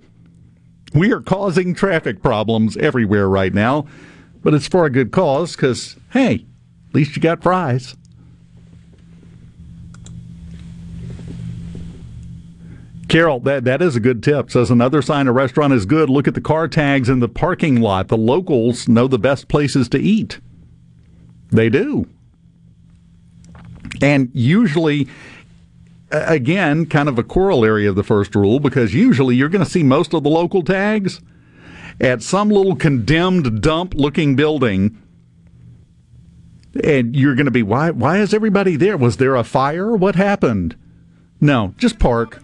We 0.94 1.12
are 1.12 1.22
causing 1.22 1.74
traffic 1.74 2.22
problems 2.22 2.78
everywhere 2.78 3.28
right 3.28 3.52
now, 3.54 3.88
but 4.44 4.54
it's 4.54 4.68
for 4.68 4.86
a 4.86 4.92
good 4.92 5.12
cause 5.12 5.56
because, 5.56 5.96
hey, 6.12 6.46
at 6.90 6.94
least 6.96 7.16
you 7.16 7.22
got 7.24 7.42
fries. 7.42 7.96
Carol, 13.08 13.40
that, 13.42 13.64
that 13.64 13.82
is 13.82 13.96
a 13.96 14.02
good 14.02 14.22
tip. 14.22 14.52
Says 14.52 14.70
another 14.70 15.02
sign 15.02 15.28
a 15.28 15.32
restaurant 15.32 15.74
is 15.74 15.86
good. 15.86 16.10
Look 16.10 16.28
at 16.28 16.34
the 16.34 16.42
car 16.42 16.68
tags 16.68 17.10
in 17.10 17.20
the 17.20 17.30
parking 17.30 17.80
lot. 17.80 18.10
The 18.10 18.18
locals 18.18 18.88
know 18.88 19.08
the 19.08 19.20
best 19.20 19.48
places 19.48 19.88
to 19.90 20.00
eat. 20.00 20.40
They 21.50 21.70
do. 21.70 22.08
And 24.02 24.30
usually, 24.34 25.08
again, 26.12 26.86
kind 26.86 27.08
of 27.08 27.18
a 27.18 27.24
corollary 27.24 27.86
of 27.86 27.96
the 27.96 28.04
first 28.04 28.36
rule, 28.36 28.60
because 28.60 28.94
usually 28.94 29.36
you're 29.36 29.50
going 29.50 29.64
to 29.64 29.70
see 29.70 29.84
most 29.84 30.14
of 30.14 30.24
the 30.24 30.30
local 30.30 30.62
tags 30.64 31.22
at 32.02 32.22
some 32.22 32.50
little 32.50 32.76
condemned 32.76 33.62
dump 33.62 33.94
looking 33.96 34.36
building. 34.36 35.02
And 36.84 37.16
you're 37.16 37.36
going 37.36 37.46
to 37.46 37.52
be, 37.52 37.64
why, 37.64 37.90
why 37.92 38.20
is 38.20 38.34
everybody 38.34 38.76
there? 38.76 38.98
Was 38.98 39.18
there 39.18 39.36
a 39.36 39.44
fire? 39.44 39.96
What 39.96 40.16
happened? 40.16 40.76
No, 41.40 41.74
just 41.78 41.98
park, 41.98 42.42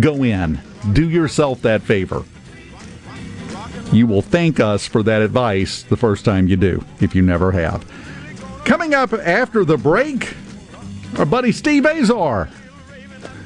go 0.00 0.22
in, 0.22 0.60
do 0.92 1.08
yourself 1.08 1.62
that 1.62 1.82
favor. 1.82 2.24
You 3.92 4.06
will 4.06 4.22
thank 4.22 4.60
us 4.60 4.86
for 4.86 5.02
that 5.02 5.22
advice 5.22 5.82
the 5.82 5.96
first 5.96 6.24
time 6.24 6.48
you 6.48 6.56
do, 6.56 6.84
if 7.00 7.14
you 7.14 7.22
never 7.22 7.52
have. 7.52 7.84
Coming 8.64 8.94
up 8.94 9.12
after 9.12 9.64
the 9.64 9.76
break, 9.76 10.34
our 11.18 11.26
buddy 11.26 11.52
Steve 11.52 11.86
Azar 11.86 12.48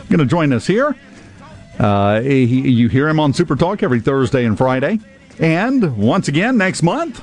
going 0.09 0.19
to 0.19 0.27
join 0.27 0.53
us 0.53 0.67
here. 0.67 0.97
Uh, 1.79 2.21
he, 2.21 2.45
you 2.45 2.89
hear 2.89 3.09
him 3.09 3.21
on 3.21 3.33
Super 3.33 3.57
Talk 3.57 3.83
every 3.83 4.01
Thursday 4.01 4.45
and 4.45 4.57
Friday. 4.57 4.99
And 5.39 5.97
once 5.97 6.29
again, 6.29 6.57
next 6.59 6.83
month, 6.83 7.23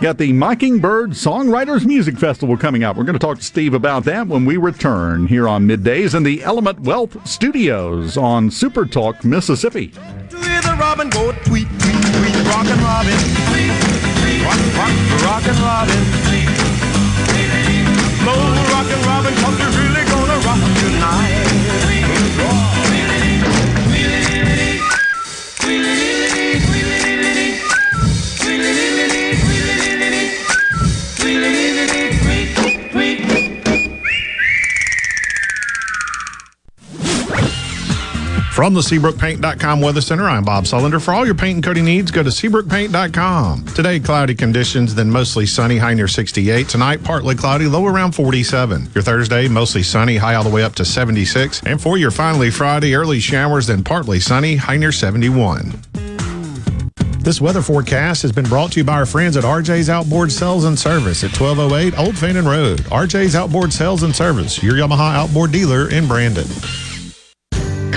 got 0.00 0.18
the 0.18 0.32
Mockingbird 0.32 1.10
Songwriters 1.10 1.84
Music 1.84 2.16
Festival 2.16 2.56
coming 2.56 2.84
up. 2.84 2.96
We're 2.96 3.04
going 3.04 3.18
to 3.18 3.24
talk 3.24 3.38
to 3.38 3.44
Steve 3.44 3.74
about 3.74 4.04
that 4.04 4.28
when 4.28 4.44
we 4.44 4.56
return 4.56 5.26
here 5.26 5.48
on 5.48 5.66
Middays 5.66 6.14
in 6.14 6.22
the 6.22 6.42
Element 6.44 6.80
Wealth 6.80 7.26
Studios 7.26 8.16
on 8.16 8.50
Super 8.50 8.86
Talk, 8.86 9.24
Mississippi. 9.24 9.92
Robin 10.78 11.10
go 11.10 11.32
tweet, 11.32 11.66
tweet, 11.68 12.02
tweet, 12.14 12.36
rockin' 12.46 12.78
robin. 12.78 13.18
Rock, 14.44 14.60
rock, 14.78 14.94
rockin' 15.24 15.58
robin. 15.62 16.00
Slow 18.22 18.38
rockin' 18.70 19.02
robin, 19.02 19.34
you're 19.58 19.82
really 19.82 19.97
From 38.58 38.74
the 38.74 38.80
SeabrookPaint.com 38.80 39.80
Weather 39.80 40.00
Center, 40.00 40.28
I'm 40.28 40.42
Bob 40.42 40.64
Sullender. 40.64 41.00
For 41.00 41.14
all 41.14 41.24
your 41.24 41.36
paint 41.36 41.54
and 41.54 41.64
coating 41.64 41.84
needs, 41.84 42.10
go 42.10 42.24
to 42.24 42.28
SeabrookPaint.com. 42.28 43.66
Today, 43.66 44.00
cloudy 44.00 44.34
conditions, 44.34 44.96
then 44.96 45.08
mostly 45.08 45.46
sunny, 45.46 45.78
high 45.78 45.94
near 45.94 46.08
68. 46.08 46.68
Tonight, 46.68 47.04
partly 47.04 47.36
cloudy, 47.36 47.66
low 47.66 47.86
around 47.86 48.16
47. 48.16 48.88
Your 48.96 49.02
Thursday, 49.04 49.46
mostly 49.46 49.84
sunny, 49.84 50.16
high 50.16 50.34
all 50.34 50.42
the 50.42 50.50
way 50.50 50.64
up 50.64 50.74
to 50.74 50.84
76. 50.84 51.62
And 51.66 51.80
for 51.80 51.98
your 51.98 52.10
finally 52.10 52.50
Friday, 52.50 52.96
early 52.96 53.20
showers, 53.20 53.68
then 53.68 53.84
partly 53.84 54.18
sunny, 54.18 54.56
high 54.56 54.76
near 54.76 54.90
71. 54.90 55.80
This 57.20 57.40
weather 57.40 57.62
forecast 57.62 58.22
has 58.22 58.32
been 58.32 58.46
brought 58.46 58.72
to 58.72 58.80
you 58.80 58.84
by 58.84 58.94
our 58.94 59.06
friends 59.06 59.36
at 59.36 59.44
RJ's 59.44 59.88
Outboard 59.88 60.32
Sales 60.32 60.64
and 60.64 60.76
Service 60.76 61.22
at 61.22 61.30
1208 61.30 61.96
Old 61.96 62.18
Fannin 62.18 62.48
Road. 62.48 62.80
RJ's 62.86 63.36
Outboard 63.36 63.72
Sales 63.72 64.02
and 64.02 64.16
Service, 64.16 64.60
your 64.64 64.74
Yamaha 64.74 65.14
outboard 65.14 65.52
dealer 65.52 65.88
in 65.90 66.08
Brandon. 66.08 66.48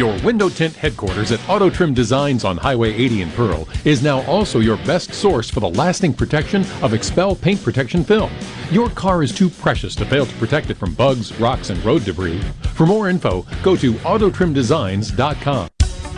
Your 0.00 0.18
window 0.22 0.48
tint 0.48 0.74
headquarters 0.76 1.30
at 1.30 1.46
Auto 1.46 1.68
Trim 1.68 1.92
Designs 1.92 2.42
on 2.42 2.56
Highway 2.56 2.94
80 2.94 3.20
in 3.20 3.30
Pearl 3.32 3.68
is 3.84 4.02
now 4.02 4.22
also 4.22 4.60
your 4.60 4.78
best 4.78 5.12
source 5.12 5.50
for 5.50 5.60
the 5.60 5.68
lasting 5.68 6.14
protection 6.14 6.62
of 6.80 6.92
XPEL 6.92 7.38
paint 7.38 7.62
protection 7.62 8.02
film. 8.02 8.32
Your 8.70 8.88
car 8.88 9.22
is 9.22 9.30
too 9.30 9.50
precious 9.50 9.94
to 9.96 10.06
fail 10.06 10.24
to 10.24 10.34
protect 10.36 10.70
it 10.70 10.78
from 10.78 10.94
bugs, 10.94 11.38
rocks, 11.38 11.68
and 11.68 11.84
road 11.84 12.06
debris. 12.06 12.40
For 12.72 12.86
more 12.86 13.10
info, 13.10 13.44
go 13.62 13.76
to 13.76 13.92
autotrimdesigns.com. 13.92 15.68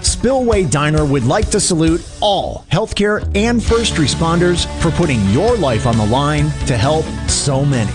Spillway 0.01 0.65
Diner 0.67 1.05
would 1.05 1.25
like 1.25 1.51
to 1.51 1.59
salute 1.59 2.09
all 2.21 2.65
healthcare 2.71 3.29
and 3.35 3.61
first 3.61 3.95
responders 3.95 4.65
for 4.81 4.93
putting 4.93 5.29
your 5.31 5.57
life 5.57 5.89
on 5.89 5.99
the 5.99 6.07
line 6.07 6.53
to 6.67 6.77
help 6.77 7.05
so 7.29 7.65
many. 7.65 7.91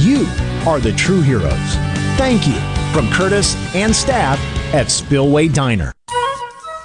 You 0.00 0.28
are 0.64 0.78
the 0.78 0.92
true 0.92 1.22
heroes. 1.22 1.74
Thank 2.16 2.46
you 2.46 2.60
from 2.92 3.10
Curtis 3.10 3.56
and 3.74 3.92
staff 3.92 4.38
at 4.74 4.90
Spillway 4.90 5.48
Diner. 5.48 5.92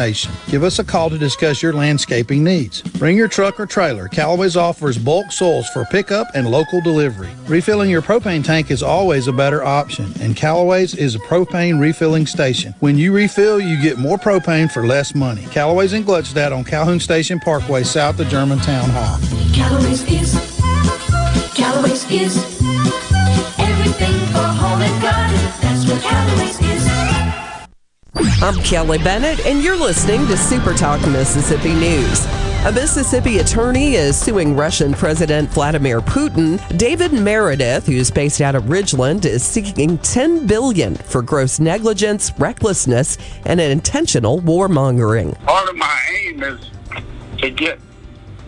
Give 0.00 0.64
us 0.64 0.78
a 0.78 0.84
call 0.84 1.10
to 1.10 1.18
discuss 1.18 1.62
your 1.62 1.74
landscaping 1.74 2.42
needs. 2.42 2.80
Bring 2.80 3.18
your 3.18 3.28
truck 3.28 3.60
or 3.60 3.66
trailer. 3.66 4.08
Callaway's 4.08 4.56
offers 4.56 4.96
bulk 4.96 5.30
soils 5.30 5.68
for 5.74 5.84
pickup 5.84 6.26
and 6.34 6.50
local 6.50 6.80
delivery. 6.80 7.28
Refilling 7.46 7.90
your 7.90 8.00
propane 8.00 8.42
tank 8.42 8.70
is 8.70 8.82
always 8.82 9.28
a 9.28 9.32
better 9.32 9.62
option, 9.62 10.10
and 10.22 10.34
Callaway's 10.34 10.94
is 10.94 11.16
a 11.16 11.18
propane 11.18 11.78
refilling 11.78 12.26
station. 12.26 12.74
When 12.80 12.96
you 12.96 13.12
refill, 13.12 13.60
you 13.60 13.80
get 13.82 13.98
more 13.98 14.16
propane 14.16 14.72
for 14.72 14.86
less 14.86 15.14
money. 15.14 15.44
Callaway's 15.50 15.92
in 15.92 16.04
Gluckstadt 16.04 16.56
on 16.56 16.64
Calhoun 16.64 16.98
Station 16.98 17.38
Parkway, 17.38 17.82
south 17.82 18.18
of 18.20 18.28
Germantown 18.28 18.88
Hall. 18.88 19.18
Callaway's 19.52 20.02
is, 20.10 20.32
Callaway's 21.54 22.10
is 22.10 22.38
everything 23.58 24.16
for 24.32 24.48
home 24.48 24.80
and 24.80 25.02
garden. 25.02 25.36
That's 25.60 25.86
what 25.86 26.00
Callaway's 26.00 26.58
is. 26.58 26.99
I'm 28.14 28.54
Kelly 28.62 28.98
Bennett, 28.98 29.44
and 29.46 29.62
you're 29.62 29.76
listening 29.76 30.26
to 30.26 30.36
Super 30.36 30.74
Talk 30.74 31.00
Mississippi 31.08 31.74
News. 31.74 32.26
A 32.64 32.72
Mississippi 32.72 33.38
attorney 33.38 33.94
is 33.94 34.16
suing 34.18 34.56
Russian 34.56 34.92
President 34.92 35.48
Vladimir 35.50 36.00
Putin. 36.00 36.58
David 36.76 37.12
Meredith, 37.12 37.86
who's 37.86 38.10
based 38.10 38.40
out 38.40 38.54
of 38.54 38.64
Ridgeland, 38.64 39.24
is 39.24 39.44
seeking 39.44 39.96
10 39.98 40.46
billion 40.46 40.96
for 40.96 41.22
gross 41.22 41.60
negligence, 41.60 42.32
recklessness, 42.38 43.16
and 43.44 43.60
an 43.60 43.70
intentional 43.70 44.40
warmongering. 44.40 45.38
Part 45.44 45.68
of 45.68 45.76
my 45.76 46.00
aim 46.24 46.42
is 46.42 46.70
to 47.38 47.50
get 47.50 47.78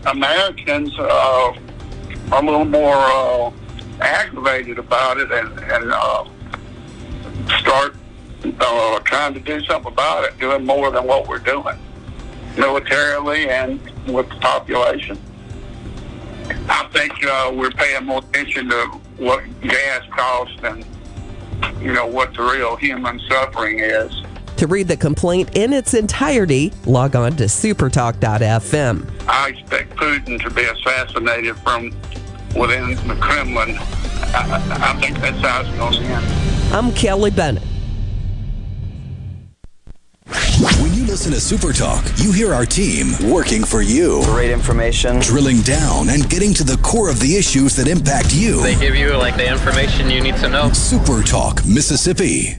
Americans 0.06 0.92
uh, 0.98 1.56
a 2.32 2.42
little 2.42 2.64
more 2.64 2.96
uh, 2.96 3.52
aggravated 4.00 4.78
about 4.78 5.18
it 5.18 5.30
and, 5.30 5.58
and 5.60 5.92
uh, 5.92 6.24
start 7.60 7.94
uh, 8.44 9.00
trying 9.00 9.34
to 9.34 9.40
do 9.40 9.60
something 9.64 9.92
about 9.92 10.24
it, 10.24 10.38
doing 10.38 10.64
more 10.64 10.90
than 10.90 11.06
what 11.06 11.28
we're 11.28 11.38
doing, 11.38 11.76
militarily 12.56 13.48
and 13.48 13.80
with 14.08 14.28
the 14.28 14.36
population. 14.36 15.18
I 16.68 16.88
think 16.92 17.12
uh, 17.24 17.52
we're 17.54 17.70
paying 17.70 18.04
more 18.04 18.18
attention 18.18 18.68
to 18.70 18.86
what 19.16 19.42
gas 19.60 20.02
costs 20.10 20.58
and, 20.62 20.84
you 21.80 21.92
know, 21.92 22.06
what 22.06 22.34
the 22.34 22.42
real 22.42 22.76
human 22.76 23.20
suffering 23.28 23.78
is. 23.78 24.22
To 24.56 24.66
read 24.66 24.88
the 24.88 24.96
complaint 24.96 25.56
in 25.56 25.72
its 25.72 25.94
entirety, 25.94 26.72
log 26.86 27.16
on 27.16 27.36
to 27.36 27.44
supertalk.fm. 27.44 29.10
I 29.28 29.48
expect 29.48 29.96
Putin 29.96 30.40
to 30.42 30.50
be 30.50 30.62
assassinated 30.64 31.56
from 31.58 31.92
within 32.56 32.94
the 33.08 33.16
Kremlin. 33.20 33.76
I, 34.34 34.94
I 34.94 35.00
think 35.00 35.18
that's 35.18 35.40
how 35.40 35.62
it's 35.62 35.70
going 35.76 35.94
to 35.94 36.00
end. 36.00 36.74
I'm 36.74 36.92
Kelly 36.92 37.30
Bennett. 37.30 37.64
When 40.80 40.94
you 40.94 41.04
listen 41.04 41.32
to 41.32 41.40
Super 41.40 41.72
Talk, 41.72 42.04
you 42.16 42.32
hear 42.32 42.54
our 42.54 42.64
team 42.64 43.12
working 43.30 43.64
for 43.64 43.82
you. 43.82 44.22
Great 44.24 44.50
information. 44.50 45.20
Drilling 45.20 45.60
down 45.62 46.08
and 46.08 46.28
getting 46.30 46.54
to 46.54 46.64
the 46.64 46.78
core 46.78 47.10
of 47.10 47.20
the 47.20 47.36
issues 47.36 47.76
that 47.76 47.88
impact 47.88 48.34
you. 48.34 48.62
They 48.62 48.78
give 48.78 48.94
you 48.94 49.16
like 49.16 49.36
the 49.36 49.50
information 49.50 50.10
you 50.10 50.20
need 50.20 50.36
to 50.36 50.48
know. 50.48 50.72
Super 50.72 51.22
Talk, 51.22 51.64
Mississippi. 51.66 52.56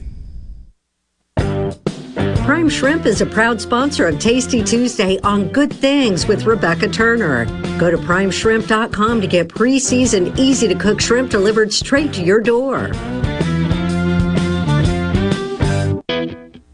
Prime 2.44 2.68
Shrimp 2.68 3.06
is 3.06 3.22
a 3.22 3.26
proud 3.26 3.58
sponsor 3.58 4.06
of 4.06 4.20
Tasty 4.20 4.62
Tuesday 4.62 5.18
on 5.20 5.48
Good 5.48 5.72
Things 5.72 6.26
with 6.26 6.44
Rebecca 6.44 6.88
Turner. 6.88 7.46
Go 7.78 7.90
to 7.90 7.96
primeshrimp.com 7.96 9.20
to 9.22 9.26
get 9.26 9.48
pre 9.48 9.78
seasoned, 9.78 10.38
easy 10.38 10.68
to 10.68 10.74
cook 10.74 11.00
shrimp 11.00 11.30
delivered 11.30 11.72
straight 11.72 12.12
to 12.12 12.22
your 12.22 12.40
door. 12.40 12.90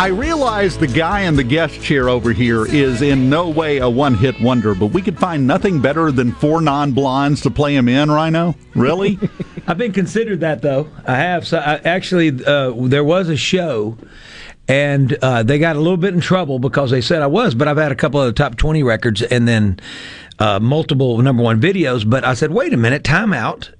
I 0.00 0.06
realize 0.06 0.78
the 0.78 0.86
guy 0.86 1.24
in 1.24 1.36
the 1.36 1.44
guest 1.44 1.82
chair 1.82 2.08
over 2.08 2.32
here 2.32 2.64
is 2.64 3.02
in 3.02 3.28
no 3.28 3.50
way 3.50 3.76
a 3.80 3.90
one 3.90 4.14
hit 4.14 4.40
wonder, 4.40 4.74
but 4.74 4.86
we 4.86 5.02
could 5.02 5.18
find 5.18 5.46
nothing 5.46 5.82
better 5.82 6.10
than 6.10 6.32
four 6.32 6.62
non 6.62 6.92
blondes 6.92 7.42
to 7.42 7.50
play 7.50 7.76
him 7.76 7.86
in, 7.86 8.10
Rhino? 8.10 8.54
Really? 8.74 9.18
I've 9.66 9.76
been 9.76 9.92
considered 9.92 10.40
that 10.40 10.62
though. 10.62 10.88
I 11.06 11.16
have. 11.16 11.46
So 11.46 11.58
I, 11.58 11.74
actually, 11.84 12.30
uh, 12.42 12.72
there 12.88 13.04
was 13.04 13.28
a 13.28 13.36
show, 13.36 13.98
and 14.66 15.12
uh, 15.20 15.42
they 15.42 15.58
got 15.58 15.76
a 15.76 15.80
little 15.80 15.98
bit 15.98 16.14
in 16.14 16.22
trouble 16.22 16.58
because 16.58 16.90
they 16.90 17.02
said 17.02 17.20
I 17.20 17.26
was. 17.26 17.54
But 17.54 17.68
I've 17.68 17.76
had 17.76 17.92
a 17.92 17.94
couple 17.94 18.22
of 18.22 18.26
the 18.26 18.32
top 18.32 18.56
twenty 18.56 18.82
records, 18.82 19.20
and 19.20 19.46
then 19.46 19.80
uh, 20.38 20.60
multiple 20.60 21.18
number 21.18 21.42
one 21.42 21.60
videos. 21.60 22.08
But 22.08 22.24
I 22.24 22.32
said, 22.32 22.52
wait 22.52 22.72
a 22.72 22.78
minute, 22.78 23.04
time 23.04 23.34
out. 23.34 23.70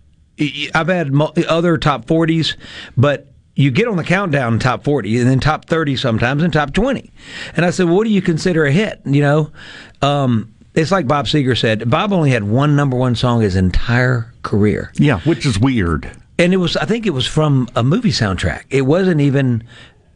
I've 0.74 0.88
had 0.88 1.14
other 1.48 1.78
top 1.78 2.06
forties, 2.06 2.58
but 2.94 3.30
you 3.60 3.70
get 3.70 3.86
on 3.88 3.96
the 3.96 4.04
countdown 4.04 4.58
top 4.58 4.84
40 4.84 5.18
and 5.18 5.28
then 5.28 5.40
top 5.40 5.64
30 5.66 5.96
sometimes 5.96 6.42
and 6.42 6.52
top 6.52 6.72
20 6.72 7.10
and 7.56 7.64
i 7.66 7.70
said 7.70 7.86
well, 7.86 7.96
what 7.96 8.04
do 8.04 8.10
you 8.10 8.22
consider 8.22 8.64
a 8.64 8.72
hit 8.72 9.00
you 9.04 9.20
know 9.22 9.50
um, 10.02 10.54
it's 10.74 10.92
like 10.92 11.06
Bob 11.08 11.26
Seger 11.26 11.58
said. 11.58 11.90
Bob 11.90 12.12
only 12.12 12.30
had 12.30 12.44
one 12.44 12.76
number 12.76 12.96
one 12.96 13.16
song 13.16 13.40
his 13.40 13.56
entire 13.56 14.32
career. 14.42 14.92
Yeah, 14.94 15.18
which 15.22 15.44
is 15.44 15.58
weird. 15.58 16.10
And 16.38 16.54
it 16.54 16.58
was, 16.58 16.76
I 16.76 16.84
think, 16.86 17.06
it 17.06 17.10
was 17.10 17.26
from 17.26 17.68
a 17.74 17.82
movie 17.82 18.12
soundtrack. 18.12 18.62
It 18.70 18.82
wasn't 18.82 19.20
even 19.20 19.64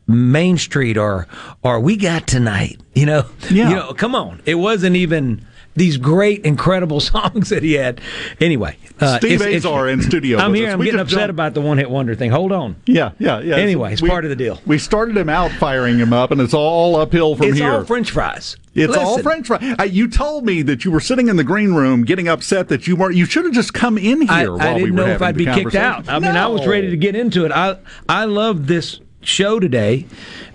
Main 0.06 0.56
Street 0.56 0.96
or 0.96 1.26
or 1.62 1.80
We 1.80 1.96
Got 1.96 2.26
Tonight. 2.28 2.80
You 2.94 3.04
know, 3.06 3.26
Yeah. 3.50 3.68
you 3.68 3.74
know, 3.76 3.92
come 3.94 4.14
on. 4.14 4.40
It 4.46 4.54
wasn't 4.54 4.94
even 4.96 5.44
these 5.76 5.96
great, 5.96 6.44
incredible 6.44 7.00
songs 7.12 7.48
that 7.50 7.62
he 7.62 7.72
had. 7.74 8.00
Anyway, 8.40 8.76
uh, 9.00 9.18
Steve 9.18 9.32
it's- 9.32 9.48
it's- 9.48 9.64
Azar 9.64 9.88
in 9.88 10.02
studio 10.02 10.38
I'm 10.38 10.54
here. 10.54 10.70
I'm 10.70 10.78
We 10.78 10.86
getting 10.86 11.00
upset 11.00 11.18
jumped- 11.18 11.30
about 11.30 11.54
the 11.54 11.60
one 11.60 11.78
hit 11.78 11.90
wonder 11.90 12.14
thing. 12.14 12.30
Hold 12.30 12.52
on. 12.52 12.76
Yeah, 12.86 13.10
yeah, 13.18 13.40
yeah. 13.40 13.56
Anyway, 13.56 13.92
it's 13.92 14.02
We- 14.02 14.08
part 14.08 14.24
of 14.24 14.30
the 14.30 14.36
deal. 14.36 14.60
We 14.66 14.78
started 14.78 15.16
him 15.16 15.28
out 15.28 15.50
firing 15.52 15.98
him 15.98 16.12
up, 16.12 16.30
and 16.30 16.40
it's 16.40 16.54
all 16.54 16.96
uphill 16.96 17.36
from 17.36 17.48
it's 17.48 17.58
here. 17.58 17.68
It's 17.68 17.76
all 17.78 17.84
French 17.84 18.10
fries. 18.10 18.56
It's 18.76 18.96
all 18.96 19.18
French 19.18 19.46
fries. 19.46 19.76
Uh, 19.78 19.84
you 19.84 20.08
told 20.08 20.44
me 20.44 20.62
that 20.62 20.84
you 20.84 20.90
were 20.90 20.98
sitting 21.00 21.28
in 21.28 21.36
the 21.36 21.44
green 21.44 21.74
room 21.74 22.04
getting 22.04 22.26
upset 22.28 22.68
that 22.68 22.86
you 22.88 22.96
weren't. 22.96 23.14
You 23.14 23.24
should 23.24 23.44
have 23.44 23.54
just 23.54 23.72
come 23.72 23.96
in 23.98 24.22
here 24.22 24.28
I, 24.30 24.70
I 24.70 24.74
didn't 24.74 24.96
were 24.96 25.04
know 25.04 25.06
if 25.06 25.22
I'd 25.22 25.36
be 25.36 25.44
kicked 25.44 25.76
out. 25.76 26.08
I 26.08 26.18
mean, 26.18 26.34
I 26.36 26.46
was 26.48 26.66
ready 26.66 26.90
to 26.90 26.96
get 26.96 27.14
into 27.14 27.44
it. 27.44 27.52
I 27.52 27.76
I 28.08 28.24
love 28.24 28.66
this 28.66 29.00
show 29.20 29.60
today, 29.60 30.06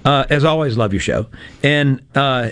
uh, 0.04 0.26
as 0.30 0.44
always. 0.44 0.76
Love 0.78 0.92
your 0.94 1.00
show, 1.02 1.28
and 1.64 2.02
uh, 2.14 2.50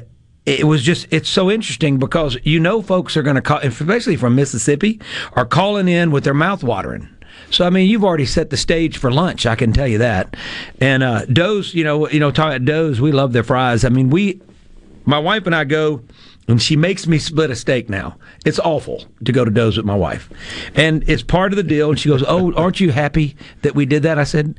it 0.47 0.65
was 0.65 0.81
just 0.81 1.07
it's 1.11 1.29
so 1.29 1.51
interesting 1.51 1.97
because 1.97 2.37
you 2.43 2.59
know 2.59 2.81
folks 2.81 3.17
are 3.17 3.21
going 3.21 3.35
to 3.35 3.41
call, 3.41 3.59
especially 3.59 4.15
from 4.15 4.33
Mississippi, 4.33 4.99
are 5.33 5.45
calling 5.45 5.89
in 5.89 6.09
with 6.09 6.23
their 6.23 6.33
mouth 6.33 6.63
watering. 6.63 7.09
So 7.51 7.65
I 7.65 7.69
mean, 7.69 7.89
you've 7.89 8.05
already 8.05 8.25
set 8.25 8.49
the 8.49 8.57
stage 8.57 8.97
for 8.97 9.11
lunch. 9.11 9.45
I 9.45 9.55
can 9.55 9.73
tell 9.73 9.87
you 9.87 9.97
that. 9.97 10.37
And 10.79 11.03
uh, 11.03 11.25
Doe's, 11.25 11.73
you 11.73 11.83
know, 11.83 12.09
you 12.09 12.21
know, 12.21 12.31
talking 12.31 12.63
Doe's, 12.63 13.01
we 13.01 13.11
love 13.11 13.33
their 13.33 13.43
fries. 13.43 13.83
I 13.83 13.89
mean, 13.89 14.09
we, 14.09 14.41
my 15.05 15.19
wife 15.19 15.45
and 15.45 15.55
I 15.55 15.65
go, 15.65 16.01
and 16.47 16.61
she 16.61 16.77
makes 16.77 17.07
me 17.07 17.19
split 17.19 17.51
a 17.51 17.55
steak 17.55 17.89
now. 17.89 18.15
It's 18.45 18.59
awful 18.59 19.03
to 19.25 19.33
go 19.33 19.43
to 19.43 19.51
Doe's 19.51 19.75
with 19.75 19.85
my 19.85 19.95
wife, 19.95 20.29
and 20.75 21.03
it's 21.09 21.23
part 21.23 21.51
of 21.51 21.57
the 21.57 21.63
deal. 21.63 21.89
And 21.89 21.99
she 21.99 22.07
goes, 22.07 22.23
"Oh, 22.25 22.53
aren't 22.53 22.79
you 22.79 22.91
happy 22.91 23.35
that 23.63 23.75
we 23.75 23.85
did 23.85 24.03
that?" 24.03 24.17
I 24.17 24.23
said, 24.23 24.57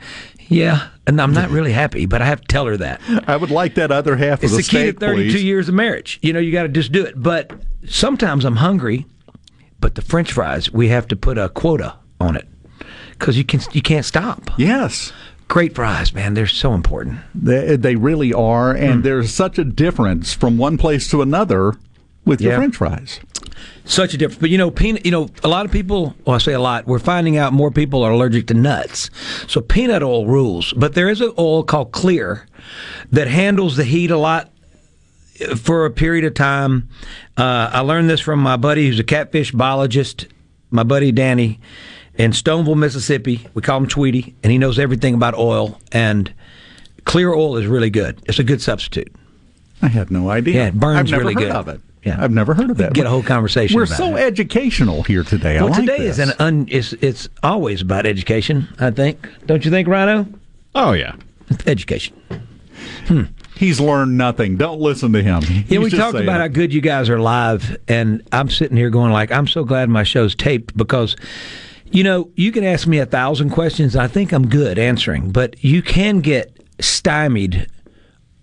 "Yeah," 0.48 0.88
and 1.06 1.20
I'm 1.20 1.32
not 1.32 1.50
really 1.50 1.72
happy, 1.72 2.06
but 2.06 2.22
I 2.22 2.26
have 2.26 2.40
to 2.40 2.46
tell 2.46 2.66
her 2.66 2.76
that. 2.76 3.00
I 3.26 3.36
would 3.36 3.50
like 3.50 3.74
that 3.74 3.90
other 3.90 4.16
half 4.16 4.42
It's 4.42 4.52
of 4.52 4.56
the 4.56 4.56
the 4.56 4.62
key 4.62 4.76
steak, 4.76 4.98
to 4.98 5.06
32 5.06 5.32
please. 5.32 5.44
years 5.44 5.68
of 5.68 5.74
marriage. 5.74 6.18
You 6.22 6.32
know, 6.32 6.40
you 6.40 6.52
got 6.52 6.62
to 6.62 6.68
just 6.68 6.92
do 6.92 7.04
it. 7.04 7.20
But 7.20 7.52
sometimes 7.86 8.44
I'm 8.44 8.56
hungry, 8.56 9.06
but 9.80 9.94
the 9.94 10.02
French 10.02 10.32
fries, 10.32 10.72
we 10.72 10.88
have 10.88 11.08
to 11.08 11.16
put 11.16 11.38
a 11.38 11.48
quota 11.48 11.96
on 12.20 12.36
it 12.36 12.48
because 13.12 13.36
you 13.36 13.44
can 13.44 13.60
you 13.72 13.82
can't 13.82 14.04
stop. 14.04 14.50
Yes. 14.56 15.12
Great 15.48 15.74
fries, 15.74 16.12
man. 16.12 16.34
They're 16.34 16.46
so 16.46 16.74
important. 16.74 17.20
They, 17.34 17.76
they 17.76 17.96
really 17.96 18.34
are, 18.34 18.72
and 18.72 18.96
hmm. 18.96 19.00
there's 19.00 19.32
such 19.32 19.58
a 19.58 19.64
difference 19.64 20.34
from 20.34 20.58
one 20.58 20.76
place 20.76 21.08
to 21.10 21.22
another 21.22 21.74
with 22.26 22.42
your 22.42 22.56
French 22.56 22.76
fries. 22.76 23.20
Such 23.88 24.12
a 24.12 24.18
difference. 24.18 24.40
But 24.40 24.50
you 24.50 24.58
know, 24.58 24.70
peanut. 24.70 25.04
You 25.06 25.10
know, 25.10 25.28
a 25.42 25.48
lot 25.48 25.64
of 25.64 25.72
people. 25.72 26.14
Well, 26.24 26.36
I 26.36 26.38
say 26.38 26.52
a 26.52 26.60
lot. 26.60 26.86
We're 26.86 26.98
finding 26.98 27.38
out 27.38 27.54
more 27.54 27.70
people 27.70 28.02
are 28.02 28.12
allergic 28.12 28.46
to 28.48 28.54
nuts. 28.54 29.10
So 29.46 29.62
peanut 29.62 30.02
oil 30.02 30.26
rules. 30.26 30.74
But 30.74 30.94
there 30.94 31.08
is 31.08 31.22
an 31.22 31.32
oil 31.38 31.64
called 31.64 31.92
Clear 31.92 32.46
that 33.10 33.28
handles 33.28 33.76
the 33.76 33.84
heat 33.84 34.10
a 34.10 34.18
lot 34.18 34.50
for 35.56 35.86
a 35.86 35.90
period 35.90 36.26
of 36.26 36.34
time. 36.34 36.88
Uh, 37.38 37.70
I 37.72 37.80
learned 37.80 38.10
this 38.10 38.20
from 38.20 38.40
my 38.40 38.56
buddy 38.58 38.86
who's 38.86 39.00
a 39.00 39.04
catfish 39.04 39.52
biologist. 39.52 40.26
My 40.70 40.82
buddy 40.82 41.10
Danny 41.10 41.58
in 42.16 42.32
Stoneville, 42.32 42.76
Mississippi. 42.76 43.46
We 43.54 43.62
call 43.62 43.78
him 43.78 43.86
Tweety, 43.86 44.34
and 44.42 44.52
he 44.52 44.58
knows 44.58 44.78
everything 44.78 45.14
about 45.14 45.34
oil. 45.34 45.80
And 45.92 46.30
clear 47.04 47.32
oil 47.32 47.56
is 47.56 47.66
really 47.66 47.88
good. 47.88 48.20
It's 48.26 48.38
a 48.38 48.44
good 48.44 48.60
substitute. 48.60 49.14
I 49.80 49.88
had 49.88 50.10
no 50.10 50.28
idea. 50.28 50.54
Yeah, 50.56 50.66
it 50.66 50.74
burns 50.74 50.98
I've 50.98 51.10
never 51.10 51.22
really 51.22 51.34
heard 51.34 51.52
good. 51.52 51.56
of 51.56 51.68
it. 51.68 51.80
Yeah. 52.08 52.22
I've 52.22 52.32
never 52.32 52.54
heard 52.54 52.70
of 52.70 52.76
that. 52.78 52.94
Get 52.94 53.06
a 53.06 53.10
whole 53.10 53.22
conversation. 53.22 53.76
We're 53.76 53.86
so 53.86 54.16
it. 54.16 54.20
educational 54.20 55.02
here 55.02 55.22
today. 55.22 55.60
Well, 55.60 55.68
like 55.68 55.80
today 55.80 55.98
this. 55.98 56.18
is 56.18 56.30
an 56.30 56.34
un. 56.38 56.66
It's, 56.70 56.92
it's 56.94 57.28
always 57.42 57.82
about 57.82 58.06
education. 58.06 58.68
I 58.78 58.90
think. 58.90 59.28
Don't 59.46 59.64
you 59.64 59.70
think, 59.70 59.88
Rhino? 59.88 60.26
Oh 60.74 60.92
yeah, 60.92 61.16
education. 61.66 62.16
Hmm. 63.06 63.24
He's 63.56 63.80
learned 63.80 64.16
nothing. 64.16 64.56
Don't 64.56 64.80
listen 64.80 65.12
to 65.14 65.22
him. 65.22 65.42
Yeah, 65.66 65.80
we 65.80 65.90
talked 65.90 66.12
saying 66.12 66.24
about 66.24 66.40
how 66.40 66.46
good 66.46 66.72
you 66.72 66.80
guys 66.80 67.10
are 67.10 67.18
live, 67.18 67.76
and 67.88 68.22
I'm 68.30 68.48
sitting 68.50 68.76
here 68.76 68.88
going 68.88 69.10
like, 69.10 69.32
I'm 69.32 69.48
so 69.48 69.64
glad 69.64 69.88
my 69.88 70.04
show's 70.04 70.36
taped 70.36 70.76
because, 70.76 71.16
you 71.90 72.04
know, 72.04 72.30
you 72.36 72.52
can 72.52 72.62
ask 72.62 72.86
me 72.86 72.98
a 72.98 73.06
thousand 73.06 73.50
questions. 73.50 73.96
I 73.96 74.06
think 74.06 74.30
I'm 74.30 74.48
good 74.48 74.78
answering, 74.78 75.32
but 75.32 75.64
you 75.64 75.82
can 75.82 76.20
get 76.20 76.56
stymied 76.80 77.66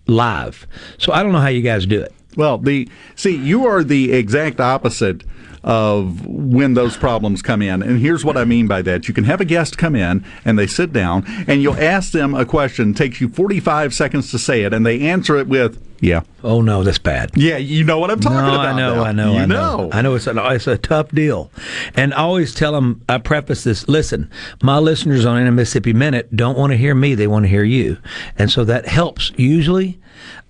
live. 0.08 0.68
So 0.98 1.14
I 1.14 1.24
don't 1.24 1.32
know 1.32 1.40
how 1.40 1.48
you 1.48 1.62
guys 1.62 1.86
do 1.86 2.02
it. 2.02 2.14
Well, 2.36 2.58
the 2.58 2.88
see, 3.16 3.36
you 3.36 3.66
are 3.66 3.84
the 3.84 4.14
exact 4.14 4.60
opposite 4.60 5.24
of 5.66 6.24
when 6.28 6.76
those 6.76 6.96
problems 6.96 7.42
come 7.42 7.60
in. 7.64 7.82
And 7.82 8.00
here's 8.00 8.24
what 8.24 8.38
I 8.38 8.46
mean 8.46 8.68
by 8.68 8.84
that. 8.84 9.08
You 9.08 9.16
can 9.16 9.24
have 9.24 9.42
a 9.42 9.46
guest 9.46 9.80
come 9.80 9.96
in 9.96 10.24
and 10.46 10.60
they 10.60 10.68
sit 10.68 10.94
down 10.94 11.26
and 11.48 11.62
you'll 11.62 11.80
ask 11.80 12.12
them 12.12 12.36
a 12.36 12.46
question, 12.46 12.94
takes 12.94 13.20
you 13.20 13.28
45 13.28 13.92
seconds 13.92 14.30
to 14.30 14.38
say 14.38 14.62
it, 14.62 14.74
and 14.74 14.86
they 14.86 15.02
answer 15.02 15.36
it 15.38 15.48
with, 15.48 15.82
yeah. 16.02 16.22
Oh 16.44 16.62
no, 16.62 16.84
that's 16.84 17.00
bad. 17.00 17.32
Yeah, 17.36 17.58
you 17.58 17.84
know 17.84 17.98
what 17.98 18.12
I'm 18.12 18.20
talking 18.20 18.38
no, 18.38 18.54
about. 18.54 18.66
I 18.68 18.78
know, 18.78 18.96
now. 18.96 19.04
I 19.04 19.12
know, 19.12 19.34
You 19.34 19.40
I 19.40 19.46
know. 19.48 19.78
know. 19.78 19.90
I 19.92 20.02
know 20.04 20.14
it's 20.14 20.28
a, 20.28 20.54
it's 20.54 20.68
a 20.68 20.78
tough 20.78 21.10
deal. 21.10 21.50
And 21.96 22.14
I 22.14 22.18
always 22.18 22.54
tell 22.54 22.74
them, 22.74 23.02
I 23.10 23.18
preface 23.18 23.64
this, 23.64 23.88
listen, 23.88 24.30
my 24.62 24.78
listeners 24.78 25.26
on 25.26 25.42
In 25.42 25.48
a 25.48 25.52
Mississippi 25.52 25.94
Minute 25.94 26.36
don't 26.36 26.60
want 26.60 26.74
to 26.74 26.78
hear 26.78 26.94
me, 26.94 27.16
they 27.16 27.26
want 27.26 27.46
to 27.46 27.50
hear 27.50 27.64
you. 27.64 27.98
And 28.38 28.52
so 28.52 28.66
that 28.66 28.86
helps 28.88 29.32
usually. 29.36 30.00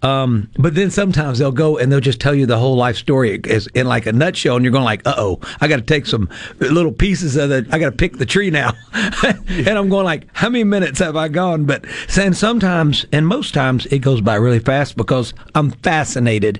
Um, 0.05 0.51
but 0.59 0.75
then 0.75 0.91
sometimes 0.91 1.39
they'll 1.39 1.51
go 1.51 1.79
and 1.79 1.91
they'll 1.91 1.99
just 1.99 2.21
tell 2.21 2.35
you 2.35 2.45
the 2.45 2.59
whole 2.59 2.75
life 2.75 2.95
story 2.95 3.41
in 3.73 3.87
like 3.87 4.05
a 4.05 4.13
nutshell, 4.13 4.55
and 4.55 4.63
you're 4.63 4.71
going 4.71 4.83
like, 4.83 5.01
"Uh 5.07 5.15
oh, 5.17 5.39
I 5.59 5.67
got 5.67 5.77
to 5.77 5.81
take 5.81 6.05
some 6.05 6.29
little 6.59 6.91
pieces 6.91 7.35
of 7.35 7.49
it. 7.49 7.65
I 7.73 7.79
got 7.79 7.89
to 7.89 7.95
pick 7.95 8.17
the 8.17 8.25
tree 8.25 8.51
now," 8.51 8.73
and 9.23 9.69
I'm 9.69 9.89
going 9.89 10.05
like, 10.05 10.27
"How 10.33 10.49
many 10.49 10.63
minutes 10.63 10.99
have 10.99 11.15
I 11.15 11.27
gone?" 11.27 11.65
But 11.65 11.85
and 12.15 12.37
sometimes, 12.37 13.07
and 13.11 13.25
most 13.25 13.55
times, 13.55 13.87
it 13.87 13.99
goes 13.99 14.21
by 14.21 14.35
really 14.35 14.59
fast 14.59 14.95
because 14.95 15.33
I'm 15.55 15.71
fascinated. 15.71 16.59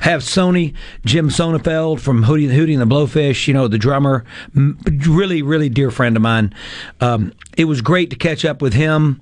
I 0.00 0.10
have 0.10 0.20
Soni 0.20 0.72
Jim 1.04 1.30
Sonefeld 1.30 1.98
from 1.98 2.24
Hootie, 2.24 2.48
Hootie 2.48 2.80
and 2.80 2.82
the 2.82 2.94
Blowfish, 2.94 3.48
you 3.48 3.54
know, 3.54 3.66
the 3.66 3.76
drummer, 3.76 4.24
really, 4.54 5.42
really 5.42 5.68
dear 5.68 5.90
friend 5.90 6.14
of 6.14 6.22
mine. 6.22 6.54
Um, 7.00 7.32
it 7.56 7.64
was 7.64 7.80
great 7.80 8.10
to 8.10 8.16
catch 8.16 8.44
up 8.44 8.62
with 8.62 8.74
him. 8.74 9.20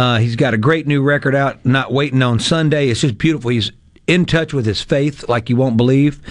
Uh, 0.00 0.16
he's 0.18 0.34
got 0.34 0.54
a 0.54 0.56
great 0.56 0.86
new 0.86 1.02
record 1.02 1.34
out, 1.34 1.62
Not 1.66 1.92
Waiting 1.92 2.22
on 2.22 2.40
Sunday. 2.40 2.88
It's 2.88 3.02
just 3.02 3.18
beautiful. 3.18 3.50
He's 3.50 3.70
in 4.06 4.24
touch 4.24 4.54
with 4.54 4.64
his 4.64 4.80
faith 4.80 5.28
like 5.28 5.50
you 5.50 5.56
won't 5.56 5.76
believe. 5.76 6.22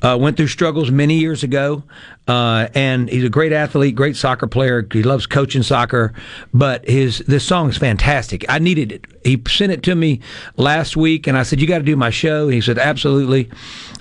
Uh, 0.00 0.16
went 0.18 0.38
through 0.38 0.46
struggles 0.46 0.90
many 0.90 1.18
years 1.18 1.42
ago, 1.42 1.82
uh, 2.26 2.68
and 2.74 3.10
he's 3.10 3.24
a 3.24 3.28
great 3.28 3.52
athlete, 3.52 3.94
great 3.94 4.16
soccer 4.16 4.46
player. 4.46 4.88
He 4.90 5.02
loves 5.02 5.26
coaching 5.26 5.62
soccer, 5.62 6.14
but 6.54 6.88
his 6.88 7.18
this 7.18 7.44
song 7.44 7.68
is 7.68 7.76
fantastic. 7.76 8.46
I 8.48 8.60
needed 8.60 8.92
it. 8.92 9.04
He 9.24 9.42
sent 9.46 9.72
it 9.72 9.82
to 9.82 9.94
me 9.94 10.20
last 10.56 10.96
week, 10.96 11.26
and 11.26 11.36
I 11.36 11.42
said, 11.42 11.60
"You 11.60 11.66
got 11.66 11.78
to 11.80 11.84
do 11.84 11.96
my 11.96 12.08
show." 12.08 12.44
And 12.44 12.54
he 12.54 12.62
said, 12.62 12.78
"Absolutely." 12.78 13.50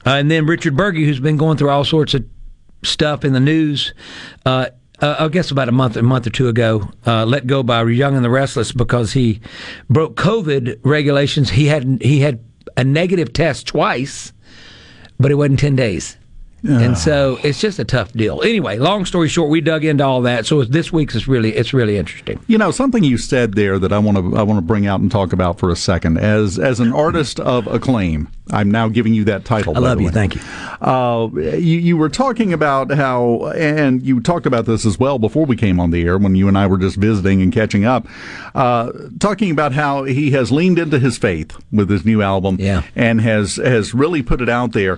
Uh, 0.05 0.11
and 0.11 0.31
then 0.31 0.45
Richard 0.45 0.77
Burgi, 0.77 1.03
who's 1.03 1.19
been 1.19 1.35
going 1.35 1.57
through 1.57 1.69
all 1.69 1.83
sorts 1.83 2.13
of 2.13 2.23
stuff 2.81 3.25
in 3.25 3.33
the 3.33 3.41
news. 3.41 3.93
Uh, 4.99 5.15
I 5.19 5.28
guess 5.28 5.52
about 5.52 5.69
a 5.69 5.72
month, 5.72 5.95
a 5.95 6.02
month 6.02 6.26
or 6.26 6.32
two 6.32 6.48
ago, 6.48 6.90
uh, 7.06 7.24
let 7.26 7.45
go 7.45 7.61
by 7.61 7.84
Young 7.84 8.15
and 8.15 8.26
the 8.26 8.30
Restless 8.30 8.72
because 8.72 9.14
he 9.14 9.41
broke 9.90 10.15
COVID 10.15 10.80
regulations. 10.84 11.52
He 11.52 11.68
had 11.68 12.02
he 12.02 12.19
had 12.19 12.44
a 12.76 12.84
negative 12.84 13.32
test 13.32 13.68
twice, 13.68 14.34
but 15.19 15.32
it 15.32 15.36
wasn't 15.36 15.60
ten 15.60 15.76
days. 15.76 16.18
And 16.63 16.97
so 16.97 17.38
it's 17.43 17.61
just 17.61 17.77
a 17.79 17.85
tough 17.85 18.11
deal. 18.13 18.41
Anyway, 18.41 18.77
long 18.77 19.05
story 19.05 19.29
short, 19.29 19.49
we 19.49 19.61
dug 19.61 19.85
into 19.85 20.03
all 20.03 20.21
that. 20.23 20.45
So 20.45 20.63
this 20.63 20.91
week's 20.91 21.15
is 21.15 21.27
really 21.27 21.53
it's 21.55 21.73
really 21.73 21.97
interesting. 21.97 22.39
You 22.47 22.57
know 22.57 22.71
something 22.71 23.03
you 23.03 23.17
said 23.17 23.53
there 23.53 23.77
that 23.79 23.93
I 23.93 23.99
want 23.99 24.17
to 24.17 24.38
I 24.38 24.41
want 24.43 24.57
to 24.57 24.61
bring 24.65 24.88
out 24.88 24.99
and 24.99 25.11
talk 25.11 25.34
about 25.34 25.59
for 25.59 25.69
a 25.69 25.75
second. 25.75 26.17
As 26.17 26.57
as 26.57 26.79
an 26.79 26.91
artist 26.93 27.39
of 27.39 27.67
acclaim, 27.67 28.27
I'm 28.51 28.71
now 28.71 28.89
giving 28.89 29.13
you 29.13 29.23
that 29.25 29.45
title. 29.45 29.77
I 29.77 29.79
love 29.79 30.01
you. 30.01 30.09
Thank 30.09 30.35
you. 30.35 30.41
Uh, 30.81 31.29
you 31.35 31.77
you 31.79 31.95
were 31.95 32.09
talking 32.09 32.51
about 32.53 32.91
how, 32.91 33.47
and 33.55 34.01
you 34.01 34.19
talked 34.19 34.45
about 34.45 34.65
this 34.65 34.85
as 34.85 34.99
well 34.99 35.19
before 35.19 35.45
we 35.45 35.55
came 35.55 35.79
on 35.79 35.91
the 35.91 36.03
air 36.03 36.17
when 36.17 36.35
you 36.35 36.47
and 36.47 36.57
I 36.57 36.67
were 36.67 36.77
just 36.77 36.97
visiting 36.97 37.41
and 37.41 37.53
catching 37.53 37.85
up. 37.85 38.07
Uh, 38.55 38.91
talking 39.19 39.51
about 39.51 39.73
how 39.73 40.03
he 40.05 40.31
has 40.31 40.51
leaned 40.51 40.79
into 40.79 40.99
his 40.99 41.17
faith 41.17 41.55
with 41.71 41.89
his 41.89 42.03
new 42.03 42.21
album, 42.21 42.57
Yeah. 42.59 42.81
and 42.95 43.21
has 43.21 43.57
has 43.57 43.93
really 43.93 44.21
put 44.23 44.41
it 44.41 44.49
out 44.49 44.73
there. 44.73 44.97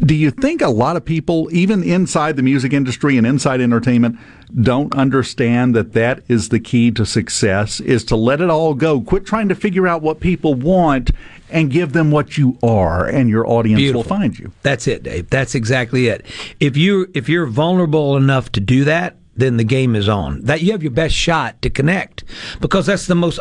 Do 0.00 0.14
you 0.14 0.30
think 0.30 0.60
a 0.60 0.68
lot 0.68 0.96
of 0.96 1.04
people, 1.04 1.48
even 1.52 1.82
inside 1.82 2.36
the 2.36 2.42
music 2.42 2.72
industry 2.72 3.16
and 3.16 3.26
inside 3.26 3.60
entertainment, 3.60 4.18
don't 4.60 4.92
understand 4.94 5.74
that 5.76 5.92
that 5.92 6.22
is 6.28 6.48
the 6.48 6.58
key 6.58 6.90
to 6.92 7.06
success? 7.06 7.80
Is 7.80 8.04
to 8.06 8.16
let 8.16 8.40
it 8.40 8.50
all 8.50 8.74
go. 8.74 9.00
Quit 9.00 9.24
trying 9.24 9.48
to 9.48 9.54
figure 9.54 9.86
out 9.86 10.02
what 10.02 10.20
people 10.20 10.54
want 10.54 11.10
and 11.50 11.70
give 11.70 11.92
them 11.92 12.10
what 12.10 12.36
you 12.36 12.58
are, 12.62 13.06
and 13.06 13.28
your 13.30 13.46
audience 13.48 13.78
Beautiful. 13.78 14.02
will 14.02 14.08
find 14.08 14.36
you. 14.38 14.50
That's 14.62 14.88
it, 14.88 15.04
Dave. 15.04 15.30
That's 15.30 15.54
exactly 15.54 16.08
it. 16.08 16.26
If 16.58 16.76
you 16.76 17.10
if 17.14 17.28
you're 17.28 17.46
vulnerable 17.46 18.16
enough 18.16 18.50
to 18.52 18.60
do 18.60 18.84
that, 18.84 19.16
then 19.36 19.56
the 19.56 19.64
game 19.64 19.94
is 19.94 20.08
on. 20.08 20.42
That 20.42 20.62
you 20.62 20.72
have 20.72 20.82
your 20.82 20.92
best 20.92 21.14
shot 21.14 21.62
to 21.62 21.70
connect 21.70 22.24
because 22.60 22.86
that's 22.86 23.06
the 23.06 23.14
most 23.14 23.38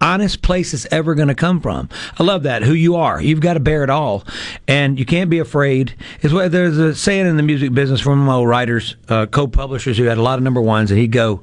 honest 0.00 0.42
place 0.42 0.74
it's 0.74 0.86
ever 0.90 1.14
going 1.14 1.28
to 1.28 1.34
come 1.34 1.60
from. 1.60 1.88
I 2.18 2.22
love 2.22 2.42
that. 2.44 2.62
Who 2.62 2.72
you 2.72 2.96
are, 2.96 3.20
you've 3.20 3.40
got 3.40 3.54
to 3.54 3.60
bear 3.60 3.82
it 3.82 3.90
all, 3.90 4.24
and 4.68 4.98
you 4.98 5.04
can't 5.04 5.30
be 5.30 5.38
afraid. 5.38 5.94
Is 6.22 6.32
what 6.32 6.52
there's 6.52 6.78
a 6.78 6.94
saying 6.94 7.26
in 7.26 7.36
the 7.36 7.42
music 7.42 7.72
business 7.72 8.00
from 8.00 8.20
my 8.20 8.34
old 8.34 8.48
writers, 8.48 8.96
uh, 9.08 9.26
co-publishers 9.26 9.98
who 9.98 10.04
had 10.04 10.18
a 10.18 10.22
lot 10.22 10.38
of 10.38 10.44
number 10.44 10.60
ones, 10.60 10.90
and 10.90 11.00
he'd 11.00 11.12
go, 11.12 11.42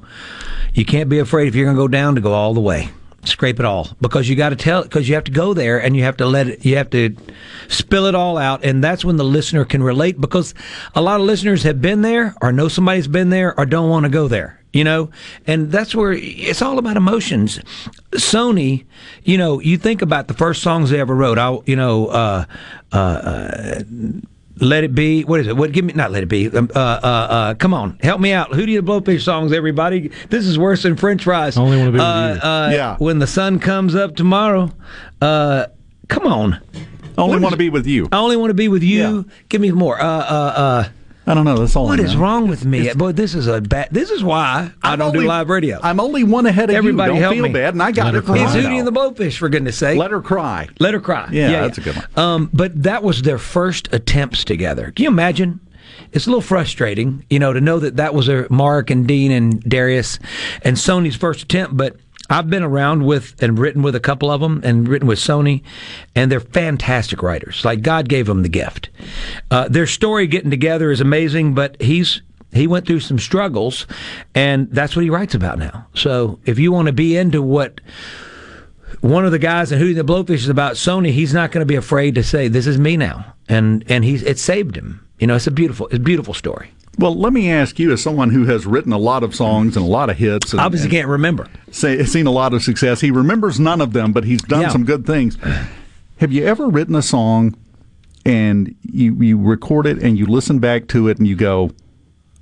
"You 0.72 0.84
can't 0.84 1.08
be 1.08 1.18
afraid 1.18 1.48
if 1.48 1.54
you're 1.54 1.66
going 1.66 1.76
to 1.76 1.82
go 1.82 1.88
down 1.88 2.14
to 2.14 2.20
go 2.20 2.32
all 2.32 2.54
the 2.54 2.60
way." 2.60 2.90
Scrape 3.24 3.58
it 3.58 3.64
all 3.64 3.88
because 4.02 4.28
you 4.28 4.36
got 4.36 4.50
to 4.50 4.56
tell 4.56 4.82
because 4.82 5.08
you 5.08 5.14
have 5.14 5.24
to 5.24 5.32
go 5.32 5.54
there 5.54 5.78
and 5.78 5.96
you 5.96 6.02
have 6.02 6.18
to 6.18 6.26
let 6.26 6.46
it 6.46 6.64
you 6.66 6.76
have 6.76 6.90
to 6.90 7.16
spill 7.68 8.04
it 8.04 8.14
all 8.14 8.36
out 8.36 8.62
and 8.62 8.84
that's 8.84 9.02
when 9.02 9.16
the 9.16 9.24
listener 9.24 9.64
can 9.64 9.82
relate 9.82 10.20
because 10.20 10.52
a 10.94 11.00
lot 11.00 11.20
of 11.20 11.26
listeners 11.26 11.62
have 11.62 11.80
been 11.80 12.02
there 12.02 12.34
or 12.42 12.52
know 12.52 12.68
somebody's 12.68 13.08
been 13.08 13.30
there 13.30 13.58
or 13.58 13.64
don't 13.64 13.88
want 13.88 14.04
to 14.04 14.10
go 14.10 14.28
there 14.28 14.60
you 14.74 14.84
know 14.84 15.08
and 15.46 15.72
that's 15.72 15.94
where 15.94 16.12
it's 16.12 16.60
all 16.60 16.78
about 16.78 16.96
emotions 16.96 17.60
Soni 18.12 18.84
you 19.22 19.38
know 19.38 19.60
you 19.60 19.78
think 19.78 20.02
about 20.02 20.28
the 20.28 20.34
first 20.34 20.62
songs 20.62 20.90
they 20.90 21.00
ever 21.00 21.14
wrote 21.14 21.38
i 21.38 21.58
you 21.64 21.76
know 21.76 22.08
uh 22.08 22.44
uh, 22.92 22.96
uh 22.96 23.82
let 24.60 24.84
it 24.84 24.94
be. 24.94 25.24
What 25.24 25.40
is 25.40 25.48
it? 25.48 25.56
What? 25.56 25.72
Give 25.72 25.84
me 25.84 25.94
not. 25.94 26.12
Let 26.12 26.22
it 26.22 26.28
be. 26.28 26.48
Um, 26.48 26.70
uh, 26.74 26.78
uh, 26.78 27.06
uh, 27.06 27.54
come 27.54 27.74
on, 27.74 27.98
help 28.02 28.20
me 28.20 28.32
out. 28.32 28.54
Who 28.54 28.64
do 28.64 28.70
you 28.70 28.82
blowfish 28.82 29.22
songs? 29.22 29.52
Everybody, 29.52 30.12
this 30.30 30.46
is 30.46 30.58
worse 30.58 30.84
than 30.84 30.96
French 30.96 31.24
fries. 31.24 31.56
Only 31.56 31.76
wanna 31.76 31.90
be 31.90 31.98
with 31.98 32.02
uh, 32.02 32.32
you. 32.34 32.40
Uh, 32.40 32.70
Yeah. 32.72 32.96
When 32.98 33.18
the 33.18 33.26
sun 33.26 33.58
comes 33.58 33.94
up 33.96 34.14
tomorrow. 34.14 34.70
Uh, 35.20 35.66
come 36.08 36.26
on. 36.26 36.60
I 37.16 37.22
Only 37.22 37.40
want 37.40 37.52
to 37.52 37.58
be 37.58 37.70
with 37.70 37.86
you. 37.86 38.08
I 38.10 38.18
only 38.18 38.36
want 38.36 38.50
to 38.50 38.54
be 38.54 38.68
with 38.68 38.82
you. 38.82 39.26
Give 39.48 39.60
me 39.60 39.70
more. 39.70 40.00
I 41.26 41.32
don't 41.34 41.44
know. 41.44 41.56
That's 41.56 41.74
all. 41.74 41.86
What 41.86 42.00
I 42.00 42.02
is 42.04 42.14
know. 42.14 42.20
wrong 42.20 42.48
with 42.48 42.64
me? 42.66 42.92
Boy, 42.92 43.12
this 43.12 43.34
is 43.34 43.46
a 43.46 43.60
bad. 43.60 43.88
This 43.90 44.10
is 44.10 44.22
why 44.22 44.70
I 44.82 44.92
I'm 44.92 44.98
don't 44.98 45.12
do 45.14 45.22
live 45.22 45.48
radio. 45.48 45.80
I'm 45.82 45.98
only 45.98 46.22
one 46.22 46.44
ahead 46.46 46.68
of 46.68 46.76
Everybody 46.76 47.14
you. 47.14 47.14
Don't 47.14 47.22
help 47.22 47.34
feel 47.34 47.42
me. 47.44 47.52
bad, 47.52 47.74
and 47.74 47.82
I 47.82 47.92
got 47.92 48.04
Let 48.06 48.14
it 48.14 48.16
her 48.16 48.22
from 48.22 48.34
cry. 48.34 48.44
It's 48.44 48.52
Hootie 48.54 48.78
and 48.78 48.86
the 48.86 48.92
Blowfish, 48.92 49.38
for 49.38 49.48
goodness 49.48 49.78
sake. 49.78 49.98
Let 49.98 50.10
her 50.10 50.20
cry. 50.20 50.68
Let 50.80 50.92
her 50.94 51.00
cry. 51.00 51.28
Yeah, 51.32 51.62
that's 51.62 51.78
a 51.78 51.80
good 51.80 51.96
one. 51.96 52.06
Um, 52.16 52.50
but 52.52 52.82
that 52.82 53.02
was 53.02 53.22
their 53.22 53.38
first 53.38 53.88
attempts 53.92 54.44
together. 54.44 54.92
Can 54.94 55.04
you 55.04 55.08
imagine? 55.08 55.60
It's 56.12 56.26
a 56.26 56.30
little 56.30 56.42
frustrating, 56.42 57.24
you 57.28 57.38
know, 57.38 57.52
to 57.52 57.60
know 57.60 57.78
that 57.80 57.96
that 57.96 58.14
was 58.14 58.28
a 58.28 58.46
Mark 58.50 58.90
and 58.90 59.06
Dean 59.06 59.30
and 59.32 59.60
Darius 59.62 60.18
and 60.62 60.78
Soni's 60.78 61.16
first 61.16 61.42
attempt. 61.42 61.76
But 61.76 61.96
I've 62.30 62.48
been 62.48 62.62
around 62.62 63.04
with 63.04 63.34
and 63.42 63.58
written 63.58 63.82
with 63.82 63.94
a 63.94 64.00
couple 64.00 64.30
of 64.30 64.40
them 64.40 64.60
and 64.64 64.88
written 64.88 65.06
with 65.06 65.18
Soni, 65.18 65.62
and 66.14 66.32
they're 66.32 66.40
fantastic 66.40 67.22
writers. 67.22 67.64
Like 67.64 67.82
God 67.82 68.08
gave 68.08 68.26
them 68.26 68.42
the 68.42 68.48
gift. 68.48 68.88
Uh, 69.50 69.68
their 69.68 69.86
story 69.86 70.26
getting 70.26 70.50
together 70.50 70.90
is 70.90 71.00
amazing, 71.00 71.54
but 71.54 71.80
he's 71.80 72.22
he 72.52 72.66
went 72.66 72.86
through 72.86 73.00
some 73.00 73.18
struggles, 73.18 73.86
and 74.34 74.70
that's 74.70 74.94
what 74.94 75.02
he 75.02 75.10
writes 75.10 75.34
about 75.34 75.58
now. 75.58 75.86
So 75.94 76.38
if 76.44 76.58
you 76.58 76.72
want 76.72 76.86
to 76.86 76.92
be 76.92 77.16
into 77.16 77.42
what 77.42 77.80
one 79.00 79.26
of 79.26 79.32
the 79.32 79.38
guys 79.38 79.72
in 79.72 79.78
Who 79.78 79.92
the 79.92 80.04
Blowfish 80.04 80.34
is 80.34 80.48
about 80.48 80.74
Sony, 80.74 81.10
he's 81.10 81.34
not 81.34 81.50
going 81.50 81.62
to 81.62 81.66
be 81.66 81.76
afraid 81.76 82.14
to 82.14 82.22
say, 82.22 82.48
"This 82.48 82.66
is 82.66 82.78
me 82.78 82.96
now," 82.96 83.34
and 83.48 83.84
and 83.88 84.04
he's 84.04 84.22
it 84.22 84.38
saved 84.38 84.76
him. 84.76 85.06
You 85.18 85.26
know, 85.26 85.36
it's 85.36 85.46
a 85.46 85.50
beautiful, 85.50 85.86
it's 85.86 85.96
a 85.96 86.00
beautiful 86.00 86.34
story. 86.34 86.73
Well, 86.98 87.14
let 87.14 87.32
me 87.32 87.50
ask 87.50 87.78
you, 87.78 87.92
as 87.92 88.02
someone 88.02 88.30
who 88.30 88.44
has 88.46 88.66
written 88.66 88.92
a 88.92 88.98
lot 88.98 89.22
of 89.24 89.34
songs 89.34 89.76
and 89.76 89.84
a 89.84 89.88
lot 89.88 90.10
of 90.10 90.16
hits, 90.16 90.52
and, 90.52 90.60
Obviously, 90.60 90.86
and 90.86 90.92
can't 90.92 91.08
remember. 91.08 91.48
say, 91.70 92.02
seen 92.04 92.26
a 92.26 92.30
lot 92.30 92.54
of 92.54 92.62
success. 92.62 93.00
He 93.00 93.10
remembers 93.10 93.58
none 93.58 93.80
of 93.80 93.92
them, 93.92 94.12
but 94.12 94.24
he's 94.24 94.42
done 94.42 94.62
Yeah. 94.62 94.68
some 94.68 94.84
good 94.84 95.04
things. 95.06 95.36
Have 96.18 96.30
you 96.32 96.44
ever 96.44 96.68
written 96.68 96.94
a 96.94 97.02
song 97.02 97.54
and 98.24 98.74
you 98.82 99.14
you 99.20 99.36
record 99.38 99.86
it 99.86 100.02
and 100.02 100.16
you 100.18 100.26
listen 100.26 100.58
back 100.60 100.86
to 100.88 101.08
it 101.08 101.18
and 101.18 101.26
you 101.26 101.34
go, 101.36 101.72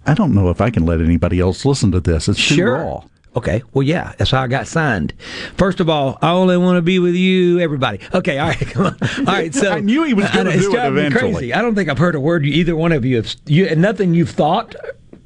I 0.06 0.14
don't 0.14 0.34
know 0.34 0.50
if 0.50 0.60
I 0.60 0.70
can 0.70 0.84
let 0.84 1.00
anybody 1.00 1.40
else 1.40 1.64
listen 1.64 1.90
to 1.92 2.00
this. 2.00 2.28
It's 2.28 2.38
too 2.48 2.54
Sure. 2.56 2.74
raw. 2.74 3.02
Okay, 3.34 3.62
well, 3.72 3.82
yeah, 3.82 4.12
that's 4.18 4.30
how 4.30 4.42
I 4.42 4.46
got 4.46 4.66
signed. 4.66 5.14
First 5.56 5.80
of 5.80 5.88
all, 5.88 6.18
I 6.20 6.32
only 6.32 6.58
want 6.58 6.76
to 6.76 6.82
be 6.82 6.98
with 6.98 7.14
you, 7.14 7.60
everybody. 7.60 8.00
Okay, 8.12 8.38
all 8.38 8.48
right, 8.48 8.58
come 8.60 8.86
on. 8.86 8.98
All 9.20 9.24
right, 9.24 9.54
so 9.54 9.72
I 9.72 9.80
knew 9.80 10.04
he 10.04 10.12
was 10.12 10.32
know, 10.34 10.42
it's 10.46 10.66
do 10.66 10.76
it 10.76 10.86
eventually. 10.86 11.32
Crazy. 11.32 11.54
I 11.54 11.62
don't 11.62 11.74
think 11.74 11.88
I've 11.88 11.98
heard 11.98 12.14
a 12.14 12.20
word 12.20 12.44
you, 12.44 12.52
either 12.52 12.76
one 12.76 12.92
of 12.92 13.04
you 13.06 13.16
have. 13.16 13.34
You, 13.46 13.66
and 13.66 13.80
nothing 13.80 14.12
you've 14.12 14.30
thought, 14.30 14.74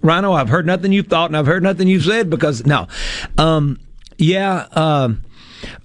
Rhino. 0.02 0.32
I've 0.32 0.48
heard 0.48 0.66
nothing 0.66 0.92
you've 0.92 1.08
thought, 1.08 1.30
and 1.30 1.36
I've 1.36 1.46
heard 1.46 1.64
nothing 1.64 1.88
you've 1.88 2.04
said 2.04 2.30
because 2.30 2.64
no, 2.64 2.86
um, 3.38 3.80
yeah, 4.18 4.68
um, 4.72 5.24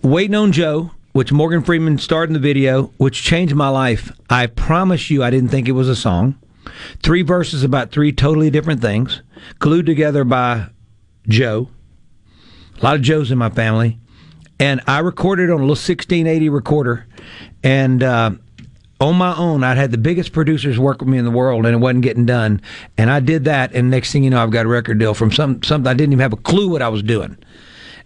waiting 0.04 0.36
on 0.36 0.52
Joe. 0.52 0.92
Which 1.14 1.34
Morgan 1.34 1.62
Freeman 1.62 1.98
starred 1.98 2.30
in 2.30 2.34
the 2.34 2.40
video, 2.40 2.84
which 2.96 3.22
changed 3.22 3.54
my 3.54 3.68
life. 3.68 4.14
I 4.30 4.48
promise 4.48 5.10
you, 5.10 5.24
I 5.24 5.30
didn't 5.30 5.50
think 5.50 5.68
it 5.68 5.74
was 5.74 5.90
a 5.90 5.96
song. 5.96 6.40
Three 7.04 7.22
verses 7.22 7.66
about 7.66 7.92
three 7.92 8.14
totally 8.14 8.50
different 8.50 8.80
things, 8.80 9.22
glued 9.60 9.86
together 9.86 10.24
by 10.24 10.68
Joe. 11.28 11.68
A 12.82 12.86
lot 12.86 12.96
of 12.96 13.02
Joes 13.02 13.32
in 13.32 13.38
my 13.38 13.50
family. 13.50 14.00
And 14.60 14.82
I 14.88 15.00
recorded 15.00 15.50
on 15.50 15.58
a 15.58 15.64
little 15.64 15.70
1680 15.70 16.50
recorder. 16.50 17.06
And 17.64 18.02
uh, 18.02 18.32
on 19.02 19.16
my 19.16 19.36
own, 19.36 19.64
I'd 19.64 19.78
had 19.78 19.92
the 19.92 19.98
biggest 19.98 20.32
producers 20.32 20.78
work 20.78 21.00
with 21.00 21.10
me 21.10 21.18
in 21.18 21.26
the 21.26 21.32
world, 21.32 21.66
and 21.66 21.76
it 21.76 21.80
wasn't 21.80 22.04
getting 22.04 22.26
done. 22.26 22.62
And 22.98 23.10
I 23.10 23.20
did 23.20 23.46
that, 23.46 23.74
and 23.74 23.90
next 23.90 24.12
thing 24.12 24.24
you 24.24 24.30
know, 24.30 24.42
I've 24.42 24.52
got 24.52 24.66
a 24.66 24.70
record 24.70 25.00
deal 25.00 25.16
from 25.16 25.32
some 25.32 25.62
something 25.64 25.90
I 25.90 25.96
didn't 25.96 26.14
even 26.14 26.22
have 26.22 26.34
a 26.34 26.38
clue 26.38 26.70
what 26.70 26.84
I 26.84 26.90
was 26.90 27.02
doing, 27.02 27.36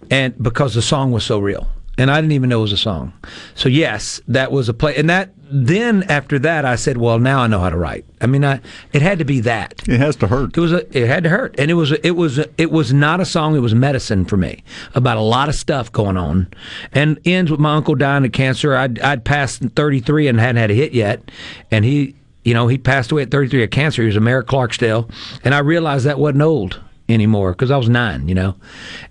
and 0.10 0.42
because 0.42 0.74
the 0.74 0.82
song 0.82 1.12
was 1.12 1.26
so 1.26 1.40
real, 1.40 1.68
and 1.98 2.12
I 2.12 2.20
didn't 2.22 2.34
even 2.34 2.50
know 2.50 2.60
it 2.60 2.64
was 2.64 2.72
a 2.74 2.78
song. 2.78 3.14
So 3.56 3.70
yes, 3.70 4.22
that 4.28 4.52
was 4.52 4.70
a 4.70 4.74
play, 4.74 4.96
and 4.96 5.10
that 5.10 5.32
then 5.50 6.04
after 6.04 6.40
that, 6.40 6.66
I 6.66 6.76
said, 6.76 6.98
well, 6.98 7.20
now 7.20 7.42
I 7.42 7.48
know 7.48 7.60
how 7.60 7.70
to 7.70 7.78
write. 7.78 8.06
I 8.20 8.26
mean, 8.26 8.44
I 8.44 8.62
it 8.94 9.02
had 9.02 9.20
to 9.20 9.26
be 9.26 9.42
that. 9.42 9.88
It 9.88 10.00
has 10.00 10.16
to 10.18 10.28
hurt. 10.28 10.58
It 10.58 10.60
was 10.60 10.74
a, 10.74 10.98
it 10.98 11.08
had 11.08 11.24
to 11.24 11.30
hurt, 11.30 11.56
and 11.60 11.70
it 11.70 11.76
was 11.76 11.92
a, 11.92 12.06
it 12.06 12.12
was 12.12 12.40
a, 12.40 12.50
it 12.58 12.72
was 12.72 12.92
not 12.92 13.20
a 13.20 13.26
song. 13.26 13.56
It 13.56 13.60
was 13.60 13.76
medicine 13.76 14.26
for 14.26 14.38
me 14.38 14.64
about 14.96 15.18
a 15.18 15.22
lot 15.22 15.50
of 15.50 15.56
stuff 15.56 15.92
going 15.92 16.18
on, 16.18 16.48
and 16.92 17.20
ends 17.26 17.52
with 17.52 17.60
my 17.60 17.76
uncle 17.76 17.96
dying 17.96 18.26
of 18.26 18.32
cancer. 18.32 18.76
I'd 18.76 19.00
I'd 19.00 19.24
passed 19.24 19.62
33 19.62 20.28
and 20.28 20.40
hadn't 20.40 20.58
had 20.58 20.72
a 20.72 20.76
hit 20.76 20.94
yet, 20.94 21.30
and 21.70 21.86
he 21.86 22.16
you 22.44 22.54
know 22.54 22.68
he 22.68 22.78
passed 22.78 23.12
away 23.12 23.22
at 23.22 23.32
33 23.32 23.64
of 23.64 23.70
cancer. 23.70 24.02
He 24.02 24.08
was 24.08 24.16
a 24.18 24.22
Mayor 24.22 24.40
of 24.40 24.48
Clarksdale, 24.48 25.10
and 25.44 25.54
I 25.54 25.60
realized 25.60 26.06
that 26.06 26.20
wasn't 26.20 26.42
old 26.42 26.82
anymore 27.08 27.52
because 27.52 27.70
I 27.70 27.78
was 27.78 27.88
nine, 27.88 28.28
you 28.28 28.36
know, 28.36 28.56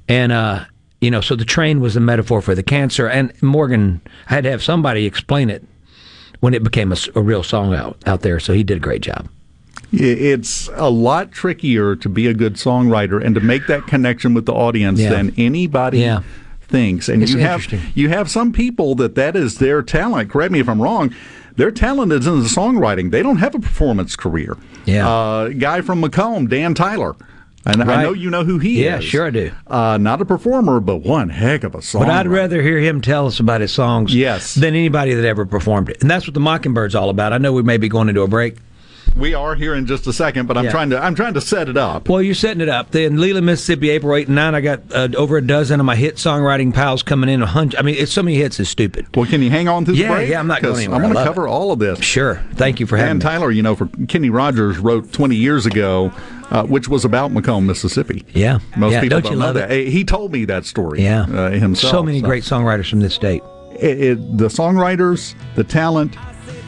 and 0.09 0.33
uh 0.33 0.65
you 1.05 1.11
know 1.11 1.21
so 1.21 1.37
the 1.37 1.45
train 1.45 1.81
was 1.81 1.97
a 1.97 2.01
metaphor 2.01 2.41
for 2.41 2.55
the 2.55 2.63
cancer, 2.63 3.07
and 3.09 3.33
Morgan 3.43 4.01
I 4.29 4.35
had 4.35 4.45
to 4.45 4.51
have 4.51 4.63
somebody 4.63 5.05
explain 5.07 5.51
it 5.51 5.63
when 6.41 6.55
it 6.55 6.63
became 6.65 6.93
a 7.15 7.21
real 7.21 7.43
song 7.43 7.75
out 7.75 7.97
out 8.07 8.21
there. 8.23 8.41
So 8.41 8.53
he 8.53 8.63
did 8.65 8.79
a 8.79 8.81
great 8.81 9.03
job. 9.03 9.29
It's 9.93 10.69
a 10.75 10.91
lot 10.91 11.31
trickier 11.31 11.95
to 11.97 12.09
be 12.09 12.27
a 12.27 12.35
good 12.35 12.55
songwriter 12.55 13.25
and 13.25 13.35
to 13.37 13.41
make 13.41 13.67
that 13.69 13.87
connection 13.87 14.35
with 14.35 14.45
the 14.47 14.53
audience 14.53 14.99
Yeah. 15.01 15.11
than 15.11 15.33
anybody 15.37 16.01
Yeah. 16.01 16.21
thinks. 16.61 17.09
And 17.09 17.23
It's 17.23 17.33
you 17.33 17.39
have 17.39 17.67
you 17.95 18.09
have 18.09 18.29
some 18.31 18.53
people 18.53 18.95
that 18.97 19.15
that 19.15 19.37
is 19.37 19.59
their 19.59 19.83
talent. 19.83 20.31
Correct 20.31 20.51
me 20.53 20.59
if 20.61 20.69
I'm 20.69 20.83
wrong. 20.83 21.13
Their 21.57 21.71
talent 21.71 22.13
is 22.13 22.27
in 22.27 22.41
the 22.43 22.49
songwriting. 22.49 23.13
They 23.13 23.23
don't 23.23 23.37
have 23.37 23.55
a 23.55 23.61
performance 23.61 24.17
career. 24.17 24.57
Yeah. 24.85 25.09
Uh, 25.09 25.49
guy 25.51 25.81
from 25.83 26.03
McComb, 26.03 26.49
Dan 26.49 26.75
Tyler. 26.75 27.15
And 27.67 27.83
I 27.83 28.03
know 28.03 28.13
you 28.13 28.29
know 28.31 28.45
who 28.45 28.59
he 28.59 28.85
Yeah, 28.85 28.99
is. 28.99 29.05
Yeah, 29.05 29.11
sure 29.11 29.27
I 29.27 29.31
do. 29.31 29.51
Uh, 29.67 29.97
not 29.99 30.21
a 30.21 30.25
performer, 30.25 30.81
but 30.81 30.97
one 30.97 31.31
heck 31.31 31.65
of 31.65 31.75
a 31.75 31.81
song. 31.83 32.03
But 32.03 32.11
I'd 32.11 32.27
rather 32.29 32.61
hear 32.63 32.79
him 32.79 33.01
tell 33.01 33.27
us 33.27 33.41
about 33.41 33.61
his 33.63 33.73
songs 33.73 34.15
Yes. 34.15 34.55
than 34.55 34.75
anybody 34.75 35.15
that 35.15 35.25
ever 35.25 35.47
performed 35.47 35.89
it. 35.89 36.03
And 36.03 36.11
that's 36.11 36.27
what 36.27 36.35
the 36.35 36.41
Mockingbird's 36.41 36.95
all 36.95 37.09
about. 37.09 37.33
I 37.33 37.39
know 37.39 37.53
we 37.53 37.63
may 37.63 37.79
be 37.79 37.89
going 37.89 38.09
into 38.11 38.21
a 38.23 38.29
break. 38.29 38.57
We 39.17 39.33
are 39.33 39.55
here 39.55 39.75
in 39.77 39.87
just 39.87 40.07
a 40.09 40.13
second, 40.13 40.47
but 40.49 40.59
I'm 40.59 40.65
Yeah. 40.65 40.71
trying 40.73 40.91
to 40.91 41.03
I'm 41.03 41.15
trying 41.15 41.35
to 41.35 41.41
set 41.41 41.69
it 41.69 41.77
up. 41.77 42.09
Well, 42.09 42.21
you're 42.21 42.35
setting 42.35 42.61
it 42.61 42.69
up. 42.69 42.91
Then 42.91 43.21
Leland, 43.21 43.47
Mississippi, 43.47 43.91
April 43.91 44.17
8 44.17 44.27
and 44.27 44.35
9, 44.35 44.55
I 44.57 44.61
got 44.61 44.81
uh, 44.93 45.09
over 45.17 45.37
a 45.37 45.47
dozen 45.47 45.79
of 45.79 45.87
my 45.87 45.95
hit 45.95 46.17
songwriting 46.17 46.75
pals 46.75 47.03
coming 47.05 47.31
in. 47.31 47.41
A 47.41 47.47
hundred. 47.47 47.79
I 47.79 47.83
mean, 47.83 47.95
it's 47.97 48.11
so 48.13 48.23
many 48.25 48.37
hits 48.39 48.59
is 48.59 48.69
stupid. 48.69 49.07
Well, 49.15 49.27
can 49.27 49.41
you 49.41 49.51
hang 49.51 49.69
on 49.69 49.85
through 49.85 49.95
Yeah, 49.95 50.09
break? 50.17 50.31
yeah, 50.31 50.41
I'm 50.41 50.49
not 50.49 50.63
going 50.63 50.79
anywhere. 50.79 50.97
I'm 50.97 51.03
going 51.13 51.15
to 51.15 51.23
cover 51.25 51.47
it. 51.47 51.51
all 51.51 51.71
of 51.71 51.79
this. 51.79 52.01
Sure. 52.01 52.43
Thank 52.57 52.81
you 52.81 52.87
for 52.87 52.97
having 52.97 53.19
me. 53.19 53.23
Tyler, 53.23 53.51
you 53.53 53.63
know, 53.63 53.77
for 53.77 53.89
Kenny 54.09 54.31
Rogers 54.31 54.79
wrote 54.79 55.13
20 55.13 55.37
years 55.37 55.65
ago, 55.65 56.11
uh, 56.55 56.65
which 56.65 56.89
was 56.89 57.05
about 57.05 57.31
McComb, 57.33 57.65
Mississippi. 57.67 58.25
Yeah. 58.33 58.61
Most 58.77 58.93
Yeah, 58.93 59.01
people 59.01 59.21
don't 59.21 59.31
don't, 59.33 59.39
know 59.41 59.47
love 59.47 59.55
that. 59.57 59.71
He 59.71 60.05
told 60.05 60.33
me 60.33 60.45
that 60.47 60.65
story. 60.65 61.03
Yeah. 61.03 61.23
uh, 61.23 61.51
himself. 61.51 61.91
So 61.91 62.03
many 62.03 62.21
great 62.21 62.45
songwriters 62.45 62.89
from 62.89 63.01
this 63.01 63.15
state. 63.15 63.43
It, 63.79 64.01
it, 64.03 64.39
the 64.39 64.47
songwriters, 64.49 65.35
the 65.57 65.65
talent, 65.65 66.17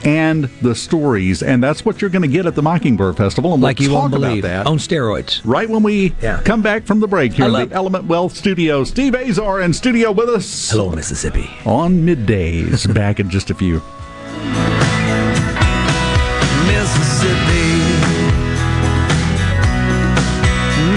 and 0.05 0.45
the 0.61 0.75
stories, 0.75 1.43
and 1.43 1.63
that's 1.63 1.85
what 1.85 2.01
you're 2.01 2.11
going 2.11 2.23
to 2.23 2.29
get 2.29 2.47
at 2.47 2.55
the 2.55 2.63
Mockingbird 2.63 3.17
Festival. 3.17 3.55
And 3.55 3.63
Like 3.63 3.79
we'll 3.79 3.89
you 3.89 3.95
talk 3.95 4.01
won't 4.03 4.13
believe. 4.13 4.45
about 4.45 4.65
that 4.65 4.67
On 4.71 4.79
steroids. 4.79 5.41
right 5.45 5.69
when 5.69 5.83
we 5.83 6.15
Yeah. 6.21 6.41
come 6.45 6.63
back 6.63 6.85
from 6.85 7.01
the 7.01 7.09
break 7.09 7.33
here 7.33 7.47
in 7.47 7.53
the 7.53 7.69
Element 7.75 8.05
Wealth 8.07 8.37
Studio. 8.37 8.85
Steve 8.85 9.15
Azar 9.15 9.61
in 9.63 9.73
studio 9.73 10.11
with 10.13 10.29
us 10.29 10.71
Hello, 10.71 10.91
Mississippi. 10.91 11.49
on 11.65 12.05
middays. 12.07 12.93
back 12.95 13.21
in 13.21 13.31
just 13.31 13.51
a 13.51 13.55
few. 13.55 13.81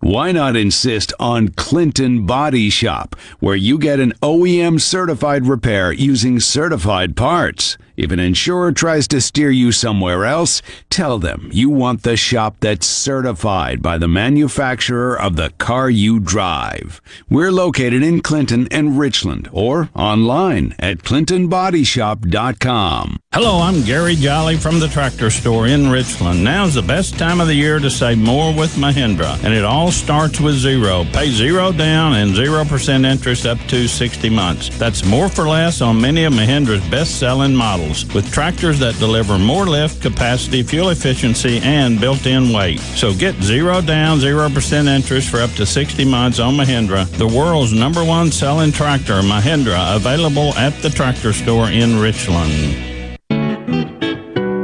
why 0.00 0.30
not 0.30 0.56
insist 0.56 1.12
on 1.18 1.48
Clinton 1.48 2.24
Body 2.24 2.70
Shop, 2.70 3.16
where 3.40 3.56
you 3.56 3.78
get 3.78 3.98
an 3.98 4.12
OEM 4.22 4.80
certified 4.80 5.46
repair 5.46 5.90
using 5.92 6.38
certified 6.38 7.16
parts? 7.16 7.76
If 7.98 8.10
an 8.12 8.20
insurer 8.20 8.70
tries 8.70 9.08
to 9.08 9.20
steer 9.20 9.50
you 9.50 9.72
somewhere 9.72 10.24
else, 10.24 10.62
tell 10.88 11.18
them 11.18 11.50
you 11.52 11.68
want 11.68 12.04
the 12.04 12.16
shop 12.16 12.54
that's 12.60 12.86
certified 12.86 13.82
by 13.82 13.98
the 13.98 14.06
manufacturer 14.06 15.20
of 15.20 15.34
the 15.34 15.50
car 15.58 15.90
you 15.90 16.20
drive. 16.20 17.00
We're 17.28 17.50
located 17.50 18.04
in 18.04 18.20
Clinton 18.20 18.68
and 18.70 19.00
Richland 19.00 19.48
or 19.50 19.90
online 19.96 20.76
at 20.78 20.98
clintonbodyshop.com. 20.98 23.18
Hello, 23.32 23.60
I'm 23.60 23.82
Gary 23.82 24.14
Jolly 24.14 24.56
from 24.56 24.78
the 24.78 24.86
tractor 24.88 25.28
store 25.28 25.66
in 25.66 25.90
Richland. 25.90 26.44
Now's 26.44 26.74
the 26.74 26.82
best 26.82 27.18
time 27.18 27.40
of 27.40 27.48
the 27.48 27.54
year 27.54 27.80
to 27.80 27.90
save 27.90 28.18
more 28.18 28.54
with 28.54 28.76
Mahindra, 28.76 29.42
and 29.44 29.52
it 29.52 29.64
all 29.64 29.90
starts 29.90 30.40
with 30.40 30.54
zero. 30.54 31.04
Pay 31.12 31.30
zero 31.30 31.72
down 31.72 32.14
and 32.14 32.32
0% 32.32 33.04
interest 33.04 33.44
up 33.44 33.58
to 33.66 33.88
60 33.88 34.30
months. 34.30 34.68
That's 34.78 35.04
more 35.04 35.28
for 35.28 35.48
less 35.48 35.80
on 35.80 36.00
many 36.00 36.22
of 36.24 36.32
Mahindra's 36.32 36.88
best 36.88 37.18
selling 37.18 37.56
with 37.88 38.30
tractors 38.32 38.78
that 38.78 38.98
deliver 38.98 39.38
more 39.38 39.66
lift, 39.66 40.02
capacity, 40.02 40.62
fuel 40.62 40.90
efficiency, 40.90 41.58
and 41.62 42.00
built 42.00 42.26
in 42.26 42.52
weight. 42.52 42.80
So 42.80 43.14
get 43.14 43.34
zero 43.36 43.80
down, 43.80 44.18
0% 44.18 44.86
interest 44.86 45.30
for 45.30 45.38
up 45.38 45.50
to 45.52 45.66
60 45.66 46.04
months 46.04 46.38
on 46.38 46.54
Mahindra, 46.54 47.06
the 47.16 47.26
world's 47.26 47.72
number 47.72 48.04
one 48.04 48.30
selling 48.30 48.72
tractor, 48.72 49.20
Mahindra, 49.22 49.96
available 49.96 50.54
at 50.54 50.74
the 50.82 50.90
tractor 50.90 51.32
store 51.32 51.70
in 51.70 51.98
Richland. 51.98 52.84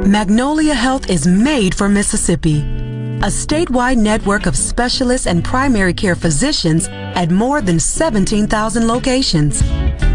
Magnolia 0.07 0.75
Health 0.75 1.09
is 1.09 1.25
made 1.25 1.73
for 1.73 1.89
Mississippi. 1.89 2.59
A 3.23 3.27
statewide 3.27 3.97
network 3.97 4.45
of 4.45 4.55
specialists 4.55 5.25
and 5.25 5.43
primary 5.43 5.93
care 5.93 6.15
physicians 6.15 6.87
at 6.89 7.31
more 7.31 7.59
than 7.59 7.79
17,000 7.79 8.87
locations, 8.87 9.63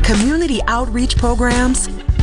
community 0.05 0.61
outreach 0.69 1.17
programs, 1.17 1.89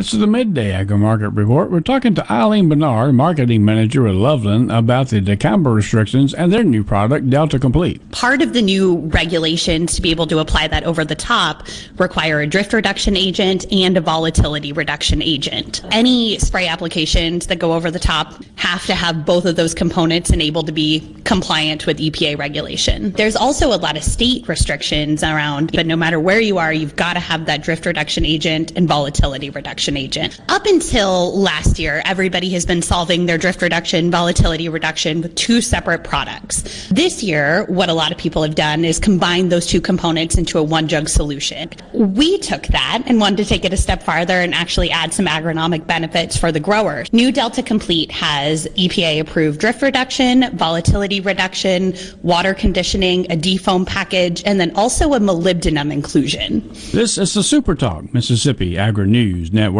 This 0.00 0.14
is 0.14 0.20
the 0.20 0.26
Midday 0.26 0.72
Agri 0.72 0.96
Market 0.96 1.28
Report. 1.28 1.70
We're 1.70 1.80
talking 1.80 2.14
to 2.14 2.32
Eileen 2.32 2.70
Bernard, 2.70 3.14
Marketing 3.14 3.66
Manager 3.66 4.08
at 4.08 4.14
Loveland, 4.14 4.72
about 4.72 5.08
the 5.08 5.20
dicamba 5.20 5.74
restrictions 5.74 6.32
and 6.32 6.50
their 6.50 6.64
new 6.64 6.82
product, 6.82 7.28
Delta 7.28 7.58
Complete. 7.58 8.00
Part 8.10 8.40
of 8.40 8.54
the 8.54 8.62
new 8.62 9.00
regulations 9.08 9.94
to 9.96 10.00
be 10.00 10.10
able 10.10 10.26
to 10.28 10.38
apply 10.38 10.68
that 10.68 10.84
over 10.84 11.04
the 11.04 11.14
top 11.14 11.66
require 11.98 12.40
a 12.40 12.46
drift 12.46 12.72
reduction 12.72 13.14
agent 13.14 13.70
and 13.70 13.94
a 13.98 14.00
volatility 14.00 14.72
reduction 14.72 15.20
agent. 15.20 15.82
Any 15.92 16.38
spray 16.38 16.66
applications 16.66 17.48
that 17.48 17.58
go 17.58 17.74
over 17.74 17.90
the 17.90 17.98
top 17.98 18.42
have 18.56 18.86
to 18.86 18.94
have 18.94 19.26
both 19.26 19.44
of 19.44 19.56
those 19.56 19.74
components 19.74 20.30
and 20.30 20.40
able 20.40 20.62
to 20.62 20.72
be 20.72 21.14
compliant 21.24 21.86
with 21.86 21.98
EPA 21.98 22.38
regulation. 22.38 23.10
There's 23.12 23.36
also 23.36 23.68
a 23.68 23.76
lot 23.76 23.98
of 23.98 24.02
state 24.02 24.48
restrictions 24.48 25.22
around, 25.22 25.72
but 25.74 25.84
no 25.84 25.94
matter 25.94 26.18
where 26.18 26.40
you 26.40 26.56
are, 26.56 26.72
you've 26.72 26.96
got 26.96 27.12
to 27.12 27.20
have 27.20 27.44
that 27.44 27.62
drift 27.62 27.84
reduction 27.84 28.24
agent 28.24 28.72
and 28.76 28.88
volatility 28.88 29.50
reduction 29.50 29.89
agent. 29.96 30.40
Up 30.48 30.66
until 30.66 31.38
last 31.38 31.78
year, 31.78 32.02
everybody 32.04 32.50
has 32.50 32.66
been 32.66 32.82
solving 32.82 33.26
their 33.26 33.38
drift 33.38 33.62
reduction, 33.62 34.10
volatility 34.10 34.68
reduction 34.68 35.20
with 35.20 35.34
two 35.34 35.60
separate 35.60 36.04
products. 36.04 36.88
This 36.88 37.22
year, 37.22 37.64
what 37.66 37.88
a 37.88 37.94
lot 37.94 38.12
of 38.12 38.18
people 38.18 38.42
have 38.42 38.54
done 38.54 38.84
is 38.84 38.98
combine 38.98 39.48
those 39.48 39.66
two 39.66 39.80
components 39.80 40.36
into 40.36 40.58
a 40.58 40.62
one 40.62 40.88
jug 40.88 41.08
solution. 41.08 41.70
We 41.92 42.38
took 42.38 42.66
that 42.68 43.02
and 43.06 43.20
wanted 43.20 43.38
to 43.38 43.44
take 43.44 43.64
it 43.64 43.72
a 43.72 43.76
step 43.76 44.02
farther 44.02 44.34
and 44.34 44.54
actually 44.54 44.90
add 44.90 45.12
some 45.12 45.26
agronomic 45.26 45.86
benefits 45.86 46.36
for 46.36 46.52
the 46.52 46.60
growers. 46.60 47.12
New 47.12 47.32
Delta 47.32 47.62
Complete 47.62 48.10
has 48.10 48.66
EPA 48.78 49.20
approved 49.20 49.60
drift 49.60 49.82
reduction, 49.82 50.56
volatility 50.56 51.20
reduction, 51.20 51.94
water 52.22 52.54
conditioning, 52.54 53.30
a 53.30 53.36
defoam 53.36 53.84
package, 53.84 54.42
and 54.44 54.60
then 54.60 54.74
also 54.76 55.14
a 55.14 55.20
molybdenum 55.20 55.92
inclusion. 55.92 56.68
This 56.92 57.18
is 57.18 57.34
the 57.34 57.42
Super 57.42 57.74
Talk 57.74 58.12
Mississippi 58.12 58.78
Agri 58.78 59.06
News 59.06 59.52
Network. 59.52 59.79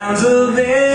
Sounds 0.00 0.22
of 0.22 0.56
emptiness, 0.56 0.87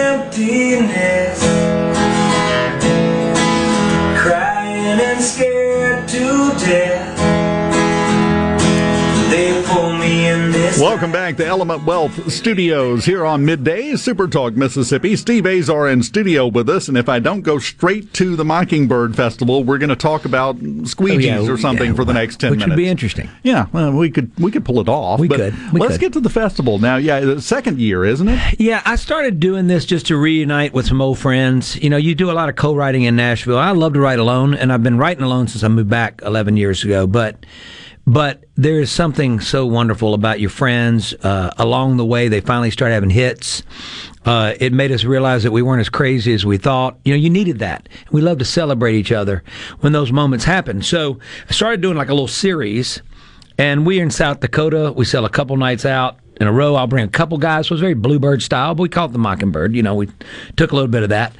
Welcome 11.03 11.19
back 11.19 11.35
to 11.35 11.45
Element 11.45 11.83
Wealth 11.83 12.31
Studios 12.31 13.03
here 13.03 13.25
on 13.25 13.43
midday, 13.43 13.97
Super 13.97 14.25
Talk 14.25 14.53
Mississippi. 14.53 15.17
Steve 15.17 15.45
Azar 15.45 15.89
in 15.89 16.01
studio 16.01 16.47
with 16.47 16.69
us, 16.69 16.87
and 16.87 16.97
if 16.97 17.09
I 17.09 17.19
don't 17.19 17.41
go 17.41 17.59
straight 17.59 18.13
to 18.13 18.37
the 18.37 18.45
Mockingbird 18.45 19.13
Festival, 19.13 19.65
we're 19.65 19.79
going 19.79 19.89
to 19.89 19.97
talk 19.97 20.23
about 20.23 20.59
squeegees 20.59 21.39
Oh, 21.39 21.43
yeah, 21.43 21.51
or 21.51 21.57
something 21.57 21.89
yeah, 21.89 21.93
for 21.93 22.05
the 22.05 22.13
next 22.13 22.39
ten 22.39 22.51
which 22.51 22.59
minutes. 22.59 22.69
Which 22.69 22.77
would 22.77 22.81
be 22.81 22.87
interesting. 22.87 23.29
Yeah, 23.43 23.65
well, 23.73 23.91
we 23.91 24.11
could 24.11 24.31
we 24.39 24.49
could 24.49 24.63
pull 24.63 24.79
it 24.79 24.87
off. 24.87 25.19
We 25.19 25.27
but 25.27 25.39
could, 25.39 25.73
we 25.73 25.81
let's 25.81 25.95
could. 25.95 25.99
get 25.99 26.13
to 26.13 26.21
the 26.21 26.29
festival 26.29 26.79
now. 26.79 26.95
Yeah, 26.95 27.19
the 27.19 27.41
second 27.41 27.79
year, 27.79 28.05
isn't 28.05 28.29
it? 28.29 28.61
Yeah, 28.61 28.81
I 28.85 28.95
started 28.95 29.41
doing 29.41 29.67
this 29.67 29.83
just 29.83 30.07
to 30.07 30.15
reunite 30.15 30.71
with 30.71 30.85
some 30.87 31.01
old 31.01 31.19
friends. 31.19 31.75
You 31.83 31.89
know, 31.89 31.97
you 31.97 32.15
do 32.15 32.31
a 32.31 32.33
lot 32.33 32.47
of 32.47 32.55
co-writing 32.55 33.03
in 33.03 33.17
Nashville. 33.17 33.57
I 33.57 33.71
love 33.71 33.91
to 33.95 33.99
write 33.99 34.19
alone, 34.19 34.53
and 34.53 34.71
I've 34.71 34.83
been 34.83 34.97
writing 34.97 35.25
alone 35.25 35.49
since 35.49 35.65
I 35.65 35.67
moved 35.67 35.89
back 35.89 36.21
11 36.23 36.55
years 36.55 36.85
ago. 36.85 37.07
But 37.07 37.45
but 38.05 38.43
there 38.55 38.79
is 38.79 38.91
something 38.91 39.39
so 39.39 39.65
wonderful 39.65 40.13
about 40.13 40.39
your 40.39 40.49
friends. 40.49 41.13
Uh, 41.23 41.51
along 41.57 41.97
the 41.97 42.05
way, 42.05 42.27
they 42.27 42.41
finally 42.41 42.71
started 42.71 42.93
having 42.93 43.09
hits. 43.09 43.63
Uh, 44.25 44.53
it 44.59 44.73
made 44.73 44.91
us 44.91 45.03
realize 45.03 45.43
that 45.43 45.51
we 45.51 45.61
weren't 45.61 45.81
as 45.81 45.89
crazy 45.89 46.33
as 46.33 46.45
we 46.45 46.57
thought. 46.57 46.97
You 47.05 47.13
know, 47.13 47.17
you 47.17 47.29
needed 47.29 47.59
that. 47.59 47.89
We 48.11 48.21
love 48.21 48.39
to 48.39 48.45
celebrate 48.45 48.95
each 48.95 49.11
other 49.11 49.43
when 49.79 49.93
those 49.93 50.11
moments 50.11 50.45
happen. 50.45 50.81
So 50.81 51.19
I 51.49 51.53
started 51.53 51.81
doing 51.81 51.97
like 51.97 52.09
a 52.09 52.13
little 52.13 52.27
series, 52.27 53.01
and 53.57 53.85
we're 53.85 54.03
in 54.03 54.11
South 54.11 54.39
Dakota. 54.39 54.91
We 54.95 55.05
sell 55.05 55.25
a 55.25 55.29
couple 55.29 55.55
nights 55.57 55.85
out 55.85 56.17
in 56.37 56.47
a 56.47 56.51
row. 56.51 56.75
I'll 56.75 56.87
bring 56.87 57.05
a 57.05 57.09
couple 57.09 57.37
guys. 57.37 57.67
So 57.67 57.75
it's 57.75 57.81
very 57.81 57.93
Bluebird 57.93 58.41
style, 58.41 58.75
but 58.75 58.83
we 58.83 58.89
call 58.89 59.05
it 59.07 59.11
the 59.11 59.19
Mockingbird. 59.19 59.75
You 59.75 59.83
know, 59.83 59.95
we 59.95 60.09
took 60.55 60.71
a 60.71 60.75
little 60.75 60.89
bit 60.89 61.03
of 61.03 61.09
that, 61.09 61.33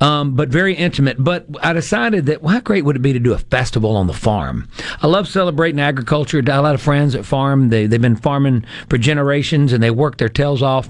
um, 0.00 0.34
but 0.34 0.48
very 0.48 0.74
intimate. 0.74 1.16
But 1.22 1.46
I 1.62 1.72
decided 1.72 2.26
that 2.26 2.42
well, 2.42 2.54
how 2.54 2.60
great 2.60 2.84
would 2.84 2.96
it 2.96 3.00
be 3.00 3.12
to 3.12 3.18
do 3.18 3.32
a 3.32 3.38
festival 3.38 3.96
on 3.96 4.06
the 4.06 4.12
farm? 4.12 4.68
I 5.02 5.06
love 5.06 5.28
celebrating 5.28 5.80
agriculture. 5.80 6.40
Got 6.42 6.60
a 6.60 6.62
lot 6.62 6.74
of 6.74 6.82
friends 6.82 7.12
that 7.12 7.24
farm. 7.24 7.70
They 7.70 7.86
they've 7.86 8.00
been 8.00 8.16
farming 8.16 8.64
for 8.88 8.98
generations, 8.98 9.72
and 9.72 9.82
they 9.82 9.90
work 9.90 10.18
their 10.18 10.28
tails 10.28 10.62
off. 10.62 10.88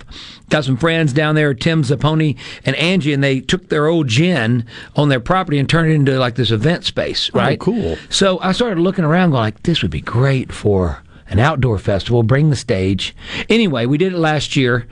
Got 0.48 0.64
some 0.64 0.76
friends 0.76 1.12
down 1.12 1.36
there, 1.36 1.54
Tim 1.54 1.82
Zapponi 1.82 2.36
and 2.64 2.74
Angie, 2.76 3.12
and 3.12 3.22
they 3.22 3.40
took 3.40 3.68
their 3.68 3.86
old 3.86 4.08
gin 4.08 4.64
on 4.96 5.08
their 5.08 5.20
property 5.20 5.58
and 5.58 5.68
turned 5.68 5.90
it 5.90 5.94
into 5.94 6.18
like 6.18 6.34
this 6.34 6.50
event 6.50 6.84
space. 6.84 7.32
Right? 7.32 7.60
cool. 7.60 7.96
So 8.08 8.40
I 8.40 8.52
started 8.52 8.80
looking 8.80 9.04
around, 9.04 9.30
going 9.30 9.42
like, 9.42 9.62
this 9.62 9.82
would 9.82 9.90
be 9.90 10.00
great 10.00 10.52
for 10.52 11.02
an 11.30 11.38
outdoor 11.38 11.78
festival. 11.78 12.22
Bring 12.22 12.50
the 12.50 12.56
stage. 12.56 13.14
Anyway, 13.48 13.86
we 13.86 13.96
did 13.96 14.12
it 14.12 14.18
last 14.18 14.56
year. 14.56 14.86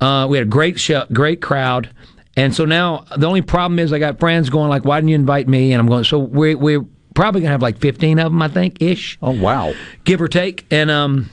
Uh, 0.00 0.26
we 0.28 0.36
had 0.36 0.46
a 0.46 0.50
great 0.50 0.78
show, 0.78 1.06
great 1.12 1.40
crowd. 1.40 1.88
And 2.36 2.54
so 2.54 2.64
now 2.64 3.06
the 3.16 3.26
only 3.26 3.42
problem 3.42 3.78
is 3.78 3.92
I 3.92 3.98
got 3.98 4.18
friends 4.18 4.50
going 4.50 4.68
like, 4.68 4.84
why 4.84 4.98
didn't 4.98 5.08
you 5.08 5.14
invite 5.14 5.48
me? 5.48 5.72
And 5.72 5.80
I'm 5.80 5.86
going, 5.86 6.04
so 6.04 6.18
we're, 6.18 6.58
we're 6.58 6.84
probably 7.14 7.40
going 7.40 7.48
to 7.48 7.52
have 7.52 7.62
like 7.62 7.78
15 7.78 8.18
of 8.18 8.32
them, 8.32 8.42
I 8.42 8.48
think, 8.48 8.82
ish. 8.82 9.16
Oh, 9.22 9.30
wow. 9.30 9.72
Give 10.02 10.20
or 10.20 10.28
take. 10.28 10.66
And, 10.70 10.90
um, 10.90 11.30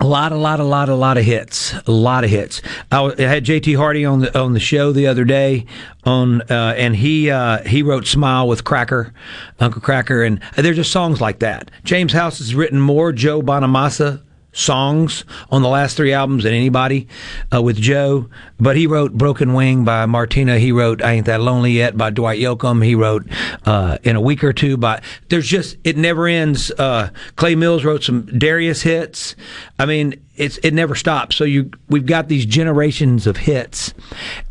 a 0.00 0.06
lot, 0.06 0.32
a 0.32 0.36
lot, 0.36 0.60
a 0.60 0.64
lot, 0.64 0.88
a 0.88 0.94
lot 0.94 1.18
of 1.18 1.24
hits. 1.24 1.74
A 1.86 1.90
lot 1.90 2.24
of 2.24 2.30
hits. 2.30 2.62
I, 2.92 3.02
had 3.18 3.44
JT 3.44 3.76
Harding 3.76 4.06
on 4.06 4.20
the 4.20 4.38
on 4.38 4.52
the 4.52 4.60
show 4.60 4.92
the 4.92 5.06
other 5.06 5.24
day, 5.24 5.66
on 6.04 6.42
uh, 6.42 6.74
and 6.76 6.94
he 6.96 7.30
uh, 7.30 7.64
he 7.64 7.82
wrote 7.82 8.06
"Smile" 8.06 8.46
with 8.46 8.64
Kracker, 8.64 9.12
Uncle 9.58 9.82
Kracker, 9.82 10.26
and 10.26 10.40
there's 10.56 10.76
just 10.76 10.92
songs 10.92 11.20
like 11.20 11.40
that. 11.40 11.70
James 11.84 12.12
House 12.12 12.38
has 12.38 12.54
written 12.54 12.80
more 12.80 13.12
Joe 13.12 13.42
Bonamassa 13.42 14.22
songs 14.58 15.24
on 15.50 15.62
the 15.62 15.68
last 15.68 15.96
three 15.96 16.12
albums 16.12 16.44
than 16.44 16.52
anybody 16.52 17.08
uh, 17.54 17.62
with 17.62 17.76
Joe. 17.76 18.28
But 18.58 18.76
he 18.76 18.86
wrote 18.86 19.12
"Broken 19.12 19.54
Wing" 19.54 19.84
by 19.84 20.04
Martina. 20.06 20.58
He 20.58 20.72
wrote 20.72 21.02
"I 21.02 21.12
Ain't 21.12 21.26
That 21.26 21.40
Lonely 21.40 21.72
Yet" 21.72 21.96
by 21.96 22.10
Dwight 22.10 22.40
Yoakam. 22.40 22.84
He 22.84 22.94
wrote 22.94 23.26
uh, 23.64 23.98
"In 24.02 24.16
a 24.16 24.20
Week 24.20 24.42
or 24.42 24.52
Two 24.52 24.76
by. 24.76 25.00
There's 25.28 25.46
just 25.46 25.76
it 25.84 25.96
never 25.96 26.26
ends. 26.26 26.70
Uh, 26.72 27.10
Clay 27.36 27.54
Mills 27.54 27.84
wrote 27.84 28.02
some 28.02 28.26
Darius 28.26 28.82
hits. 28.82 29.36
I 29.78 29.86
mean, 29.86 30.20
it's 30.38 30.58
it 30.58 30.72
never 30.72 30.94
stops. 30.94 31.36
So 31.36 31.44
you 31.44 31.70
we've 31.88 32.06
got 32.06 32.28
these 32.28 32.46
generations 32.46 33.26
of 33.26 33.36
hits. 33.36 33.92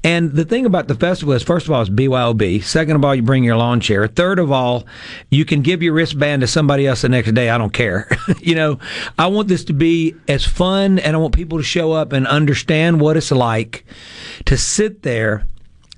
And 0.03 0.33
the 0.33 0.45
thing 0.45 0.65
about 0.65 0.87
the 0.87 0.95
festival 0.95 1.33
is, 1.33 1.43
first 1.43 1.65
of 1.65 1.71
all, 1.71 1.81
it's 1.81 1.89
BYOB. 1.89 2.63
Second 2.63 2.97
of 2.97 3.05
all, 3.05 3.15
you 3.15 3.21
bring 3.21 3.43
your 3.43 3.57
lawn 3.57 3.79
chair. 3.79 4.07
Third 4.07 4.39
of 4.39 4.51
all, 4.51 4.85
you 5.29 5.45
can 5.45 5.61
give 5.61 5.81
your 5.81 5.93
wristband 5.93 6.41
to 6.41 6.47
somebody 6.47 6.85
else 6.85 7.01
the 7.01 7.09
next 7.09 7.33
day. 7.33 7.49
I 7.49 7.57
don't 7.57 7.73
care. 7.73 8.09
you 8.39 8.55
know, 8.55 8.79
I 9.17 9.27
want 9.27 9.47
this 9.47 9.63
to 9.65 9.73
be 9.73 10.15
as 10.27 10.45
fun, 10.45 10.99
and 10.99 11.15
I 11.15 11.19
want 11.19 11.33
people 11.33 11.57
to 11.57 11.63
show 11.63 11.93
up 11.93 12.13
and 12.13 12.27
understand 12.27 13.01
what 13.01 13.17
it's 13.17 13.31
like 13.31 13.85
to 14.45 14.57
sit 14.57 15.03
there 15.03 15.45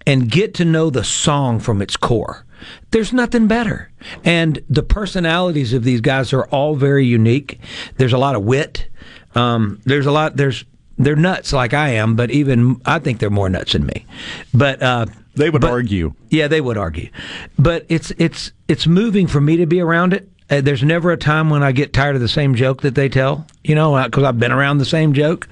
and 0.05 0.29
get 0.29 0.53
to 0.55 0.65
know 0.65 0.89
the 0.89 1.03
song 1.03 1.59
from 1.59 1.81
its 1.81 1.97
core. 1.97 2.45
There's 2.91 3.13
nothing 3.13 3.47
better. 3.47 3.91
And 4.23 4.63
the 4.69 4.83
personalities 4.83 5.73
of 5.73 5.83
these 5.83 6.01
guys 6.01 6.33
are 6.33 6.45
all 6.45 6.75
very 6.75 7.05
unique. 7.05 7.59
There's 7.97 8.13
a 8.13 8.17
lot 8.17 8.35
of 8.35 8.43
wit. 8.43 8.87
Um, 9.35 9.81
there's 9.85 10.05
a 10.05 10.11
lot. 10.11 10.35
There's 10.35 10.65
they're 10.97 11.15
nuts 11.15 11.53
like 11.53 11.73
I 11.73 11.89
am, 11.89 12.15
but 12.15 12.29
even 12.31 12.81
I 12.85 12.99
think 12.99 13.19
they're 13.19 13.29
more 13.29 13.49
nuts 13.49 13.73
than 13.73 13.85
me. 13.85 14.05
But 14.53 14.81
uh, 14.81 15.05
they 15.35 15.49
would 15.49 15.63
argue. 15.63 16.13
Yeah, 16.29 16.47
they 16.47 16.61
would 16.61 16.77
argue. 16.77 17.09
But 17.57 17.85
it's 17.89 18.11
it's 18.17 18.51
it's 18.67 18.85
moving 18.85 19.27
for 19.27 19.39
me 19.39 19.57
to 19.57 19.65
be 19.65 19.79
around 19.79 20.13
it. 20.13 20.29
Uh, 20.49 20.61
there's 20.61 20.83
never 20.83 21.11
a 21.11 21.17
time 21.17 21.49
when 21.49 21.63
I 21.63 21.71
get 21.71 21.93
tired 21.93 22.15
of 22.15 22.21
the 22.21 22.27
same 22.27 22.55
joke 22.55 22.81
that 22.81 22.95
they 22.95 23.07
tell, 23.07 23.45
you 23.63 23.75
know, 23.75 24.03
because 24.03 24.23
I've 24.23 24.39
been 24.39 24.51
around 24.51 24.79
the 24.79 24.85
same 24.85 25.13
joke. 25.13 25.47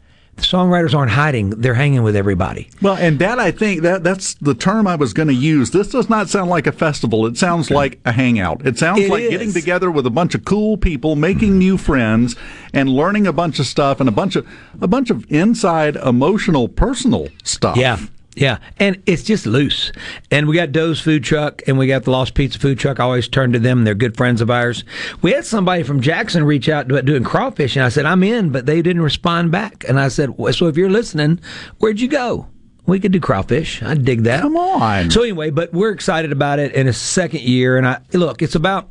Songwriters 0.42 0.94
aren't 0.94 1.12
hiding; 1.12 1.50
they're 1.52 1.74
hanging 1.74 2.04
with 2.04 2.16
everybody. 2.16 2.70
Well, 2.82 2.96
and 2.96 3.20
that 3.20 3.40
I 3.40 3.52
think 3.52 3.82
that 3.82 4.04
that's 4.04 4.34
the 4.36 4.54
term 4.54 4.88
I 4.88 4.96
was 4.96 5.14
going 5.14 5.28
to 5.28 5.34
use. 5.34 5.72
This 5.72 5.90
does 5.90 6.10
not 6.10 6.30
sound 6.30 6.50
like 6.50 6.68
a 6.68 6.72
festival. 6.72 7.26
It 7.26 7.38
sounds 7.38 7.70
like 7.72 8.00
a 8.06 8.12
hangout. 8.12 8.66
It 8.66 8.78
sounds 8.78 9.02
It 9.02 9.10
like 9.10 9.24
is. 9.24 9.30
getting 9.30 9.54
together 9.54 9.90
with 9.92 10.06
a 10.06 10.10
bunch 10.10 10.36
of 10.36 10.46
cool 10.46 10.78
people, 10.78 11.16
making 11.16 11.58
new 11.58 11.78
friends, 11.78 12.36
and 12.74 12.90
learning 12.90 13.28
a 13.28 13.34
bunch 13.34 13.60
of 13.60 13.66
stuff 13.66 14.00
and 14.00 14.10
a 14.10 14.12
bunch 14.12 14.36
of 14.36 14.48
a 14.82 14.88
bunch 14.88 15.10
of 15.10 15.26
inside 15.32 15.96
emotional, 15.98 16.68
personal 16.68 17.28
stuff. 17.44 17.78
Yeah. 17.78 18.00
Yeah, 18.40 18.60
and 18.78 19.04
it's 19.06 19.24
just 19.24 19.46
loose. 19.46 19.92
And 20.32 20.48
we 20.48 20.56
got 20.56 20.72
Doe's 20.72 21.02
food 21.02 21.26
truck, 21.26 21.62
and 21.68 21.78
we 21.78 21.88
got 21.88 22.06
the 22.06 22.12
Lost 22.12 22.36
Pizza 22.36 22.58
food 22.58 22.80
truck. 22.80 22.98
I 22.98 23.04
always 23.04 23.28
turn 23.28 23.52
to 23.52 23.60
them; 23.60 23.84
they're 23.84 23.94
good 23.94 24.16
friends 24.16 24.40
of 24.40 24.50
ours. 24.50 24.86
We 25.22 25.34
had 25.34 25.46
somebody 25.46 25.84
from 25.84 26.00
Jackson 26.00 26.46
reach 26.46 26.70
out 26.70 26.88
to 26.88 27.02
doing 27.02 27.26
crawfish, 27.26 27.76
and 27.76 27.84
I 27.84 27.90
said, 27.90 28.06
"I'm 28.06 28.24
in," 28.24 28.52
but 28.52 28.66
they 28.66 28.82
didn't 28.82 29.02
respond 29.02 29.52
back. 29.52 29.84
And 29.90 30.00
I 30.00 30.08
said, 30.08 30.38
well, 30.38 30.54
"So 30.54 30.68
if 30.68 30.78
you're 30.78 30.90
listening, 30.90 31.42
where'd 31.80 32.00
you 32.00 32.08
go?" 32.08 32.48
We 32.86 33.02
could 33.02 33.12
do 33.12 33.20
crawfish. 33.20 33.84
I 33.84 33.94
dig 33.94 34.24
that. 34.24 34.42
Come 34.42 34.56
on. 34.56 35.12
So 35.12 35.22
anyway, 35.22 35.52
but 35.52 35.74
we're 35.74 35.92
excited 35.92 36.32
about 36.32 36.60
it, 36.60 36.74
and 36.74 36.88
it's 36.88 36.98
second 36.98 37.42
year. 37.42 37.78
And 37.78 37.86
I 37.86 38.00
look, 38.14 38.42
it's 38.42 38.56
about 38.56 38.90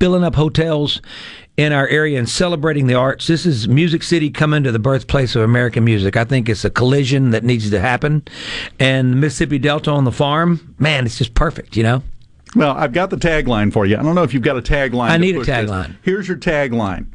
filling 0.00 0.24
up 0.24 0.34
hotels 0.34 1.02
in 1.56 1.72
our 1.72 1.88
area 1.88 2.18
and 2.18 2.28
celebrating 2.28 2.86
the 2.86 2.94
arts. 2.94 3.26
This 3.26 3.46
is 3.46 3.66
Music 3.66 4.02
City 4.02 4.30
coming 4.30 4.62
to 4.64 4.72
the 4.72 4.78
birthplace 4.78 5.34
of 5.34 5.42
American 5.42 5.84
music. 5.84 6.16
I 6.16 6.24
think 6.24 6.48
it's 6.48 6.64
a 6.64 6.70
collision 6.70 7.30
that 7.30 7.44
needs 7.44 7.70
to 7.70 7.80
happen. 7.80 8.22
And 8.78 9.20
Mississippi 9.20 9.58
Delta 9.58 9.90
on 9.90 10.04
the 10.04 10.12
farm, 10.12 10.74
man, 10.78 11.06
it's 11.06 11.16
just 11.18 11.34
perfect, 11.34 11.76
you 11.76 11.82
know? 11.82 12.02
Well, 12.54 12.72
I've 12.76 12.92
got 12.92 13.10
the 13.10 13.16
tagline 13.16 13.72
for 13.72 13.86
you. 13.86 13.96
I 13.96 14.02
don't 14.02 14.14
know 14.14 14.22
if 14.22 14.34
you've 14.34 14.42
got 14.42 14.56
a 14.58 14.62
tagline. 14.62 15.10
I 15.10 15.16
need 15.16 15.36
a 15.36 15.40
tagline. 15.40 15.96
Here's 16.02 16.28
your 16.28 16.36
tagline. 16.36 17.06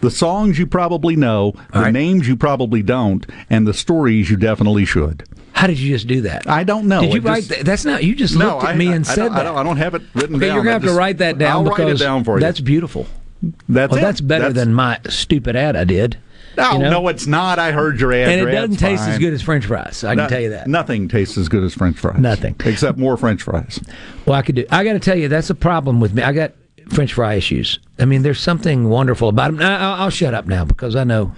The 0.00 0.10
songs 0.10 0.58
you 0.58 0.66
probably 0.66 1.16
know, 1.16 1.54
the 1.72 1.90
names 1.90 2.28
you 2.28 2.36
probably 2.36 2.82
don't, 2.82 3.26
and 3.48 3.66
the 3.66 3.74
stories 3.74 4.30
you 4.30 4.36
definitely 4.36 4.84
should. 4.84 5.24
How 5.52 5.66
did 5.66 5.78
you 5.78 5.94
just 5.94 6.06
do 6.06 6.20
that? 6.22 6.46
I 6.48 6.64
don't 6.64 6.86
know. 6.86 7.00
Did 7.00 7.12
you 7.14 7.16
It 7.20 7.24
wait? 7.24 7.34
just- 7.36 7.48
that? 7.48 7.64
That's 7.64 7.84
not. 7.86 8.04
You 8.04 8.14
just 8.14 8.36
No, 8.36 8.56
looked 8.56 8.64
at 8.64 8.70
I- 8.70 8.76
me 8.76 8.88
and 8.88 9.06
I 9.06 9.14
said 9.14 9.32
I 9.32 9.36
that. 9.36 9.42
don't- 9.44 9.56
I 9.56 9.62
don't 9.62 9.78
have 9.78 9.94
it 9.94 10.02
written 10.14 10.36
okay, 10.36 10.46
down. 10.48 10.54
You're 10.56 10.64
gonna 10.64 10.72
have 10.74 10.84
to 10.84 10.92
write 10.92 11.18
that 11.18 11.38
down 11.38 11.50
I'll 11.50 11.64
write 11.64 11.76
because 11.78 12.00
it 12.00 12.04
down 12.04 12.24
for 12.24 12.36
you. 12.36 12.40
that's 12.40 12.60
beautiful. 12.60 13.06
That's 13.68 13.92
well, 13.92 14.00
that's 14.00 14.20
better 14.20 14.48
That's- 14.48 14.64
than 14.64 14.74
my 14.74 14.98
stupid 15.08 15.56
ad 15.56 15.76
I 15.76 15.84
did. 15.84 16.18
No, 16.56 16.72
you 16.72 16.78
know? 16.78 16.90
no, 16.90 17.08
it's 17.08 17.26
not. 17.26 17.58
I 17.58 17.72
heard 17.72 18.00
your 18.00 18.12
ad. 18.14 18.30
and 18.30 18.48
it 18.48 18.52
doesn't 18.52 18.76
taste 18.76 19.02
as 19.02 19.18
good 19.18 19.34
as 19.34 19.42
French 19.42 19.66
fries. 19.66 20.02
I 20.04 20.14
can 20.16 20.28
tell 20.28 20.40
you 20.40 20.50
that. 20.50 20.66
Nothing 20.66 21.06
tastes 21.06 21.36
as 21.36 21.50
good 21.50 21.62
as 21.62 21.74
French 21.74 21.98
fries. 21.98 22.18
Nothing. 22.18 22.56
except 22.64 22.96
more 22.96 23.16
French 23.18 23.42
fries. 23.42 23.78
Well, 24.24 24.36
I 24.38 24.42
could 24.42 24.54
do. 24.54 24.64
I 24.70 24.82
got 24.82 24.94
to 24.94 24.98
tell 24.98 25.18
you, 25.18 25.28
that's 25.28 25.50
a 25.50 25.54
problem 25.54 26.00
with 26.00 26.14
me. 26.14 26.22
I 26.22 26.32
got 26.32 26.52
French 26.88 27.12
fry 27.12 27.34
issues. 27.34 27.78
I 27.98 28.06
mean, 28.06 28.22
there's 28.22 28.40
something 28.40 28.88
wonderful 28.88 29.28
about 29.28 29.52
them. 29.52 29.60
I'll, 29.60 30.04
I'll 30.04 30.10
shut 30.10 30.32
up 30.32 30.46
now 30.46 30.64
because 30.64 30.96
I 30.96 31.04
know 31.04 31.34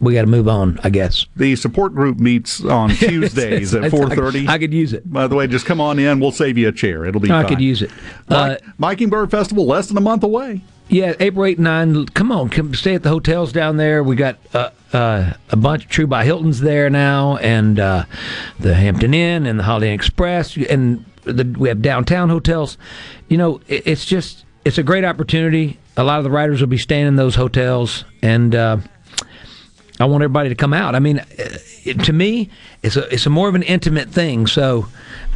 we 0.00 0.14
got 0.14 0.22
to 0.22 0.26
move 0.26 0.48
on. 0.48 0.78
I 0.84 0.90
guess 0.90 1.24
the 1.36 1.56
support 1.56 1.94
group 1.94 2.18
meets 2.18 2.62
on 2.62 2.90
Tuesdays 2.96 3.74
at 3.74 3.90
four 3.90 4.10
thirty. 4.10 4.48
I 4.48 4.58
could 4.58 4.74
use 4.74 4.92
it. 4.92 5.10
By 5.10 5.26
the 5.28 5.34
way, 5.34 5.46
just 5.46 5.66
come 5.66 5.80
on 5.80 5.98
in. 5.98 6.20
We'll 6.20 6.32
save 6.32 6.58
you 6.58 6.68
a 6.68 6.72
chair. 6.72 7.04
It'll 7.06 7.20
be. 7.20 7.30
I 7.30 7.42
fine. 7.42 7.48
could 7.48 7.60
use 7.60 7.80
it. 7.82 7.90
Mike, 8.28 9.00
uh, 9.02 9.06
Bird 9.06 9.30
Festival 9.30 9.66
less 9.66 9.88
than 9.88 9.96
a 9.96 10.00
month 10.02 10.22
away. 10.22 10.60
Yeah, 10.88 11.14
April 11.20 11.44
8 11.44 11.58
9. 11.58 12.06
Come 12.06 12.32
on, 12.32 12.48
come 12.48 12.74
stay 12.74 12.94
at 12.94 13.02
the 13.02 13.10
hotels 13.10 13.52
down 13.52 13.76
there. 13.76 14.02
We 14.02 14.16
got 14.16 14.38
uh, 14.54 14.70
uh, 14.92 15.34
a 15.50 15.56
bunch 15.56 15.84
of 15.84 15.90
Tru 15.90 16.06
by 16.06 16.24
Hilton's 16.24 16.60
there 16.60 16.88
now, 16.88 17.36
and 17.36 17.78
uh, 17.78 18.04
the 18.58 18.74
Hampton 18.74 19.12
Inn 19.12 19.44
and 19.44 19.58
the 19.58 19.64
Holiday 19.64 19.88
Inn 19.88 19.94
Express, 19.94 20.56
and 20.56 21.04
the, 21.24 21.44
we 21.58 21.68
have 21.68 21.82
downtown 21.82 22.30
hotels. 22.30 22.78
You 23.28 23.36
know, 23.36 23.60
it, 23.68 23.86
it's 23.86 24.06
just 24.06 24.46
it's 24.64 24.78
a 24.78 24.82
great 24.82 25.04
opportunity. 25.04 25.78
A 25.98 26.04
lot 26.04 26.18
of 26.18 26.24
the 26.24 26.30
writers 26.30 26.60
will 26.60 26.68
be 26.68 26.78
staying 26.78 27.06
in 27.06 27.16
those 27.16 27.34
hotels, 27.34 28.04
and 28.22 28.54
uh, 28.54 28.78
I 30.00 30.04
want 30.04 30.22
everybody 30.22 30.48
to 30.48 30.54
come 30.54 30.72
out. 30.72 30.94
I 30.94 31.00
mean, 31.00 31.22
it, 31.30 32.04
to 32.04 32.12
me, 32.12 32.50
it's 32.82 32.96
a 32.96 33.12
it's 33.12 33.26
a 33.26 33.30
more 33.30 33.48
of 33.48 33.54
an 33.54 33.62
intimate 33.64 34.10
thing. 34.10 34.46
So, 34.46 34.86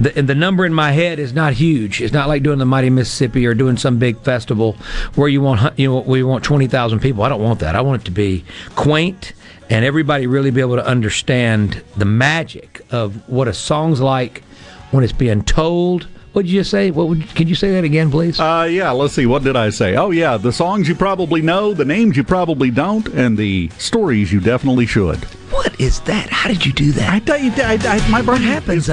the 0.01 0.11
the 0.11 0.35
number 0.35 0.65
in 0.65 0.73
my 0.73 0.93
head 0.93 1.19
is 1.19 1.33
not 1.33 1.55
huge. 1.55 2.01
It's 2.01 2.13
not 2.13 2.29
like 2.29 2.43
doing 2.43 2.59
the 2.59 2.65
Mighty 2.65 2.91
Mississippi 2.91 3.47
or 3.47 3.55
doing 3.55 3.77
some 3.77 3.99
big 3.99 4.21
festival 4.21 4.77
where 5.15 5.29
you 5.29 5.41
want 5.41 5.79
you 5.79 5.89
know 5.89 6.01
we 6.01 6.23
want 6.23 6.45
twenty 6.45 6.69
thousand 6.69 7.01
people. 7.01 7.25
I 7.25 7.29
don't 7.29 7.43
want 7.43 7.61
that. 7.61 7.75
I 7.75 7.81
want 7.81 8.03
it 8.03 8.05
to 8.07 8.13
be 8.13 8.45
quaint 8.77 9.33
and 9.73 9.87
everybody 9.87 10.27
really 10.27 10.51
be 10.51 10.61
able 10.61 10.77
to 10.77 10.87
understand 10.87 11.83
the 11.97 12.05
magic 12.05 12.83
of 12.91 13.27
what 13.29 13.49
a 13.49 13.55
song's 13.55 14.03
like 14.03 14.43
when 14.91 15.03
it's 15.03 15.15
being 15.15 15.43
told. 15.43 16.07
What 16.33 16.43
did 16.43 16.51
you 16.51 16.61
just 16.61 16.71
say? 16.71 16.91
What 16.91 17.09
would, 17.09 17.29
could 17.35 17.49
you 17.49 17.55
say 17.55 17.73
that 17.73 17.85
again, 17.85 18.11
please? 18.11 18.41
Uh, 18.41 18.67
yeah, 18.71 18.91
let's 18.91 19.13
see. 19.13 19.27
What 19.27 19.45
did 19.45 19.55
I 19.55 19.69
say? 19.69 19.97
Oh, 19.97 20.11
yeah, 20.11 20.39
the 20.39 20.53
songs 20.53 20.89
you 20.89 20.95
probably 20.95 21.43
know, 21.43 21.75
the 21.75 21.85
names 21.85 22.17
you 22.17 22.25
probably 22.25 22.71
don't, 22.71 23.07
and 23.09 23.37
the 23.37 23.69
stories 23.77 24.33
you 24.33 24.41
definitely 24.41 24.87
should. 24.87 25.19
What 25.51 25.79
is 25.79 26.01
that? 26.03 26.31
How 26.31 26.49
did 26.49 26.65
you 26.65 26.73
do 26.73 26.93
that? 26.93 27.13
I 27.13 27.19
tell 27.19 27.39
you, 27.39 27.53
I, 27.57 27.79
I, 27.83 28.11
my 28.11 28.23
brain 28.23 28.41
happens. 28.41 28.89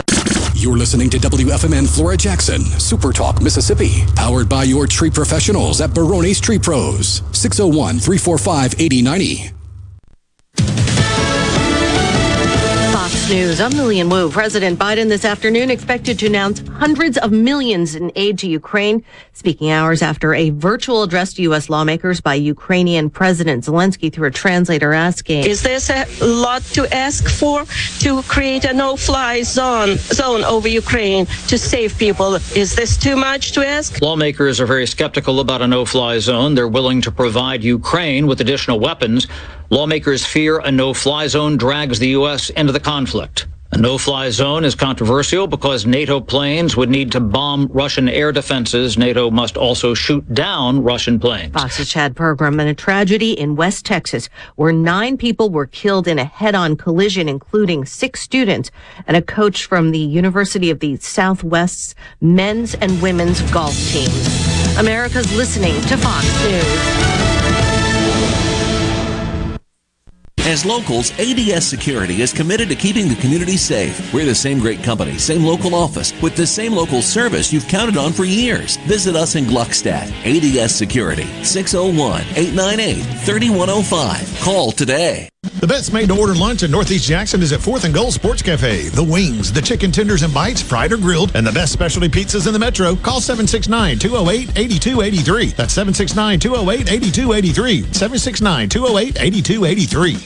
You're 0.53 0.77
listening 0.77 1.09
to 1.11 1.17
WFMN 1.17 1.87
Flora 1.87 2.17
Jackson, 2.17 2.59
Super 2.61 3.13
Talk, 3.13 3.41
Mississippi, 3.41 4.03
powered 4.15 4.49
by 4.49 4.65
your 4.65 4.85
tree 4.87 5.09
professionals 5.09 5.79
at 5.79 5.93
Barone's 5.93 6.41
Tree 6.41 6.59
Pros, 6.59 7.21
601 7.31 7.99
345 7.99 8.73
8090. 8.77 9.58
Fox 13.29 13.37
News. 13.37 13.61
I'm 13.61 13.71
Lillian 13.71 14.09
Wu. 14.09 14.31
President 14.31 14.79
Biden 14.79 15.07
this 15.07 15.23
afternoon 15.23 15.69
expected 15.69 16.17
to 16.17 16.25
announce 16.25 16.67
hundreds 16.67 17.15
of 17.19 17.31
millions 17.31 17.93
in 17.93 18.11
aid 18.15 18.39
to 18.39 18.49
Ukraine, 18.49 19.03
speaking 19.33 19.69
hours 19.69 20.01
after 20.01 20.33
a 20.33 20.49
virtual 20.49 21.03
address 21.03 21.33
to 21.33 21.43
U.S. 21.43 21.69
lawmakers 21.69 22.21
by 22.21 22.33
Ukrainian 22.33 23.09
President 23.11 23.65
Zelensky 23.65 24.11
through 24.11 24.29
a 24.29 24.31
translator 24.31 24.93
asking, 24.93 25.43
Is 25.45 25.61
this 25.61 25.91
a 25.91 26.07
lot 26.25 26.63
to 26.73 26.91
ask 26.91 27.29
for 27.29 27.65
to 27.99 28.23
create 28.23 28.65
a 28.65 28.73
no-fly 28.73 29.43
zone 29.43 29.97
zone 29.97 30.43
over 30.43 30.67
Ukraine 30.67 31.27
to 31.49 31.57
save 31.57 31.95
people? 31.99 32.33
Is 32.55 32.75
this 32.75 32.97
too 32.97 33.15
much 33.15 33.51
to 33.51 33.63
ask? 33.65 34.01
Lawmakers 34.01 34.59
are 34.59 34.65
very 34.65 34.87
skeptical 34.87 35.39
about 35.39 35.61
a 35.61 35.67
no 35.67 35.85
fly 35.85 36.17
zone. 36.17 36.55
They're 36.55 36.67
willing 36.67 36.99
to 37.01 37.11
provide 37.11 37.63
Ukraine 37.63 38.25
with 38.25 38.41
additional 38.41 38.79
weapons. 38.79 39.27
Lawmakers 39.69 40.25
fear 40.25 40.57
a 40.59 40.71
no 40.71 40.95
fly 40.95 41.27
zone 41.27 41.55
drags 41.55 41.99
the 41.99 42.09
U.S. 42.19 42.49
into 42.49 42.73
the 42.73 42.79
conflict. 42.79 43.18
A 43.71 43.77
no 43.77 43.99
fly 43.99 44.31
zone 44.31 44.65
is 44.65 44.73
controversial 44.73 45.45
because 45.45 45.85
NATO 45.85 46.19
planes 46.19 46.75
would 46.75 46.89
need 46.89 47.11
to 47.11 47.19
bomb 47.19 47.67
Russian 47.71 48.09
air 48.09 48.31
defenses. 48.31 48.97
NATO 48.97 49.29
must 49.29 49.57
also 49.57 49.93
shoot 49.93 50.33
down 50.33 50.81
Russian 50.81 51.19
planes. 51.19 51.53
Fox's 51.53 51.87
Chad 51.87 52.15
Pergram 52.15 52.59
and 52.59 52.69
a 52.69 52.73
tragedy 52.73 53.33
in 53.33 53.55
West 53.55 53.85
Texas 53.85 54.27
where 54.55 54.71
nine 54.71 55.17
people 55.17 55.51
were 55.51 55.67
killed 55.67 56.07
in 56.07 56.17
a 56.17 56.23
head-on 56.25 56.77
collision, 56.77 57.29
including 57.29 57.85
six 57.85 58.21
students 58.21 58.71
and 59.05 59.15
a 59.15 59.21
coach 59.21 59.65
from 59.65 59.91
the 59.91 59.99
University 59.99 60.71
of 60.71 60.79
the 60.79 60.95
Southwest's 60.97 61.93
men's 62.21 62.73
and 62.73 62.99
women's 63.03 63.41
golf 63.51 63.75
teams. 63.91 64.77
America's 64.79 65.31
listening 65.37 65.79
to 65.81 65.95
Fox 65.95 66.25
News. 66.43 67.38
As 70.49 70.65
locals, 70.65 71.11
ADS 71.19 71.63
Security 71.63 72.23
is 72.23 72.33
committed 72.33 72.69
to 72.69 72.75
keeping 72.75 73.07
the 73.07 73.13
community 73.17 73.55
safe. 73.55 74.11
We're 74.11 74.25
the 74.25 74.33
same 74.33 74.57
great 74.57 74.81
company, 74.81 75.19
same 75.19 75.43
local 75.43 75.75
office, 75.75 76.11
with 76.23 76.35
the 76.35 76.47
same 76.47 76.73
local 76.73 77.03
service 77.03 77.53
you've 77.53 77.67
counted 77.67 77.97
on 77.97 78.13
for 78.13 78.25
years. 78.25 78.77
Visit 78.87 79.15
us 79.15 79.35
in 79.35 79.45
Gluckstadt. 79.45 80.09
ADS 80.25 80.73
Security, 80.73 81.27
601 81.43 82.21
898 82.35 83.03
3105. 83.25 84.39
Call 84.41 84.71
today. 84.71 85.29
The 85.59 85.67
best 85.67 85.93
made 85.93 86.07
to 86.09 86.19
order 86.19 86.33
lunch 86.33 86.63
in 86.63 86.71
Northeast 86.71 87.07
Jackson 87.07 87.41
is 87.41 87.53
at 87.53 87.59
4th 87.59 87.83
and 87.83 87.93
Gold 87.93 88.13
Sports 88.13 88.41
Cafe. 88.41 88.89
The 88.89 89.03
wings, 89.03 89.53
the 89.53 89.61
chicken 89.61 89.91
tenders 89.91 90.23
and 90.23 90.33
bites, 90.33 90.61
fried 90.61 90.91
or 90.91 90.97
grilled, 90.97 91.35
and 91.35 91.45
the 91.45 91.51
best 91.51 91.73
specialty 91.73 92.09
pizzas 92.09 92.47
in 92.47 92.53
the 92.53 92.59
metro. 92.59 92.95
Call 92.95 93.21
769 93.21 93.99
208 93.99 94.57
8283. 94.57 95.45
That's 95.51 95.73
769 95.73 96.39
208 96.39 96.91
8283. 96.91 97.81
769 97.93 98.69
208 98.69 99.21
8283. 99.21 100.25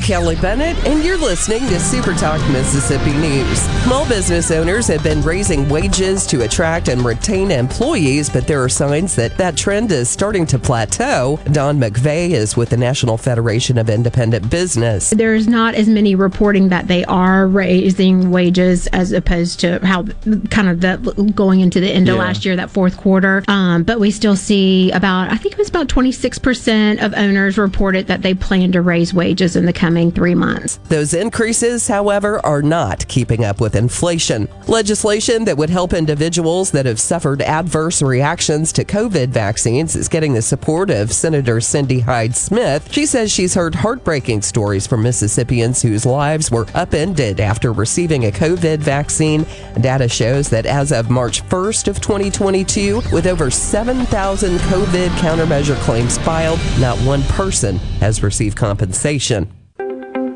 Kelly 0.00 0.36
Bennett, 0.36 0.76
and 0.86 1.04
you're 1.04 1.18
listening 1.18 1.60
to 1.68 1.78
Super 1.78 2.12
Talk 2.14 2.40
Mississippi 2.50 3.12
News. 3.12 3.58
Small 3.84 4.08
business 4.08 4.50
owners 4.50 4.86
have 4.88 5.02
been 5.02 5.20
raising 5.22 5.68
wages 5.68 6.26
to 6.28 6.42
attract 6.42 6.88
and 6.88 7.04
retain 7.04 7.50
employees, 7.50 8.28
but 8.30 8.46
there 8.46 8.62
are 8.62 8.68
signs 8.68 9.14
that 9.16 9.36
that 9.38 9.56
trend 9.56 9.92
is 9.92 10.08
starting 10.08 10.46
to 10.46 10.58
plateau. 10.58 11.38
Don 11.52 11.78
McVeigh 11.78 12.30
is 12.30 12.56
with 12.56 12.70
the 12.70 12.76
National 12.76 13.16
Federation 13.16 13.78
of 13.78 13.88
Independent 13.90 14.50
Business. 14.50 15.10
There's 15.10 15.46
not 15.46 15.74
as 15.74 15.88
many 15.88 16.14
reporting 16.14 16.68
that 16.70 16.88
they 16.88 17.04
are 17.04 17.46
raising 17.46 18.30
wages 18.30 18.86
as 18.88 19.12
opposed 19.12 19.60
to 19.60 19.84
how 19.86 20.04
kind 20.50 20.68
of 20.68 20.80
that 20.80 21.34
going 21.34 21.60
into 21.60 21.80
the 21.80 21.90
end 21.90 22.08
of 22.08 22.16
Yeah. 22.16 22.20
last 22.22 22.44
year, 22.44 22.56
that 22.56 22.70
fourth 22.70 22.96
quarter. 22.96 23.44
Um, 23.48 23.82
but 23.84 24.00
we 24.00 24.10
still 24.10 24.36
see 24.36 24.90
about, 24.92 25.30
I 25.30 25.36
think 25.36 25.52
it 25.52 25.58
was 25.58 25.68
about 25.68 25.88
26% 25.88 27.02
of 27.02 27.14
owners 27.14 27.58
reported 27.58 28.06
that 28.08 28.22
they 28.22 28.34
plan 28.34 28.72
to 28.72 28.80
raise 28.80 29.12
wages 29.14 29.54
in 29.56 29.66
the 29.66 29.72
coming 29.82 30.12
three 30.12 30.36
months. 30.36 30.76
Those 30.88 31.12
increases, 31.12 31.88
however, 31.88 32.38
are 32.46 32.62
not 32.62 33.08
keeping 33.08 33.44
up 33.44 33.60
with 33.60 33.74
inflation. 33.74 34.48
Legislation 34.68 35.44
that 35.46 35.56
would 35.56 35.70
help 35.70 35.92
individuals 35.92 36.70
that 36.70 36.86
have 36.86 37.00
suffered 37.00 37.42
adverse 37.42 38.00
reactions 38.00 38.72
to 38.74 38.84
COVID 38.84 39.30
vaccines 39.30 39.96
is 39.96 40.08
getting 40.08 40.34
the 40.34 40.40
support 40.40 40.88
of 40.88 41.10
Senator 41.10 41.60
Cindy 41.60 41.98
Hyde 41.98 42.36
Smith. 42.36 42.92
She 42.92 43.06
says 43.06 43.32
she's 43.32 43.54
heard 43.54 43.74
heartbreaking 43.74 44.42
stories 44.42 44.86
from 44.86 45.02
Mississippians 45.02 45.82
whose 45.82 46.06
lives 46.06 46.48
were 46.48 46.68
upended 46.76 47.40
after 47.40 47.72
receiving 47.72 48.26
a 48.26 48.30
COVID 48.30 48.78
vaccine. 48.78 49.44
Data 49.80 50.08
shows 50.08 50.48
that 50.50 50.64
as 50.64 50.92
of 50.92 51.10
March 51.10 51.42
1st 51.48 51.88
of 51.88 52.00
2022, 52.00 53.02
with 53.12 53.26
over 53.26 53.50
7,000 53.50 54.58
COVID 54.58 55.08
countermeasure 55.18 55.76
claims 55.80 56.18
filed, 56.18 56.60
not 56.78 56.96
one 56.98 57.24
person 57.24 57.78
has 57.98 58.22
received 58.22 58.56
compensation. 58.56 59.52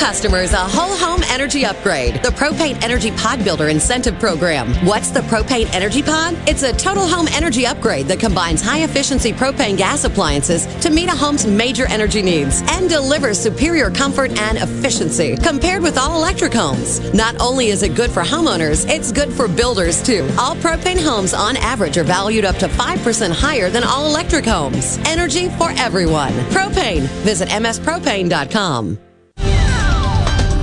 Customers 0.00 0.54
a 0.54 0.56
whole 0.56 0.96
home 0.96 1.22
energy 1.28 1.66
upgrade. 1.66 2.14
The 2.22 2.30
Propane 2.30 2.82
Energy 2.82 3.10
Pod 3.10 3.44
Builder 3.44 3.68
Incentive 3.68 4.18
Program. 4.18 4.72
What's 4.86 5.10
the 5.10 5.20
Propane 5.20 5.70
Energy 5.74 6.02
Pod? 6.02 6.34
It's 6.48 6.62
a 6.62 6.72
total 6.72 7.06
home 7.06 7.28
energy 7.32 7.66
upgrade 7.66 8.06
that 8.06 8.18
combines 8.18 8.62
high 8.62 8.82
efficiency 8.82 9.30
propane 9.30 9.76
gas 9.76 10.04
appliances 10.04 10.64
to 10.80 10.88
meet 10.88 11.10
a 11.10 11.14
home's 11.14 11.46
major 11.46 11.86
energy 11.90 12.22
needs 12.22 12.62
and 12.70 12.88
delivers 12.88 13.38
superior 13.38 13.90
comfort 13.90 14.30
and 14.38 14.56
efficiency 14.56 15.36
compared 15.36 15.82
with 15.82 15.98
all 15.98 16.16
electric 16.16 16.54
homes. 16.54 17.12
Not 17.12 17.38
only 17.38 17.66
is 17.66 17.82
it 17.82 17.94
good 17.94 18.10
for 18.10 18.22
homeowners, 18.22 18.88
it's 18.88 19.12
good 19.12 19.30
for 19.30 19.48
builders 19.48 20.02
too. 20.02 20.26
All 20.38 20.56
propane 20.56 20.98
homes 20.98 21.34
on 21.34 21.58
average 21.58 21.98
are 21.98 22.04
valued 22.04 22.46
up 22.46 22.56
to 22.56 22.68
5% 22.68 23.32
higher 23.32 23.68
than 23.68 23.84
all 23.84 24.06
electric 24.06 24.46
homes. 24.46 24.98
Energy 25.04 25.50
for 25.50 25.72
everyone. 25.72 26.32
Propane. 26.54 27.02
Visit 27.22 27.50
mspropane.com. 27.50 28.98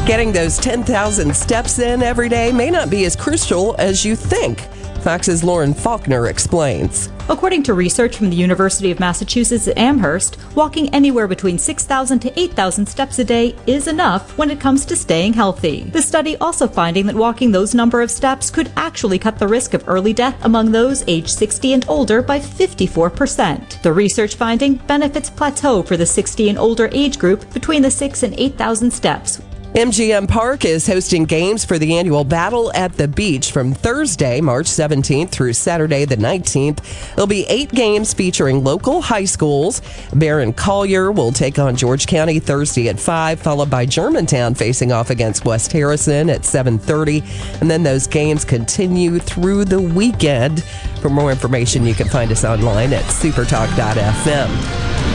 Getting 0.07 0.31
those 0.31 0.57
10,000 0.59 1.35
steps 1.35 1.79
in 1.79 2.01
every 2.01 2.29
day 2.29 2.49
may 2.53 2.69
not 2.69 2.89
be 2.89 3.03
as 3.03 3.13
crucial 3.13 3.75
as 3.77 4.05
you 4.05 4.15
think. 4.15 4.61
Fox's 5.01 5.43
Lauren 5.43 5.73
Faulkner 5.73 6.27
explains. 6.27 7.09
According 7.27 7.63
to 7.63 7.73
research 7.73 8.15
from 8.15 8.29
the 8.29 8.35
University 8.37 8.89
of 8.89 9.01
Massachusetts 9.01 9.67
at 9.67 9.77
Amherst, 9.77 10.37
walking 10.55 10.87
anywhere 10.93 11.27
between 11.27 11.57
6,000 11.57 12.19
to 12.19 12.39
8,000 12.39 12.85
steps 12.85 13.19
a 13.19 13.25
day 13.25 13.53
is 13.67 13.87
enough 13.87 14.37
when 14.37 14.49
it 14.49 14.61
comes 14.61 14.85
to 14.85 14.95
staying 14.95 15.33
healthy. 15.33 15.83
The 15.83 16.01
study 16.01 16.37
also 16.37 16.69
finding 16.69 17.05
that 17.07 17.15
walking 17.15 17.51
those 17.51 17.75
number 17.75 18.01
of 18.01 18.09
steps 18.09 18.49
could 18.49 18.71
actually 18.77 19.19
cut 19.19 19.37
the 19.37 19.47
risk 19.47 19.73
of 19.73 19.83
early 19.89 20.13
death 20.13 20.37
among 20.45 20.71
those 20.71 21.03
aged 21.07 21.31
60 21.31 21.73
and 21.73 21.85
older 21.89 22.21
by 22.21 22.39
54%. 22.39 23.81
The 23.81 23.91
research 23.91 24.35
finding 24.35 24.75
benefits 24.75 25.29
plateau 25.29 25.83
for 25.83 25.97
the 25.97 26.05
60 26.05 26.47
and 26.47 26.57
older 26.57 26.89
age 26.93 27.19
group 27.19 27.53
between 27.53 27.81
the 27.81 27.91
6 27.91 28.23
and 28.23 28.33
8,000 28.39 28.89
steps, 28.89 29.41
MGM 29.73 30.27
Park 30.27 30.65
is 30.65 30.87
hosting 30.87 31.25
games 31.25 31.63
for 31.63 31.77
the 31.77 31.97
annual 31.97 32.23
Battle 32.23 32.71
at 32.73 32.93
the 32.93 33.07
Beach 33.07 33.51
from 33.51 33.73
Thursday, 33.73 34.41
March 34.41 34.65
17th 34.65 35.29
through 35.29 35.53
Saturday, 35.53 36.05
the 36.05 36.15
19th. 36.15 37.13
There'll 37.13 37.27
be 37.27 37.45
eight 37.47 37.69
games 37.71 38.13
featuring 38.13 38.63
local 38.63 39.01
high 39.01 39.25
schools. 39.25 39.81
Barron 40.13 40.53
Collier 40.53 41.11
will 41.11 41.31
take 41.31 41.59
on 41.59 41.75
George 41.75 42.07
County 42.07 42.39
Thursday 42.39 42.89
at 42.89 42.99
5, 42.99 43.39
followed 43.39 43.69
by 43.69 43.85
Germantown 43.85 44.55
facing 44.55 44.91
off 44.91 45.11
against 45.11 45.45
West 45.45 45.71
Harrison 45.71 46.29
at 46.29 46.41
7.30. 46.41 47.61
And 47.61 47.69
then 47.69 47.83
those 47.83 48.07
games 48.07 48.45
continue 48.45 49.19
through 49.19 49.65
the 49.65 49.81
weekend. 49.81 50.63
For 51.01 51.09
more 51.09 51.29
information, 51.29 51.85
you 51.85 51.93
can 51.93 52.07
find 52.07 52.31
us 52.31 52.43
online 52.43 52.93
at 52.93 53.03
supertalk.fm. 53.03 54.47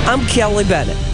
I'm 0.07 0.24
Kelly 0.27 0.65
Bennett. 0.65 1.11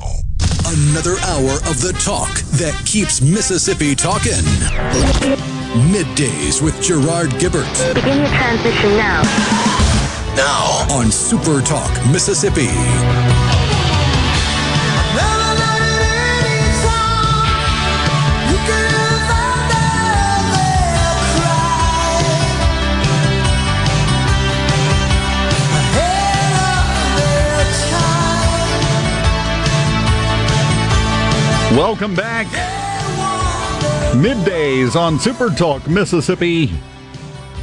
Another 0.66 1.18
hour 1.20 1.56
of 1.70 1.82
the 1.82 1.94
talk 2.04 2.34
that 2.58 2.80
keeps 2.86 3.22
Mississippi 3.22 3.96
talking. 3.96 4.32
Middays 5.92 6.62
with 6.62 6.82
Gerard 6.82 7.30
Gibert. 7.32 7.94
Begin 7.94 8.20
your 8.20 8.28
transition 8.28 8.98
now. 8.98 9.22
Now 10.36 10.88
on 10.92 11.12
Super 11.12 11.62
Talk 11.62 11.92
Mississippi. 12.12 12.68
Welcome 31.72 32.16
back. 32.16 32.48
Middays 34.18 34.98
on 34.98 35.18
Super 35.18 35.50
Talk 35.50 35.88
Mississippi, 35.88 36.70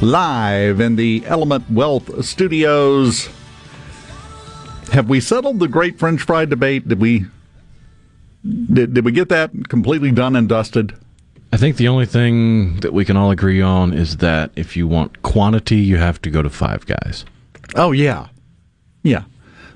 live 0.01 0.79
in 0.79 0.95
the 0.95 1.23
Element 1.27 1.69
Wealth 1.69 2.25
Studios. 2.25 3.29
Have 4.93 5.09
we 5.09 5.19
settled 5.19 5.59
the 5.59 5.67
great 5.67 5.99
French 5.99 6.23
fry 6.23 6.45
debate? 6.45 6.87
Did 6.87 6.99
we 6.99 7.27
did, 8.43 8.95
did 8.95 9.05
we 9.05 9.11
get 9.11 9.29
that 9.29 9.51
completely 9.69 10.11
done 10.11 10.35
and 10.35 10.49
dusted? 10.49 10.97
I 11.53 11.57
think 11.57 11.77
the 11.77 11.87
only 11.87 12.07
thing 12.07 12.77
that 12.77 12.93
we 12.93 13.05
can 13.05 13.15
all 13.15 13.29
agree 13.29 13.61
on 13.61 13.93
is 13.93 14.17
that 14.17 14.49
if 14.55 14.75
you 14.75 14.87
want 14.87 15.21
quantity, 15.21 15.77
you 15.77 15.97
have 15.97 16.19
to 16.23 16.31
go 16.31 16.41
to 16.41 16.49
Five 16.49 16.87
Guys. 16.87 17.25
Oh 17.75 17.91
yeah, 17.91 18.29
yeah. 19.03 19.25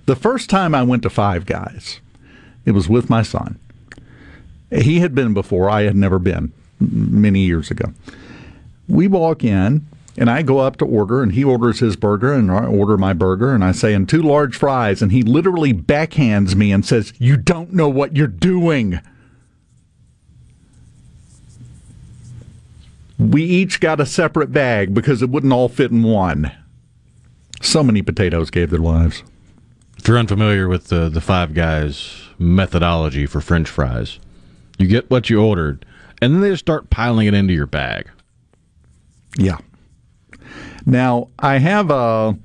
The 0.08 0.16
first 0.16 0.50
time 0.50 0.74
I 0.74 0.82
went 0.82 1.04
to 1.04 1.12
Five 1.12 1.46
Guys, 1.46 2.02
it 2.66 2.72
was 2.72 2.90
with 2.90 3.12
my 3.12 3.22
son. 3.22 3.60
He 4.74 5.00
had 5.00 5.14
been 5.14 5.34
before, 5.34 5.70
I 5.70 5.84
had 5.84 5.96
never 5.96 6.20
been 6.20 6.52
many 6.80 7.42
years 7.42 7.70
ago. 7.70 7.94
We 8.88 9.08
walk 9.08 9.44
in, 9.44 9.86
and 10.18 10.30
I 10.30 10.42
go 10.42 10.60
up 10.60 10.78
to 10.78 10.86
order, 10.86 11.24
and 11.24 11.32
he 11.34 11.44
orders 11.44 11.80
his 11.80 11.96
burger, 11.96 12.34
and 12.34 12.52
I 12.52 12.66
order 12.66 12.98
my 12.98 13.14
burger, 13.14 13.54
and 13.54 13.64
I 13.64 13.72
say, 13.72 13.94
and 13.94 14.08
two 14.08 14.22
large 14.22 14.56
fries, 14.58 15.02
and 15.02 15.12
he 15.12 15.24
literally 15.24 15.74
backhands 15.74 16.56
me 16.56 16.72
and 16.72 16.86
says, 16.86 17.14
You 17.18 17.38
don't 17.38 17.74
know 17.74 17.90
what 17.90 18.16
you're 18.16 18.28
doing. 18.28 19.00
We 23.18 23.44
each 23.44 23.80
got 23.80 24.00
a 24.00 24.06
separate 24.06 24.52
bag 24.52 24.94
because 24.94 25.22
it 25.22 25.30
wouldn't 25.30 25.54
all 25.54 25.70
fit 25.70 25.92
in 25.92 26.04
one. 26.04 26.52
So 27.62 27.84
many 27.84 28.02
potatoes 28.02 28.50
gave 28.50 28.70
their 28.70 28.80
lives. 28.80 29.24
If 29.98 30.08
you're 30.08 30.18
unfamiliar 30.18 30.68
with 30.68 30.88
the, 30.88 31.08
the 31.10 31.22
Five 31.22 31.54
Guys 31.54 32.28
methodology 32.38 33.26
for 33.26 33.40
French 33.40 33.70
fries, 33.70 34.20
you 34.78 34.88
get 34.88 35.10
what 35.10 35.30
you 35.30 35.42
ordered, 35.42 35.86
and 36.22 36.34
then 36.34 36.42
they 36.42 36.50
just 36.50 36.64
start 36.66 36.90
piling 36.90 37.28
it 37.28 37.34
into 37.34 37.54
your 37.54 37.68
bag. 37.68 38.10
Yeah. 39.38 39.58
Now, 40.86 41.30
I 41.40 41.58
have 41.60 41.90
a, 41.90 42.38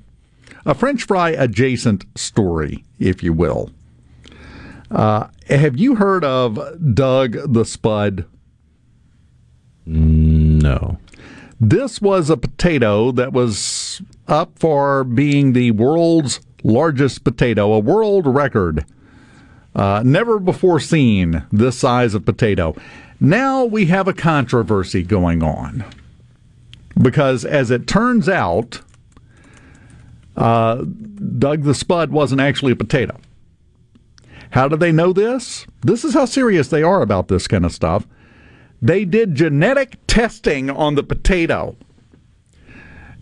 a 0.65 0.73
French 0.73 1.03
fry 1.03 1.29
adjacent 1.31 2.05
story, 2.17 2.85
if 2.99 3.21
you 3.23 3.33
will. 3.33 3.71
Uh, 4.89 5.27
have 5.49 5.77
you 5.77 5.95
heard 5.95 6.23
of 6.23 6.59
Doug 6.95 7.37
the 7.53 7.63
Spud? 7.65 8.25
No. 9.85 10.97
This 11.59 12.01
was 12.01 12.29
a 12.29 12.37
potato 12.37 13.11
that 13.11 13.33
was 13.33 14.01
up 14.27 14.57
for 14.57 15.03
being 15.03 15.53
the 15.53 15.71
world's 15.71 16.39
largest 16.63 17.23
potato, 17.23 17.73
a 17.73 17.79
world 17.79 18.25
record. 18.25 18.85
Uh, 19.75 20.01
never 20.03 20.39
before 20.39 20.79
seen 20.79 21.43
this 21.51 21.77
size 21.77 22.13
of 22.15 22.25
potato. 22.25 22.75
Now 23.19 23.65
we 23.65 23.85
have 23.85 24.07
a 24.07 24.13
controversy 24.13 25.03
going 25.03 25.43
on 25.43 25.85
because, 27.01 27.45
as 27.45 27.69
it 27.69 27.87
turns 27.87 28.27
out, 28.27 28.81
uh, 30.35 30.83
Doug 31.37 31.63
the 31.63 31.75
Spud 31.75 32.11
wasn't 32.11 32.41
actually 32.41 32.71
a 32.71 32.77
potato. 32.77 33.17
How 34.51 34.67
do 34.67 34.75
they 34.75 34.91
know 34.91 35.13
this? 35.13 35.67
This 35.81 36.03
is 36.03 36.13
how 36.13 36.25
serious 36.25 36.69
they 36.69 36.81
are 36.81 37.01
about 37.01 37.27
this 37.27 37.47
kind 37.47 37.65
of 37.65 37.71
stuff. 37.71 38.07
They 38.81 39.05
did 39.05 39.35
genetic 39.35 39.97
testing 40.07 40.69
on 40.69 40.95
the 40.95 41.03
potato 41.03 41.75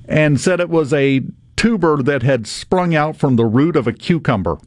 and 0.07 0.39
said 0.39 0.59
it 0.59 0.69
was 0.69 0.93
a 0.93 1.23
tuber 1.55 2.01
that 2.03 2.23
had 2.23 2.47
sprung 2.47 2.95
out 2.95 3.17
from 3.17 3.35
the 3.35 3.45
root 3.45 3.75
of 3.75 3.87
a 3.87 3.93
cucumber. 3.93 4.57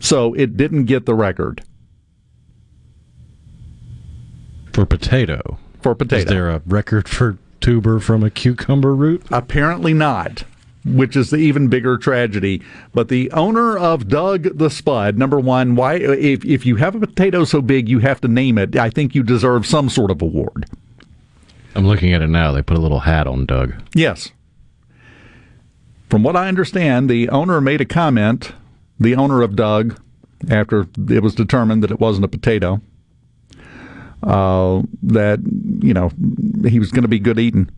So 0.00 0.34
it 0.34 0.56
didn't 0.56 0.86
get 0.86 1.06
the 1.06 1.14
record. 1.14 1.62
For 4.72 4.86
potato. 4.86 5.58
For 5.82 5.94
potato. 5.94 6.22
Is 6.22 6.24
there 6.26 6.50
a 6.50 6.62
record 6.66 7.08
for 7.08 7.38
tuber 7.60 8.00
from 8.00 8.24
a 8.24 8.30
cucumber 8.30 8.94
root? 8.94 9.22
Apparently 9.30 9.92
not, 9.92 10.44
which 10.84 11.16
is 11.16 11.30
the 11.30 11.36
even 11.36 11.68
bigger 11.68 11.98
tragedy. 11.98 12.62
But 12.94 13.08
the 13.08 13.30
owner 13.32 13.76
of 13.76 14.08
Doug 14.08 14.56
the 14.56 14.70
Spud, 14.70 15.18
number 15.18 15.38
one, 15.38 15.74
why 15.76 15.96
if 15.96 16.44
if 16.44 16.64
you 16.64 16.76
have 16.76 16.94
a 16.94 17.00
potato 17.00 17.44
so 17.44 17.60
big 17.60 17.88
you 17.88 17.98
have 17.98 18.20
to 18.22 18.28
name 18.28 18.58
it, 18.58 18.76
I 18.76 18.90
think 18.90 19.14
you 19.14 19.22
deserve 19.22 19.66
some 19.66 19.88
sort 19.88 20.10
of 20.10 20.22
award. 20.22 20.66
I'm 21.74 21.86
looking 21.86 22.12
at 22.12 22.22
it 22.22 22.28
now. 22.28 22.52
They 22.52 22.62
put 22.62 22.76
a 22.76 22.80
little 22.80 23.00
hat 23.00 23.26
on 23.26 23.46
Doug. 23.46 23.74
Yes. 23.94 24.30
From 26.08 26.22
what 26.24 26.34
I 26.36 26.48
understand, 26.48 27.08
the 27.08 27.28
owner 27.28 27.60
made 27.60 27.80
a 27.80 27.84
comment, 27.84 28.52
the 29.00 29.16
owner 29.16 29.42
of 29.42 29.56
Doug, 29.56 29.98
after 30.48 30.86
it 31.08 31.22
was 31.22 31.34
determined 31.34 31.82
that 31.82 31.90
it 31.90 31.98
wasn't 31.98 32.26
a 32.26 32.28
potato, 32.28 32.80
uh, 34.22 34.82
that, 35.02 35.40
you 35.82 35.94
know, 35.94 36.10
he 36.68 36.78
was 36.78 36.92
going 36.92 37.02
to 37.02 37.08
be 37.08 37.18
good 37.18 37.38
eating. 37.38 37.70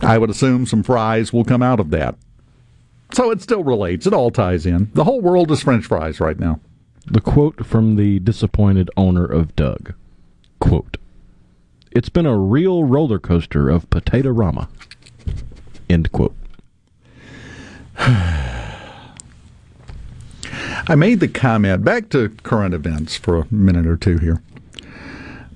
I 0.00 0.16
would 0.16 0.30
assume 0.30 0.64
some 0.64 0.82
fries 0.82 1.32
will 1.32 1.44
come 1.44 1.62
out 1.62 1.80
of 1.80 1.90
that. 1.90 2.16
So 3.12 3.30
it 3.30 3.42
still 3.42 3.62
relates. 3.62 4.06
It 4.06 4.14
all 4.14 4.30
ties 4.30 4.64
in. 4.64 4.90
The 4.94 5.04
whole 5.04 5.20
world 5.20 5.50
is 5.50 5.62
French 5.62 5.84
fries 5.84 6.20
right 6.20 6.38
now. 6.38 6.60
The 7.06 7.20
quote 7.20 7.66
from 7.66 7.96
the 7.96 8.18
disappointed 8.20 8.90
owner 8.96 9.24
of 9.24 9.54
Doug. 9.56 9.94
Quote. 10.60 10.96
It's 11.90 12.10
been 12.10 12.26
a 12.26 12.38
real 12.38 12.84
roller 12.84 13.18
coaster 13.18 13.68
of 13.68 13.88
potato 13.90 14.30
rama. 14.30 14.68
End 15.88 16.12
quote. 16.12 16.36
I 20.86 20.94
made 20.94 21.20
the 21.20 21.28
comment 21.28 21.84
back 21.84 22.08
to 22.10 22.28
current 22.42 22.74
events 22.74 23.16
for 23.16 23.36
a 23.36 23.46
minute 23.52 23.86
or 23.86 23.96
two 23.96 24.18
here. 24.18 24.42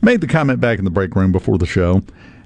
Made 0.01 0.21
the 0.21 0.27
comment 0.27 0.61
back 0.61 0.79
in 0.79 0.85
the 0.85 0.91
break 0.91 1.15
room 1.15 1.31
before 1.31 1.59
the 1.59 1.67
show 1.67 2.03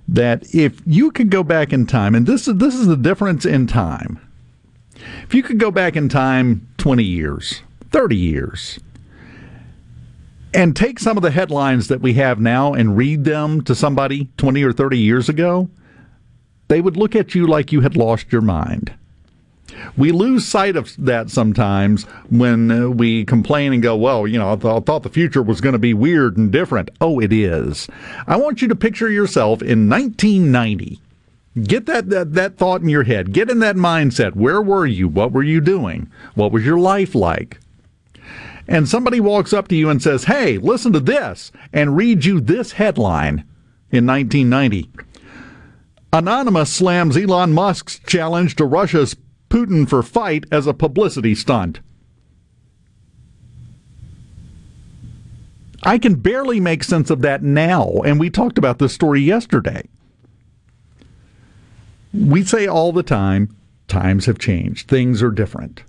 that 0.09 0.55
if 0.55 0.81
you 0.87 1.11
could 1.11 1.31
go 1.31 1.43
back 1.43 1.73
in 1.73 1.87
time, 1.87 2.15
and 2.15 2.27
this 2.27 2.47
is 2.47 2.57
this 2.57 2.75
is 2.75 2.87
the 2.87 2.97
difference 2.97 3.45
in 3.45 3.67
time. 3.67 4.21
If 5.25 5.35
you 5.35 5.43
could 5.43 5.59
go 5.59 5.71
back 5.71 5.97
in 5.97 6.09
time 6.09 6.69
20 6.79 7.03
years, 7.03 7.63
30 7.91 8.17
years, 8.17 8.79
and 10.55 10.75
take 10.75 10.99
some 10.99 11.17
of 11.17 11.23
the 11.23 11.31
headlines 11.31 11.89
that 11.89 12.01
we 12.01 12.15
have 12.15 12.41
now 12.41 12.73
and 12.73 12.97
read 12.97 13.25
them 13.25 13.63
to 13.63 13.75
somebody 13.75 14.29
20 14.37 14.63
or 14.63 14.73
30 14.73 14.99
years 14.99 15.29
ago, 15.29 15.69
they 16.69 16.81
would 16.81 16.97
look 16.97 17.15
at 17.15 17.35
you 17.35 17.47
like 17.47 17.73
you 17.73 17.81
had 17.81 17.97
lost 17.97 18.33
your 18.33 18.43
mind. 18.43 18.95
We 19.97 20.13
lose 20.13 20.47
sight 20.47 20.77
of 20.77 20.95
that 20.99 21.31
sometimes 21.31 22.05
when 22.31 22.71
uh, 22.71 22.89
we 22.89 23.25
complain 23.25 23.73
and 23.73 23.83
go, 23.83 23.97
well, 23.97 24.27
you 24.27 24.39
know, 24.39 24.53
I, 24.53 24.57
th- 24.57 24.75
I 24.75 24.81
thought 24.81 25.03
the 25.03 25.09
future 25.09 25.43
was 25.43 25.61
going 25.61 25.73
to 25.73 25.79
be 25.79 25.95
weird 25.95 26.37
and 26.37 26.53
different. 26.53 26.91
Oh, 27.01 27.21
it 27.21 27.33
is. 27.33 27.89
I 28.27 28.37
want 28.37 28.63
you 28.63 28.69
to 28.69 28.77
picture 28.77 29.11
yourself 29.11 29.63
in 29.63 29.89
1990. 29.89 31.01
Get 31.63 31.87
that, 31.87 32.11
that, 32.11 32.35
that 32.35 32.59
thought 32.59 32.83
in 32.83 32.89
your 32.89 33.05
head. 33.05 33.33
Get 33.33 33.51
in 33.51 33.61
that 33.61 33.77
mindset. 33.77 34.37
Where 34.37 34.61
were 34.61 34.87
you? 34.87 35.09
What 35.09 35.33
were 35.33 35.43
you 35.43 35.61
doing? 35.61 36.11
What 36.35 36.53
was 36.53 36.65
your 36.65 36.79
life 36.79 37.15
like? 37.15 37.61
And 38.69 38.89
somebody 38.89 39.21
walks 39.21 39.53
up 39.53 39.69
to 39.69 39.77
you 39.77 39.89
and 39.89 40.03
says, 40.03 40.25
hey, 40.25 40.59
listen 40.59 40.93
to 40.93 41.01
this, 41.01 41.53
and 41.73 41.97
reads 41.97 42.27
you 42.27 42.41
this 42.41 42.73
headline 42.73 43.45
in 43.91 44.07
1990. 44.07 44.91
Anonymous 46.13 46.73
slams 46.73 47.17
Elon 47.17 47.53
Musk's 47.53 48.01
challenge 48.01 48.57
to 48.57 48.65
Russia's 48.65 49.17
Putin 49.49 49.89
for 49.89 50.03
fight 50.03 50.45
as 50.51 50.67
a 50.67 50.75
publicity 50.75 51.35
stunt. 51.35 51.81
I 55.83 55.99
can 55.99 56.17
barely 56.17 56.59
make 56.59 56.83
sense 56.83 57.11
of 57.11 57.23
that 57.23 57.43
now, 57.43 58.01
and 58.05 58.19
we 58.19 58.29
talked 58.29 58.59
about 58.59 58.79
this 58.79 58.93
story 58.93 59.21
yesterday. 59.21 59.89
We 62.13 62.43
say 62.43 62.67
all 62.67 62.93
the 62.93 63.03
time, 63.03 63.55
times 63.87 64.27
have 64.27 64.39
changed, 64.39 64.89
things 64.89 65.23
are 65.23 65.31
different. 65.31 65.85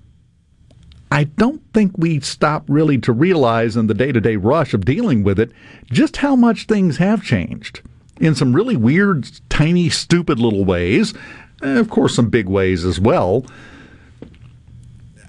I 1.10 1.24
don't 1.24 1.62
think 1.74 1.94
we 1.98 2.20
stop 2.20 2.66
really 2.68 2.98
to 3.00 3.14
realize 3.14 3.78
in 3.78 3.88
the 3.88 3.94
day 3.94 4.12
to 4.12 4.20
day 4.20 4.36
rush 4.36 4.74
of 4.74 4.86
dealing 4.86 5.24
with 5.24 5.40
it 5.40 5.52
just 5.92 6.18
how 6.18 6.36
much 6.36 6.66
things 6.66 6.98
have 6.98 7.24
changed 7.24 7.82
in 8.20 8.36
some 8.36 8.54
really 8.54 8.76
weird, 8.76 9.30
tiny, 9.50 9.90
stupid 9.90 10.40
little 10.40 10.66
ways. 10.66 11.14
And 11.62 11.78
of 11.78 11.90
course, 11.90 12.16
some 12.16 12.30
big 12.30 12.48
ways 12.48 12.86
as 12.86 13.00
well. 13.00 13.46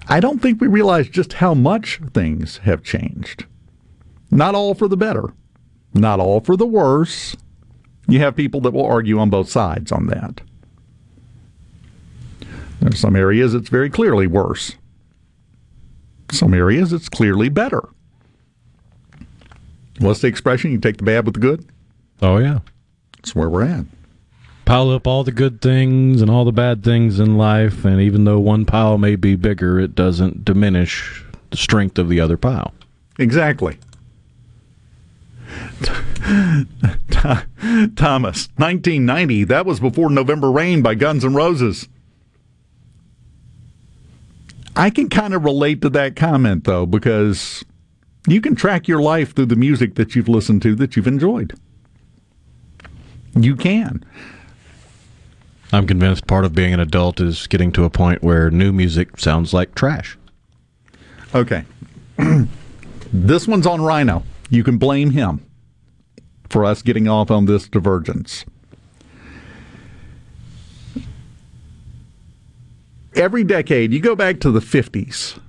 I 0.07 0.19
don't 0.19 0.41
think 0.41 0.59
we 0.59 0.67
realize 0.67 1.07
just 1.07 1.33
how 1.33 1.53
much 1.53 1.99
things 2.13 2.57
have 2.59 2.83
changed. 2.83 3.45
Not 4.31 4.55
all 4.55 4.73
for 4.73 4.87
the 4.87 4.97
better, 4.97 5.33
not 5.93 6.19
all 6.19 6.39
for 6.39 6.55
the 6.55 6.65
worse. 6.65 7.35
You 8.07 8.19
have 8.19 8.35
people 8.35 8.61
that 8.61 8.73
will 8.73 8.85
argue 8.85 9.19
on 9.19 9.29
both 9.29 9.49
sides 9.49 9.91
on 9.91 10.07
that. 10.07 10.41
There's 12.79 12.99
some 12.99 13.15
areas 13.15 13.53
it's 13.53 13.69
very 13.69 13.89
clearly 13.89 14.25
worse. 14.25 14.75
Some 16.31 16.53
areas 16.53 16.93
it's 16.93 17.09
clearly 17.09 17.49
better. 17.49 17.87
What's 19.99 20.21
the 20.21 20.27
expression? 20.27 20.71
You 20.71 20.79
take 20.79 20.97
the 20.97 21.03
bad 21.03 21.25
with 21.25 21.33
the 21.33 21.41
good? 21.41 21.69
Oh, 22.21 22.37
yeah. 22.37 22.59
That's 23.17 23.35
where 23.35 23.49
we're 23.49 23.65
at. 23.65 23.85
Pile 24.69 24.91
up 24.91 25.07
all 25.07 25.23
the 25.23 25.31
good 25.31 25.61
things 25.61 26.21
and 26.21 26.29
all 26.29 26.45
the 26.45 26.51
bad 26.51 26.83
things 26.83 27.19
in 27.19 27.39
life, 27.39 27.85
and 27.85 27.99
even 27.99 28.25
though 28.25 28.37
one 28.37 28.65
pile 28.65 28.99
may 28.99 29.15
be 29.15 29.35
bigger, 29.35 29.79
it 29.79 29.95
doesn't 29.95 30.45
diminish 30.45 31.25
the 31.49 31.57
strength 31.57 31.97
of 31.97 32.07
the 32.07 32.19
other 32.19 32.37
pile. 32.37 32.75
Exactly. 33.17 33.79
Thomas, 37.95 38.49
1990, 38.57 39.43
that 39.45 39.65
was 39.65 39.79
before 39.79 40.11
November 40.11 40.51
Rain 40.51 40.83
by 40.83 40.93
Guns 40.93 41.25
N' 41.25 41.33
Roses. 41.33 41.89
I 44.75 44.91
can 44.91 45.09
kind 45.09 45.33
of 45.33 45.45
relate 45.45 45.81
to 45.81 45.89
that 45.89 46.15
comment, 46.15 46.65
though, 46.65 46.85
because 46.85 47.65
you 48.27 48.39
can 48.39 48.53
track 48.53 48.87
your 48.87 49.01
life 49.01 49.33
through 49.33 49.47
the 49.47 49.55
music 49.55 49.95
that 49.95 50.15
you've 50.15 50.29
listened 50.29 50.61
to 50.61 50.75
that 50.75 50.95
you've 50.95 51.07
enjoyed. 51.07 51.59
You 53.35 53.55
can. 53.55 54.05
I'm 55.71 55.85
convinced 55.85 56.25
part 56.25 56.45
of 56.45 56.55
being 56.55 56.73
an 56.73 56.79
adult 56.79 57.19
is 57.21 57.45
getting 57.47 57.71
to 57.73 57.83
a 57.83 57.89
point 57.89 58.23
where 58.23 58.49
new 58.49 58.73
music 58.73 59.19
sounds 59.19 59.53
like 59.53 59.75
trash. 59.75 60.17
Okay. 61.35 61.63
this 63.13 63.47
one's 63.47 63.67
on 63.67 63.81
Rhino. 63.81 64.23
You 64.49 64.63
can 64.63 64.77
blame 64.77 65.11
him 65.11 65.45
for 66.49 66.65
us 66.65 66.81
getting 66.81 67.07
off 67.07 67.29
on 67.29 67.45
this 67.45 67.67
divergence. 67.67 68.45
Every 73.15 73.43
decade, 73.43 73.93
you 73.93 73.99
go 73.99 74.15
back 74.15 74.39
to 74.39 74.51
the 74.51 74.59
50s. 74.59 75.39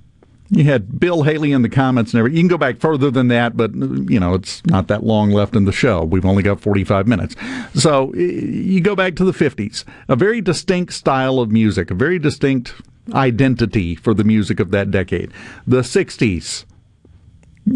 You 0.53 0.65
had 0.65 0.99
Bill 0.99 1.23
Haley 1.23 1.53
in 1.53 1.61
the 1.61 1.69
comments 1.69 2.13
and 2.13 2.19
everything. 2.19 2.35
You 2.35 2.43
can 2.43 2.49
go 2.49 2.57
back 2.57 2.79
further 2.79 3.09
than 3.09 3.29
that, 3.29 3.55
but 3.55 3.73
you 3.73 4.19
know 4.19 4.33
it's 4.33 4.63
not 4.65 4.89
that 4.89 5.03
long 5.03 5.31
left 5.31 5.55
in 5.55 5.63
the 5.63 5.71
show. 5.71 6.03
We've 6.03 6.25
only 6.25 6.43
got 6.43 6.59
45 6.59 7.07
minutes. 7.07 7.35
So 7.73 8.13
you 8.13 8.81
go 8.81 8.95
back 8.95 9.15
to 9.15 9.23
the 9.23 9.31
50s. 9.31 9.85
A 10.09 10.17
very 10.17 10.41
distinct 10.41 10.91
style 10.93 11.39
of 11.39 11.51
music, 11.51 11.89
a 11.89 11.93
very 11.95 12.19
distinct 12.19 12.73
identity 13.13 13.95
for 13.95 14.13
the 14.13 14.25
music 14.25 14.59
of 14.59 14.71
that 14.71 14.91
decade. 14.91 15.31
The 15.65 15.81
60s. 15.81 16.65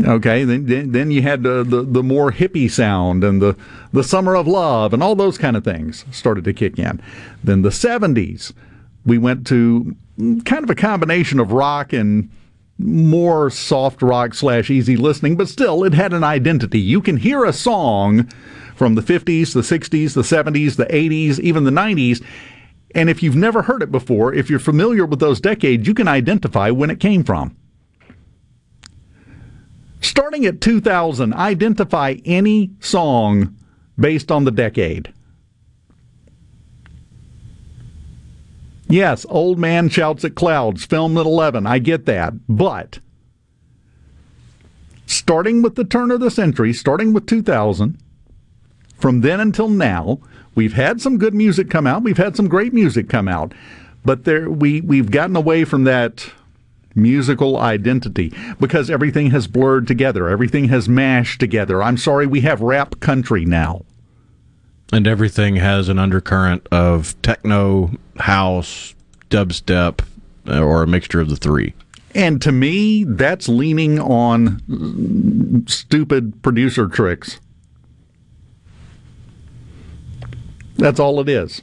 Okay, 0.04 0.44
then 0.44 0.92
then 0.92 1.12
you 1.12 1.22
had 1.22 1.44
the, 1.44 1.64
the, 1.64 1.84
the 1.84 2.04
more 2.04 2.32
hippie 2.32 2.70
sound 2.70 3.24
and 3.24 3.42
the 3.42 3.56
the 3.94 4.04
summer 4.04 4.36
of 4.36 4.48
love 4.48 4.94
and 4.94 5.02
all 5.02 5.16
those 5.16 5.38
kind 5.38 5.56
of 5.56 5.64
things 5.64 6.04
started 6.12 6.44
to 6.44 6.54
kick 6.54 6.78
in. 6.78 7.02
Then 7.44 7.62
the 7.62 7.70
70s, 7.70 8.52
we 9.06 9.18
went 9.18 9.48
to 9.48 9.96
kind 10.18 10.64
of 10.64 10.70
a 10.70 10.76
combination 10.76 11.40
of 11.40 11.52
rock 11.52 11.94
and 11.94 12.30
more 12.78 13.50
soft 13.50 14.02
rock 14.02 14.34
slash 14.34 14.70
easy 14.70 14.98
listening, 14.98 15.38
but 15.38 15.48
still 15.48 15.84
it 15.84 15.94
had 15.94 16.14
an 16.14 16.24
identity. 16.24 16.80
You 16.80 17.02
can 17.02 17.18
hear 17.18 17.46
a 17.46 17.54
song 17.54 18.30
from 18.76 18.96
the 18.96 19.02
50s, 19.02 19.54
the 19.54 19.62
60s, 19.62 20.14
the 20.14 20.22
70s, 20.22 20.76
the 20.76 20.86
80s, 20.86 21.40
even 21.40 21.64
the 21.64 21.72
90s. 21.72 22.24
And 22.94 23.10
if 23.10 23.24
you've 23.24 23.36
never 23.36 23.62
heard 23.62 23.82
it 23.82 23.92
before, 23.92 24.34
if 24.34 24.50
you're 24.50 24.60
familiar 24.60 25.06
with 25.06 25.20
those 25.20 25.40
decades, 25.40 25.88
you 25.88 25.94
can 25.94 26.08
identify 26.08 26.70
when 26.70 26.90
it 26.90 27.00
came 27.00 27.24
from. 27.24 27.56
Starting 30.02 30.46
at 30.46 30.62
2000, 30.62 31.34
identify 31.34 32.16
any 32.26 32.72
song 32.80 33.56
based 33.98 34.32
on 34.32 34.44
the 34.44 34.52
decade. 34.52 35.14
Yes, 38.88 39.26
old 39.30 39.58
man 39.58 39.90
shouts 39.90 40.24
at 40.24 40.36
clouds, 40.36 40.86
filmed 40.86 41.18
at 41.18 41.26
11. 41.26 41.66
I 41.66 41.80
get 41.80 42.06
that. 42.06 42.34
But 42.48 43.00
starting 45.06 45.62
with 45.62 45.76
the 45.76 45.84
turn 45.84 46.12
of 46.12 46.20
the 46.20 46.32
century, 46.32 46.74
starting 46.74 47.14
with 47.14 47.26
2000, 47.26 47.98
from 48.98 49.22
then 49.22 49.40
until 49.40 49.70
now, 49.70 50.20
we've 50.54 50.74
had 50.74 51.02
some 51.02 51.18
good 51.18 51.34
music 51.34 51.70
come 51.70 51.88
out. 51.88 52.04
We've 52.04 52.18
had 52.18 52.36
some 52.36 52.48
great 52.48 52.74
music 52.74 53.10
come 53.10 53.28
out, 53.28 53.54
but 54.04 54.24
there 54.24 54.50
we 54.50 54.82
we've 54.82 55.12
gotten 55.12 55.36
away 55.36 55.66
from 55.66 55.84
that 55.84 56.32
musical 56.96 57.58
identity 57.58 58.34
because 58.60 58.90
everything 58.90 59.32
has 59.32 59.48
blurred 59.48 59.88
together. 59.88 60.30
Everything 60.30 60.70
has 60.70 60.88
mashed 60.88 61.40
together. 61.40 61.84
I'm 61.84 61.98
sorry, 61.98 62.26
we 62.26 62.42
have 62.42 62.62
rap 62.62 63.00
country 63.00 63.46
now. 63.46 63.84
And 64.94 65.08
everything 65.08 65.56
has 65.56 65.90
an 65.90 66.00
undercurrent 66.00 66.68
of 66.72 67.20
techno, 67.22 67.92
house, 68.18 68.94
dubstep, 69.30 70.02
uh, 70.48 70.60
or 70.62 70.84
a 70.84 70.88
mixture 70.88 71.20
of 71.20 71.30
the 71.30 71.36
three. 71.36 71.74
And 72.14 72.42
to 72.44 72.52
me, 72.52 73.04
that's 73.04 73.50
leaning 73.50 74.00
on 74.00 75.66
stupid 75.68 76.42
producer 76.44 76.88
tricks. 76.88 77.40
That's 80.78 81.00
all 81.00 81.20
it 81.20 81.28
is. 81.28 81.62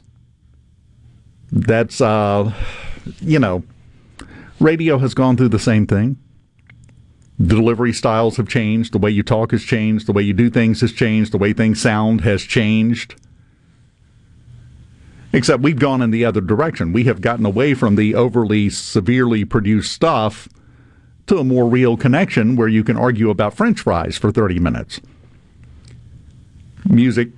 That's, 1.51 2.01
uh, 2.01 2.51
you 3.21 3.39
know, 3.39 3.63
radio 4.59 4.97
has 4.97 5.13
gone 5.13 5.37
through 5.37 5.49
the 5.49 5.59
same 5.59 5.87
thing. 5.87 6.17
Delivery 7.41 7.93
styles 7.93 8.37
have 8.37 8.47
changed. 8.47 8.93
The 8.93 8.99
way 8.99 9.09
you 9.09 9.23
talk 9.23 9.51
has 9.51 9.63
changed. 9.63 10.07
The 10.07 10.13
way 10.13 10.21
you 10.21 10.33
do 10.33 10.49
things 10.49 10.81
has 10.81 10.91
changed. 10.91 11.31
The 11.31 11.37
way 11.37 11.53
things 11.53 11.81
sound 11.81 12.21
has 12.21 12.43
changed. 12.43 13.15
Except 15.31 15.63
we've 15.63 15.79
gone 15.79 16.01
in 16.01 16.11
the 16.11 16.25
other 16.25 16.41
direction. 16.41 16.93
We 16.93 17.05
have 17.05 17.21
gotten 17.21 17.45
away 17.45 17.73
from 17.73 17.95
the 17.95 18.13
overly 18.13 18.69
severely 18.69 19.45
produced 19.45 19.91
stuff 19.91 20.47
to 21.25 21.37
a 21.37 21.43
more 21.43 21.67
real 21.67 21.97
connection 21.97 22.55
where 22.55 22.67
you 22.67 22.83
can 22.83 22.97
argue 22.97 23.29
about 23.29 23.55
french 23.55 23.79
fries 23.79 24.17
for 24.17 24.31
30 24.31 24.59
minutes. 24.59 25.01
Music 26.85 27.29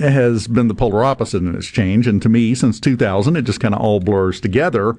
has 0.00 0.46
been 0.46 0.68
the 0.68 0.74
polar 0.74 1.02
opposite 1.02 1.42
in 1.42 1.54
its 1.54 1.66
change, 1.66 2.06
and 2.06 2.20
to 2.22 2.28
me, 2.28 2.54
since 2.54 2.78
2000, 2.78 3.34
it 3.34 3.42
just 3.42 3.60
kind 3.60 3.74
of 3.74 3.80
all 3.80 3.98
blurs 3.98 4.40
together. 4.40 4.96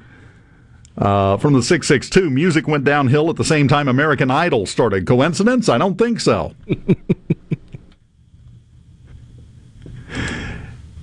Uh, 0.99 1.37
from 1.37 1.53
the 1.53 1.63
662, 1.63 2.29
music 2.29 2.67
went 2.67 2.83
downhill 2.83 3.29
at 3.29 3.37
the 3.37 3.45
same 3.45 3.69
time 3.69 3.87
American 3.87 4.29
Idol 4.29 4.65
started. 4.65 5.07
Coincidence? 5.07 5.69
I 5.69 5.77
don't 5.77 5.97
think 5.97 6.19
so. 6.19 6.53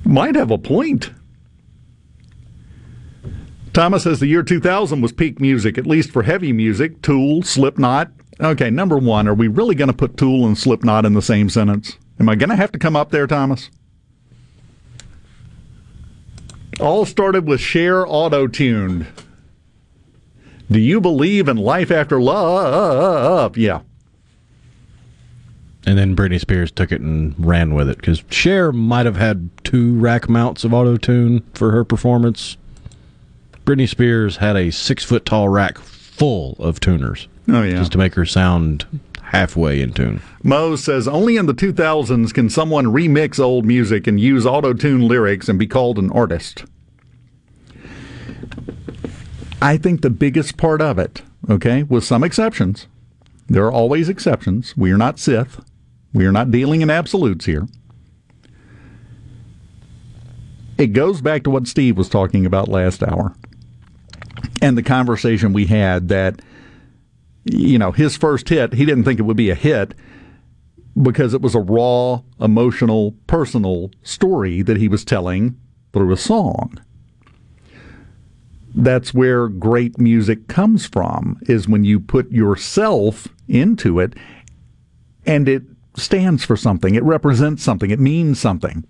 Might 0.05 0.35
have 0.35 0.51
a 0.51 0.59
point. 0.59 1.11
Thomas 3.73 4.03
says 4.03 4.21
the 4.21 4.27
year 4.27 4.43
2000 4.43 5.01
was 5.01 5.13
peak 5.13 5.41
music, 5.41 5.79
at 5.79 5.87
least 5.87 6.11
for 6.11 6.23
heavy 6.25 6.53
music. 6.53 7.01
Tool, 7.01 7.43
Slipknot. 7.43 8.11
Okay, 8.39 8.69
number 8.69 8.99
one, 8.99 9.27
are 9.27 9.35
we 9.35 9.49
really 9.49 9.75
going 9.75 9.89
to 9.89 9.97
put 9.97 10.19
Tool 10.19 10.47
and 10.47 10.59
Slipknot 10.59 11.07
in 11.07 11.15
the 11.15 11.23
same 11.23 11.49
sentence? 11.49 11.97
Am 12.21 12.29
I 12.29 12.35
going 12.35 12.51
to 12.51 12.57
have 12.57 12.73
to 12.73 12.79
come 12.79 12.97
up 12.97 13.11
there, 13.11 13.27
Thomas? 13.27 13.71
All 16.81 17.07
started 17.07 17.47
with 17.47 17.61
Cher 17.61 18.07
auto 18.07 18.47
tuned. 18.47 19.07
Do 20.71 20.81
you 20.81 21.01
believe 21.01 21.49
in 21.49 21.57
life 21.57 21.91
after 21.91 22.21
love? 22.21 23.57
Yeah. 23.57 23.81
And 25.87 25.97
then 25.97 26.17
Britney 26.17 26.41
Spears 26.41 26.73
took 26.73 26.91
it 26.91 27.01
and 27.01 27.35
ran 27.39 27.73
with 27.73 27.89
it 27.89 27.99
because 27.99 28.25
Cher 28.29 28.73
might 28.73 29.07
have 29.07 29.17
had 29.17 29.51
two 29.63 29.97
rack 29.99 30.29
mounts 30.29 30.65
of 30.65 30.75
auto 30.75 30.97
tune 30.97 31.45
for 31.55 31.71
her 31.71 31.85
performance. 31.85 32.57
Britney 33.65 33.89
Spears 33.89 34.39
had 34.39 34.57
a 34.57 34.71
six 34.71 35.05
foot 35.05 35.25
tall 35.25 35.49
rack 35.49 35.79
full 35.79 36.57
of 36.59 36.81
tuners. 36.81 37.29
Oh, 37.49 37.63
yeah. 37.63 37.77
Just 37.77 37.93
to 37.93 37.99
make 37.99 38.15
her 38.15 38.27
sound 38.27 38.85
halfway 39.23 39.81
in 39.81 39.93
tune. 39.93 40.21
Mo 40.43 40.75
says 40.75 41.07
only 41.07 41.37
in 41.37 41.47
the 41.47 41.55
2000s 41.55 42.33
can 42.33 42.49
someone 42.51 42.87
remix 42.87 43.39
old 43.39 43.65
music 43.65 44.07
and 44.07 44.19
use 44.19 44.47
auto 44.47 44.73
tune 44.73 45.07
lyrics 45.07 45.49
and 45.49 45.59
be 45.59 45.67
called 45.67 45.99
an 45.99 46.11
artist. 46.11 46.65
I 49.61 49.77
think 49.77 50.03
the 50.03 50.11
biggest 50.11 50.57
part 50.57 50.83
of 50.83 50.99
it, 50.99 51.23
okay, 51.49 51.83
with 51.83 52.05
some 52.05 52.23
exceptions, 52.23 52.87
there 53.49 53.65
are 53.65 53.73
always 53.73 54.09
exceptions. 54.09 54.77
We 54.77 54.93
are 54.93 54.99
not 54.99 55.19
Sith. 55.19 55.61
We 56.13 56.27
are 56.27 56.33
not 56.33 56.51
dealing 56.51 56.83
in 56.83 56.91
absolutes 56.91 57.47
here. 57.47 57.67
It 60.79 60.89
goes 60.89 61.23
back 61.23 61.43
to 61.45 61.51
what 61.51 61.67
Steve 61.67 61.97
was 61.97 62.09
talking 62.09 62.45
about 62.45 62.69
last 62.69 63.03
hour 63.03 63.35
and 64.61 64.77
the 64.77 64.83
conversation 64.83 65.53
we 65.53 65.67
had 65.67 66.09
that, 66.09 66.41
you 67.45 67.79
know, 67.79 67.93
his 67.93 68.17
first 68.17 68.49
hit, 68.49 68.75
he 68.75 68.85
didn't 68.85 69.05
think 69.05 69.19
it 69.19 69.25
would 69.25 69.37
be 69.37 69.51
a 69.51 69.55
hit 69.55 69.95
because 71.01 71.33
it 71.35 71.41
was 71.41 71.55
a 71.55 71.61
raw, 71.61 72.21
emotional, 72.41 73.15
personal 73.27 73.91
story 74.03 74.63
that 74.63 74.77
he 74.77 74.89
was 74.89 75.05
telling 75.05 75.59
through 75.93 76.13
a 76.13 76.17
song 76.17 76.79
that's 78.77 79.15
where 79.15 79.49
great 79.49 79.99
music 79.99 80.49
comes 80.49 80.87
from 80.87 81.39
is 81.49 81.67
when 81.67 81.83
you 81.83 81.99
put 81.99 82.31
yourself 82.31 83.27
into 83.49 83.99
it 83.99 84.13
and 85.25 85.49
it 85.49 85.63
stands 85.95 86.45
for 86.45 86.57
something. 86.57 86.95
It 86.95 87.03
represents 87.03 87.63
something. 87.63 87.91
It 87.91 87.99
means 87.99 88.39
something. 88.39 88.85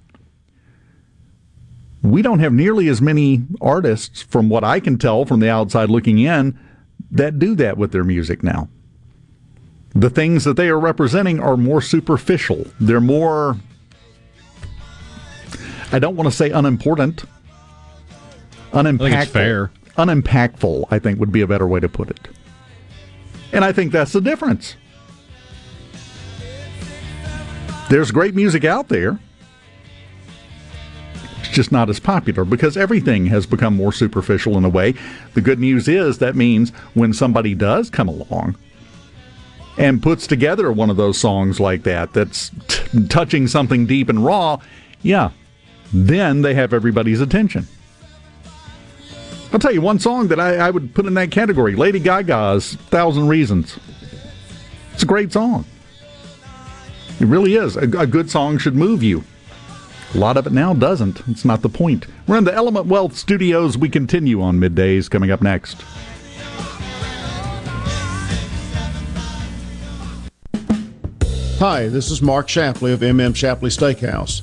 We 2.02 2.20
don't 2.20 2.40
have 2.40 2.52
nearly 2.52 2.88
as 2.88 3.00
many 3.00 3.44
artists 3.60 4.22
from 4.22 4.48
what 4.48 4.64
i 4.64 4.80
can 4.80 4.98
tell 4.98 5.24
from 5.24 5.40
the 5.40 5.48
outside 5.48 5.88
looking 5.88 6.18
in 6.18 6.58
that 7.10 7.38
do 7.38 7.54
that 7.54 7.78
with 7.78 7.92
their 7.92 8.04
music 8.04 8.42
now. 8.42 8.68
The 9.94 10.10
things 10.10 10.44
that 10.44 10.56
they 10.56 10.68
are 10.68 10.78
representing 10.78 11.40
are 11.40 11.56
more 11.56 11.80
superficial. 11.80 12.66
They're 12.80 13.00
more 13.00 13.56
i 15.92 16.00
don't 16.00 16.16
want 16.16 16.28
to 16.28 16.36
say 16.36 16.50
unimportant 16.50 17.24
unimpactful. 18.76 19.18
I 19.18 19.24
fair. 19.24 19.70
Unimpactful, 19.96 20.86
I 20.90 20.98
think, 20.98 21.18
would 21.18 21.32
be 21.32 21.40
a 21.40 21.46
better 21.46 21.66
way 21.66 21.80
to 21.80 21.88
put 21.88 22.10
it. 22.10 22.28
And 23.52 23.64
I 23.64 23.72
think 23.72 23.92
that's 23.92 24.12
the 24.12 24.20
difference. 24.20 24.76
There's 27.88 28.10
great 28.10 28.34
music 28.34 28.64
out 28.64 28.88
there. 28.88 29.18
It's 31.40 31.48
just 31.50 31.70
not 31.70 31.88
as 31.88 32.00
popular 32.00 32.44
because 32.44 32.76
everything 32.76 33.26
has 33.26 33.46
become 33.46 33.76
more 33.76 33.92
superficial 33.92 34.58
in 34.58 34.64
a 34.64 34.68
way. 34.68 34.94
The 35.34 35.40
good 35.40 35.60
news 35.60 35.86
is 35.86 36.18
that 36.18 36.34
means 36.34 36.70
when 36.94 37.12
somebody 37.12 37.54
does 37.54 37.88
come 37.88 38.08
along 38.08 38.56
and 39.78 40.02
puts 40.02 40.26
together 40.26 40.72
one 40.72 40.90
of 40.90 40.96
those 40.96 41.18
songs 41.18 41.60
like 41.60 41.84
that 41.84 42.12
that's 42.12 42.50
t- 42.66 43.06
touching 43.06 43.46
something 43.46 43.86
deep 43.86 44.08
and 44.08 44.24
raw, 44.24 44.58
yeah, 45.02 45.30
then 45.92 46.42
they 46.42 46.54
have 46.54 46.72
everybody's 46.72 47.20
attention. 47.20 47.68
I'll 49.52 49.60
tell 49.60 49.72
you 49.72 49.80
one 49.80 49.98
song 49.98 50.28
that 50.28 50.40
I, 50.40 50.56
I, 50.56 50.70
would 50.70 50.94
put 50.94 51.06
in 51.06 51.14
that 51.14 51.30
category 51.30 51.76
Lady 51.76 52.00
Gaga's 52.00 52.74
Thousand 52.74 53.28
Reasons. 53.28 53.78
It's 54.92 55.02
a 55.02 55.06
great 55.06 55.32
song. 55.32 55.64
It 57.20 57.26
really 57.26 57.54
is. 57.54 57.76
A, 57.76 57.82
a 57.98 58.06
good 58.06 58.30
song 58.30 58.58
should 58.58 58.74
move 58.74 59.02
you. 59.02 59.24
A 60.14 60.18
lot 60.18 60.36
of 60.36 60.46
it 60.46 60.52
now 60.52 60.74
doesn't. 60.74 61.26
It's 61.28 61.44
not 61.44 61.62
the 61.62 61.68
point. 61.68 62.06
We're 62.26 62.38
in 62.38 62.44
the 62.44 62.54
Element 62.54 62.86
Wealth 62.86 63.16
studios. 63.16 63.78
We 63.78 63.88
continue 63.88 64.42
on 64.42 64.58
middays 64.58 65.10
coming 65.10 65.30
up 65.30 65.42
next. 65.42 65.82
Hi, 71.58 71.88
this 71.88 72.10
is 72.10 72.20
Mark 72.20 72.48
Shapley 72.48 72.92
of 72.92 73.00
MM 73.00 73.34
Shapley 73.34 73.70
Steakhouse. 73.70 74.42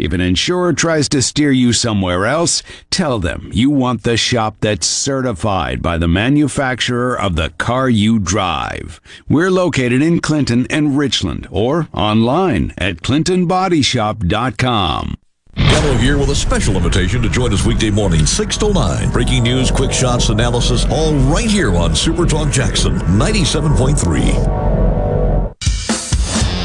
If 0.00 0.12
an 0.14 0.22
insurer 0.22 0.72
tries 0.72 1.10
to 1.10 1.20
steer 1.20 1.52
you 1.52 1.74
somewhere 1.74 2.24
else, 2.24 2.62
tell 2.90 3.18
them 3.18 3.50
you 3.52 3.68
want 3.68 4.02
the 4.02 4.16
shop 4.16 4.56
that's 4.60 4.86
certified 4.86 5.82
by 5.82 5.98
the 5.98 6.08
manufacturer 6.08 7.20
of 7.20 7.36
the 7.36 7.50
car 7.50 7.90
you 7.90 8.18
drive. 8.18 8.98
We're 9.28 9.50
located 9.50 10.00
in 10.00 10.20
Clinton 10.20 10.66
and 10.70 10.96
Richland 10.96 11.46
or 11.50 11.88
online 11.92 12.72
at 12.78 13.02
clintonbodyshop.com. 13.02 15.16
Gallo 15.56 15.96
here 15.98 16.16
with 16.16 16.30
a 16.30 16.34
special 16.34 16.76
invitation 16.76 17.20
to 17.20 17.28
join 17.28 17.52
us 17.52 17.66
weekday 17.66 17.90
morning, 17.90 18.24
6 18.24 18.56
to 18.56 18.72
9. 18.72 19.10
Breaking 19.10 19.42
news, 19.42 19.70
quick 19.70 19.92
shots, 19.92 20.30
analysis, 20.30 20.86
all 20.86 21.12
right 21.30 21.50
here 21.50 21.74
on 21.74 21.94
Super 21.94 22.24
Talk 22.24 22.50
Jackson 22.50 22.94
97.3. 23.00 24.89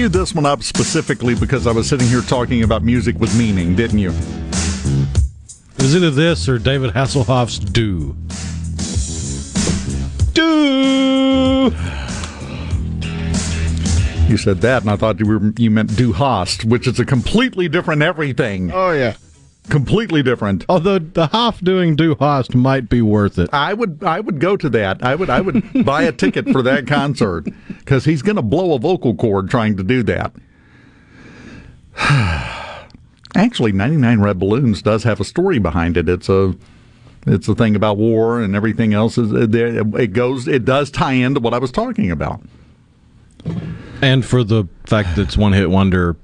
Queued 0.00 0.12
this 0.14 0.34
one 0.34 0.46
up 0.46 0.62
specifically 0.62 1.34
because 1.34 1.66
I 1.66 1.72
was 1.72 1.86
sitting 1.86 2.08
here 2.08 2.22
talking 2.22 2.62
about 2.62 2.82
music 2.82 3.18
with 3.18 3.36
meaning, 3.36 3.76
didn't 3.76 3.98
you? 3.98 4.08
Is 4.08 5.74
it 5.76 5.82
was 5.82 5.94
either 5.94 6.10
this 6.10 6.48
or 6.48 6.58
David 6.58 6.94
Hasselhoff's 6.94 7.58
Do. 7.58 8.16
Do. 10.32 11.74
You 14.26 14.38
said 14.38 14.62
that, 14.62 14.80
and 14.80 14.90
I 14.90 14.96
thought 14.96 15.20
you 15.20 15.26
were 15.26 15.52
you 15.58 15.70
meant 15.70 15.94
Du 15.96 16.14
Hast, 16.14 16.64
which 16.64 16.86
is 16.86 16.98
a 16.98 17.04
completely 17.04 17.68
different 17.68 18.00
everything. 18.00 18.72
Oh 18.72 18.92
yeah, 18.92 19.16
completely 19.68 20.22
different. 20.22 20.64
Although 20.68 20.98
the 20.98 21.28
Hoff 21.28 21.60
doing 21.60 21.96
Du 21.96 22.16
Hast 22.18 22.54
might 22.54 22.88
be 22.88 23.02
worth 23.02 23.38
it. 23.38 23.50
I 23.52 23.74
would 23.74 24.02
I 24.02 24.20
would 24.20 24.40
go 24.40 24.56
to 24.56 24.68
that. 24.70 25.02
I 25.02 25.14
would 25.14 25.30
I 25.30 25.40
would 25.40 25.84
buy 25.84 26.02
a 26.02 26.12
ticket 26.12 26.48
for 26.50 26.62
that 26.62 26.86
concert 26.86 27.46
because 27.68 28.04
he's 28.04 28.22
going 28.22 28.36
to 28.36 28.42
blow 28.42 28.74
a 28.74 28.78
vocal 28.78 29.14
cord 29.14 29.50
trying 29.50 29.76
to 29.76 29.82
do 29.82 30.02
that. 30.04 30.32
Actually, 33.36 33.72
99 33.72 34.20
Red 34.20 34.38
Balloons 34.38 34.82
does 34.82 35.04
have 35.04 35.20
a 35.20 35.24
story 35.24 35.58
behind 35.58 35.96
it. 35.96 36.08
It's 36.08 36.28
a 36.28 36.54
it's 37.26 37.48
a 37.48 37.54
thing 37.54 37.76
about 37.76 37.96
war 37.96 38.40
and 38.40 38.56
everything 38.56 38.94
else. 38.94 39.18
Is 39.18 39.32
uh, 39.32 39.46
it 39.98 40.12
goes 40.12 40.48
it 40.48 40.64
does 40.64 40.90
tie 40.90 41.12
into 41.12 41.40
what 41.40 41.54
I 41.54 41.58
was 41.58 41.70
talking 41.70 42.10
about. 42.10 42.40
And 44.02 44.24
for 44.24 44.44
the 44.44 44.66
fact 44.84 45.16
that 45.16 45.22
it's 45.22 45.36
one 45.36 45.52
hit 45.52 45.70
wonder, 45.70 46.16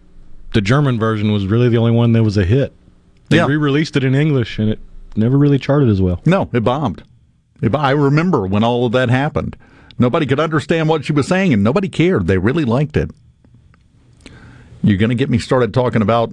the 0.55 0.61
German 0.61 0.99
version 0.99 1.33
was 1.33 1.47
really 1.47 1.69
the 1.69 1.77
only 1.77 1.91
one 1.93 2.13
that 2.13 2.23
was 2.23 2.37
a 2.37 2.45
hit. 2.45 2.75
They 3.29 3.37
Yeah. 3.39 3.47
re-released 3.47 3.97
it 3.97 4.05
in 4.05 4.15
English, 4.15 4.59
and 4.59 4.71
it 4.71 4.79
never 5.17 5.37
really 5.37 5.59
charted 5.59 5.89
as 5.89 6.01
well. 6.01 6.21
No, 6.27 6.49
it 6.53 6.63
bombed. 6.65 7.03
It, 7.63 7.75
I 7.75 7.91
remember 7.91 8.47
when 8.47 8.63
all 8.63 8.87
of 8.87 8.93
that 8.93 9.09
happened. 9.09 9.57
Nobody 9.99 10.27
could 10.27 10.39
understand 10.41 10.89
what 10.89 11.05
she 11.05 11.13
was 11.13 11.27
saying, 11.27 11.53
and 11.53 11.65
nobody 11.65 11.89
cared. 11.89 12.27
They 12.27 12.39
really 12.39 12.65
liked 12.65 12.97
it. 12.97 13.11
You're 14.83 14.99
going 14.99 15.09
to 15.11 15.17
get 15.17 15.31
me 15.31 15.39
started 15.39 15.75
talking 15.75 16.03
about 16.03 16.33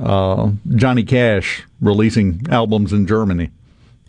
uh, 0.00 0.50
Johnny 0.76 1.02
Cash 1.02 1.64
releasing 1.80 2.46
albums 2.50 2.92
in 2.92 3.06
Germany, 3.06 3.50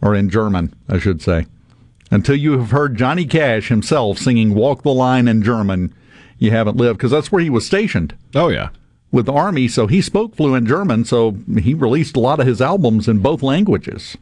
or 0.01 0.13
in 0.13 0.29
German, 0.29 0.73
I 0.87 0.99
should 0.99 1.21
say. 1.21 1.47
Until 2.11 2.35
you 2.35 2.59
have 2.59 2.71
heard 2.71 2.95
Johnny 2.97 3.25
Cash 3.25 3.69
himself 3.69 4.17
singing 4.17 4.53
Walk 4.53 4.83
the 4.83 4.93
Line 4.93 5.27
in 5.27 5.41
German, 5.41 5.93
you 6.37 6.51
haven't 6.51 6.77
lived, 6.77 6.97
because 6.99 7.11
that's 7.11 7.31
where 7.31 7.41
he 7.41 7.49
was 7.49 7.65
stationed. 7.65 8.15
Oh, 8.35 8.49
yeah. 8.49 8.69
With 9.11 9.25
the 9.25 9.33
Army, 9.33 9.67
so 9.67 9.87
he 9.87 10.01
spoke 10.01 10.35
fluent 10.35 10.67
German, 10.67 11.03
so 11.03 11.35
he 11.59 11.73
released 11.73 12.15
a 12.15 12.19
lot 12.19 12.39
of 12.39 12.45
his 12.45 12.61
albums 12.61 13.07
in 13.07 13.19
both 13.19 13.41
languages. 13.41 14.15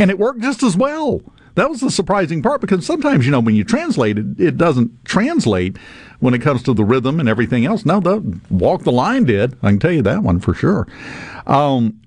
And 0.00 0.10
it 0.10 0.18
worked 0.18 0.40
just 0.40 0.64
as 0.64 0.76
well. 0.76 1.22
That 1.54 1.68
was 1.68 1.80
the 1.80 1.90
surprising 1.90 2.42
part 2.42 2.60
because 2.60 2.86
sometimes, 2.86 3.24
you 3.24 3.30
know, 3.30 3.40
when 3.40 3.54
you 3.54 3.62
translate 3.62 4.18
it, 4.18 4.40
it 4.40 4.56
doesn't 4.56 5.04
translate 5.04 5.76
when 6.20 6.34
it 6.34 6.40
comes 6.40 6.62
to 6.62 6.72
the 6.72 6.84
rhythm 6.84 7.20
and 7.20 7.28
everything 7.28 7.66
else. 7.66 7.84
No, 7.84 8.00
the 8.00 8.40
Walk 8.50 8.82
the 8.82 8.92
Line 8.92 9.24
did. 9.24 9.54
I 9.62 9.68
can 9.70 9.78
tell 9.78 9.92
you 9.92 10.02
that 10.02 10.22
one 10.22 10.40
for 10.40 10.54
sure. 10.54 10.88
Um, 11.46 12.00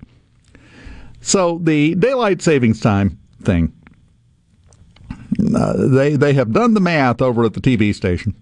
so 1.22 1.59
the 1.59 1.95
daylight 1.95 2.41
savings 2.41 2.80
time 2.80 3.19
thing, 3.43 3.72
uh, 5.55 5.73
they 5.88 6.15
they 6.15 6.33
have 6.33 6.51
done 6.51 6.73
the 6.73 6.80
math 6.80 7.22
over 7.22 7.45
at 7.45 7.53
the 7.53 7.61
TV 7.61 7.93
station 7.93 8.35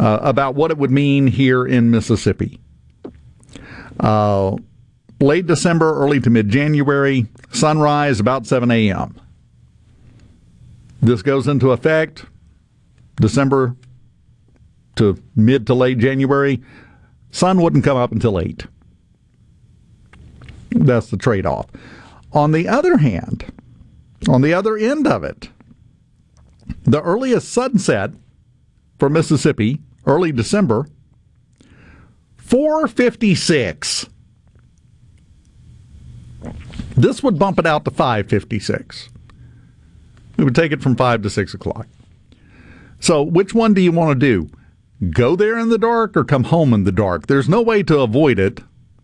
uh, 0.00 0.18
about 0.22 0.54
what 0.54 0.70
it 0.70 0.78
would 0.78 0.90
mean 0.90 1.26
here 1.26 1.66
in 1.66 1.90
Mississippi. 1.90 2.58
Uh, 4.00 4.56
late 5.20 5.46
December, 5.46 5.94
early 5.94 6.18
to 6.20 6.30
mid 6.30 6.48
January, 6.48 7.26
sunrise 7.52 8.18
about 8.18 8.46
7 8.46 8.70
a.m. 8.70 9.20
This 11.02 11.20
goes 11.20 11.46
into 11.46 11.72
effect 11.72 12.24
December 13.16 13.76
to 14.96 15.22
mid 15.36 15.66
to 15.66 15.74
late 15.74 15.98
January. 15.98 16.62
Sun 17.30 17.60
wouldn't 17.60 17.84
come 17.84 17.98
up 17.98 18.10
until 18.10 18.40
8. 18.40 18.66
That's 20.70 21.10
the 21.10 21.16
trade 21.18 21.44
off. 21.44 21.66
On 22.32 22.52
the 22.52 22.66
other 22.68 22.96
hand, 22.96 23.44
on 24.28 24.40
the 24.40 24.54
other 24.54 24.76
end 24.78 25.06
of 25.06 25.24
it, 25.24 25.50
The 26.84 27.02
earliest 27.02 27.52
sunset 27.52 28.12
for 28.98 29.10
Mississippi, 29.10 29.80
early 30.06 30.32
December, 30.32 30.86
456. 32.38 34.06
This 36.96 37.22
would 37.22 37.38
bump 37.38 37.58
it 37.58 37.66
out 37.66 37.84
to 37.84 37.90
556. 37.90 39.08
We 40.36 40.44
would 40.44 40.54
take 40.54 40.72
it 40.72 40.82
from 40.82 40.96
5 40.96 41.22
to 41.22 41.30
6 41.30 41.54
o'clock. 41.54 41.86
So, 42.98 43.22
which 43.22 43.54
one 43.54 43.72
do 43.72 43.80
you 43.80 43.92
want 43.92 44.18
to 44.20 44.26
do? 44.26 44.50
Go 45.10 45.34
there 45.34 45.58
in 45.58 45.70
the 45.70 45.78
dark 45.78 46.16
or 46.16 46.24
come 46.24 46.44
home 46.44 46.74
in 46.74 46.84
the 46.84 46.92
dark? 46.92 47.26
There's 47.26 47.48
no 47.48 47.62
way 47.62 47.82
to 47.84 48.00
avoid 48.00 48.38
it. 48.38 48.60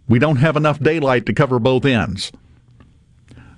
We 0.09 0.19
don't 0.19 0.37
have 0.37 0.57
enough 0.57 0.79
daylight 0.79 1.25
to 1.27 1.33
cover 1.33 1.59
both 1.59 1.85
ends. 1.85 2.33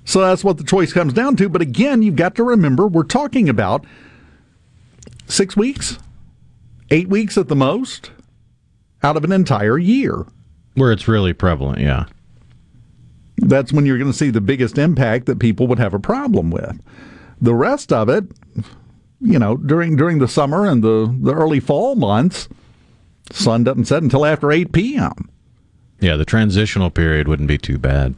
So 0.05 0.21
that's 0.21 0.45
what 0.45 0.57
the 0.57 0.65
choice 0.65 0.93
comes 0.93 1.13
down 1.13 1.37
to. 1.37 1.49
But 1.49 1.63
again, 1.63 2.03
you've 2.03 2.17
got 2.17 2.35
to 2.37 2.45
remember 2.45 2.87
we're 2.87 3.03
talking 3.03 3.49
about 3.49 3.85
six 5.27 5.57
weeks, 5.57 5.99
eight 6.91 7.09
weeks 7.09 7.37
at 7.39 7.49
the 7.49 7.57
most 7.57 8.11
out 9.03 9.17
of 9.17 9.25
an 9.25 9.33
entire 9.33 9.79
year. 9.79 10.27
Where 10.75 10.93
it's 10.93 11.09
really 11.09 11.33
prevalent, 11.33 11.81
yeah. 11.81 12.07
That's 13.39 13.73
when 13.73 13.87
you're 13.87 13.99
going 13.99 14.11
to 14.11 14.17
see 14.17 14.31
the 14.31 14.41
biggest 14.41 14.79
impact 14.79 15.27
that 15.27 15.39
people 15.39 15.67
would 15.69 15.79
have 15.79 15.95
a 15.95 16.01
problem 16.01 16.51
with. 16.51 16.81
The 17.41 17.55
rest 17.55 17.93
of 17.93 18.09
it, 18.09 18.25
you 19.21 19.39
know, 19.39 19.57
during 19.57 19.97
during 19.97 20.19
the 20.19 20.29
summer 20.29 20.67
and 20.67 20.83
the, 20.83 21.15
the 21.21 21.35
early 21.35 21.61
fall 21.61 21.95
months, 21.95 22.49
sun 23.31 23.65
doesn't 23.65 23.87
set 23.87 24.03
until 24.03 24.27
after 24.27 24.51
8 24.51 24.73
p.m. 24.73 25.31
Yeah, 26.01 26.17
the 26.17 26.25
transitional 26.25 26.91
period 26.91 27.29
wouldn't 27.29 27.49
be 27.49 27.59
too 27.59 27.79
bad. 27.79 28.15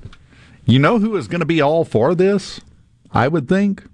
You 0.64 0.78
know 0.78 0.98
who 0.98 1.16
is 1.16 1.28
going 1.28 1.40
to 1.40 1.46
be 1.46 1.60
all 1.60 1.84
for 1.84 2.14
this? 2.14 2.60
I 3.12 3.28
would 3.28 3.48
think 3.48 3.84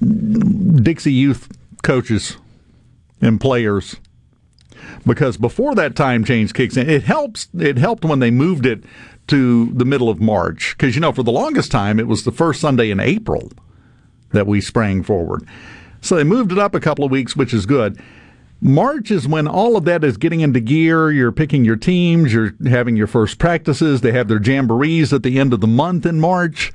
Dixie 0.00 1.12
Youth 1.12 1.48
coaches 1.82 2.36
and 3.20 3.40
players. 3.40 3.96
Because 5.06 5.36
before 5.36 5.74
that 5.74 5.96
time 5.96 6.24
change 6.24 6.52
kicks 6.52 6.76
in, 6.76 6.88
it 6.88 7.04
helps. 7.04 7.48
It 7.58 7.78
helped 7.78 8.04
when 8.04 8.18
they 8.18 8.30
moved 8.30 8.66
it 8.66 8.84
to 9.28 9.66
the 9.72 9.84
middle 9.84 10.08
of 10.08 10.20
March. 10.20 10.74
Because 10.76 10.94
you 10.94 11.00
know, 11.00 11.12
for 11.12 11.22
the 11.22 11.32
longest 11.32 11.70
time, 11.70 11.98
it 11.98 12.06
was 12.06 12.24
the 12.24 12.32
first 12.32 12.60
Sunday 12.60 12.90
in 12.90 13.00
April 13.00 13.50
that 14.32 14.46
we 14.46 14.60
sprang 14.60 15.02
forward. 15.02 15.46
So 16.00 16.16
they 16.16 16.24
moved 16.24 16.52
it 16.52 16.58
up 16.58 16.74
a 16.74 16.80
couple 16.80 17.04
of 17.04 17.10
weeks, 17.10 17.34
which 17.34 17.54
is 17.54 17.66
good. 17.66 18.00
March 18.60 19.10
is 19.10 19.28
when 19.28 19.46
all 19.46 19.76
of 19.76 19.84
that 19.84 20.04
is 20.04 20.16
getting 20.16 20.40
into 20.40 20.60
gear. 20.60 21.10
You're 21.10 21.32
picking 21.32 21.64
your 21.64 21.76
teams, 21.76 22.32
you're 22.32 22.54
having 22.66 22.96
your 22.96 23.06
first 23.06 23.38
practices. 23.38 24.00
They 24.00 24.12
have 24.12 24.28
their 24.28 24.38
jamborees 24.38 25.12
at 25.12 25.22
the 25.22 25.38
end 25.38 25.52
of 25.52 25.60
the 25.60 25.66
month 25.66 26.06
in 26.06 26.20
March, 26.20 26.72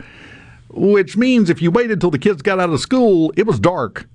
which 0.69 1.17
means 1.17 1.49
if 1.49 1.61
you 1.61 1.71
waited 1.71 1.99
till 1.99 2.11
the 2.11 2.19
kids 2.19 2.41
got 2.41 2.59
out 2.59 2.69
of 2.69 2.79
school, 2.79 3.33
it 3.35 3.47
was 3.47 3.59
dark. 3.59 4.07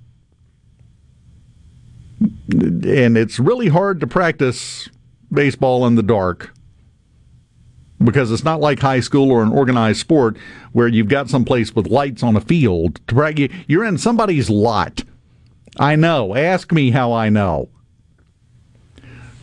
And 2.21 3.17
it's 3.17 3.39
really 3.39 3.67
hard 3.67 3.99
to 3.99 4.07
practice 4.07 4.89
baseball 5.31 5.85
in 5.85 5.95
the 5.95 6.03
dark 6.03 6.53
because 8.03 8.31
it's 8.31 8.43
not 8.43 8.59
like 8.59 8.79
high 8.79 8.99
school 8.99 9.31
or 9.31 9.41
an 9.41 9.51
organized 9.51 9.99
sport 9.99 10.37
where 10.71 10.87
you've 10.87 11.09
got 11.09 11.29
some 11.29 11.43
place 11.43 11.75
with 11.75 11.87
lights 11.87 12.23
on 12.23 12.35
a 12.35 12.41
field. 12.41 12.99
You're 13.67 13.85
in 13.85 13.97
somebody's 13.97 14.49
lot 14.49 15.03
I 15.77 15.95
know. 15.95 16.35
Ask 16.35 16.71
me 16.71 16.91
how 16.91 17.11
I 17.13 17.29
know. 17.29 17.69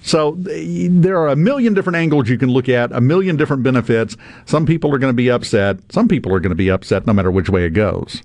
So 0.05 0.35
there 0.37 1.17
are 1.19 1.29
a 1.29 1.37
million 1.37 1.75
different 1.75 1.97
angles 1.97 2.29
you 2.29 2.39
can 2.39 2.51
look 2.51 2.69
at, 2.69 2.91
a 2.91 3.01
million 3.01 3.37
different 3.37 3.63
benefits. 3.63 4.17
Some 4.47 4.67
people 4.67 4.93
are 4.93 4.99
going 4.99 5.13
to 5.13 5.17
be 5.17 5.31
upset. 5.31 5.79
Some 5.93 6.09
people 6.09 6.35
are 6.35 6.41
going 6.41 6.51
to 6.51 6.57
be 6.57 6.71
upset 6.71 7.07
no 7.07 7.13
matter 7.13 7.31
which 7.31 7.49
way 7.49 7.65
it 7.65 7.71
goes. 7.71 8.23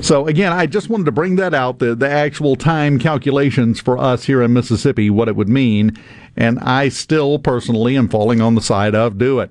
So 0.00 0.28
again, 0.28 0.52
I 0.52 0.66
just 0.66 0.88
wanted 0.88 1.06
to 1.06 1.12
bring 1.12 1.36
that 1.36 1.54
out 1.54 1.80
the 1.80 1.94
the 1.94 2.08
actual 2.08 2.54
time 2.54 2.98
calculations 2.98 3.80
for 3.80 3.98
us 3.98 4.24
here 4.24 4.42
in 4.42 4.52
Mississippi, 4.52 5.10
what 5.10 5.28
it 5.28 5.36
would 5.36 5.48
mean, 5.48 5.98
and 6.36 6.58
I 6.60 6.88
still 6.88 7.38
personally 7.38 7.96
am 7.96 8.08
falling 8.08 8.40
on 8.40 8.54
the 8.54 8.60
side 8.60 8.94
of 8.94 9.18
do 9.18 9.40
it. 9.40 9.50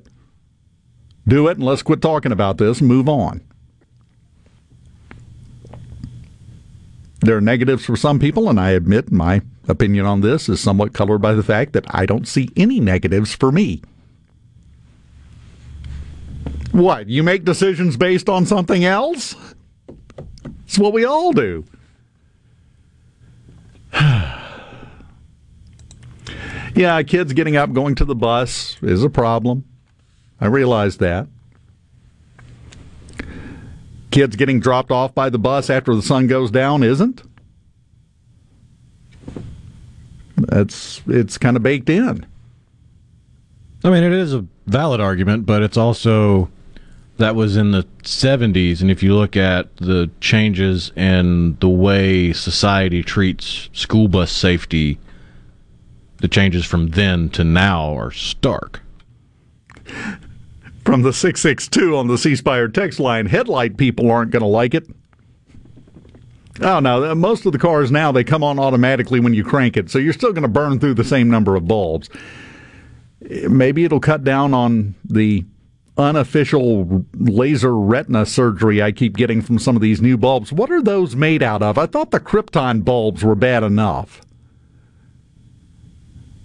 Do 1.27 1.47
it 1.49 1.57
and 1.57 1.65
let's 1.65 1.83
quit 1.83 2.01
talking 2.01 2.31
about 2.31 2.57
this 2.57 2.81
move 2.81 3.09
on. 3.09 3.41
There 7.21 7.35
are 7.35 7.41
negatives 7.41 7.83
for 7.83 7.97
some 7.97 8.19
people, 8.19 8.49
and 8.49 8.59
I 8.59 8.69
admit 8.69 9.11
my 9.11 9.41
opinion 9.67 10.05
on 10.05 10.21
this 10.21 10.47
is 10.47 10.61
somewhat 10.61 10.93
colored 10.93 11.19
by 11.19 11.33
the 11.33 11.43
fact 11.43 11.73
that 11.73 11.85
I 11.89 12.05
don't 12.05 12.27
see 12.27 12.49
any 12.55 12.79
negatives 12.79 13.33
for 13.33 13.51
me. 13.51 13.81
What? 16.71 17.09
You 17.09 17.23
make 17.23 17.43
decisions 17.43 17.97
based 17.97 18.29
on 18.29 18.45
something 18.45 18.85
else? 18.85 19.35
It's 20.65 20.77
what 20.77 20.93
we 20.93 21.05
all 21.05 21.31
do. 21.31 21.63
yeah, 26.75 27.01
kids 27.03 27.33
getting 27.33 27.55
up, 27.55 27.73
going 27.73 27.95
to 27.95 28.05
the 28.05 28.15
bus 28.15 28.77
is 28.81 29.03
a 29.03 29.09
problem. 29.09 29.65
I 30.39 30.47
realize 30.47 30.97
that. 30.97 31.27
Kids 34.11 34.35
getting 34.35 34.59
dropped 34.59 34.91
off 34.91 35.13
by 35.13 35.29
the 35.29 35.39
bus 35.39 35.69
after 35.69 35.95
the 35.95 36.01
sun 36.01 36.27
goes 36.27 36.51
down 36.51 36.83
isn't. 36.83 37.23
That's 40.37 41.01
it's 41.07 41.37
kind 41.37 41.57
of 41.57 41.63
baked 41.63 41.89
in. 41.89 42.25
I 43.83 43.89
mean, 43.89 44.03
it 44.03 44.13
is 44.13 44.33
a 44.33 44.45
valid 44.65 45.01
argument, 45.01 45.45
but 45.45 45.61
it's 45.61 45.77
also 45.77 46.49
that 47.17 47.35
was 47.35 47.57
in 47.57 47.71
the 47.71 47.83
70s 48.03 48.81
and 48.81 48.89
if 48.91 49.03
you 49.03 49.15
look 49.15 49.35
at 49.35 49.75
the 49.77 50.09
changes 50.21 50.91
in 50.95 51.57
the 51.59 51.69
way 51.69 52.31
society 52.33 53.03
treats 53.03 53.69
school 53.73 54.07
bus 54.07 54.31
safety 54.31 54.99
the 56.17 56.27
changes 56.27 56.65
from 56.65 56.87
then 56.89 57.29
to 57.29 57.43
now 57.43 57.97
are 57.97 58.11
stark 58.11 58.81
from 60.87 61.01
the 61.01 61.11
662 61.11 61.97
on 61.97 62.07
the 62.07 62.17
C 62.17 62.33
Spire 62.35 62.69
text 62.69 62.97
line. 62.97 63.25
Headlight 63.25 63.75
people 63.75 64.09
aren't 64.09 64.31
going 64.31 64.41
to 64.41 64.47
like 64.47 64.73
it. 64.73 64.87
Oh 66.61 66.79
no, 66.79 67.13
most 67.13 67.45
of 67.45 67.51
the 67.51 67.59
cars 67.59 67.91
now 67.91 68.13
they 68.13 68.23
come 68.23 68.41
on 68.41 68.57
automatically 68.57 69.19
when 69.19 69.33
you 69.33 69.43
crank 69.43 69.77
it, 69.77 69.91
so 69.91 69.99
you're 69.99 70.13
still 70.13 70.31
going 70.31 70.43
to 70.43 70.47
burn 70.47 70.79
through 70.79 70.95
the 70.95 71.03
same 71.03 71.29
number 71.29 71.55
of 71.55 71.67
bulbs. 71.67 72.09
Maybe 73.21 73.83
it'll 73.83 73.99
cut 73.99 74.23
down 74.23 74.53
on 74.53 74.95
the 75.03 75.45
unofficial 75.97 77.05
laser 77.13 77.75
retina 77.75 78.25
surgery 78.25 78.81
I 78.81 78.91
keep 78.91 79.17
getting 79.17 79.41
from 79.41 79.59
some 79.59 79.75
of 79.75 79.81
these 79.81 80.01
new 80.01 80.17
bulbs. 80.17 80.53
What 80.53 80.71
are 80.71 80.81
those 80.81 81.15
made 81.15 81.41
out 81.41 81.61
of? 81.61 81.77
I 81.77 81.85
thought 81.85 82.11
the 82.11 82.19
Krypton 82.19 82.85
bulbs 82.85 83.23
were 83.23 83.35
bad 83.35 83.63
enough. 83.63 84.21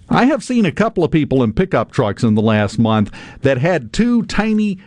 I 0.09 0.25
have 0.25 0.43
seen 0.43 0.65
a 0.65 0.71
couple 0.71 1.03
of 1.03 1.11
people 1.11 1.43
in 1.43 1.53
pickup 1.53 1.91
trucks 1.91 2.23
in 2.23 2.35
the 2.35 2.41
last 2.41 2.77
month 2.77 3.11
that 3.41 3.57
had 3.57 3.93
two 3.93 4.23
tiny 4.23 4.79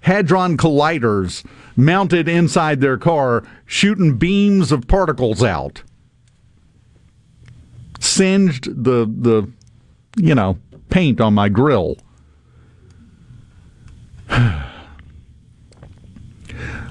hadron 0.00 0.56
colliders 0.56 1.44
mounted 1.76 2.28
inside 2.28 2.80
their 2.80 2.96
car, 2.96 3.44
shooting 3.66 4.16
beams 4.16 4.72
of 4.72 4.88
particles 4.88 5.42
out. 5.42 5.82
Singed 7.98 8.64
the 8.64 9.04
the 9.06 9.50
you 10.16 10.34
know 10.34 10.58
paint 10.88 11.20
on 11.20 11.34
my 11.34 11.48
grill. 11.48 11.96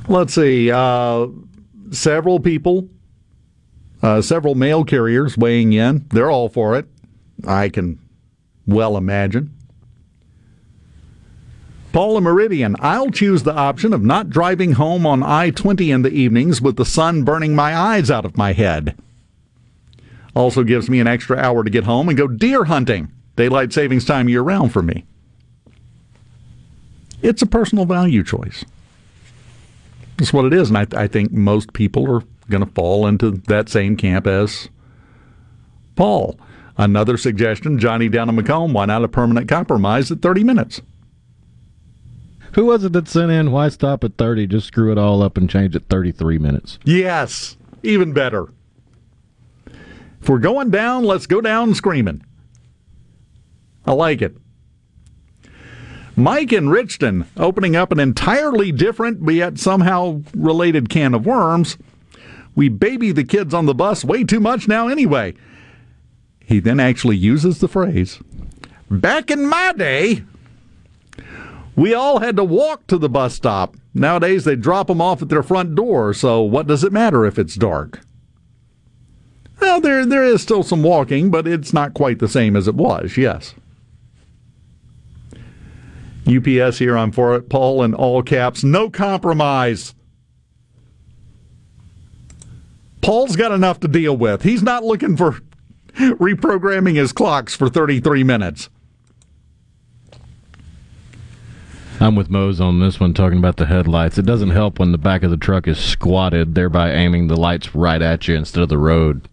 Let's 0.07 0.33
see. 0.33 0.71
Uh, 0.71 1.27
several 1.91 2.39
people, 2.39 2.89
uh, 4.01 4.21
several 4.21 4.55
mail 4.55 4.83
carriers 4.83 5.37
weighing 5.37 5.73
in. 5.73 6.05
They're 6.09 6.31
all 6.31 6.49
for 6.49 6.75
it. 6.77 6.87
I 7.47 7.69
can 7.69 7.99
well 8.65 8.97
imagine. 8.97 9.53
Paula 11.91 12.21
Meridian, 12.21 12.75
I'll 12.79 13.09
choose 13.09 13.41
the 13.43 13.55
option 13.55 13.93
of 13.93 14.03
not 14.03 14.29
driving 14.29 14.73
home 14.73 15.07
on 15.07 15.23
I 15.23 15.49
20 15.49 15.89
in 15.89 16.03
the 16.03 16.11
evenings 16.11 16.61
with 16.61 16.75
the 16.75 16.85
sun 16.85 17.23
burning 17.23 17.55
my 17.55 17.75
eyes 17.75 18.11
out 18.11 18.25
of 18.25 18.37
my 18.37 18.53
head. 18.53 18.95
Also 20.35 20.63
gives 20.63 20.87
me 20.87 20.99
an 20.99 21.07
extra 21.07 21.37
hour 21.37 21.63
to 21.63 21.69
get 21.69 21.85
home 21.85 22.07
and 22.07 22.17
go 22.17 22.27
deer 22.27 22.65
hunting. 22.65 23.11
Daylight 23.35 23.73
savings 23.73 24.05
time 24.05 24.29
year 24.29 24.41
round 24.41 24.71
for 24.71 24.83
me. 24.83 25.05
It's 27.21 27.41
a 27.41 27.45
personal 27.45 27.85
value 27.85 28.23
choice. 28.23 28.65
That's 30.17 30.33
what 30.33 30.45
it 30.45 30.53
is. 30.53 30.69
And 30.69 30.77
I, 30.77 30.87
I 30.95 31.07
think 31.07 31.31
most 31.31 31.73
people 31.73 32.09
are 32.11 32.23
going 32.49 32.65
to 32.65 32.71
fall 32.73 33.07
into 33.07 33.31
that 33.31 33.69
same 33.69 33.95
camp 33.95 34.27
as 34.27 34.69
Paul. 35.95 36.39
Another 36.77 37.17
suggestion, 37.17 37.77
Johnny 37.77 38.07
down 38.07 38.29
in 38.29 38.35
McComb, 38.35 38.73
why 38.73 38.85
not 38.85 39.03
a 39.03 39.09
permanent 39.09 39.49
compromise 39.49 40.11
at 40.11 40.21
30 40.21 40.43
minutes? 40.43 40.81
Who 42.53 42.65
was 42.65 42.83
it 42.83 42.93
that 42.93 43.07
sent 43.07 43.31
in, 43.31 43.51
why 43.51 43.69
stop 43.69 44.03
at 44.03 44.17
30? 44.17 44.47
Just 44.47 44.67
screw 44.67 44.91
it 44.91 44.97
all 44.97 45.21
up 45.21 45.37
and 45.37 45.49
change 45.49 45.75
it 45.75 45.83
33 45.89 46.37
minutes. 46.37 46.79
Yes, 46.83 47.57
even 47.83 48.13
better. 48.13 48.47
If 50.21 50.27
we're 50.27 50.39
going 50.39 50.69
down, 50.69 51.03
let's 51.03 51.27
go 51.27 51.41
down 51.41 51.75
screaming. 51.75 52.23
I 53.85 53.93
like 53.93 54.21
it. 54.21 54.35
Mike 56.19 56.51
in 56.51 56.65
Richton 56.65 57.25
opening 57.37 57.75
up 57.77 57.91
an 57.91 57.99
entirely 57.99 58.71
different, 58.73 59.25
but 59.25 59.35
yet 59.35 59.57
somehow 59.57 60.21
related 60.35 60.89
can 60.89 61.13
of 61.13 61.25
worms. 61.25 61.77
We 62.55 62.67
baby 62.67 63.13
the 63.13 63.23
kids 63.23 63.53
on 63.53 63.65
the 63.65 63.73
bus 63.73 64.03
way 64.03 64.25
too 64.25 64.41
much 64.41 64.67
now, 64.67 64.89
anyway. 64.89 65.33
He 66.41 66.59
then 66.59 66.79
actually 66.79 67.15
uses 67.15 67.59
the 67.59 67.67
phrase 67.67 68.19
Back 68.91 69.31
in 69.31 69.47
my 69.47 69.71
day, 69.71 70.23
we 71.75 71.93
all 71.93 72.19
had 72.19 72.35
to 72.35 72.43
walk 72.43 72.87
to 72.87 72.97
the 72.97 73.07
bus 73.07 73.35
stop. 73.35 73.77
Nowadays, 73.93 74.43
they 74.43 74.57
drop 74.57 74.87
them 74.87 74.99
off 74.99 75.21
at 75.21 75.29
their 75.29 75.43
front 75.43 75.75
door, 75.75 76.13
so 76.13 76.41
what 76.41 76.67
does 76.67 76.83
it 76.83 76.91
matter 76.91 77.25
if 77.25 77.39
it's 77.39 77.55
dark? 77.55 78.01
Well, 79.61 79.79
there, 79.79 80.05
there 80.05 80.23
is 80.23 80.41
still 80.41 80.63
some 80.63 80.83
walking, 80.83 81.31
but 81.31 81.47
it's 81.47 81.71
not 81.71 81.93
quite 81.93 82.19
the 82.19 82.27
same 82.27 82.55
as 82.55 82.67
it 82.67 82.75
was, 82.75 83.15
yes. 83.15 83.53
UPS 86.29 86.77
here 86.77 86.97
on 86.97 87.11
for 87.11 87.35
it, 87.35 87.49
Paul 87.49 87.83
in 87.83 87.93
all 87.93 88.23
caps. 88.23 88.63
No 88.63 88.89
compromise. 88.89 89.95
Paul's 93.01 93.35
got 93.35 93.51
enough 93.51 93.79
to 93.81 93.87
deal 93.87 94.15
with. 94.15 94.43
He's 94.43 94.61
not 94.61 94.83
looking 94.83 95.15
for 95.15 95.39
reprogramming 95.95 96.95
his 96.95 97.11
clocks 97.11 97.55
for 97.55 97.69
33 97.69 98.23
minutes. 98.23 98.69
I'm 102.01 102.15
with 102.15 102.29
Mose 102.29 102.61
on 102.61 102.79
this 102.79 102.99
one, 102.99 103.13
talking 103.13 103.39
about 103.39 103.57
the 103.57 103.65
headlights. 103.65 104.17
It 104.17 104.25
doesn't 104.25 104.51
help 104.51 104.79
when 104.79 104.93
the 104.93 104.97
back 104.97 105.21
of 105.21 105.31
the 105.31 105.37
truck 105.37 105.67
is 105.67 105.77
squatted, 105.77 106.55
thereby 106.55 106.93
aiming 106.93 107.27
the 107.27 107.35
lights 107.35 107.75
right 107.75 108.01
at 108.01 108.27
you 108.27 108.35
instead 108.35 108.63
of 108.63 108.69
the 108.69 108.77
road. 108.77 109.27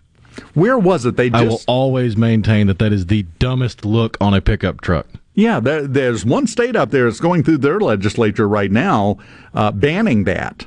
Where 0.55 0.79
was 0.79 1.07
it? 1.07 1.17
They 1.17 1.31
just... 1.31 1.43
I 1.43 1.47
will 1.47 1.61
always 1.69 2.17
maintain 2.17 2.67
that 2.67 2.81
that 2.81 2.93
is 2.93 3.07
the 3.07 3.23
dumbest 3.39 3.85
look 3.85 4.17
on 4.21 4.35
a 4.35 4.41
pickup 4.41 4.81
truck. 4.81 5.07
Yeah, 5.37 5.61
there, 5.61 5.87
there's 5.87 6.25
one 6.25 6.47
state 6.47 6.75
up 6.75 6.91
there 6.91 7.05
that's 7.05 7.21
going 7.21 7.45
through 7.45 7.59
their 7.59 7.79
legislature 7.79 8.49
right 8.49 8.73
now 8.73 9.19
uh, 9.55 9.71
banning 9.71 10.25
that. 10.25 10.67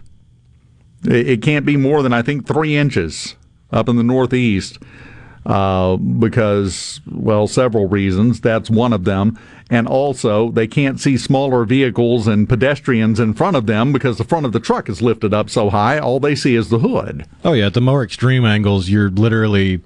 It, 1.03 1.27
it, 1.27 1.41
can't 1.41 1.65
be 1.65 1.75
more 1.75 2.03
than, 2.03 2.13
I 2.13 2.21
think, 2.21 2.45
three 2.45 2.77
inches 2.77 3.35
up 3.71 3.89
in 3.89 3.95
the 3.95 4.03
Northeast 4.03 4.77
uh, 5.43 5.97
because, 5.97 7.01
well, 7.09 7.47
several 7.47 7.87
reasons. 7.87 8.41
That's 8.41 8.69
one 8.69 8.93
of 8.93 9.05
them. 9.05 9.39
And 9.71 9.87
also, 9.87 10.51
they 10.51 10.67
can't 10.67 10.99
see 10.99 11.17
smaller 11.17 11.65
vehicles 11.65 12.27
and 12.27 12.47
pedestrians 12.47 13.19
in 13.19 13.33
front 13.33 13.55
of 13.55 13.65
them 13.65 13.91
because 13.91 14.19
the 14.19 14.23
front 14.23 14.45
of 14.45 14.51
the 14.51 14.59
truck 14.59 14.87
is 14.87 15.01
lifted 15.01 15.33
up 15.33 15.49
so 15.49 15.71
high, 15.71 15.97
all 15.97 16.19
they 16.19 16.35
see 16.35 16.55
is 16.55 16.69
the 16.69 16.79
hood. 16.79 17.25
Oh, 17.43 17.53
yeah. 17.53 17.67
At 17.67 17.73
the 17.73 17.81
more 17.81 18.03
extreme 18.03 18.45
angles, 18.45 18.87
you're 18.87 19.09
literally 19.09 19.81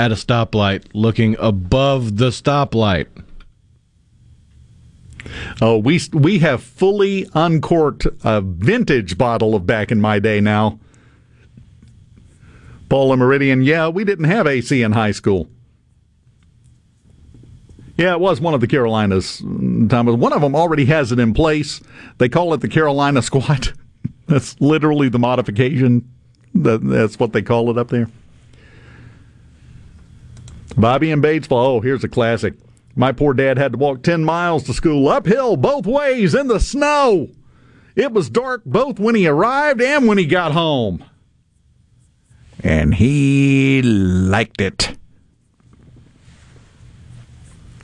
at 0.00 0.10
a 0.10 0.16
stoplight 0.16 0.84
looking 0.94 1.36
above 1.38 2.16
the 2.16 2.30
stoplight. 2.30 3.06
Oh, 5.60 5.78
we 5.78 6.00
we 6.12 6.38
have 6.40 6.62
fully 6.62 7.28
uncorked 7.34 8.06
a 8.24 8.40
vintage 8.40 9.18
bottle 9.18 9.54
of 9.54 9.66
back 9.66 9.90
in 9.90 10.00
my 10.00 10.18
day 10.18 10.40
now. 10.40 10.78
Paula 12.88 13.16
Meridian, 13.16 13.62
yeah, 13.62 13.88
we 13.88 14.04
didn't 14.04 14.26
have 14.26 14.46
AC 14.46 14.80
in 14.82 14.92
high 14.92 15.10
school. 15.10 15.48
Yeah, 17.96 18.12
it 18.12 18.20
was 18.20 18.40
one 18.40 18.54
of 18.54 18.60
the 18.60 18.66
Carolinas. 18.66 19.40
Mm, 19.40 19.88
Thomas. 19.88 20.16
One 20.16 20.32
of 20.32 20.42
them 20.42 20.54
already 20.54 20.84
has 20.86 21.12
it 21.12 21.18
in 21.18 21.32
place. 21.32 21.80
They 22.18 22.28
call 22.28 22.52
it 22.52 22.60
the 22.60 22.68
Carolina 22.68 23.22
Squat. 23.22 23.72
That's 24.26 24.60
literally 24.60 25.08
the 25.08 25.18
modification. 25.18 26.08
That's 26.54 27.18
what 27.18 27.32
they 27.32 27.42
call 27.42 27.70
it 27.70 27.78
up 27.78 27.88
there. 27.88 28.08
Bobby 30.76 31.10
and 31.10 31.22
Batesville. 31.22 31.52
Oh, 31.52 31.80
here's 31.80 32.04
a 32.04 32.08
classic. 32.08 32.54
My 32.98 33.12
poor 33.12 33.34
dad 33.34 33.58
had 33.58 33.72
to 33.72 33.78
walk 33.78 34.02
10 34.02 34.24
miles 34.24 34.64
to 34.64 34.72
school 34.72 35.06
uphill 35.08 35.58
both 35.58 35.84
ways 35.84 36.34
in 36.34 36.48
the 36.48 36.58
snow. 36.58 37.28
It 37.94 38.10
was 38.12 38.30
dark 38.30 38.62
both 38.64 38.98
when 38.98 39.14
he 39.14 39.26
arrived 39.26 39.82
and 39.82 40.08
when 40.08 40.16
he 40.16 40.24
got 40.24 40.52
home. 40.52 41.04
And 42.64 42.94
he 42.94 43.82
liked 43.82 44.62
it. 44.62 44.96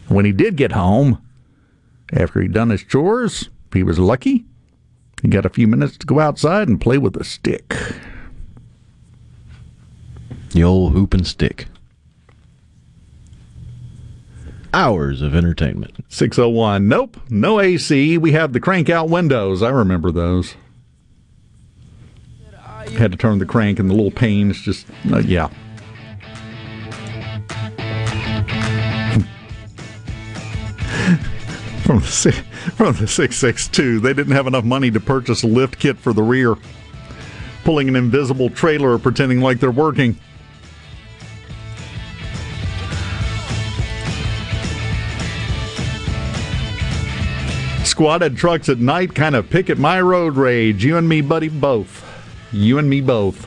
When 0.08 0.24
he 0.24 0.32
did 0.32 0.56
get 0.56 0.72
home, 0.72 1.22
after 2.10 2.40
he'd 2.40 2.52
done 2.52 2.70
his 2.70 2.82
chores, 2.82 3.50
he 3.72 3.82
was 3.82 3.98
lucky. 3.98 4.46
He 5.20 5.28
got 5.28 5.46
a 5.46 5.50
few 5.50 5.68
minutes 5.68 5.98
to 5.98 6.06
go 6.06 6.20
outside 6.20 6.68
and 6.68 6.80
play 6.80 6.96
with 6.98 7.16
a 7.16 7.24
stick. 7.24 7.76
The 10.50 10.64
old 10.64 10.92
hoop 10.92 11.12
and 11.14 11.26
stick. 11.26 11.68
Hours 14.74 15.20
of 15.20 15.34
entertainment. 15.34 16.04
601. 16.08 16.88
Nope, 16.88 17.18
no 17.28 17.60
AC. 17.60 18.16
We 18.16 18.32
have 18.32 18.54
the 18.54 18.60
crank 18.60 18.88
out 18.88 19.10
windows. 19.10 19.62
I 19.62 19.68
remember 19.68 20.10
those. 20.10 20.54
Had 22.96 23.12
to 23.12 23.18
turn 23.18 23.38
the 23.38 23.46
crank 23.46 23.78
and 23.78 23.88
the 23.88 23.94
little 23.94 24.10
panes 24.10 24.60
just, 24.60 24.86
uh, 25.12 25.18
yeah. 25.18 25.48
from 31.82 31.98
the 32.00 32.44
from 32.76 32.94
the 32.96 33.06
662. 33.06 34.00
They 34.00 34.14
didn't 34.14 34.32
have 34.32 34.46
enough 34.46 34.64
money 34.64 34.90
to 34.90 35.00
purchase 35.00 35.42
a 35.42 35.46
lift 35.46 35.78
kit 35.78 35.98
for 35.98 36.12
the 36.12 36.22
rear. 36.22 36.56
Pulling 37.64 37.88
an 37.88 37.96
invisible 37.96 38.50
trailer, 38.50 38.98
pretending 38.98 39.40
like 39.40 39.60
they're 39.60 39.70
working. 39.70 40.18
Squatted 47.92 48.38
trucks 48.38 48.70
at 48.70 48.78
night 48.78 49.14
kind 49.14 49.36
of 49.36 49.50
pick 49.50 49.68
at 49.68 49.76
my 49.76 50.00
road 50.00 50.34
rage. 50.38 50.82
You 50.82 50.96
and 50.96 51.06
me, 51.06 51.20
buddy, 51.20 51.50
both. 51.50 52.02
You 52.50 52.78
and 52.78 52.88
me 52.88 53.02
both. 53.02 53.46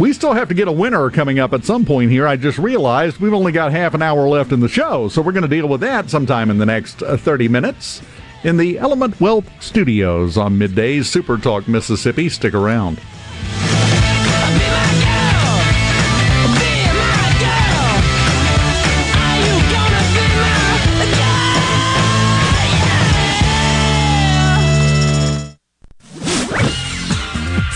We 0.00 0.12
still 0.12 0.32
have 0.32 0.48
to 0.48 0.54
get 0.54 0.66
a 0.66 0.72
winner 0.72 1.08
coming 1.08 1.38
up 1.38 1.52
at 1.52 1.64
some 1.64 1.84
point 1.84 2.10
here. 2.10 2.26
I 2.26 2.34
just 2.34 2.58
realized 2.58 3.18
we've 3.18 3.32
only 3.32 3.52
got 3.52 3.70
half 3.70 3.94
an 3.94 4.02
hour 4.02 4.28
left 4.28 4.50
in 4.50 4.58
the 4.58 4.68
show, 4.68 5.08
so 5.08 5.22
we're 5.22 5.30
going 5.30 5.44
to 5.44 5.48
deal 5.48 5.68
with 5.68 5.82
that 5.82 6.10
sometime 6.10 6.50
in 6.50 6.58
the 6.58 6.66
next 6.66 7.00
uh, 7.00 7.16
30 7.16 7.46
minutes 7.46 8.02
in 8.42 8.56
the 8.56 8.80
Element 8.80 9.20
Wealth 9.20 9.48
Studios 9.62 10.36
on 10.36 10.58
middays, 10.58 11.04
Super 11.04 11.38
Talk, 11.38 11.68
Mississippi. 11.68 12.28
Stick 12.28 12.54
around. 12.54 13.00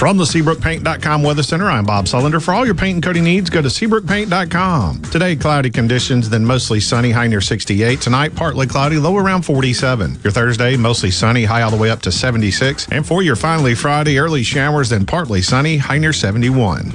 From 0.05 0.19
the 0.19 0.25
SeabrookPaint.com 0.25 1.23
Weather 1.23 1.43
Center, 1.43 1.71
I'm 1.71 1.87
Bob 1.87 2.05
Sullender. 2.05 2.43
For 2.43 2.53
all 2.53 2.67
your 2.67 2.75
paint 2.75 2.97
and 2.97 3.03
coating 3.03 3.25
needs, 3.25 3.49
go 3.49 3.63
to 3.63 3.69
SeabrookPaint.com. 3.69 5.01
Today, 5.01 5.35
cloudy 5.35 5.71
conditions, 5.71 6.29
then 6.29 6.45
mostly 6.45 6.79
sunny, 6.79 7.11
high 7.11 7.27
near 7.27 7.41
68. 7.41 8.03
Tonight, 8.03 8.37
partly 8.37 8.67
cloudy, 8.67 8.99
low 8.99 9.17
around 9.17 9.47
47. 9.47 10.19
Your 10.23 10.31
Thursday, 10.31 10.77
mostly 10.77 11.11
sunny, 11.11 11.45
high 11.45 11.63
all 11.63 11.71
the 11.71 11.79
way 11.79 11.89
up 11.89 12.03
to 12.03 12.13
76. 12.13 12.87
And 12.93 13.07
for 13.07 13.23
your 13.23 13.35
finally 13.35 13.75
Friday, 13.75 14.19
early 14.19 14.43
showers, 14.43 14.91
then 14.91 15.07
partly 15.07 15.41
sunny, 15.41 15.79
high 15.79 15.97
near 15.97 16.13
71. 16.13 16.93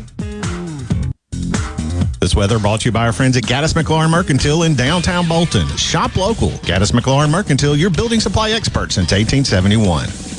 This 2.20 2.36
weather 2.36 2.60
brought 2.60 2.82
to 2.82 2.90
you 2.90 2.92
by 2.92 3.08
our 3.08 3.12
friends 3.12 3.36
at 3.38 3.44
Gaddis 3.44 3.74
McLaurin 3.74 4.12
Mercantile 4.12 4.62
in 4.62 4.76
downtown 4.76 5.28
Bolton. 5.28 5.68
Shop 5.78 6.16
local. 6.16 6.50
Gaddis 6.60 6.92
McLaurin 6.92 7.32
Mercantile, 7.32 7.76
your 7.76 7.90
building 7.90 8.20
supply 8.20 8.52
expert 8.52 8.92
since 8.92 9.12
1871. 9.12 10.39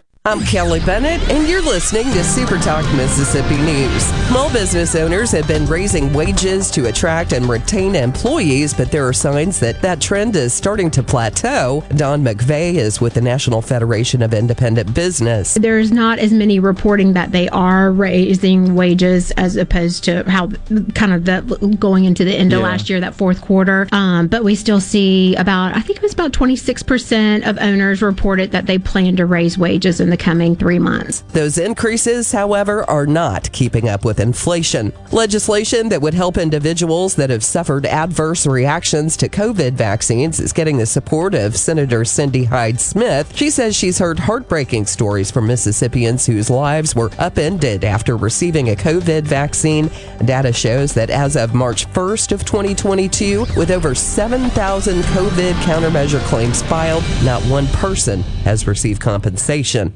I'm 0.23 0.39
Kelly 0.41 0.79
Bennett, 0.81 1.19
and 1.31 1.49
you're 1.49 1.63
listening 1.63 2.03
to 2.13 2.23
Super 2.23 2.59
Talk 2.59 2.85
Mississippi 2.95 3.57
News. 3.57 4.03
Small 4.29 4.53
business 4.53 4.93
owners 4.93 5.31
have 5.31 5.47
been 5.47 5.65
raising 5.65 6.13
wages 6.13 6.69
to 6.71 6.85
attract 6.89 7.33
and 7.33 7.47
retain 7.49 7.95
employees, 7.95 8.71
but 8.71 8.91
there 8.91 9.07
are 9.07 9.13
signs 9.13 9.59
that 9.61 9.81
that 9.81 9.99
trend 9.99 10.35
is 10.35 10.53
starting 10.53 10.91
to 10.91 11.01
plateau. 11.01 11.83
Don 11.95 12.23
McVeigh 12.23 12.75
is 12.75 13.01
with 13.01 13.15
the 13.15 13.21
National 13.21 13.63
Federation 13.63 14.21
of 14.21 14.31
Independent 14.35 14.93
Business. 14.93 15.55
There's 15.55 15.91
not 15.91 16.19
as 16.19 16.31
many 16.31 16.59
reporting 16.59 17.13
that 17.13 17.31
they 17.31 17.49
are 17.49 17.91
raising 17.91 18.75
wages 18.75 19.31
as 19.31 19.55
opposed 19.55 20.03
to 20.03 20.23
how 20.29 20.49
kind 20.93 21.13
of 21.13 21.25
that 21.25 21.79
going 21.79 22.05
into 22.05 22.23
the 22.25 22.35
end 22.35 22.53
of 22.53 22.59
Yeah. 22.59 22.65
last 22.67 22.91
year, 22.91 22.99
that 22.99 23.15
fourth 23.15 23.41
quarter. 23.41 23.87
Um, 23.91 24.27
but 24.27 24.43
we 24.43 24.53
still 24.53 24.81
see 24.81 25.33
about, 25.37 25.75
I 25.75 25.81
think 25.81 25.97
it 25.97 26.03
was 26.03 26.13
about 26.13 26.31
26% 26.31 27.43
of 27.49 27.57
owners 27.59 28.03
reported 28.03 28.51
that 28.51 28.67
they 28.67 28.77
plan 28.77 29.15
to 29.15 29.25
raise 29.25 29.57
wages 29.57 29.99
in 29.99 30.10
the 30.11 30.17
coming 30.17 30.55
three 30.55 30.77
months. 30.77 31.21
Those 31.29 31.57
increases, 31.57 32.31
however, 32.31 32.87
are 32.89 33.07
not 33.07 33.51
keeping 33.51 33.89
up 33.89 34.05
with 34.05 34.19
inflation. 34.19 34.93
Legislation 35.11 35.89
that 35.89 36.01
would 36.01 36.13
help 36.13 36.37
individuals 36.37 37.15
that 37.15 37.31
have 37.31 37.43
suffered 37.43 37.85
adverse 37.87 38.45
reactions 38.45 39.17
to 39.17 39.29
COVID 39.29 39.73
vaccines 39.73 40.39
is 40.39 40.53
getting 40.53 40.77
the 40.77 40.85
support 40.85 41.33
of 41.33 41.57
Senator 41.57 42.05
Cindy 42.05 42.43
Hyde 42.43 42.79
Smith. 42.79 43.35
She 43.35 43.49
says 43.49 43.75
she's 43.75 43.99
heard 43.99 44.19
heartbreaking 44.19 44.85
stories 44.85 45.31
from 45.31 45.47
Mississippians 45.47 46.25
whose 46.25 46.49
lives 46.49 46.95
were 46.95 47.11
upended 47.17 47.83
after 47.83 48.17
receiving 48.17 48.69
a 48.69 48.75
COVID 48.75 49.23
vaccine. 49.23 49.89
Data 50.23 50.53
shows 50.53 50.93
that 50.93 51.09
as 51.09 51.35
of 51.35 51.55
March 51.55 51.87
1st 51.93 52.31
of 52.31 52.45
2022, 52.45 53.45
with 53.57 53.71
over 53.71 53.95
7,000 53.95 55.01
COVID 55.01 55.53
countermeasure 55.63 56.21
claims 56.25 56.61
filed, 56.61 57.03
not 57.23 57.41
one 57.43 57.67
person 57.67 58.21
has 58.43 58.67
received 58.67 59.01
compensation. 59.01 59.95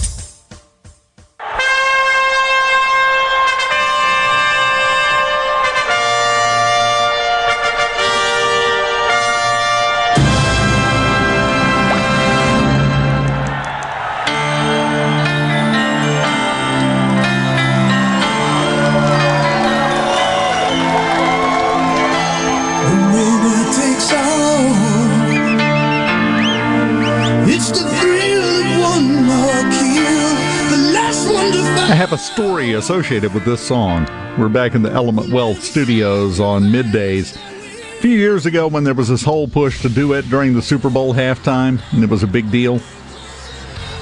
Have 31.91 32.13
a 32.13 32.17
story 32.17 32.73
associated 32.73 33.33
with 33.33 33.43
this 33.43 33.61
song. 33.61 34.07
We're 34.39 34.49
back 34.49 34.75
in 34.75 34.81
the 34.81 34.89
Element 34.89 35.31
Wealth 35.31 35.61
studios 35.61 36.39
on 36.39 36.63
middays. 36.63 37.35
A 37.35 38.01
few 38.01 38.17
years 38.17 38.45
ago, 38.45 38.67
when 38.67 38.85
there 38.85 38.93
was 38.93 39.09
this 39.09 39.21
whole 39.23 39.47
push 39.47 39.81
to 39.81 39.89
do 39.89 40.13
it 40.13 40.27
during 40.29 40.53
the 40.53 40.61
Super 40.63 40.89
Bowl 40.89 41.13
halftime, 41.13 41.79
and 41.91 42.03
it 42.03 42.09
was 42.09 42.23
a 42.23 42.27
big 42.27 42.49
deal, 42.49 42.79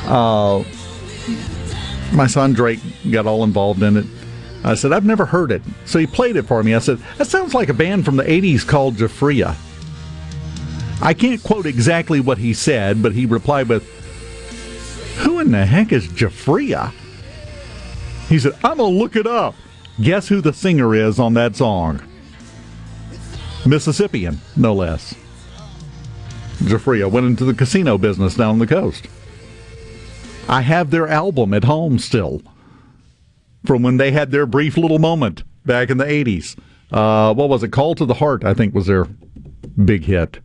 uh, 0.06 0.64
my 2.14 2.26
son 2.28 2.54
Drake 2.54 2.80
got 3.12 3.26
all 3.26 3.44
involved 3.44 3.82
in 3.82 3.98
it. 3.98 4.06
I 4.64 4.76
said, 4.76 4.94
I've 4.94 5.04
never 5.04 5.26
heard 5.26 5.52
it. 5.52 5.64
So 5.86 6.00
he 6.00 6.08
played 6.08 6.38
it 6.38 6.44
for 6.44 6.64
me. 6.64 6.76
I 6.76 6.80
said, 6.80 7.00
That 7.18 7.26
sounds 7.28 7.54
like 7.54 7.70
a 7.70 7.74
band 7.74 8.06
from 8.06 8.16
the 8.16 8.24
80s 8.24 8.66
called 8.66 8.96
Giuffria. 8.96 9.58
I 11.02 11.14
can't 11.14 11.44
quote 11.44 11.66
exactly 11.66 12.22
what 12.22 12.38
he 12.38 12.54
said, 12.54 13.04
but 13.04 13.14
he 13.14 13.26
replied 13.26 13.68
with, 13.68 13.84
Who 15.18 15.40
in 15.40 15.52
the 15.52 15.66
heck 15.66 15.92
is 15.92 16.08
Giuffria? 16.08 16.94
He 18.30 18.38
said, 18.40 18.54
I'm 18.64 18.78
going 18.78 18.94
to 18.94 19.00
look 19.00 19.16
it 19.16 19.28
up. 19.28 19.56
Guess 20.00 20.28
who 20.28 20.40
the 20.40 20.54
singer 20.54 20.96
is 20.96 21.20
on 21.20 21.34
that 21.34 21.56
song? 21.56 22.02
Mississippian, 23.66 24.40
no 24.56 24.74
less. 24.74 25.16
Giuffria 26.60 27.10
went 27.10 27.26
into 27.26 27.44
the 27.44 27.54
casino 27.54 27.98
business 27.98 28.36
down 28.36 28.60
the 28.60 28.68
coast. 28.68 29.08
I 30.48 30.62
have 30.62 30.92
their 30.92 31.08
album 31.08 31.54
at 31.54 31.64
home 31.64 32.00
still 32.00 32.42
from 33.66 33.84
when 33.84 33.98
they 33.98 34.12
had 34.12 34.32
their 34.32 34.46
brief 34.46 34.78
little 34.78 35.00
moment 35.00 35.44
back 35.66 35.90
in 35.90 35.98
the 35.98 36.06
80s. 36.06 36.58
Uh, 36.92 37.34
what 37.34 37.50
was 37.50 37.64
it? 37.64 37.72
Call 37.72 37.96
to 37.96 38.06
the 38.06 38.16
Heart, 38.16 38.44
I 38.46 38.54
think, 38.54 38.74
was 38.74 38.88
their 38.88 39.06
big 39.84 40.06
hit. 40.06 40.40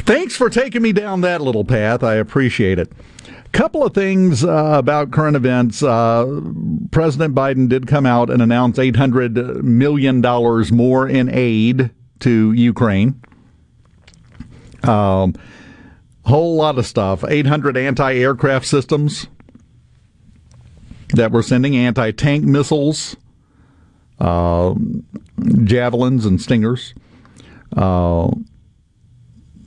Thanks 0.00 0.34
for 0.34 0.50
taking 0.50 0.82
me 0.82 0.92
down 0.92 1.20
that 1.20 1.40
little 1.40 1.64
path. 1.64 2.02
I 2.02 2.14
appreciate 2.14 2.78
it. 2.78 2.92
Couple 3.52 3.84
of 3.84 3.92
things 3.92 4.44
uh, 4.44 4.72
about 4.78 5.10
current 5.10 5.36
events. 5.36 5.82
Uh, 5.82 6.40
President 6.90 7.34
Biden 7.34 7.68
did 7.68 7.86
come 7.86 8.06
out 8.06 8.30
and 8.30 8.40
announce 8.40 8.78
$800 8.78 9.62
million 9.62 10.20
more 10.74 11.06
in 11.06 11.28
aid 11.28 11.90
to 12.20 12.52
Ukraine. 12.52 13.20
Um, 14.82 15.34
whole 16.24 16.56
lot 16.56 16.78
of 16.78 16.86
stuff. 16.86 17.24
800 17.28 17.76
anti 17.76 18.14
aircraft 18.14 18.66
systems 18.66 19.26
that 21.10 21.30
we're 21.30 21.42
sending, 21.42 21.76
anti 21.76 22.10
tank 22.12 22.44
missiles, 22.44 23.16
uh, 24.18 24.74
javelins, 25.64 26.24
and 26.24 26.40
stingers. 26.40 26.94
Uh, 27.76 28.30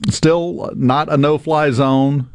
still 0.08 0.70
not 0.74 1.12
a 1.12 1.16
no 1.16 1.38
fly 1.38 1.70
zone. 1.70 2.28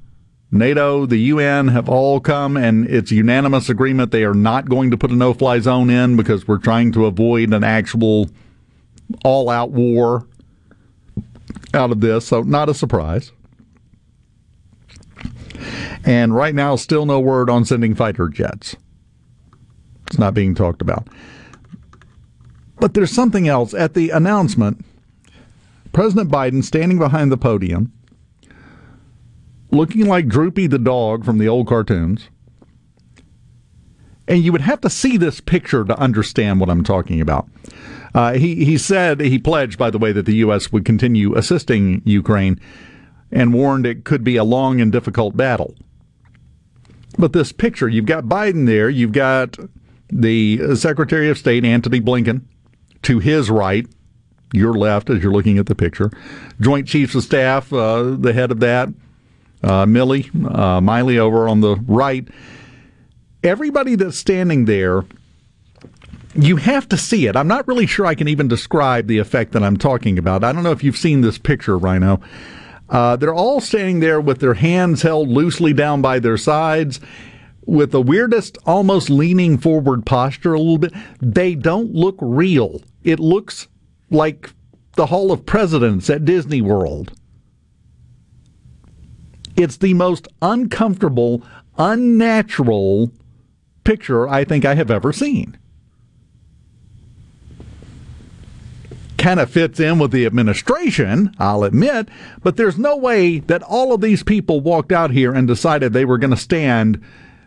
NATO, 0.52 1.06
the 1.06 1.18
UN 1.18 1.70
have 1.70 1.88
all 1.88 2.20
come 2.20 2.58
and 2.58 2.86
it's 2.90 3.12
unanimous 3.12 3.70
agreement 3.70 4.12
they 4.12 4.26
are 4.26 4.34
not 4.34 4.68
going 4.68 4.92
to 4.92 4.98
put 4.98 5.10
a 5.10 5.16
no 5.16 5.34
fly 5.34 5.60
zone 5.60 5.90
in 5.90 6.18
because 6.18 6.48
we're 6.48 6.58
trying 6.58 6.92
to 6.92 7.06
avoid 7.06 7.54
an 7.54 7.64
actual 7.64 8.30
all 9.24 9.50
out 9.50 9.72
war 9.72 10.28
out 11.74 11.92
of 11.92 12.02
this. 12.02 12.28
So, 12.28 12.42
not 12.42 12.70
a 12.70 12.74
surprise. 12.74 13.32
And 16.04 16.36
right 16.36 16.56
now, 16.56 16.76
still 16.76 17.06
no 17.06 17.20
word 17.20 17.50
on 17.50 17.64
sending 17.64 17.96
fighter 17.96 18.28
jets. 18.28 18.76
It's 20.08 20.18
not 20.18 20.34
being 20.34 20.56
talked 20.56 20.82
about. 20.82 21.08
But 22.80 22.94
there's 22.94 23.12
something 23.12 23.48
else. 23.48 23.74
At 23.74 23.94
the 23.94 24.10
announcement, 24.10 24.84
President 25.94 26.32
Biden 26.32 26.64
standing 26.64 26.98
behind 26.98 27.32
the 27.32 27.38
podium, 27.38 27.94
looking 29.72 30.06
like 30.06 30.28
Droopy 30.28 30.68
the 30.68 30.80
dog 30.80 31.26
from 31.26 31.38
the 31.38 31.48
old 31.48 31.68
cartoons. 31.68 32.30
And 34.28 34.44
you 34.44 34.52
would 34.52 34.62
have 34.62 34.82
to 34.82 34.90
see 34.90 35.18
this 35.18 35.40
picture 35.40 35.84
to 35.84 35.98
understand 35.98 36.60
what 36.60 36.70
I'm 36.70 36.84
talking 36.84 37.20
about. 37.20 37.48
Uh, 38.14 38.34
he, 38.34 38.66
he 38.66 38.78
said, 38.78 39.20
he 39.20 39.40
pledged, 39.40 39.78
by 39.78 39.90
the 39.90 39.98
way, 39.98 40.12
that 40.12 40.26
the 40.26 40.36
U.S. 40.36 40.72
would 40.72 40.86
continue 40.86 41.36
assisting 41.36 42.02
Ukraine 42.06 42.60
and 43.32 43.54
warned 43.54 43.86
it 43.86 44.04
could 44.04 44.24
be 44.24 44.36
a 44.36 44.44
long 44.44 44.82
and 44.82 44.92
difficult 44.92 45.36
battle. 45.38 45.76
But 47.18 47.34
this 47.34 47.52
picture, 47.52 47.88
you've 47.90 48.06
got 48.06 48.26
Biden 48.26 48.66
there, 48.66 48.90
you've 48.90 49.12
got 49.12 49.58
the 50.10 50.76
Secretary 50.76 51.30
of 51.30 51.38
State, 51.38 51.64
Antony 51.64 52.02
Blinken, 52.02 52.44
to 53.04 53.20
his 53.20 53.50
right, 53.50 53.88
your 54.54 54.74
left 54.74 55.10
as 55.10 55.24
you're 55.24 55.32
looking 55.32 55.58
at 55.58 55.66
the 55.66 55.76
picture, 55.76 56.12
Joint 56.60 56.88
Chiefs 56.88 57.16
of 57.16 57.24
Staff, 57.24 57.72
uh, 57.72 58.16
the 58.18 58.34
head 58.34 58.52
of 58.52 58.60
that, 58.60 58.90
uh, 59.64 59.86
Milley, 59.86 60.30
uh, 60.58 60.82
Miley 60.82 61.20
over 61.20 61.48
on 61.48 61.62
the 61.62 61.76
right. 61.88 62.28
Everybody 63.44 63.96
that's 63.96 64.18
standing 64.18 64.66
there, 64.66 65.04
you 66.36 66.58
have 66.58 66.88
to 66.90 66.98
see 66.98 67.28
it. 67.28 67.36
I'm 67.36 67.48
not 67.48 67.68
really 67.68 67.86
sure 67.88 68.06
I 68.06 68.16
can 68.16 68.28
even 68.28 68.48
describe 68.48 69.08
the 69.08 69.18
effect 69.18 69.52
that 69.54 69.64
I'm 69.64 69.78
talking 69.78 70.18
about. 70.18 70.44
I 70.44 70.52
don't 70.52 70.64
know 70.64 70.72
if 70.72 70.84
you've 70.84 70.98
seen 70.98 71.22
this 71.22 71.38
picture, 71.38 71.78
Rhino. 71.78 72.22
Uh, 72.90 73.16
they're 73.16 73.34
all 73.34 73.62
standing 73.62 74.00
there 74.02 74.20
with 74.20 74.40
their 74.40 74.54
hands 74.54 75.02
held 75.02 75.30
loosely 75.30 75.74
down 75.74 76.02
by 76.02 76.20
their 76.20 76.38
sides 76.38 77.00
with 77.66 77.92
the 77.92 78.02
weirdest, 78.02 78.58
almost 78.66 79.10
leaning 79.10 79.58
forward 79.58 80.06
posture 80.06 80.54
a 80.54 80.60
little 80.60 80.78
bit. 80.78 80.94
They 81.22 81.56
don't 81.56 81.94
look 81.94 82.18
real. 82.20 82.82
It 83.04 83.20
looks 83.20 83.68
like 84.10 84.52
the 84.96 85.06
Hall 85.06 85.32
of 85.32 85.46
Presidents 85.46 86.10
at 86.10 86.26
Disney 86.26 86.62
World. 86.62 87.14
It's 89.56 89.78
the 89.78 89.94
most 89.94 90.28
uncomfortable, 90.42 91.44
unnatural 91.78 93.12
picture 93.84 94.28
I 94.28 94.44
think 94.44 94.66
I 94.66 94.76
have 94.76 94.92
ever 94.92 95.12
seen. 95.12 95.58
Kind 99.18 99.40
of 99.40 99.52
fits 99.52 99.80
in 99.80 100.00
with 100.00 100.12
the 100.12 100.26
administration, 100.26 101.34
I'll 101.38 101.64
admit, 101.64 102.10
but 102.42 102.58
there's 102.58 102.80
no 102.80 102.98
way 102.98 103.40
that 103.40 103.62
all 103.62 103.94
of 103.94 104.02
these 104.02 104.24
people 104.24 104.62
walked 104.62 104.92
out 104.92 105.12
here 105.12 105.32
and 105.32 105.48
decided 105.48 105.94
they 105.94 106.06
were 106.06 106.18
going 106.18 106.32
to 106.32 106.38
stand 106.38 107.04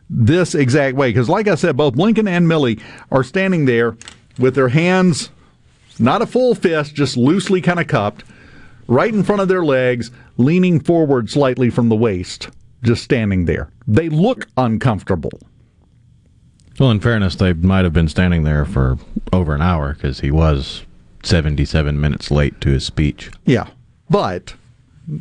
this 0.09 0.55
exact 0.55 0.97
way. 0.97 1.09
Because, 1.09 1.29
like 1.29 1.49
I 1.49 1.57
said, 1.57 1.77
both 1.77 1.95
Blinken 1.95 2.29
and 2.29 2.47
Milley 2.47 2.81
are 3.11 3.25
standing 3.25 3.65
there 3.65 3.97
with 4.39 4.55
their 4.55 4.69
hands, 4.69 5.31
not 5.99 6.23
a 6.23 6.27
full 6.27 6.55
fist, 6.55 6.95
just 6.95 7.17
loosely 7.17 7.61
kind 7.61 7.81
of 7.81 7.89
cupped, 7.89 8.25
right 8.87 9.13
in 9.13 9.25
front 9.25 9.43
of 9.43 9.49
their 9.49 9.65
legs, 9.65 10.13
leaning 10.37 10.81
forward 10.81 11.31
slightly 11.31 11.71
from 11.71 11.89
the 11.89 11.97
waist, 11.97 12.49
just 12.83 13.03
standing 13.03 13.45
there. 13.45 13.71
They 13.87 14.09
look 14.09 14.49
uncomfortable. 14.57 15.41
Well, 16.79 16.91
in 16.91 17.01
fairness, 17.01 17.37
they 17.37 17.53
might 17.53 17.85
have 17.85 17.93
been 17.93 18.09
standing 18.09 18.43
there 18.43 18.65
for 18.65 18.99
over 19.33 19.55
an 19.55 19.63
hour 19.63 19.95
because 19.95 20.21
he 20.21 20.31
was 20.31 20.85
77 21.23 22.01
minutes 22.01 22.31
late 22.31 22.61
to 22.63 22.71
his 22.71 22.85
speech. 22.85 23.31
Yeah. 23.45 23.69
But, 24.11 24.55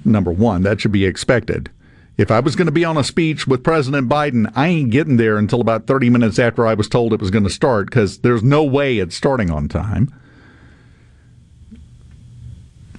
number 0.03 0.31
one, 0.31 0.63
that 0.63 0.81
should 0.81 0.91
be 0.91 1.05
expected. 1.05 1.69
If 2.17 2.29
I 2.29 2.39
was 2.39 2.55
going 2.55 2.67
to 2.67 2.71
be 2.71 2.85
on 2.85 2.97
a 2.97 3.03
speech 3.03 3.47
with 3.47 3.63
President 3.63 4.07
Biden, 4.07 4.51
I 4.55 4.67
ain't 4.67 4.91
getting 4.91 5.17
there 5.17 5.37
until 5.37 5.61
about 5.61 5.87
30 5.87 6.09
minutes 6.09 6.37
after 6.37 6.65
I 6.65 6.75
was 6.75 6.87
told 6.87 7.13
it 7.13 7.19
was 7.19 7.31
going 7.31 7.43
to 7.43 7.49
start 7.49 7.87
because 7.87 8.19
there's 8.19 8.43
no 8.43 8.63
way 8.63 8.99
it's 8.99 9.15
starting 9.15 9.49
on 9.49 9.67
time. 9.67 10.13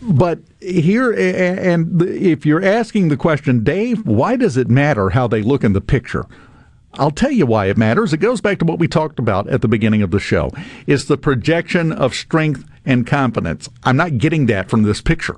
But 0.06 0.40
here, 0.60 1.12
and 1.12 2.02
if 2.02 2.44
you're 2.44 2.64
asking 2.64 3.08
the 3.08 3.16
question, 3.16 3.64
Dave, 3.64 4.06
why 4.06 4.36
does 4.36 4.56
it 4.56 4.68
matter 4.68 5.10
how 5.10 5.26
they 5.26 5.42
look 5.42 5.64
in 5.64 5.72
the 5.72 5.80
picture? 5.80 6.26
I'll 6.94 7.10
tell 7.10 7.30
you 7.30 7.46
why 7.46 7.66
it 7.66 7.76
matters. 7.76 8.12
It 8.12 8.18
goes 8.18 8.40
back 8.40 8.58
to 8.58 8.64
what 8.64 8.78
we 8.78 8.86
talked 8.86 9.18
about 9.18 9.48
at 9.48 9.62
the 9.62 9.68
beginning 9.68 10.02
of 10.02 10.10
the 10.10 10.20
show. 10.20 10.50
It's 10.86 11.04
the 11.04 11.16
projection 11.16 11.90
of 11.90 12.14
strength 12.14 12.64
and 12.84 13.06
confidence. 13.06 13.68
I'm 13.82 13.96
not 13.96 14.18
getting 14.18 14.46
that 14.46 14.68
from 14.68 14.82
this 14.82 15.00
picture. 15.00 15.36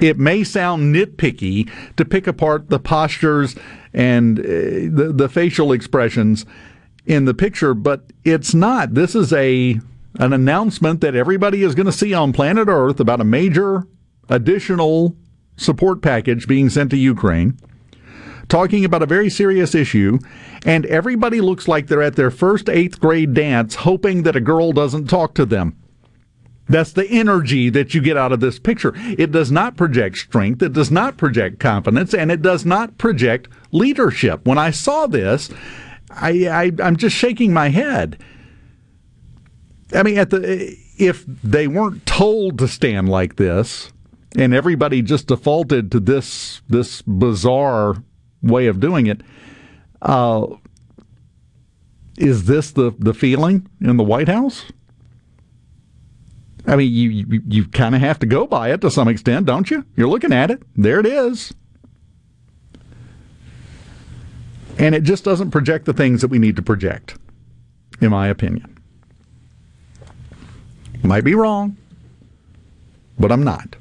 It 0.00 0.18
may 0.18 0.44
sound 0.44 0.94
nitpicky 0.94 1.70
to 1.96 2.04
pick 2.04 2.26
apart 2.26 2.70
the 2.70 2.78
postures 2.78 3.56
and 3.92 4.38
uh, 4.38 4.42
the, 4.42 5.12
the 5.14 5.28
facial 5.28 5.72
expressions 5.72 6.44
in 7.06 7.24
the 7.24 7.34
picture, 7.34 7.74
but 7.74 8.04
it's 8.24 8.54
not. 8.54 8.94
This 8.94 9.14
is 9.14 9.32
a 9.32 9.80
an 10.18 10.32
announcement 10.32 11.00
that 11.00 11.14
everybody 11.14 11.62
is 11.62 11.74
going 11.74 11.86
to 11.86 11.92
see 11.92 12.12
on 12.12 12.32
planet 12.32 12.68
Earth 12.68 13.00
about 13.00 13.20
a 13.20 13.24
major 13.24 13.86
additional 14.28 15.16
support 15.56 16.02
package 16.02 16.46
being 16.46 16.68
sent 16.68 16.90
to 16.90 16.96
Ukraine 16.96 17.58
talking 18.48 18.84
about 18.84 19.02
a 19.02 19.06
very 19.06 19.30
serious 19.30 19.74
issue, 19.74 20.18
and 20.64 20.86
everybody 20.86 21.40
looks 21.40 21.68
like 21.68 21.86
they're 21.86 22.02
at 22.02 22.16
their 22.16 22.30
first 22.30 22.68
eighth 22.68 22.98
grade 23.00 23.34
dance, 23.34 23.76
hoping 23.76 24.22
that 24.22 24.36
a 24.36 24.40
girl 24.40 24.72
doesn't 24.72 25.06
talk 25.06 25.34
to 25.34 25.46
them. 25.46 25.76
That's 26.68 26.92
the 26.92 27.06
energy 27.08 27.70
that 27.70 27.94
you 27.94 28.02
get 28.02 28.16
out 28.16 28.32
of 28.32 28.40
this 28.40 28.58
picture. 28.58 28.92
It 28.96 29.32
does 29.32 29.50
not 29.50 29.76
project 29.76 30.18
strength, 30.18 30.62
it 30.62 30.72
does 30.72 30.90
not 30.90 31.16
project 31.16 31.60
confidence, 31.60 32.12
and 32.12 32.30
it 32.30 32.42
does 32.42 32.66
not 32.66 32.98
project 32.98 33.48
leadership. 33.72 34.46
When 34.46 34.58
I 34.58 34.70
saw 34.70 35.06
this, 35.06 35.50
I, 36.10 36.48
I 36.48 36.72
I'm 36.82 36.96
just 36.96 37.16
shaking 37.16 37.52
my 37.52 37.68
head. 37.68 38.22
I 39.92 40.02
mean, 40.02 40.18
at 40.18 40.30
the 40.30 40.76
if 40.98 41.24
they 41.26 41.66
weren't 41.66 42.04
told 42.06 42.58
to 42.58 42.68
stand 42.68 43.08
like 43.08 43.36
this, 43.36 43.92
and 44.36 44.52
everybody 44.54 45.02
just 45.02 45.28
defaulted 45.28 45.90
to 45.92 46.00
this 46.00 46.62
this 46.68 47.02
bizarre 47.02 47.96
way 48.42 48.66
of 48.66 48.80
doing 48.80 49.06
it, 49.06 49.22
Uh, 50.02 50.46
is 52.16 52.44
this 52.44 52.72
the, 52.72 52.92
the 52.98 53.14
feeling 53.14 53.68
in 53.80 53.96
the 53.96 54.04
White 54.04 54.28
House? 54.28 54.64
I 56.66 56.76
mean, 56.76 56.92
you 56.92 57.10
you, 57.10 57.42
you 57.48 57.68
kind 57.68 57.94
of 57.94 58.00
have 58.00 58.18
to 58.18 58.26
go 58.26 58.46
by 58.46 58.72
it 58.72 58.80
to 58.82 58.90
some 58.90 59.08
extent, 59.08 59.46
don't 59.46 59.70
you? 59.70 59.84
You're 59.96 60.08
looking 60.08 60.32
at 60.32 60.50
it. 60.50 60.62
There 60.76 61.00
it 61.00 61.06
is. 61.06 61.54
And 64.78 64.94
it 64.94 65.02
just 65.02 65.24
doesn't 65.24 65.50
project 65.50 65.86
the 65.86 65.92
things 65.92 66.20
that 66.20 66.28
we 66.28 66.38
need 66.38 66.56
to 66.56 66.62
project, 66.62 67.16
in 68.00 68.10
my 68.10 68.28
opinion. 68.28 68.77
Might 71.02 71.24
be 71.24 71.34
wrong, 71.34 71.76
but 73.18 73.30
I'm 73.32 73.44
not. 73.44 73.76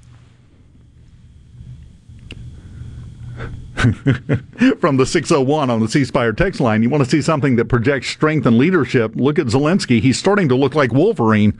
From 4.79 4.97
the 4.97 5.05
601 5.05 5.69
on 5.69 5.79
the 5.79 5.87
C 5.87 6.03
Spire 6.03 6.33
text 6.33 6.59
line, 6.59 6.81
you 6.83 6.89
want 6.89 7.03
to 7.03 7.09
see 7.09 7.21
something 7.21 7.55
that 7.57 7.65
projects 7.65 8.07
strength 8.07 8.45
and 8.45 8.57
leadership? 8.57 9.15
Look 9.15 9.37
at 9.39 9.47
Zelensky. 9.47 10.01
He's 10.01 10.17
starting 10.17 10.49
to 10.49 10.55
look 10.55 10.73
like 10.75 10.91
Wolverine. 10.91 11.59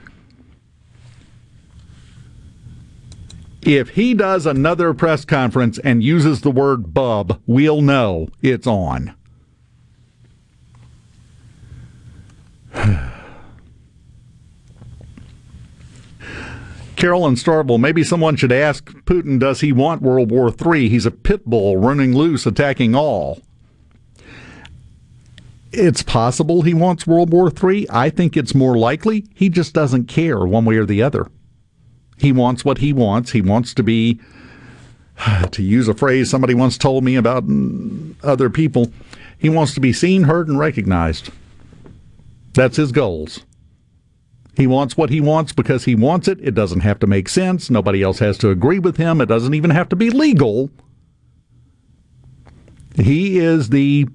If 3.62 3.90
he 3.90 4.14
does 4.14 4.46
another 4.46 4.94
press 4.94 5.24
conference 5.24 5.78
and 5.78 6.02
uses 6.02 6.40
the 6.40 6.50
word 6.50 6.94
bub, 6.94 7.40
we'll 7.46 7.82
know 7.82 8.28
it's 8.42 8.66
on. 8.66 9.14
Carolyn 16.98 17.36
Starble, 17.36 17.78
maybe 17.78 18.02
someone 18.02 18.34
should 18.34 18.50
ask 18.50 18.90
Putin, 19.04 19.38
does 19.38 19.60
he 19.60 19.70
want 19.70 20.02
World 20.02 20.32
War 20.32 20.52
III? 20.52 20.88
He's 20.88 21.06
a 21.06 21.12
pit 21.12 21.46
bull 21.46 21.76
running 21.76 22.12
loose, 22.12 22.44
attacking 22.44 22.96
all. 22.96 23.40
It's 25.70 26.02
possible 26.02 26.62
he 26.62 26.74
wants 26.74 27.06
World 27.06 27.32
War 27.32 27.52
III. 27.52 27.86
I 27.88 28.10
think 28.10 28.36
it's 28.36 28.52
more 28.52 28.76
likely 28.76 29.26
he 29.32 29.48
just 29.48 29.74
doesn't 29.74 30.06
care 30.08 30.44
one 30.44 30.64
way 30.64 30.76
or 30.76 30.84
the 30.84 31.00
other. 31.00 31.28
He 32.16 32.32
wants 32.32 32.64
what 32.64 32.78
he 32.78 32.92
wants. 32.92 33.30
He 33.30 33.42
wants 33.42 33.74
to 33.74 33.84
be, 33.84 34.18
to 35.52 35.62
use 35.62 35.86
a 35.86 35.94
phrase 35.94 36.28
somebody 36.28 36.54
once 36.54 36.76
told 36.76 37.04
me 37.04 37.14
about 37.14 37.44
other 38.24 38.50
people, 38.50 38.90
he 39.38 39.48
wants 39.48 39.72
to 39.74 39.80
be 39.80 39.92
seen, 39.92 40.24
heard, 40.24 40.48
and 40.48 40.58
recognized. 40.58 41.30
That's 42.54 42.76
his 42.76 42.90
goals. 42.90 43.44
He 44.58 44.66
wants 44.66 44.96
what 44.96 45.10
he 45.10 45.20
wants 45.20 45.52
because 45.52 45.84
he 45.84 45.94
wants 45.94 46.26
it. 46.26 46.40
It 46.42 46.52
doesn't 46.52 46.80
have 46.80 46.98
to 46.98 47.06
make 47.06 47.28
sense. 47.28 47.70
Nobody 47.70 48.02
else 48.02 48.18
has 48.18 48.36
to 48.38 48.50
agree 48.50 48.80
with 48.80 48.96
him. 48.96 49.20
It 49.20 49.26
doesn't 49.26 49.54
even 49.54 49.70
have 49.70 49.88
to 49.90 49.96
be 49.96 50.10
legal. 50.10 50.68
He 52.96 53.38
is 53.38 53.68
the 53.68 54.08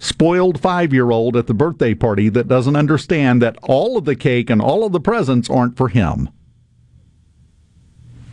spoiled 0.00 0.60
five 0.60 0.92
year 0.92 1.12
old 1.12 1.36
at 1.36 1.46
the 1.46 1.54
birthday 1.54 1.94
party 1.94 2.28
that 2.30 2.48
doesn't 2.48 2.74
understand 2.74 3.40
that 3.42 3.56
all 3.62 3.96
of 3.96 4.04
the 4.04 4.16
cake 4.16 4.50
and 4.50 4.60
all 4.60 4.84
of 4.84 4.90
the 4.90 4.98
presents 4.98 5.48
aren't 5.48 5.76
for 5.76 5.88
him. 5.88 6.28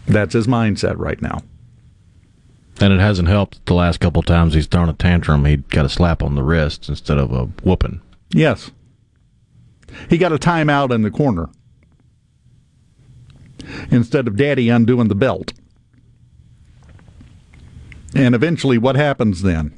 That's 0.07 0.33
his 0.33 0.47
mindset 0.47 0.97
right 0.97 1.21
now. 1.21 1.43
And 2.79 2.91
it 2.91 2.99
hasn't 2.99 3.27
helped 3.27 3.63
the 3.67 3.75
last 3.75 3.99
couple 3.99 4.23
times 4.23 4.55
he's 4.55 4.65
thrown 4.65 4.89
a 4.89 4.93
tantrum. 4.93 5.45
He 5.45 5.57
got 5.57 5.85
a 5.85 5.89
slap 5.89 6.23
on 6.23 6.33
the 6.33 6.41
wrist 6.41 6.89
instead 6.89 7.19
of 7.19 7.31
a 7.31 7.45
whooping. 7.63 8.01
Yes. 8.31 8.71
He 10.09 10.17
got 10.17 10.33
a 10.33 10.37
timeout 10.37 10.93
in 10.93 11.01
the 11.01 11.11
corner 11.11 11.49
instead 13.89 14.27
of 14.27 14.35
daddy 14.35 14.69
undoing 14.69 15.07
the 15.07 15.15
belt. 15.15 15.53
And 18.13 18.35
eventually, 18.35 18.77
what 18.77 18.95
happens 18.95 19.41
then? 19.41 19.73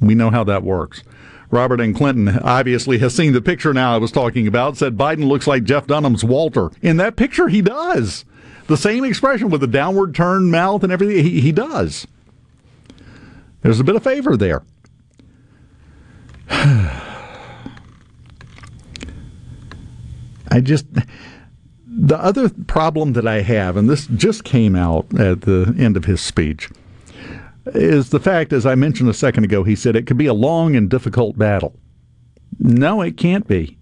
We 0.00 0.14
know 0.14 0.30
how 0.30 0.44
that 0.44 0.64
works. 0.64 1.02
Robert 1.50 1.80
and 1.80 1.94
Clinton 1.94 2.38
obviously 2.40 2.98
has 2.98 3.14
seen 3.14 3.34
the 3.34 3.42
picture 3.42 3.72
now 3.72 3.94
I 3.94 3.98
was 3.98 4.10
talking 4.10 4.46
about, 4.46 4.76
said 4.76 4.96
Biden 4.96 5.28
looks 5.28 5.46
like 5.46 5.64
Jeff 5.64 5.86
Dunham's 5.86 6.24
Walter. 6.24 6.70
In 6.80 6.96
that 6.96 7.14
picture, 7.14 7.48
he 7.48 7.62
does. 7.62 8.24
The 8.66 8.76
same 8.76 9.04
expression 9.04 9.50
with 9.50 9.60
the 9.60 9.66
downward 9.66 10.14
turned 10.14 10.50
mouth 10.50 10.82
and 10.82 10.92
everything, 10.92 11.22
he, 11.24 11.40
he 11.40 11.52
does. 11.52 12.06
There's 13.60 13.80
a 13.80 13.84
bit 13.84 13.96
of 13.96 14.02
favor 14.02 14.36
there. 14.36 14.64
I 20.52 20.60
just 20.60 20.86
the 21.86 22.18
other 22.18 22.50
problem 22.50 23.14
that 23.14 23.26
I 23.26 23.40
have, 23.40 23.76
and 23.76 23.88
this 23.88 24.06
just 24.06 24.44
came 24.44 24.76
out 24.76 25.06
at 25.18 25.42
the 25.42 25.74
end 25.78 25.96
of 25.96 26.04
his 26.04 26.20
speech, 26.20 26.68
is 27.66 28.10
the 28.10 28.20
fact, 28.20 28.52
as 28.52 28.66
I 28.66 28.74
mentioned 28.74 29.08
a 29.08 29.14
second 29.14 29.44
ago, 29.44 29.62
he 29.62 29.74
said 29.74 29.96
it 29.96 30.06
could 30.06 30.18
be 30.18 30.26
a 30.26 30.34
long 30.34 30.76
and 30.76 30.90
difficult 30.90 31.38
battle. 31.38 31.74
No, 32.58 33.00
it 33.00 33.16
can't 33.16 33.46
be. 33.46 33.78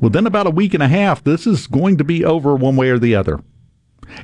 Within 0.00 0.26
about 0.26 0.46
a 0.46 0.50
week 0.50 0.74
and 0.74 0.82
a 0.82 0.88
half, 0.88 1.24
this 1.24 1.46
is 1.46 1.66
going 1.66 1.96
to 1.98 2.04
be 2.04 2.24
over 2.24 2.54
one 2.54 2.76
way 2.76 2.90
or 2.90 2.98
the 2.98 3.16
other. 3.16 3.40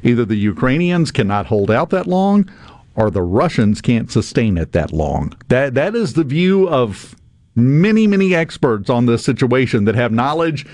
Either 0.02 0.24
the 0.24 0.36
Ukrainians 0.36 1.10
cannot 1.10 1.46
hold 1.46 1.70
out 1.70 1.90
that 1.90 2.06
long, 2.06 2.48
or 2.94 3.10
the 3.10 3.22
Russians 3.22 3.80
can't 3.80 4.10
sustain 4.10 4.56
it 4.56 4.70
that 4.72 4.92
long. 4.92 5.36
That 5.48 5.74
that 5.74 5.96
is 5.96 6.12
the 6.12 6.22
view 6.22 6.68
of 6.68 7.16
many, 7.56 8.06
many 8.06 8.34
experts 8.34 8.88
on 8.88 9.06
this 9.06 9.24
situation 9.24 9.84
that 9.84 9.94
have 9.96 10.12
knowledge 10.12 10.64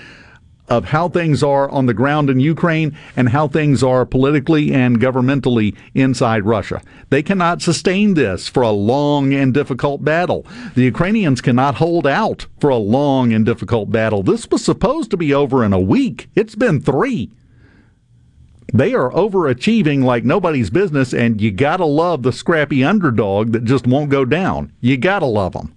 of 0.71 0.85
how 0.85 1.09
things 1.09 1.43
are 1.43 1.69
on 1.69 1.85
the 1.85 1.93
ground 1.93 2.29
in 2.29 2.39
Ukraine 2.39 2.97
and 3.17 3.27
how 3.27 3.45
things 3.45 3.83
are 3.83 4.05
politically 4.05 4.71
and 4.73 5.01
governmentally 5.01 5.75
inside 5.93 6.45
Russia. 6.45 6.81
They 7.09 7.21
cannot 7.21 7.61
sustain 7.61 8.13
this 8.13 8.47
for 8.47 8.63
a 8.63 8.71
long 8.71 9.33
and 9.33 9.53
difficult 9.53 10.05
battle. 10.05 10.45
The 10.75 10.83
Ukrainians 10.83 11.41
cannot 11.41 11.75
hold 11.75 12.07
out 12.07 12.45
for 12.61 12.69
a 12.69 12.77
long 12.77 13.33
and 13.33 13.45
difficult 13.45 13.91
battle. 13.91 14.23
This 14.23 14.49
was 14.49 14.63
supposed 14.63 15.11
to 15.11 15.17
be 15.17 15.33
over 15.33 15.65
in 15.65 15.73
a 15.73 15.79
week. 15.79 16.29
It's 16.35 16.55
been 16.55 16.79
three. 16.79 17.29
They 18.73 18.93
are 18.93 19.11
overachieving 19.11 20.05
like 20.05 20.23
nobody's 20.23 20.69
business, 20.69 21.13
and 21.13 21.41
you 21.41 21.51
gotta 21.51 21.85
love 21.85 22.23
the 22.23 22.31
scrappy 22.31 22.81
underdog 22.81 23.51
that 23.51 23.65
just 23.65 23.85
won't 23.85 24.09
go 24.09 24.23
down. 24.23 24.71
You 24.79 24.95
gotta 24.95 25.25
love 25.25 25.51
them. 25.51 25.75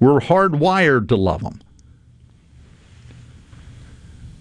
We're 0.00 0.18
hardwired 0.18 1.06
to 1.10 1.16
love 1.16 1.44
them 1.44 1.60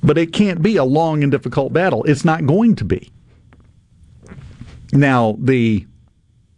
but 0.03 0.17
it 0.17 0.33
can't 0.33 0.61
be 0.61 0.77
a 0.77 0.83
long 0.83 1.23
and 1.23 1.31
difficult 1.31 1.73
battle. 1.73 2.03
It's 2.03 2.25
not 2.25 2.45
going 2.45 2.75
to 2.77 2.85
be. 2.85 3.11
Now, 4.91 5.37
the 5.39 5.85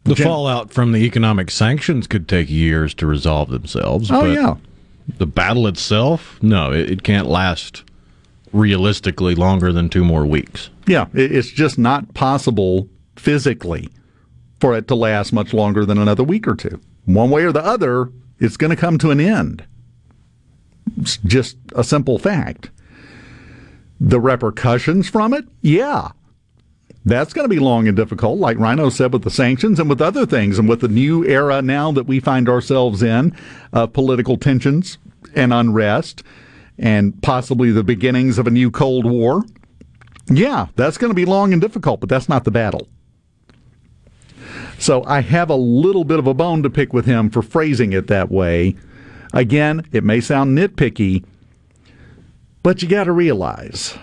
the 0.06 0.16
gen- 0.16 0.28
fallout 0.28 0.72
from 0.72 0.92
the 0.92 1.00
economic 1.00 1.50
sanctions 1.50 2.08
could 2.08 2.28
take 2.28 2.50
years 2.50 2.94
to 2.96 3.08
resolve 3.08 3.50
themselves. 3.50 4.10
Oh 4.12 4.26
yeah, 4.26 4.56
the 5.18 5.28
battle 5.28 5.68
itself, 5.68 6.42
no, 6.42 6.72
it, 6.72 6.90
it, 6.90 7.04
can't 7.04 7.28
last 7.28 7.84
realistically 8.52 9.36
longer 9.36 9.72
than 9.72 9.90
two 9.90 10.04
more 10.04 10.26
weeks. 10.26 10.70
Yeah, 10.88 11.08
it's 11.14 11.50
just 11.50 11.78
not 11.78 12.14
possible 12.14 12.90
physically 13.16 13.90
for 14.60 14.76
it 14.76 14.88
to 14.88 14.96
last 14.96 15.34
much 15.34 15.54
longer 15.54 15.86
than 15.86 15.98
another 15.98 16.24
week 16.24 16.48
or 16.48 16.56
two. 16.56 16.80
One 17.06 17.30
way 17.30 17.44
or 17.44 17.52
the 17.52 17.64
other, 17.64 18.12
it's 18.40 18.58
going 18.58 18.70
to 18.70 18.76
come 18.76 18.98
to 19.00 19.12
an 19.12 19.20
end. 19.20 19.66
It's 20.98 21.18
just 21.18 21.58
a 21.76 21.84
simple 21.84 22.18
fact. 22.18 22.70
The 24.06 24.20
repercussions 24.20 25.08
from 25.08 25.34
it? 25.34 25.46
Yeah. 25.62 26.10
That's 27.06 27.32
going 27.32 27.46
to 27.46 27.54
be 27.54 27.62
long 27.62 27.88
and 27.88 27.96
difficult, 27.96 28.38
like 28.38 28.60
Rhino 28.60 28.90
said, 28.90 29.14
with 29.14 29.24
the 29.24 29.30
sanctions 29.30 29.80
and 29.80 29.90
with 29.90 30.02
other 30.02 30.26
things, 30.26 30.60
and 30.60 30.68
with 30.68 30.82
the 30.82 30.90
new 30.90 31.26
era 31.26 31.62
now 31.62 31.94
that 31.94 32.06
we 32.06 32.20
find 32.20 32.50
ourselves 32.50 33.02
in 33.02 33.34
of 33.72 33.94
political 33.94 34.36
tensions 34.36 34.98
and 35.36 35.54
unrest, 35.54 36.22
and 36.78 37.22
possibly 37.24 37.72
the 37.72 37.84
beginnings 37.84 38.38
of 38.38 38.46
a 38.46 38.52
new 38.52 38.70
Cold 38.70 39.10
War. 39.10 39.42
Yeah, 40.30 40.68
that's 40.76 40.98
going 40.98 41.12
to 41.12 41.16
be 41.16 41.26
long 41.26 41.54
and 41.54 41.62
difficult, 41.62 42.02
but 42.02 42.10
that's 42.10 42.28
not 42.28 42.44
the 42.44 42.52
battle. 42.52 42.90
So 44.80 45.06
I 45.06 45.22
have 45.22 45.50
a 45.50 45.56
little 45.56 46.04
bit 46.04 46.20
of 46.20 46.28
a 46.28 46.34
bone 46.34 46.62
to 46.64 46.70
pick 46.70 46.92
with 46.92 47.06
him 47.06 47.30
for 47.30 47.42
phrasing 47.42 47.94
it 47.94 48.08
that 48.08 48.30
way. 48.30 48.76
Again, 49.34 49.88
it 49.94 50.04
may 50.04 50.20
sound 50.20 50.58
nitpicky, 50.58 51.24
but 52.64 52.82
you 52.82 52.88
got 52.88 53.04
to 53.04 53.12
realize 53.12 53.98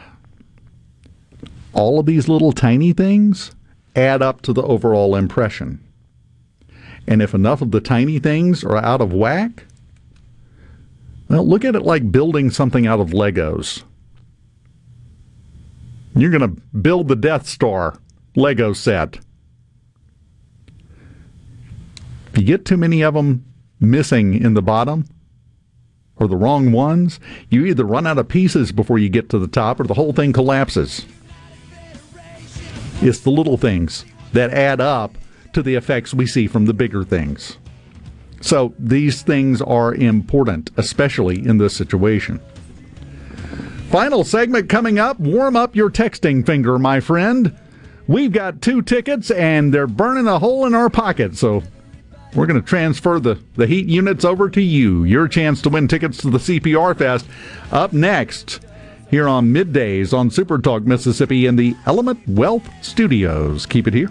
all 1.73 1.99
of 1.99 2.07
these 2.07 2.29
little 2.29 2.53
tiny 2.53 2.93
things 2.93 3.53
add 3.97 4.23
up 4.23 4.43
to 4.43 4.53
the 4.53 4.63
overall 4.63 5.17
impression. 5.17 5.83
And 7.07 7.23
if 7.23 7.35
enough 7.35 7.63
of 7.63 7.71
the 7.71 7.81
tiny 7.81 8.19
things 8.19 8.63
are 8.63 8.77
out 8.77 9.01
of 9.01 9.13
whack, 9.13 9.65
well, 11.29 11.47
look 11.47 11.65
at 11.65 11.75
it 11.75 11.83
like 11.83 12.13
building 12.13 12.51
something 12.51 12.87
out 12.87 13.01
of 13.01 13.11
Legos. 13.11 13.85
You're 16.15 16.31
going 16.31 16.57
to 16.57 16.61
build 16.77 17.09
the 17.09 17.17
Death 17.17 17.47
Star 17.47 17.99
Lego 18.35 18.73
set. 18.73 19.19
If 22.33 22.39
you 22.39 22.45
get 22.45 22.65
too 22.65 22.77
many 22.77 23.03
of 23.03 23.15
them 23.15 23.45
missing 23.81 24.35
in 24.35 24.55
the 24.55 24.63
bottom, 24.63 25.05
or 26.21 26.29
the 26.29 26.37
wrong 26.37 26.71
ones, 26.71 27.19
you 27.49 27.65
either 27.65 27.85
run 27.85 28.07
out 28.07 28.19
of 28.19 28.29
pieces 28.29 28.71
before 28.71 28.99
you 28.99 29.09
get 29.09 29.31
to 29.31 29.39
the 29.39 29.49
top 29.49 29.81
or 29.81 29.85
the 29.85 29.95
whole 29.95 30.13
thing 30.13 30.33
collapses. 30.33 31.07
It's 33.01 33.21
the 33.21 33.31
little 33.31 33.57
things 33.57 34.05
that 34.35 34.51
add 34.51 34.81
up 34.81 35.17
to 35.55 35.63
the 35.63 35.75
effects 35.75 36.15
we 36.15 36.27
see 36.27 36.47
from 36.47 36.67
the 36.67 36.75
bigger 36.75 37.03
things. 37.03 37.57
So 38.43 38.75
these 38.79 39.23
things 39.23 39.61
are 39.63 39.95
important, 39.95 40.71
especially 40.77 41.45
in 41.45 41.59
this 41.59 41.75
situation. 41.75 42.41
Final 43.89 44.23
segment 44.23 44.69
coming 44.69 44.99
up. 44.99 45.19
Warm 45.19 45.57
up 45.57 45.75
your 45.75 45.91
texting 45.91 46.47
finger, 46.47 46.79
my 46.79 47.01
friend. 47.01 47.59
We've 48.07 48.33
got 48.33 48.63
two 48.63 48.83
tickets 48.83 49.31
and 49.31 49.75
they're 49.75 49.87
burning 49.87 50.29
a 50.29 50.39
hole 50.39 50.67
in 50.67 50.75
our 50.75 50.91
pocket. 50.91 51.37
So 51.37 51.63
we're 52.35 52.47
going 52.47 52.61
to 52.61 52.67
transfer 52.67 53.19
the, 53.19 53.41
the 53.57 53.67
heat 53.67 53.87
units 53.87 54.25
over 54.25 54.49
to 54.51 54.61
you. 54.61 55.05
Your 55.05 55.29
chance 55.29 55.61
to 55.63 55.69
win 55.69 55.89
tickets 55.89 56.19
to 56.19 56.31
the 56.31 56.39
CPR 56.39 56.97
Fest 56.97 57.27
up 57.73 57.93
next 57.93 58.61
here 59.11 59.27
on 59.27 59.53
middays 59.53 60.17
on 60.17 60.31
Super 60.31 60.59
Talk 60.59 60.85
Mississippi 60.85 61.47
in 61.47 61.57
the 61.57 61.75
Element 61.87 62.21
Wealth 62.29 62.69
Studios. 62.83 63.67
Keep 63.67 63.89
it 63.89 63.95
here. 63.95 64.11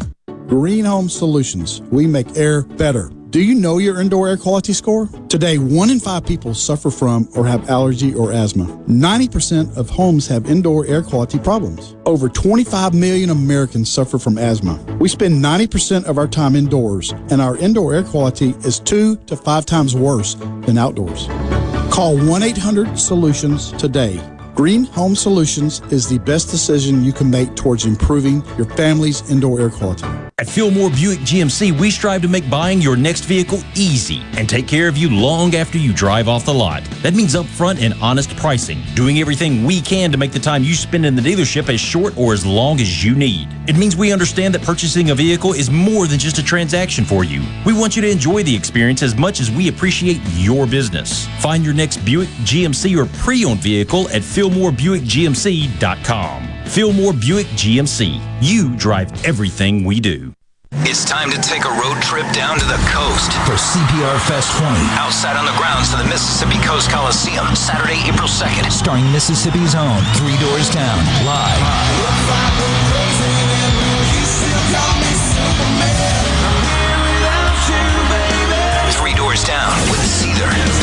Green 0.51 0.83
Home 0.83 1.07
Solutions. 1.07 1.79
We 1.93 2.05
make 2.05 2.35
air 2.35 2.63
better. 2.63 3.09
Do 3.29 3.41
you 3.41 3.55
know 3.55 3.77
your 3.77 4.01
indoor 4.01 4.27
air 4.27 4.35
quality 4.35 4.73
score? 4.73 5.07
Today, 5.29 5.57
one 5.57 5.89
in 5.89 5.97
five 5.97 6.25
people 6.25 6.53
suffer 6.53 6.91
from 6.91 7.29
or 7.37 7.47
have 7.47 7.69
allergy 7.69 8.13
or 8.13 8.33
asthma. 8.33 8.65
90% 8.65 9.77
of 9.77 9.89
homes 9.89 10.27
have 10.27 10.51
indoor 10.51 10.85
air 10.87 11.03
quality 11.03 11.39
problems. 11.39 11.95
Over 12.05 12.27
25 12.27 12.93
million 12.93 13.29
Americans 13.29 13.89
suffer 13.89 14.19
from 14.19 14.37
asthma. 14.37 14.77
We 14.99 15.07
spend 15.07 15.41
90% 15.41 16.03
of 16.03 16.17
our 16.17 16.27
time 16.27 16.57
indoors, 16.57 17.11
and 17.29 17.39
our 17.39 17.55
indoor 17.55 17.93
air 17.93 18.03
quality 18.03 18.49
is 18.65 18.81
two 18.81 19.15
to 19.27 19.37
five 19.37 19.65
times 19.65 19.95
worse 19.95 20.33
than 20.33 20.77
outdoors. 20.77 21.27
Call 21.93 22.17
1 22.17 22.43
800 22.43 22.99
Solutions 22.99 23.71
today. 23.71 24.19
Green 24.53 24.83
Home 24.83 25.15
Solutions 25.15 25.81
is 25.91 26.09
the 26.09 26.19
best 26.19 26.51
decision 26.51 27.05
you 27.05 27.13
can 27.13 27.29
make 27.29 27.55
towards 27.55 27.85
improving 27.85 28.43
your 28.57 28.65
family's 28.71 29.29
indoor 29.31 29.61
air 29.61 29.69
quality. 29.69 30.03
At 30.37 30.49
Fillmore 30.49 30.89
Buick 30.89 31.19
GMC, 31.19 31.79
we 31.79 31.91
strive 31.91 32.23
to 32.23 32.27
make 32.27 32.49
buying 32.49 32.81
your 32.81 32.97
next 32.97 33.25
vehicle 33.25 33.59
easy 33.75 34.23
and 34.35 34.49
take 34.49 34.67
care 34.67 34.87
of 34.87 34.97
you 34.97 35.09
long 35.09 35.55
after 35.55 35.77
you 35.77 35.93
drive 35.93 36.27
off 36.27 36.45
the 36.45 36.53
lot. 36.53 36.83
That 37.03 37.13
means 37.13 37.35
upfront 37.35 37.79
and 37.79 37.93
honest 38.01 38.35
pricing, 38.37 38.81
doing 38.95 39.19
everything 39.19 39.63
we 39.63 39.81
can 39.81 40.11
to 40.11 40.17
make 40.17 40.31
the 40.31 40.39
time 40.39 40.63
you 40.63 40.73
spend 40.73 41.05
in 41.05 41.15
the 41.15 41.21
dealership 41.21 41.71
as 41.71 41.79
short 41.79 42.17
or 42.17 42.33
as 42.33 42.43
long 42.43 42.81
as 42.81 43.05
you 43.05 43.15
need. 43.15 43.49
It 43.67 43.77
means 43.77 43.95
we 43.95 44.11
understand 44.11 44.55
that 44.55 44.63
purchasing 44.63 45.11
a 45.11 45.15
vehicle 45.15 45.53
is 45.53 45.69
more 45.69 46.07
than 46.07 46.17
just 46.17 46.39
a 46.39 46.43
transaction 46.43 47.05
for 47.05 47.23
you. 47.23 47.43
We 47.63 47.73
want 47.73 47.95
you 47.95 48.01
to 48.01 48.09
enjoy 48.09 48.41
the 48.41 48.55
experience 48.55 49.03
as 49.03 49.15
much 49.15 49.39
as 49.39 49.51
we 49.51 49.67
appreciate 49.69 50.19
your 50.33 50.65
business. 50.65 51.27
Find 51.39 51.63
your 51.63 51.75
next 51.75 51.97
Buick, 51.97 52.29
GMC, 52.43 52.97
or 52.97 53.05
pre-owned 53.19 53.59
vehicle 53.59 54.09
at 54.09 54.23
FillmoreBuickGMC.com. 54.41 56.65
Fillmore 56.65 57.13
Buick 57.13 57.45
GMC. 57.53 58.17
You 58.41 58.75
drive 58.75 59.23
everything 59.23 59.83
we 59.83 59.99
do. 59.99 60.33
It's 60.81 61.05
time 61.05 61.29
to 61.29 61.37
take 61.37 61.63
a 61.63 61.69
road 61.69 62.01
trip 62.01 62.25
down 62.33 62.57
to 62.57 62.65
the 62.65 62.81
coast 62.89 63.29
for 63.45 63.53
CPR 63.53 64.17
Fest 64.25 64.57
20. 64.57 64.73
Outside 64.97 65.37
on 65.37 65.45
the 65.45 65.53
grounds 65.61 65.93
of 65.93 65.99
the 65.99 66.05
Mississippi 66.05 66.57
Coast 66.65 66.89
Coliseum, 66.89 67.55
Saturday, 67.55 68.01
April 68.09 68.27
2nd. 68.27 68.71
Starring 68.71 69.05
Mississippi's 69.11 69.75
own 69.75 70.01
Three 70.17 70.37
Doors 70.41 70.71
Down, 70.73 70.97
live. 71.21 71.61
Three 78.97 79.13
Doors 79.13 79.43
Down 79.43 79.69
with 79.91 79.99
Seether. 80.01 80.80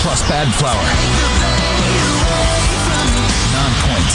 Plus 0.00 0.22
Bad 0.28 0.46
Flower. 0.54 0.88
Nonpoint. 3.52 4.10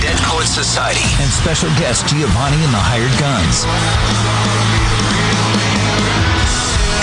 Dead 0.00 0.18
Poet 0.26 0.46
Society. 0.46 1.22
And 1.22 1.30
special 1.30 1.70
guest 1.78 2.08
Giovanni 2.08 2.62
and 2.64 2.74
the 2.74 2.82
Hired 2.82 3.16
Guns. 3.20 4.89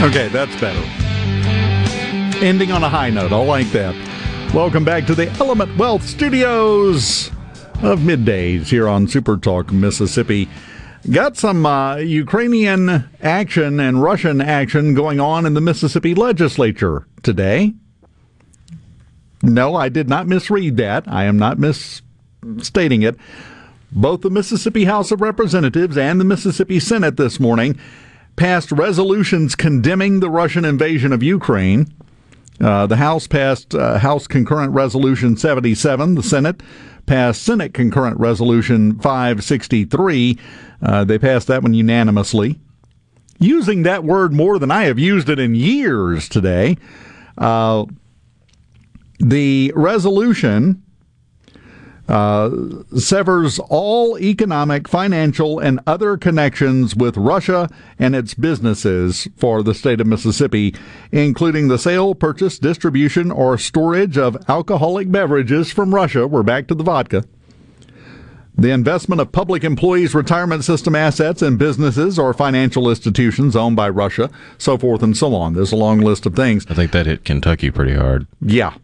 Okay, 0.04 0.28
that's 0.28 0.58
better. 0.58 0.80
Ending 2.42 2.72
on 2.72 2.82
a 2.82 2.88
high 2.88 3.10
note. 3.10 3.32
I 3.32 3.36
like 3.36 3.70
that. 3.72 3.94
Welcome 4.54 4.82
back 4.82 5.04
to 5.08 5.14
the 5.14 5.28
Element 5.32 5.76
Wealth 5.76 6.02
Studios 6.02 7.28
of 7.82 7.98
middays 7.98 8.68
here 8.68 8.88
on 8.88 9.08
Super 9.08 9.36
Talk 9.36 9.70
Mississippi. 9.70 10.48
Got 11.10 11.36
some 11.36 11.66
uh, 11.66 11.96
Ukrainian 11.96 13.10
action 13.20 13.78
and 13.78 14.02
Russian 14.02 14.40
action 14.40 14.94
going 14.94 15.20
on 15.20 15.44
in 15.44 15.52
the 15.52 15.60
Mississippi 15.60 16.14
legislature 16.14 17.06
today. 17.22 17.74
No, 19.42 19.74
I 19.74 19.90
did 19.90 20.08
not 20.08 20.26
misread 20.26 20.78
that. 20.78 21.06
I 21.08 21.24
am 21.24 21.36
not 21.36 21.58
misstating 21.58 23.02
it. 23.02 23.16
Both 23.92 24.22
the 24.22 24.30
Mississippi 24.30 24.86
House 24.86 25.12
of 25.12 25.20
Representatives 25.20 25.98
and 25.98 26.18
the 26.18 26.24
Mississippi 26.24 26.80
Senate 26.80 27.18
this 27.18 27.38
morning 27.38 27.78
passed 28.40 28.72
resolutions 28.72 29.54
condemning 29.54 30.20
the 30.20 30.30
Russian 30.30 30.64
invasion 30.64 31.12
of 31.12 31.22
Ukraine. 31.22 31.86
Uh, 32.58 32.86
the 32.86 32.96
House 32.96 33.26
passed 33.26 33.74
uh, 33.74 33.98
House 33.98 34.26
Concurrent 34.26 34.72
Resolution 34.72 35.36
77. 35.36 36.14
The 36.14 36.22
Senate 36.22 36.62
passed 37.04 37.42
Senate 37.42 37.74
Concurrent 37.74 38.18
Resolution 38.18 38.98
563. 38.98 40.38
Uh, 40.80 41.04
they 41.04 41.18
passed 41.18 41.48
that 41.48 41.62
one 41.62 41.74
unanimously. 41.74 42.58
Using 43.38 43.82
that 43.82 44.04
word 44.04 44.32
more 44.32 44.58
than 44.58 44.70
I 44.70 44.84
have 44.84 44.98
used 44.98 45.28
it 45.28 45.38
in 45.38 45.54
years 45.54 46.26
today. 46.26 46.78
Uh, 47.36 47.84
the 49.18 49.70
resolution 49.76 50.82
uh, 52.10 52.50
severs 52.96 53.58
all 53.68 54.18
economic, 54.18 54.88
financial, 54.88 55.58
and 55.58 55.80
other 55.86 56.16
connections 56.16 56.96
with 56.96 57.16
Russia 57.16 57.68
and 57.98 58.16
its 58.16 58.34
businesses 58.34 59.28
for 59.36 59.62
the 59.62 59.74
state 59.74 60.00
of 60.00 60.06
Mississippi, 60.06 60.74
including 61.12 61.68
the 61.68 61.78
sale, 61.78 62.14
purchase, 62.14 62.58
distribution, 62.58 63.30
or 63.30 63.56
storage 63.56 64.18
of 64.18 64.36
alcoholic 64.48 65.10
beverages 65.10 65.70
from 65.72 65.94
Russia. 65.94 66.26
We're 66.26 66.42
back 66.42 66.66
to 66.68 66.74
the 66.74 66.84
vodka. 66.84 67.24
The 68.56 68.72
investment 68.72 69.20
of 69.20 69.32
public 69.32 69.64
employees' 69.64 70.14
retirement 70.14 70.64
system 70.64 70.94
assets 70.94 71.40
in 71.40 71.56
businesses 71.56 72.18
or 72.18 72.34
financial 72.34 72.90
institutions 72.90 73.56
owned 73.56 73.76
by 73.76 73.88
Russia, 73.88 74.28
so 74.58 74.76
forth 74.76 75.02
and 75.02 75.16
so 75.16 75.34
on. 75.34 75.54
There's 75.54 75.72
a 75.72 75.76
long 75.76 76.00
list 76.00 76.26
of 76.26 76.34
things. 76.34 76.66
I 76.68 76.74
think 76.74 76.92
that 76.92 77.06
hit 77.06 77.24
Kentucky 77.24 77.70
pretty 77.70 77.94
hard. 77.94 78.26
Yeah. 78.42 78.74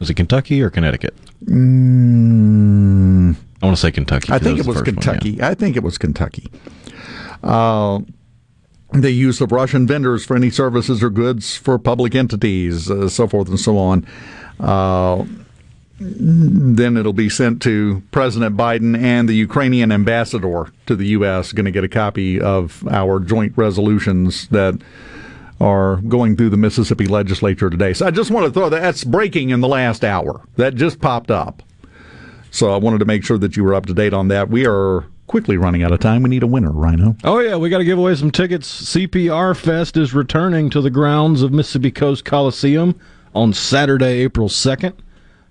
Was 0.00 0.10
it 0.10 0.14
Kentucky 0.14 0.60
or 0.62 0.70
Connecticut? 0.70 1.14
Mm, 1.44 3.36
I 3.62 3.66
want 3.66 3.76
to 3.76 3.80
say 3.80 3.92
Kentucky. 3.92 4.32
I 4.32 4.38
think 4.38 4.58
it 4.58 4.66
was 4.66 4.78
the 4.78 4.84
first 4.84 4.96
one, 4.96 5.02
Kentucky. 5.04 5.30
yeah. 5.32 5.48
I 5.48 5.54
think 5.54 5.76
it 5.76 5.82
was 5.82 5.98
Kentucky. 5.98 6.50
Uh, 7.42 8.00
the 8.92 9.12
use 9.12 9.40
of 9.40 9.52
Russian 9.52 9.86
vendors 9.86 10.24
for 10.24 10.34
any 10.34 10.50
services 10.50 11.02
or 11.02 11.10
goods 11.10 11.56
for 11.56 11.78
public 11.78 12.14
entities, 12.14 12.90
uh, 12.90 13.08
so 13.08 13.28
forth 13.28 13.48
and 13.48 13.60
so 13.60 13.78
on. 13.78 14.06
Uh, 14.58 15.24
then 16.00 16.96
it'll 16.96 17.12
be 17.12 17.28
sent 17.28 17.60
to 17.62 18.02
President 18.10 18.56
Biden 18.56 18.98
and 18.98 19.28
the 19.28 19.34
Ukrainian 19.34 19.92
ambassador 19.92 20.72
to 20.86 20.96
the 20.96 21.08
U.S. 21.08 21.52
Going 21.52 21.66
to 21.66 21.70
get 21.70 21.84
a 21.84 21.88
copy 21.88 22.40
of 22.40 22.86
our 22.88 23.20
joint 23.20 23.52
resolutions 23.54 24.48
that 24.48 24.80
are 25.60 25.96
going 25.96 26.36
through 26.36 26.50
the 26.50 26.56
Mississippi 26.56 27.06
legislature 27.06 27.68
today. 27.68 27.92
So 27.92 28.06
I 28.06 28.10
just 28.10 28.30
want 28.30 28.46
to 28.46 28.52
throw 28.52 28.68
that. 28.70 28.80
That's 28.80 29.04
breaking 29.04 29.50
in 29.50 29.60
the 29.60 29.68
last 29.68 30.04
hour. 30.04 30.42
That 30.56 30.74
just 30.74 31.00
popped 31.00 31.30
up. 31.30 31.62
So 32.50 32.72
I 32.72 32.78
wanted 32.78 32.98
to 32.98 33.04
make 33.04 33.24
sure 33.24 33.38
that 33.38 33.56
you 33.56 33.64
were 33.64 33.74
up 33.74 33.86
to 33.86 33.94
date 33.94 34.14
on 34.14 34.28
that. 34.28 34.48
We 34.48 34.66
are 34.66 35.04
quickly 35.26 35.56
running 35.56 35.84
out 35.84 35.92
of 35.92 36.00
time. 36.00 36.22
We 36.22 36.30
need 36.30 36.42
a 36.42 36.46
winner, 36.48 36.72
Rhino. 36.72 37.14
Oh 37.22 37.38
yeah, 37.38 37.56
we 37.56 37.68
got 37.68 37.78
to 37.78 37.84
give 37.84 37.98
away 37.98 38.16
some 38.16 38.32
tickets. 38.32 38.94
CPR 38.96 39.56
Fest 39.56 39.96
is 39.96 40.12
returning 40.12 40.70
to 40.70 40.80
the 40.80 40.90
grounds 40.90 41.42
of 41.42 41.52
Mississippi 41.52 41.92
Coast 41.92 42.24
Coliseum 42.24 42.98
on 43.34 43.52
Saturday, 43.52 44.22
April 44.22 44.48
second. 44.48 45.00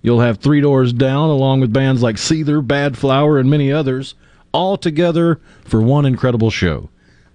You'll 0.02 0.20
have 0.20 0.38
Three 0.38 0.60
Doors 0.60 0.92
Down 0.92 1.30
along 1.30 1.60
with 1.60 1.72
bands 1.72 2.02
like 2.02 2.16
Seether, 2.16 2.66
Badflower, 2.66 3.38
and 3.38 3.48
many 3.48 3.72
others, 3.72 4.14
all 4.52 4.76
together 4.76 5.40
for 5.64 5.80
one 5.80 6.04
incredible 6.04 6.50
show. 6.50 6.90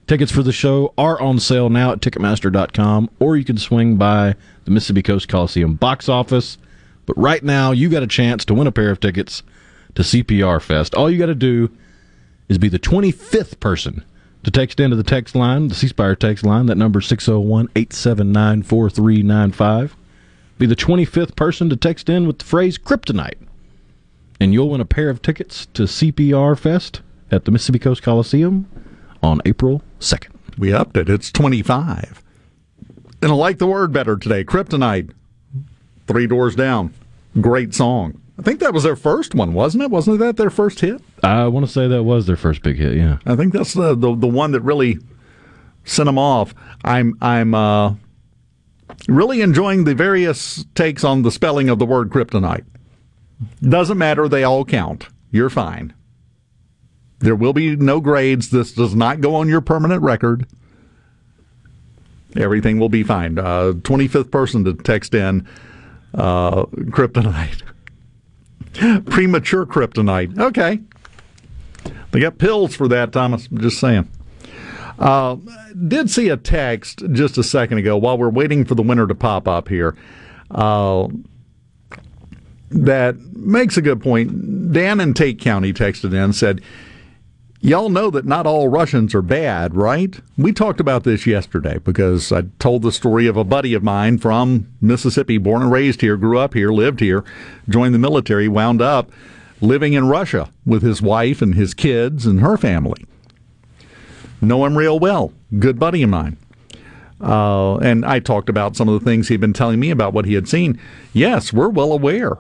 Tickets 0.08 0.32
for 0.32 0.44
the 0.44 0.52
show 0.52 0.94
are 1.00 1.20
on 1.20 1.40
sale 1.40 1.68
now 1.68 1.92
at 1.92 2.00
Ticketmaster.com, 2.00 3.10
or 3.20 3.38
you 3.38 3.44
can 3.44 3.58
swing 3.58 3.98
by 3.98 4.36
the 4.66 4.72
Mississippi 4.72 5.02
Coast 5.02 5.28
Coliseum 5.28 5.74
box 5.74 6.08
office. 6.08 6.60
But 7.08 7.18
right 7.18 7.44
now, 7.44 7.72
you 7.72 7.90
got 7.90 8.04
a 8.04 8.08
chance 8.08 8.46
to 8.46 8.54
win 8.54 8.68
a 8.68 8.72
pair 8.72 8.92
of 8.92 9.00
tickets 9.00 9.42
to 9.96 10.04
CPR 10.04 10.62
Fest. 10.62 10.94
All 10.94 11.10
you 11.10 11.18
got 11.18 11.26
to 11.28 11.36
do 11.36 11.72
is 12.48 12.60
be 12.60 12.70
the 12.70 12.78
25th 12.78 13.60
person 13.60 14.06
to 14.44 14.52
text 14.52 14.80
into 14.80 14.96
the 14.96 15.04
text 15.04 15.34
line, 15.34 15.70
the 15.70 15.76
C 15.76 15.88
Spire 15.88 16.16
text 16.16 16.46
line. 16.46 16.68
That 16.68 16.78
number 16.78 17.00
is 17.00 17.08
601 17.08 17.70
879 17.76 18.62
4395. 18.62 19.96
Be 20.60 20.68
the 20.68 20.76
25th 20.76 21.36
person 21.36 21.68
to 21.70 21.76
text 21.76 22.10
in 22.10 22.28
with 22.28 22.38
the 22.38 22.46
phrase 22.46 22.78
kryptonite. 22.78 23.40
And 24.40 24.54
you'll 24.54 24.70
win 24.70 24.82
a 24.82 24.86
pair 24.86 25.10
of 25.10 25.24
tickets 25.24 25.66
to 25.74 25.84
CPR 25.84 26.60
Fest 26.60 27.02
at 27.32 27.46
the 27.46 27.52
Mississippi 27.52 27.80
Coast 27.80 28.04
Coliseum 28.04 28.70
on 29.26 29.42
April 29.46 29.82
2nd. 30.00 30.30
We 30.58 30.72
upped 30.72 30.96
it. 30.96 31.10
It's 31.10 31.32
25. 31.32 32.24
And 33.22 33.32
I 33.32 33.36
like 33.36 33.58
the 33.58 33.68
word 33.68 33.92
better 33.92 34.16
today. 34.16 34.44
Kryptonite. 34.44 35.12
Three 36.08 36.28
Doors 36.28 36.56
Down. 36.56 36.94
Great 37.42 37.74
song. 37.74 38.22
I 38.38 38.42
think 38.42 38.60
that 38.60 38.74
was 38.74 38.84
their 38.84 38.96
first 38.96 39.34
one, 39.34 39.54
wasn't 39.54 39.84
it? 39.84 39.90
Wasn't 39.90 40.20
that 40.20 40.38
their 40.38 40.50
first 40.50 40.82
hit? 40.82 41.02
I 41.24 41.48
want 41.48 41.66
to 41.66 41.72
say 41.72 41.88
that 41.88 42.04
was 42.04 42.28
their 42.28 42.36
first 42.36 42.62
big 42.62 42.78
hit, 42.78 42.96
yeah. 42.96 43.18
I 43.26 43.36
think 43.36 43.54
that's 43.54 43.74
the 43.74 43.96
the, 43.96 44.14
the 44.14 44.28
one 44.28 44.52
that 44.52 44.62
really 44.62 45.00
sent 45.86 46.06
them 46.06 46.18
off. 46.20 46.54
I'm 46.84 47.18
I'm 47.22 47.56
uh, 47.56 47.96
really 49.08 49.42
enjoying 49.42 49.86
the 49.86 49.96
various 49.96 50.66
takes 50.76 51.04
on 51.04 51.22
the 51.22 51.32
spelling 51.32 51.70
of 51.70 51.80
the 51.80 51.86
word 51.86 52.10
kryptonite. 52.10 52.66
Doesn't 53.62 53.98
matter; 53.98 54.28
they 54.28 54.44
all 54.44 54.66
count. 54.66 55.08
You're 55.32 55.50
fine. 55.50 55.94
There 57.20 57.36
will 57.36 57.54
be 57.54 57.76
no 57.76 58.02
grades. 58.02 58.50
This 58.50 58.74
does 58.74 58.94
not 58.96 59.22
go 59.22 59.36
on 59.36 59.48
your 59.48 59.62
permanent 59.62 60.02
record. 60.02 60.46
Everything 62.36 62.80
will 62.80 62.90
be 62.90 63.04
fine. 63.04 63.38
Uh, 63.38 63.74
25th 63.78 64.30
person 64.30 64.66
to 64.66 64.74
text 64.74 65.14
in 65.14 65.48
uh, 66.14 66.66
kryptonite. 66.66 67.62
Premature 69.06 69.66
kryptonite. 69.66 70.38
Okay. 70.38 70.80
They 72.12 72.20
got 72.20 72.38
pills 72.38 72.76
for 72.76 72.88
that, 72.90 73.14
Thomas. 73.14 73.48
I'm 73.48 73.60
just 73.60 73.80
saying. 73.80 74.10
Uh, 75.00 75.38
did 75.88 76.10
see 76.10 76.30
a 76.30 76.38
text 76.38 77.04
just 77.12 77.38
a 77.38 77.44
second 77.44 77.78
ago 77.78 77.98
while 77.98 78.18
we're 78.18 78.30
waiting 78.30 78.66
for 78.66 78.76
the 78.76 78.82
winner 78.82 79.08
to 79.08 79.16
pop 79.16 79.48
up 79.48 79.68
here. 79.68 79.96
Uh, 80.52 81.08
that 82.72 83.18
makes 83.36 83.78
a 83.78 83.82
good 83.82 84.02
point. 84.02 84.72
Dan 84.74 85.00
in 85.00 85.14
Tate 85.14 85.40
County 85.40 85.74
texted 85.74 86.14
in 86.14 86.34
said, 86.34 86.62
Y'all 87.66 87.90
know 87.90 88.12
that 88.12 88.26
not 88.26 88.46
all 88.46 88.68
Russians 88.68 89.16
are 89.16 89.24
bad, 89.24 89.74
right? 89.74 90.20
We 90.38 90.54
talked 90.54 90.80
about 90.80 91.04
this 91.04 91.26
yesterday 91.26 91.80
because 91.80 92.32
I 92.32 92.44
told 92.60 92.84
the 92.84 92.92
story 92.92 93.26
of 93.26 93.38
a 93.38 93.44
buddy 93.44 93.74
of 93.74 93.82
mine 93.82 94.20
from 94.20 94.72
Mississippi, 94.82 95.40
born 95.40 95.64
and 95.64 95.72
raised 95.72 96.02
here, 96.02 96.16
grew 96.16 96.38
up 96.38 96.54
here, 96.54 96.72
lived 96.72 97.00
here, 97.00 97.24
joined 97.68 97.96
the 97.96 98.00
military, 98.00 98.48
wound 98.48 98.84
up 98.84 99.10
living 99.62 99.94
in 99.94 100.08
Russia 100.08 100.52
with 100.64 100.84
his 100.84 101.02
wife 101.02 101.42
and 101.42 101.56
his 101.56 101.74
kids 101.74 102.28
and 102.28 102.40
her 102.40 102.56
family. 102.56 103.04
Know 104.42 104.64
him 104.64 104.78
real 104.78 105.00
well. 105.00 105.34
Good 105.58 105.80
buddy 105.80 106.04
of 106.04 106.12
mine. 106.12 106.38
Uh, 107.20 107.78
and 107.78 108.06
I 108.06 108.20
talked 108.20 108.48
about 108.48 108.76
some 108.76 108.88
of 108.88 109.00
the 109.00 109.04
things 109.04 109.28
he'd 109.28 109.42
been 109.42 109.54
telling 109.54 109.80
me 109.80 109.90
about 109.90 110.14
what 110.14 110.26
he 110.26 110.36
had 110.36 110.48
seen. 110.48 110.80
Yes, 111.14 111.52
we're 111.52 111.70
well 111.70 111.94
aware 111.94 112.38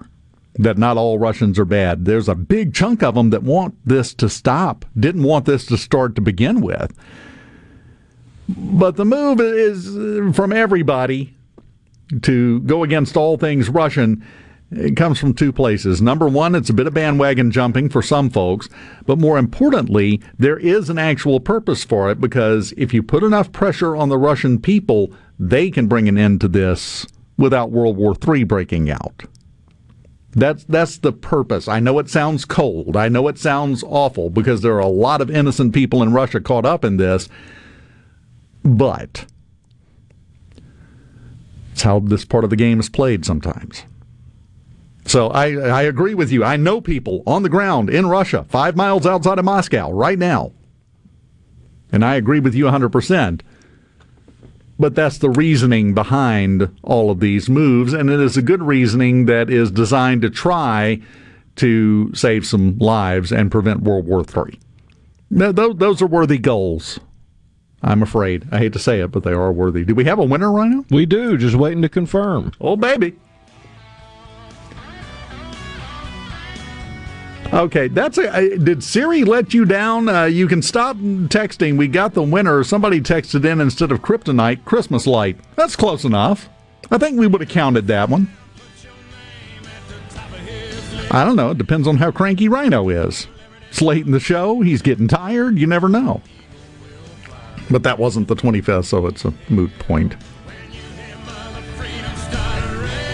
that 0.56 0.78
not 0.78 0.98
all 0.98 1.20
Russians 1.20 1.60
are 1.60 1.66
bad. 1.66 2.06
There's 2.06 2.30
a 2.30 2.36
big 2.36 2.74
chunk 2.74 3.04
of 3.04 3.16
them 3.16 3.30
that 3.32 3.44
want 3.44 3.76
this 3.86 4.14
to 4.16 4.30
stop, 4.30 4.86
didn't 4.98 5.24
want 5.24 5.46
this 5.46 5.66
to 5.68 5.78
start 5.78 6.16
to 6.16 6.22
begin 6.22 6.62
with. 6.62 6.98
But 8.48 8.96
the 8.96 9.06
move 9.06 9.42
is 9.42 9.96
uh, 9.98 10.32
from 10.34 10.54
everybody 10.54 11.36
to 12.22 12.62
go 12.62 12.84
against 12.84 13.18
all 13.18 13.38
things 13.38 13.70
Russian 13.70 14.24
it 14.72 14.98
comes 14.98 15.20
from 15.20 15.34
two 15.34 15.54
places. 15.54 16.02
Number 16.02 16.28
one, 16.28 16.56
it's 16.56 16.70
a 16.70 16.74
bit 16.74 16.88
of 16.88 16.94
bandwagon 16.94 17.52
jumping 17.52 17.88
for 17.88 18.02
some 18.02 18.30
folks, 18.30 18.68
but 19.06 19.20
more 19.20 19.38
importantly, 19.38 20.22
there 20.38 20.58
is 20.58 20.90
an 20.90 20.98
actual 20.98 21.40
purpose 21.40 21.84
for 21.84 22.10
it 22.10 22.20
because 22.20 22.74
if 22.76 22.94
you 22.94 23.04
put 23.04 23.24
enough 23.24 23.52
pressure 23.52 23.96
on 23.96 24.10
the 24.10 24.18
Russian 24.18 24.60
people, 24.60 25.12
they 25.40 25.70
can 25.70 25.88
bring 25.88 26.10
an 26.10 26.18
end 26.18 26.42
to 26.42 26.48
this 26.48 27.06
without 27.38 27.72
World 27.72 27.98
War 27.98 28.16
III 28.28 28.44
breaking 28.44 28.90
out. 28.90 29.24
That's 30.36 30.66
that's 30.66 30.98
the 30.98 31.14
purpose. 31.14 31.70
I 31.70 31.80
know 31.80 31.98
it 31.98 32.10
sounds 32.10 32.44
cold. 32.44 32.98
I 32.98 33.08
know 33.08 33.30
it 33.30 33.38
sounds 33.38 33.84
awful 33.88 34.30
because 34.30 34.62
there 34.62 34.76
are 34.76 34.80
a 34.80 34.88
lot 34.88 35.22
of 35.22 35.32
innocent 35.32 35.74
people 35.74 36.04
in 36.04 36.12
Russia 36.12 36.42
caught 36.42 36.66
up 36.66 36.84
in 36.84 36.98
this. 36.98 37.30
But 38.64 39.26
it's 41.72 41.84
how 41.84 42.00
this 42.00 42.26
part 42.26 42.44
of 42.44 42.50
the 42.50 42.56
game 42.56 42.80
is 42.80 42.90
played 42.90 43.26
sometimes. 43.26 43.84
So 45.06 45.30
I, 45.30 45.54
I 45.54 45.82
agree 45.84 46.16
with 46.16 46.32
you. 46.32 46.44
I 46.44 46.58
know 46.58 46.82
people 46.82 47.22
on 47.28 47.44
the 47.44 47.50
ground 47.50 47.90
in 47.90 48.08
Russia, 48.08 48.46
five 48.50 48.76
miles 48.76 49.06
outside 49.06 49.40
of 49.40 49.46
Moscow 49.46 49.92
right 49.92 50.18
now. 50.18 50.52
And 51.92 52.04
I 52.04 52.16
agree 52.16 52.40
with 52.40 52.56
you 52.56 52.66
100%. 52.66 53.42
But 54.78 54.96
that's 54.96 55.18
the 55.18 55.30
reasoning 55.30 55.94
behind 55.94 56.70
all 56.84 57.10
of 57.10 57.20
these 57.22 57.50
moves. 57.50 57.94
And 57.94 58.10
it 58.10 58.20
is 58.20 58.36
a 58.36 58.42
good 58.42 58.62
reasoning 58.62 59.26
that 59.26 59.50
is 59.50 59.72
designed 59.72 60.22
to 60.24 60.30
try 60.30 61.02
to 61.58 62.14
save 62.14 62.46
some 62.46 62.78
lives 62.78 63.32
and 63.32 63.50
prevent 63.50 63.84
World 63.84 64.06
War 64.06 64.22
III. 64.22 64.60
Those 65.30 66.02
are 66.02 66.08
worthy 66.08 66.38
goals. 66.38 67.00
I'm 67.82 68.04
afraid. 68.04 68.48
I 68.52 68.58
hate 68.58 68.74
to 68.74 68.80
say 68.80 69.00
it, 69.00 69.12
but 69.12 69.24
they 69.24 69.32
are 69.32 69.52
worthy. 69.52 69.86
Do 69.86 69.96
we 69.96 70.06
have 70.06 70.20
a 70.20 70.24
winner, 70.24 70.52
Rhino? 70.52 70.86
We 70.90 71.06
do. 71.06 71.38
Just 71.38 71.56
waiting 71.56 71.82
to 71.84 71.90
confirm. 71.90 72.52
Oh, 72.60 72.76
baby. 72.76 73.16
Okay, 77.56 77.88
that's 77.88 78.18
a. 78.18 78.58
Did 78.58 78.84
Siri 78.84 79.24
let 79.24 79.54
you 79.54 79.64
down? 79.64 80.10
Uh, 80.10 80.26
you 80.26 80.46
can 80.46 80.62
stop 80.62 80.98
texting. 80.98 81.78
We 81.78 81.88
got 81.88 82.14
the 82.14 82.22
winner. 82.22 82.66
Somebody 82.66 83.00
texted 83.00 83.46
in 83.46 83.62
instead 83.62 83.94
of 83.94 84.02
kryptonite, 84.02 84.66
Christmas 84.66 85.08
light. 85.08 85.38
That's 85.56 85.78
close 85.78 86.04
enough. 86.04 86.50
I 86.92 86.98
think 86.98 87.18
we 87.18 87.28
would 87.28 87.40
have 87.40 87.50
counted 87.50 87.88
that 87.88 88.10
one. 88.10 88.30
I 91.12 91.24
don't 91.24 91.38
know. 91.38 91.52
It 91.52 91.58
depends 91.58 91.88
on 91.88 91.96
how 91.96 92.12
cranky 92.12 92.50
Rhino 92.50 92.90
is. 92.90 93.28
It's 93.70 93.82
late 93.82 94.06
in 94.06 94.12
the 94.12 94.20
show. 94.20 94.60
He's 94.60 94.82
getting 94.82 95.08
tired. 95.08 95.58
You 95.58 95.66
never 95.66 95.88
know. 95.88 96.22
But 97.72 97.84
that 97.84 97.98
wasn't 97.98 98.28
the 98.28 98.36
25th, 98.36 98.86
so 98.86 99.08
it's 99.08 99.24
a 99.24 99.34
moot 99.48 99.72
point. 99.80 100.16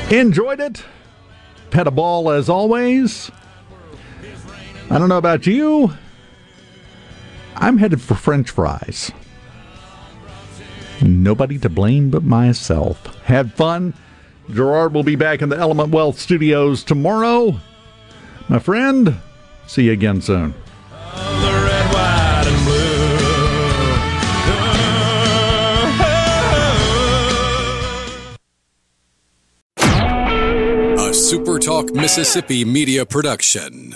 Enjoyed 0.09 0.59
it. 0.59 0.83
Pet 1.69 1.85
a 1.85 1.91
ball 1.91 2.31
as 2.31 2.49
always. 2.49 3.29
I 4.91 4.99
don't 4.99 5.07
know 5.07 5.17
about 5.17 5.47
you. 5.47 5.93
I'm 7.55 7.77
headed 7.77 8.01
for 8.01 8.13
French 8.13 8.49
fries. 8.49 9.09
Nobody 11.01 11.57
to 11.59 11.69
blame 11.69 12.09
but 12.09 12.23
myself. 12.23 13.05
Had 13.23 13.53
fun. 13.53 13.93
Gerard 14.49 14.93
will 14.93 15.03
be 15.03 15.15
back 15.15 15.41
in 15.41 15.47
the 15.47 15.57
Element 15.57 15.91
Wealth 15.91 16.19
studios 16.19 16.83
tomorrow. 16.83 17.57
My 18.49 18.59
friend, 18.59 19.15
see 19.65 19.83
you 19.83 19.93
again 19.93 20.19
soon. 20.21 20.53
A 30.97 31.13
SuperTalk 31.13 31.93
Mississippi 31.95 32.65
media 32.65 33.05
production. 33.05 33.95